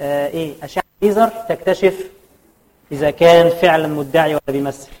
آه 0.00 0.28
إيه 0.28 0.54
أشعة 0.62 0.84
ليزر 1.02 1.28
تكتشف 1.28 2.10
إذا 2.92 3.10
كان 3.10 3.50
فعلا 3.50 3.86
مدعي 3.88 4.34
ولا 4.34 4.42
بيمثل. 4.48 4.92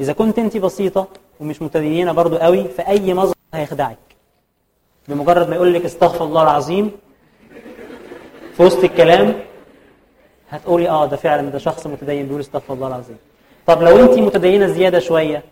إذا 0.00 0.12
كنت 0.12 0.38
أنت 0.38 0.56
بسيطة 0.56 1.08
ومش 1.40 1.62
متدينة 1.62 2.12
برضو 2.12 2.36
قوي 2.36 2.64
فأي 2.68 3.14
مظهر 3.14 3.34
هيخدعك. 3.54 3.98
بمجرد 5.08 5.48
ما 5.48 5.56
يقول 5.56 5.74
لك 5.74 5.84
استغفر 5.84 6.24
الله 6.24 6.42
العظيم 6.42 6.90
في 8.56 8.62
وسط 8.62 8.84
الكلام 8.84 9.40
هتقولي 10.50 10.88
آه 10.88 11.06
ده 11.06 11.16
فعلا 11.16 11.50
ده 11.50 11.58
شخص 11.58 11.86
متدين 11.86 12.26
بيقول 12.26 12.40
استغفر 12.40 12.74
الله 12.74 12.86
العظيم. 12.88 13.16
طب 13.66 13.82
لو 13.82 13.96
انت 14.00 14.18
متدينة 14.18 14.66
زيادة 14.66 14.98
شوية 14.98 15.42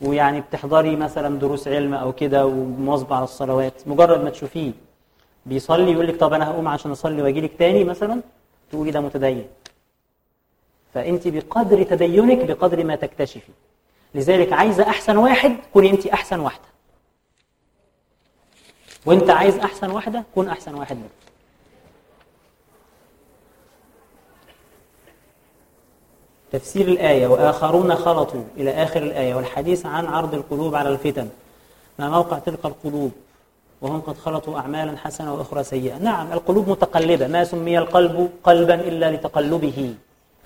ويعني 0.00 0.40
بتحضري 0.40 0.96
مثلا 0.96 1.38
دروس 1.38 1.68
علم 1.68 1.94
أو 1.94 2.12
كده 2.12 2.46
ومواظبة 2.46 3.16
على 3.16 3.24
الصلوات 3.24 3.88
مجرد 3.88 4.24
ما 4.24 4.30
تشوفيه 4.30 4.72
بيصلي 5.46 5.92
يقول 5.92 6.06
لك 6.06 6.16
طب 6.16 6.32
أنا 6.32 6.50
هقوم 6.50 6.68
عشان 6.68 6.90
أصلي 6.90 7.22
وأجي 7.22 7.40
لك 7.40 7.50
تاني 7.58 7.84
مثلا 7.84 8.20
تقولي 8.70 8.90
ده 8.90 9.00
متدين. 9.00 9.46
فانت 10.94 11.28
بقدر 11.28 11.82
تدينك 11.82 12.44
بقدر 12.50 12.84
ما 12.84 12.96
تكتشفي. 12.96 13.52
لذلك 14.14 14.52
عايزة 14.52 14.82
أحسن 14.88 15.16
واحد 15.16 15.56
كوني 15.72 15.90
انت 15.90 16.06
أحسن 16.06 16.40
واحدة. 16.40 16.64
وانت 19.06 19.30
عايز 19.30 19.58
أحسن 19.58 19.90
واحدة 19.90 20.24
كون 20.34 20.48
أحسن 20.48 20.74
واحد 20.74 20.96
منك. 20.96 21.31
تفسير 26.52 26.88
الآية 26.88 27.26
وآخرون 27.26 27.94
خلطوا 27.94 28.44
إلى 28.56 28.70
آخر 28.70 29.02
الآية 29.02 29.34
والحديث 29.34 29.86
عن 29.86 30.06
عرض 30.06 30.34
القلوب 30.34 30.74
على 30.74 30.88
الفتن. 30.88 31.28
ما 31.98 32.08
موقع 32.08 32.38
تلك 32.38 32.64
القلوب؟ 32.64 33.12
وهم 33.80 34.00
قد 34.00 34.16
خلطوا 34.16 34.58
أعمالا 34.58 34.96
حسنة 34.96 35.34
وأخرى 35.34 35.64
سيئة. 35.64 35.98
نعم 35.98 36.32
القلوب 36.32 36.68
متقلبة. 36.68 37.26
ما 37.26 37.44
سمي 37.44 37.78
القلب 37.78 38.30
قلبا 38.44 38.74
إلا 38.74 39.10
لتقلبه 39.10 39.94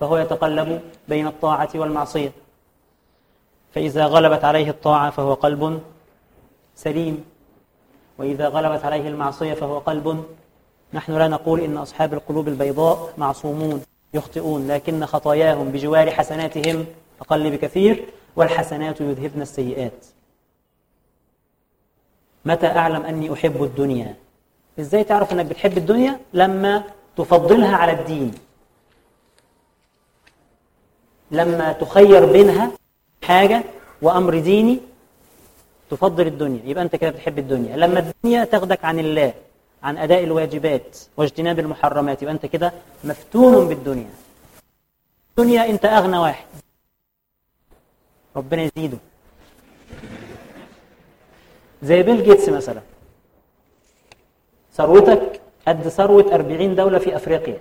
فهو 0.01 0.19
يتقلب 0.19 0.81
بين 1.09 1.27
الطاعة 1.27 1.69
والمعصية. 1.75 2.33
فإذا 3.75 4.07
غلبت 4.07 4.45
عليه 4.45 4.71
الطاعة 4.71 5.11
فهو 5.11 5.35
قلب 5.35 5.81
سليم 6.77 7.25
وإذا 8.19 8.49
غلبت 8.49 8.85
عليه 8.85 9.09
المعصية 9.09 9.55
فهو 9.55 9.79
قلب 9.79 10.25
نحن 10.93 11.13
لا 11.13 11.29
نقول 11.29 11.61
إن 11.61 11.77
أصحاب 11.77 12.15
القلوب 12.15 12.49
البيضاء 12.49 13.13
معصومون. 13.19 13.83
يخطئون 14.15 14.69
لكن 14.69 15.07
خطاياهم 15.07 15.69
بجوار 15.69 16.11
حسناتهم 16.11 16.87
أقل 17.21 17.51
بكثير 17.51 18.05
والحسنات 18.37 19.01
يذهبن 19.01 19.43
السيئات. 19.43 20.07
متى 22.45 22.67
أعلم 22.67 23.03
أني 23.03 23.33
أحب 23.33 23.63
الدنيا؟ 23.63 24.15
إزاي 24.81 25.05
تعرف 25.05 25.33
أنك 25.33 25.47
بتحب 25.47 25.79
الدنيا؟ 25.79 26.21
لما 26.35 26.83
تفضلها 27.17 27.77
على 27.77 27.93
الدين. 27.93 28.35
لما 31.31 31.73
تخير 31.73 32.33
بينها 32.33 32.71
حاجة 33.23 33.65
وأمر 34.03 34.39
ديني 34.39 34.81
تفضل 35.91 36.27
الدنيا. 36.27 36.61
يبقى 36.65 36.83
أنت 36.85 36.97
كده 36.97 37.11
بتحب 37.11 37.39
الدنيا. 37.39 37.77
لما 37.77 37.99
الدنيا 37.99 38.45
تاخدك 38.45 38.85
عن 38.85 38.99
الله 38.99 39.35
عن 39.87 39.99
أداء 39.99 40.25
الواجبات 40.25 40.99
واجتناب 41.17 41.59
المحرمات 41.59 42.23
يبقى 42.23 42.35
أنت 42.35 42.47
كده 42.47 42.73
مفتون 43.05 43.69
بالدنيا. 43.69 44.11
الدنيا 45.31 45.71
أنت 45.71 45.85
أغنى 45.85 46.19
واحد. 46.19 46.47
ربنا 48.37 48.63
يزيده. 48.63 48.99
زي 51.83 52.03
بيل 52.03 52.25
جيتس 52.25 52.49
مثلا. 52.49 52.81
ثروتك 54.75 55.41
قد 55.69 55.89
ثروة 55.89 56.35
40 56.35 56.75
دولة 56.75 56.99
في 56.99 57.17
أفريقيا. 57.17 57.59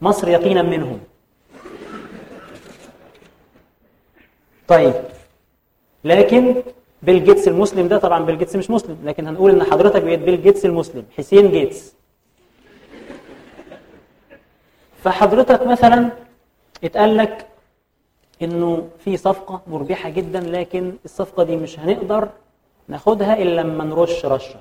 مصر 0.00 0.28
يقينا 0.28 0.62
منهم. 0.62 1.00
طيب. 4.68 4.94
لكن 6.04 6.62
بيل 7.02 7.24
جيتس 7.24 7.48
المسلم 7.48 7.88
ده 7.88 7.98
طبعا 7.98 8.24
بيل 8.24 8.38
جيتس 8.38 8.56
مش 8.56 8.70
مسلم 8.70 8.98
لكن 9.04 9.26
هنقول 9.26 9.50
إن 9.50 9.62
حضرتك 9.64 10.02
بقيت 10.02 10.20
بيل 10.20 10.42
جيتس 10.42 10.64
المسلم 10.64 11.04
حسين 11.18 11.50
جيتس. 11.50 11.94
فحضرتك 15.04 15.62
مثلا 15.66 16.10
اتقال 16.84 17.16
لك 17.16 17.46
إنه 18.42 18.88
في 19.04 19.16
صفقة 19.16 19.60
مربحة 19.66 20.08
جدا 20.08 20.40
لكن 20.40 20.92
الصفقة 21.04 21.42
دي 21.42 21.56
مش 21.56 21.78
هنقدر 21.78 22.28
ناخدها 22.88 23.42
إلا 23.42 23.60
لما 23.60 23.84
نرش 23.84 24.24
رشة. 24.26 24.60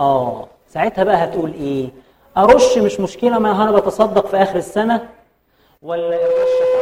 آه 0.00 0.48
ساعتها 0.68 1.04
بقى 1.04 1.24
هتقول 1.24 1.52
إيه؟ 1.52 1.88
أرش 2.36 2.78
مش 2.78 3.00
مشكلة 3.00 3.38
ما 3.38 3.62
أنا 3.62 3.70
بتصدق 3.72 4.26
في 4.26 4.36
آخر 4.36 4.56
السنة 4.56 5.08
ولا 5.82 6.16
الرش 6.16 6.77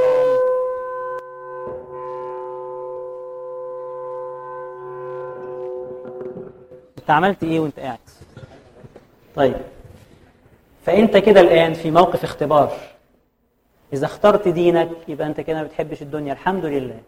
انت 7.07 7.11
عملت 7.11 7.43
إيه 7.45 7.61
وانت 7.61 7.81
قاعد؟ 7.81 7.99
طيب 9.37 9.55
فانت 10.87 11.17
كده 11.17 11.41
الان 11.41 11.75
في 11.75 11.91
موقف 11.91 12.25
اختبار. 12.25 12.73
إذا 13.93 14.07
اخترت 14.07 14.49
دينك 14.49 14.89
يبقى 15.09 15.27
انت 15.27 15.41
كده 15.41 15.57
ما 15.57 15.63
بتحبش 15.63 16.03
الدنيا. 16.03 16.33
الحمد 16.33 16.65
لله. 16.65 17.01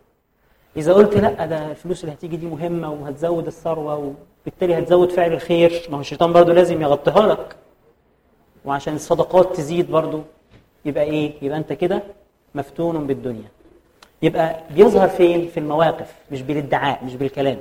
إذا 0.76 0.92
قلت 0.92 1.14
لأ 1.16 1.46
ده 1.46 1.70
الفلوس 1.70 2.04
اللي 2.04 2.14
هتيجي 2.14 2.36
دي 2.36 2.46
مهمة 2.46 2.92
وهتزود 2.92 3.46
الثروة 3.46 4.14
وبالتالي 4.44 4.78
هتزود 4.78 5.12
فعل 5.12 5.32
الخير. 5.32 5.82
ما 5.90 5.96
هو 5.96 6.00
الشيطان 6.00 6.32
برضو 6.32 6.52
لازم 6.52 6.82
يغطيها 6.82 7.26
لك. 7.26 7.56
وعشان 8.64 8.94
الصدقات 8.94 9.56
تزيد 9.56 9.90
برضو 9.90 10.22
يبقى 10.84 11.04
إيه؟ 11.04 11.32
يبقى 11.42 11.58
انت 11.58 11.72
كده 11.72 12.02
مفتون 12.54 13.06
بالدنيا. 13.06 13.48
يبقى 14.22 14.60
بيظهر 14.70 15.08
فين؟ 15.08 15.48
في 15.48 15.60
المواقف 15.60 16.14
مش 16.32 16.42
بالادعاء 16.42 17.04
مش 17.04 17.14
بالكلام. 17.16 17.58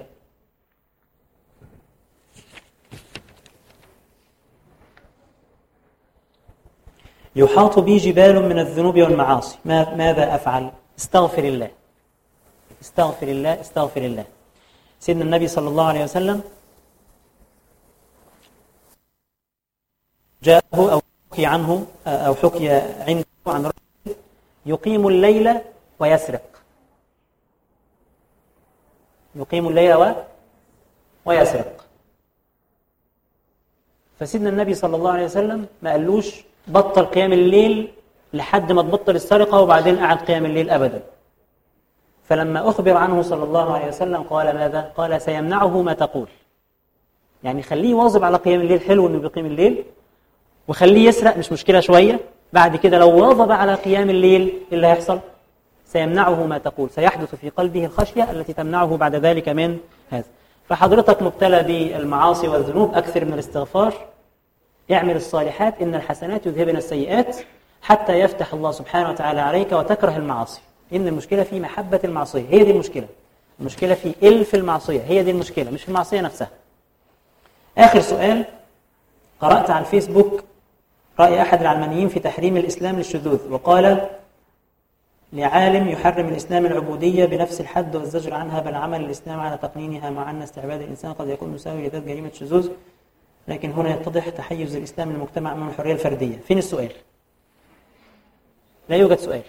يحاط 7.42 7.80
بي 7.80 7.98
جبال 7.98 8.36
من 8.50 8.60
الذنوب 8.60 8.96
والمعاصي. 9.06 9.58
ما 9.66 9.96
ماذا 9.96 10.36
أفعل؟ 10.36 10.72
استغفر 11.00 11.44
الله. 11.44 11.72
استغفر 12.82 13.28
الله 13.28 13.62
استغفر 13.62 14.02
الله. 14.10 14.26
سيدنا 15.00 15.24
النبي 15.24 15.48
صلى 15.48 15.68
الله 15.70 15.88
عليه 15.92 16.04
وسلم 16.04 16.42
جاءه 20.44 20.80
أو 20.94 21.02
حكي 21.32 21.46
عنه 21.46 21.88
أو 22.08 22.34
حكي 22.36 22.70
عنده 23.08 23.26
عن 23.48 23.66
رجل 23.66 24.16
يقيم 24.66 25.08
الليل 25.08 25.48
ويسرق. 26.00 26.48
يقيم 29.36 29.68
الليل 29.68 29.94
و 29.94 30.04
ويسرق. 31.26 31.86
فسيدنا 34.20 34.50
النبي 34.50 34.74
صلى 34.74 34.96
الله 34.96 35.12
عليه 35.12 35.26
وسلم 35.26 35.68
ما 35.82 35.92
قالوش 35.92 36.47
بطل 36.68 37.06
قيام 37.06 37.34
الليل 37.34 37.88
لحد 38.34 38.72
ما 38.72 38.82
تبطل 38.82 39.16
السرقة 39.16 39.62
وبعدين 39.62 40.00
قعد 40.00 40.18
قيام 40.18 40.46
الليل 40.46 40.70
أبدا. 40.70 41.04
فلما 42.24 42.70
أخبر 42.70 42.98
عنه 42.98 43.22
صلى 43.22 43.44
الله 43.44 43.74
عليه 43.74 43.88
وسلم 43.88 44.24
قال 44.24 44.56
ماذا؟ 44.56 44.92
قال 44.98 45.22
سيمنعه 45.22 45.82
ما 45.82 45.94
تقول. 45.94 46.28
يعني 47.44 47.64
خليه 47.64 47.94
واظب 47.94 48.24
على 48.24 48.38
قيام 48.38 48.62
الليل 48.62 48.82
حلو 48.82 49.08
إنه 49.08 49.20
بيقيم 49.20 49.46
الليل 49.46 49.84
وخليه 50.68 51.08
يسرق 51.08 51.38
مش 51.38 51.52
مشكلة 51.52 51.80
شوية. 51.80 52.20
بعد 52.54 52.76
كده 52.76 52.98
لو 52.98 53.28
واظب 53.28 53.52
على 53.52 53.74
قيام 53.74 54.10
الليل 54.10 54.42
إيه 54.42 54.54
اللي 54.72 54.88
هيحصل؟ 54.88 55.20
سيمنعه 55.86 56.46
ما 56.46 56.58
تقول. 56.58 56.90
سيحدث 56.90 57.36
في 57.36 57.50
قلبه 57.50 57.86
الخشية 57.86 58.32
التي 58.32 58.54
تمنعه 58.54 58.98
بعد 58.98 59.16
ذلك 59.16 59.50
من 59.50 59.78
هذا. 60.10 60.26
فحضرتك 60.70 61.22
مبتلى 61.22 61.64
بالمعاصي 61.64 62.48
والذنوب 62.48 62.94
أكثر 62.94 63.26
من 63.26 63.34
الاستغفار. 63.34 63.94
اعمل 64.92 65.16
الصالحات 65.16 65.82
إن 65.82 65.96
الحسنات 65.96 66.46
يذهبن 66.46 66.78
السيئات 66.78 67.38
حتى 67.82 68.20
يفتح 68.20 68.54
الله 68.54 68.72
سبحانه 68.72 69.10
وتعالى 69.10 69.42
عليك 69.42 69.72
وتكره 69.72 70.18
المعاصي. 70.18 70.62
إن 70.94 71.08
المشكلة 71.08 71.44
في 71.44 71.60
محبة 71.60 72.00
المعصية. 72.04 72.46
هي 72.50 72.64
دي 72.64 72.72
المشكلة. 72.72 73.08
المشكلة 73.60 73.94
في 73.94 74.16
إلف 74.24 74.56
المعصية. 74.56 75.02
هي 75.02 75.24
دي 75.24 75.32
المشكلة 75.32 75.72
مش 75.72 75.82
في 75.82 75.90
المعصية 75.90 76.22
نفسها. 76.22 76.50
آخر 77.78 78.00
سؤال 78.02 78.46
قرأت 79.42 79.70
على 79.70 79.86
الفيسبوك 79.86 80.44
رأي 81.20 81.42
أحد 81.42 81.62
العلمانيين 81.62 82.08
في 82.08 82.20
تحريم 82.20 82.58
الإسلام 82.58 82.96
للشذوذ 82.96 83.52
وقال 83.52 84.10
لعالم 85.34 85.88
يحرم 85.88 86.28
الإسلام 86.28 86.66
العبودية 86.66 87.26
بنفس 87.26 87.62
الحد 87.62 87.96
والزجر 87.96 88.34
عنها 88.34 88.60
بل 88.60 88.76
عمل 88.76 89.06
الإسلام 89.06 89.40
على 89.40 89.58
تقنينها 89.58 90.10
مع 90.10 90.30
أن 90.32 90.42
استعباد 90.42 90.82
الإنسان 90.82 91.14
قد 91.14 91.28
يكون 91.28 91.50
مساوي 91.50 91.88
لذات 91.88 92.04
جريمة 92.04 92.32
شذوذ. 92.34 92.70
لكن 93.48 93.72
هنا 93.72 93.90
يتضح 93.90 94.30
تحيز 94.30 94.76
الإسلام 94.76 95.12
للمجتمع 95.12 95.54
أمام 95.54 95.70
الحرية 95.70 95.94
الفردية. 95.94 96.38
فين 96.38 96.58
السؤال؟ 96.58 96.92
لا 98.90 98.96
يوجد 98.96 99.18
سؤال. 99.20 99.42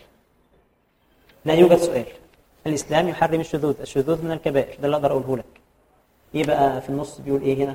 لا 1.45 1.55
يوجد 1.55 1.77
سؤال. 1.77 2.05
الإسلام 2.66 3.09
يحرم 3.09 3.41
الشذوذ. 3.41 3.81
الشذوذ 3.81 4.25
من 4.25 4.33
الكبائر. 4.33 4.81
ده 4.81 4.87
اللي 4.87 4.97
أقدر 4.97 5.12
أقوله 5.12 5.37
لك. 5.37 5.61
إيه 6.35 6.45
بقى 6.45 6.81
في 6.81 6.89
النص 6.89 7.20
بيقول 7.20 7.43
إيه 7.43 7.65
هنا؟ 7.65 7.75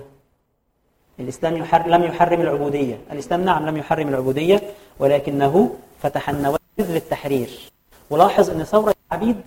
الإسلام 1.20 1.58
يحر... 1.58 1.88
لم 1.88 2.04
يحرم 2.04 2.42
العبودية. 2.42 3.02
الإسلام 3.12 3.42
نعم 3.46 3.66
لم 3.66 3.78
يحرم 3.78 4.08
العبودية 4.08 4.62
ولكنه 5.00 5.76
فتح 6.02 6.30
النوافذ 6.30 6.60
للتحرير. 6.80 7.72
ولاحظ 8.10 8.50
أن 8.50 8.64
ثورة 8.64 8.96
العبيد 9.12 9.42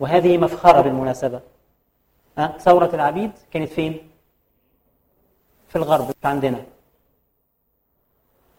وهذه 0.00 0.38
مفخرة 0.38 0.80
بالمناسبة. 0.80 1.40
أه؟ 2.38 2.58
ثورة 2.58 2.90
العبيد 2.94 3.30
كانت 3.52 3.68
فين؟ 3.68 4.10
في 5.68 5.76
الغرب 5.76 6.10
عندنا. 6.24 6.62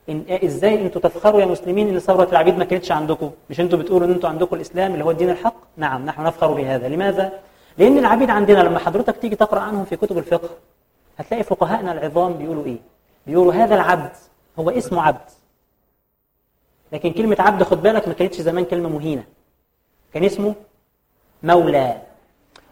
إن 0.10 0.26
إزاي 0.44 0.82
أنتوا 0.86 1.02
تفخروا 1.02 1.42
يا 1.42 1.46
مسلمين 1.46 1.90
إن 1.90 2.00
ثورة 2.00 2.30
العبيد 2.32 2.58
ما 2.58 2.66
كانتش 2.66 2.92
عندكم؟ 2.92 3.32
مش 3.50 3.60
أنتوا 3.60 3.80
بتقولوا 3.80 4.08
إن 4.08 4.12
أنتوا 4.12 4.30
عندكم 4.30 4.56
الإسلام 4.56 4.94
اللي 4.94 5.06
هو 5.06 5.12
الدين 5.12 5.30
الحق؟ 5.30 5.56
نعم 5.78 6.06
نحن 6.06 6.24
نفخر 6.24 6.54
بهذا. 6.54 6.88
لماذا؟ 6.88 7.40
لأن 7.78 7.98
العبيد 7.98 8.30
عندنا 8.30 8.60
لما 8.60 8.80
حضرتك 8.80 9.18
تيجي 9.18 9.36
تقرأ 9.36 9.60
عنهم 9.60 9.86
في 9.86 9.96
كتب 9.96 10.18
الفقه 10.18 10.50
هتلاقي 11.18 11.44
فقهاءنا 11.44 11.92
العظام 11.92 12.34
بيقولوا 12.34 12.66
إيه؟ 12.66 12.78
بيقولوا 13.28 13.54
هذا 13.54 13.76
العبد 13.76 14.12
هو 14.60 14.70
اسمه 14.70 15.02
عبد. 15.02 15.30
لكن 16.92 17.12
كلمة 17.14 17.36
عبد 17.40 17.64
خد 17.64 17.82
بالك 17.82 18.08
ما 18.08 18.14
كانتش 18.14 18.42
زمان 18.42 18.66
كلمة 18.66 18.90
مهينة. 18.90 19.24
كان 20.14 20.24
اسمه 20.24 20.56
مولى 21.44 22.02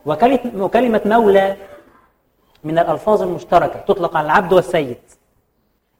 وكلمه 0.05 1.01
مولى 1.05 1.57
من 2.65 2.79
الألفاظ 2.79 3.21
المشتركة 3.21 3.79
تطلق 3.79 4.17
على 4.17 4.25
العبد 4.25 4.53
والسيد. 4.53 4.97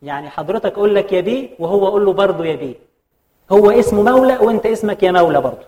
يعني 0.02 0.30
حضرتك 0.30 0.74
أقول 0.74 0.96
لك 0.96 1.14
يا 1.14 1.22
بيه 1.22 1.50
وهو 1.60 1.88
أقول 1.88 2.06
له 2.06 2.14
برضه 2.14 2.46
يا 2.46 2.56
بيه. 2.56 2.76
هو 3.52 3.72
اسمه 3.72 4.02
مولى 4.02 4.38
وأنت 4.38 4.66
اسمك 4.66 5.04
يا 5.04 5.12
مولى 5.12 5.42
برضه 5.42 5.66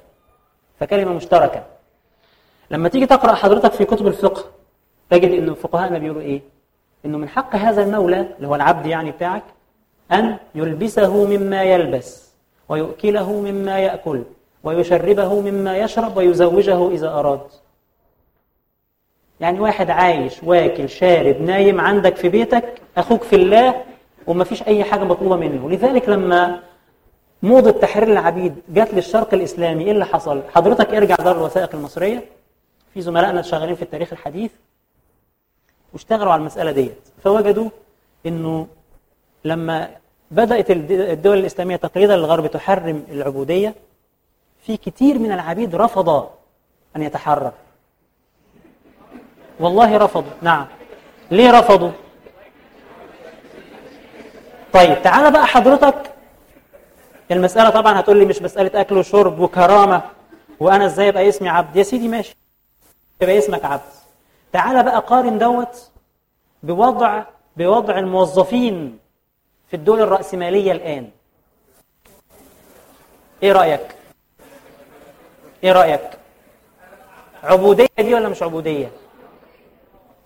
فكلمة 0.80 1.14
مشتركة. 1.14 1.64
لما 2.72 2.90
تيجي 2.90 3.06
تقرأ 3.06 3.34
حضرتك 3.34 3.72
في 3.72 3.86
كتب 3.86 4.08
الفقه 4.08 4.44
تجد 5.10 5.32
إن 5.32 5.54
فقهاءنا 5.54 5.98
بيقولوا 5.98 6.22
إيه؟ 6.22 6.42
إنه 7.06 7.18
من 7.18 7.30
حق 7.30 7.56
هذا 7.56 7.84
المولى 7.84 8.28
اللي 8.38 8.48
هو 8.48 8.56
العبد 8.56 8.86
يعني 8.86 9.12
بتاعك 9.12 9.44
أن 10.12 10.38
يلبسه 10.56 11.26
مما 11.26 11.64
يلبس 11.64 12.32
ويؤكله 12.70 13.34
مما 13.34 13.80
يأكل 13.80 14.24
ويشربه 14.64 15.42
مما 15.42 15.78
يشرب 15.78 16.18
ويزوجه 16.18 16.90
إذا 16.90 17.10
أراد. 17.10 17.42
يعني 19.40 19.60
واحد 19.60 19.90
عايش 19.90 20.44
واكل 20.44 20.90
شارب 20.90 21.42
نايم 21.42 21.82
عندك 21.82 22.16
في 22.16 22.30
بيتك 22.30 22.82
أخوك 22.98 23.24
في 23.24 23.36
الله 23.36 23.84
وما 24.28 24.44
فيش 24.44 24.64
أي 24.64 24.84
حاجة 24.84 25.04
مطلوبة 25.04 25.36
منه. 25.36 25.70
لذلك 25.70 26.10
لما 26.10 26.60
موضة 27.44 27.72
تحرير 27.72 28.12
العبيد 28.12 28.56
جت 28.70 28.94
للشرق 28.94 29.34
الإسلامي 29.34 29.84
إيه 29.84 29.92
اللي 29.92 30.06
حصل؟ 30.06 30.42
حضرتك 30.54 30.94
ارجع 30.94 31.16
دار 31.16 31.38
الوثائق 31.38 31.76
المصرية. 31.76 32.24
في 32.94 33.02
زملائنا 33.02 33.42
شغالين 33.42 33.76
في 33.76 33.82
التاريخ 33.82 34.14
الحديث 34.14 34.52
واشتغلوا 35.94 36.32
على 36.32 36.40
المسألة 36.40 36.72
ديت. 36.72 36.98
فوجدوا 37.24 37.70
إنه 38.26 38.68
لما 39.46 39.90
بدأت 40.32 40.72
الدول 40.72 41.38
الإسلامية 41.38 41.76
تقليدا 41.76 42.16
للغرب 42.16 42.48
تحرم 42.48 43.04
العبودية 43.12 43.76
في 44.62 44.78
كتير 44.78 45.20
من 45.20 45.32
العبيد 45.32 45.76
رفض 45.76 46.10
أن 46.96 47.02
يتحرر 47.04 47.52
والله 49.60 49.98
رفضوا. 49.98 50.32
نعم. 50.42 50.66
ليه 51.32 51.52
رفضوا؟ 51.60 51.92
طيب 54.74 55.02
تعالى 55.02 55.32
بقى 55.32 55.48
حضرتك. 55.48 56.12
المسألة 57.32 57.70
طبعا 57.70 58.00
هتقول 58.00 58.18
لي 58.18 58.26
مش 58.26 58.42
مسألة 58.42 58.82
أكل 58.82 58.98
وشرب 58.98 59.40
وكرامة. 59.40 60.02
وأنا 60.60 60.86
إزاي 60.86 61.10
أبقى 61.10 61.30
اسمي 61.30 61.50
عبد؟ 61.50 61.76
يا 61.76 61.84
سيدي 61.84 62.08
ماشي. 62.08 62.36
يبقى 63.22 63.38
اسمك 63.38 63.66
عبد. 63.66 63.82
تعالى 64.54 64.84
بقى 64.84 65.00
قارن 65.00 65.38
دوت 65.38 65.90
بوضع 66.64 67.24
بوضع 67.58 67.98
الموظفين 68.00 69.00
في 69.70 69.76
الدول 69.76 70.02
الرأسمالية 70.02 70.72
الآن. 70.72 71.10
إيه 73.44 73.52
رأيك؟ 73.52 73.96
إيه 75.64 75.72
رأيك؟ 75.72 76.10
عبودية 77.44 77.88
دي 78.00 78.14
ولا 78.14 78.30
مش 78.30 78.44
عبودية؟ 78.44 78.92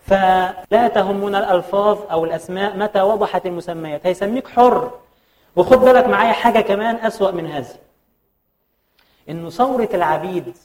فلا 0.02 0.88
تهمنا 0.88 1.40
الألفاظ 1.40 2.00
أو 2.12 2.26
الأسماء 2.26 2.78
متى 2.78 3.02
وضحت 3.02 3.46
المسميات. 3.46 4.06
هيسميك 4.08 4.48
حر. 4.48 4.92
وخد 5.56 5.78
بالك 5.78 6.08
معايا 6.08 6.32
حاجة 6.32 6.60
كمان 6.60 6.96
أسوأ 6.96 7.32
من 7.32 7.48
هذه. 7.48 7.76
إنه 9.30 9.50
ثورة 9.50 9.90
العبيد 9.94 10.58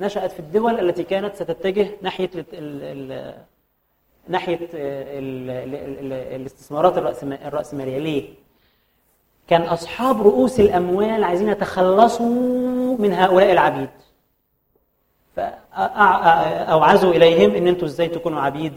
نشأت 0.00 0.32
في 0.32 0.40
الدول 0.40 0.80
التي 0.80 1.02
كانت 1.02 1.36
ستتجه 1.36 1.88
ناحية 2.02 2.30
ال 2.34 2.44
ال 2.52 3.12
ال 3.12 3.34
ناحية 4.28 4.68
ال 4.74 5.50
ال 5.50 6.12
الاستثمارات 6.12 6.98
الرأسمالية. 7.32 7.98
ليه؟ 7.98 8.28
كان 9.48 9.62
أصحاب 9.62 10.22
رؤوس 10.22 10.60
الأموال 10.60 11.24
عايزين 11.24 11.48
يتخلصوا 11.48 12.96
من 12.98 13.12
هؤلاء 13.12 13.52
العبيد. 13.52 13.88
فأوعزوا 15.76 17.12
إليهم 17.12 17.54
إن 17.54 17.66
أنتوا 17.66 17.88
إزاي 17.88 18.08
تكونوا 18.08 18.40
عبيد 18.40 18.72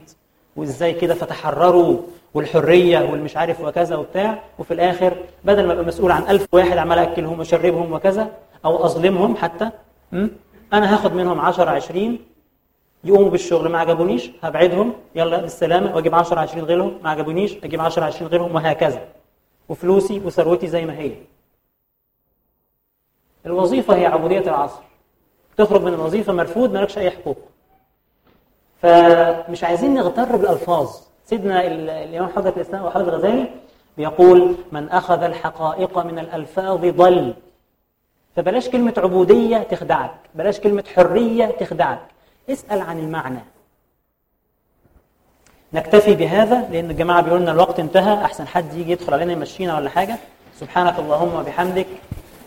وإزاي 0.55 0.93
كده 0.93 1.13
فتحرروا 1.13 1.97
والحرية 2.33 2.99
والمش 3.11 3.37
عارف 3.37 3.61
وكذا 3.61 3.95
وبتاع 3.95 4.43
وفي 4.59 4.73
الآخر 4.73 5.17
بدل 5.43 5.67
ما 5.67 5.73
أبقى 5.73 5.85
مسؤول 5.85 6.11
عن 6.11 6.23
ألف 6.23 6.47
واحد 6.51 6.77
عمال 6.77 6.97
أكلهم 6.99 7.39
وأشربهم 7.39 7.91
وكذا 7.93 8.31
أو 8.65 8.85
أظلمهم 8.85 9.35
حتى 9.35 9.69
م? 10.11 10.27
أنا 10.73 10.93
هاخد 10.93 11.13
منهم 11.13 11.39
10 11.39 11.69
20 11.69 12.19
يقوموا 13.03 13.29
بالشغل 13.29 13.71
ما 13.71 13.79
عجبونيش 13.79 14.31
هبعدهم 14.43 14.93
يلا 15.15 15.41
بالسلامة 15.41 15.95
وأجيب 15.95 16.15
10 16.15 16.39
20 16.39 16.65
غيرهم 16.65 16.97
ما 17.03 17.09
عجبونيش 17.09 17.55
أجيب 17.63 17.81
10 17.81 18.03
20 18.05 18.31
غيرهم 18.31 18.55
وهكذا. 18.55 19.01
وفلوسي 19.69 20.19
وثروتي 20.25 20.67
زي 20.67 20.85
ما 20.85 20.97
هي. 20.97 21.11
الوظيفة 23.45 23.95
هي 23.95 24.05
عبودية 24.05 24.39
العصر. 24.39 24.81
تخرج 25.57 25.81
من 25.81 25.93
الوظيفة 25.93 26.33
مرفوض 26.33 26.73
مالكش 26.73 26.97
أي 26.97 27.11
حقوق. 27.11 27.37
فمش 28.81 29.63
عايزين 29.63 29.93
نغتر 29.93 30.35
بالألفاظ. 30.35 30.89
سيدنا 31.25 31.67
الإمام 31.67 32.29
حضره 32.29 32.53
الإسلام 32.57 32.85
وحضره 32.85 33.09
الغزالي 33.09 33.47
بيقول 33.97 34.55
من 34.71 34.89
أخذ 34.89 35.23
الحقائق 35.23 35.97
من 35.99 36.19
الألفاظ 36.19 36.85
ضل. 36.85 37.33
فبلاش 38.35 38.69
كلمة 38.69 38.93
عبودية 38.97 39.57
تخدعك. 39.57 40.15
بلاش 40.35 40.59
كلمة 40.59 40.83
حرية 40.95 41.45
تخدعك. 41.45 41.99
اسأل 42.49 42.81
عن 42.81 42.99
المعنى. 42.99 43.39
نكتفي 45.73 46.15
بهذا 46.15 46.69
لأن 46.71 46.91
الجماعة 46.91 47.21
بيقولوا 47.21 47.43
لنا 47.43 47.51
الوقت 47.51 47.79
انتهى. 47.79 48.25
أحسن 48.25 48.47
حد 48.47 48.73
يجي 48.73 48.91
يدخل 48.91 49.13
علينا 49.13 49.33
يمشينا 49.33 49.77
ولا 49.77 49.89
حاجة. 49.89 50.17
سبحانك 50.59 50.99
اللهم 50.99 51.35
وبحمدك. 51.35 51.87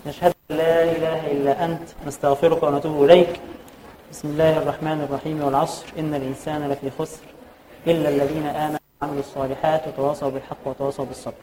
نشهد 0.06 0.34
أن 0.50 0.56
لا 0.56 0.82
إله 0.82 1.32
إلا 1.32 1.64
أنت 1.64 1.82
نستغفرك 2.06 2.62
ونتوب 2.62 3.04
إليك. 3.04 3.40
بسم 4.10 4.28
الله 4.28 4.58
الرحمن 4.58 5.06
الرحيم 5.10 5.42
والعصر. 5.42 5.86
إن 5.98 6.14
الإنسان 6.14 6.68
لفي 6.68 6.90
خسر 6.98 7.20
إلا 7.86 8.08
الذين 8.08 8.46
آمنوا 8.46 8.78
وعملوا 9.02 9.20
الصالحات 9.20 9.88
وتواصوا 9.88 10.30
بالحق 10.30 10.62
وتواصوا 10.64 11.04
بالصبر. 11.04 11.34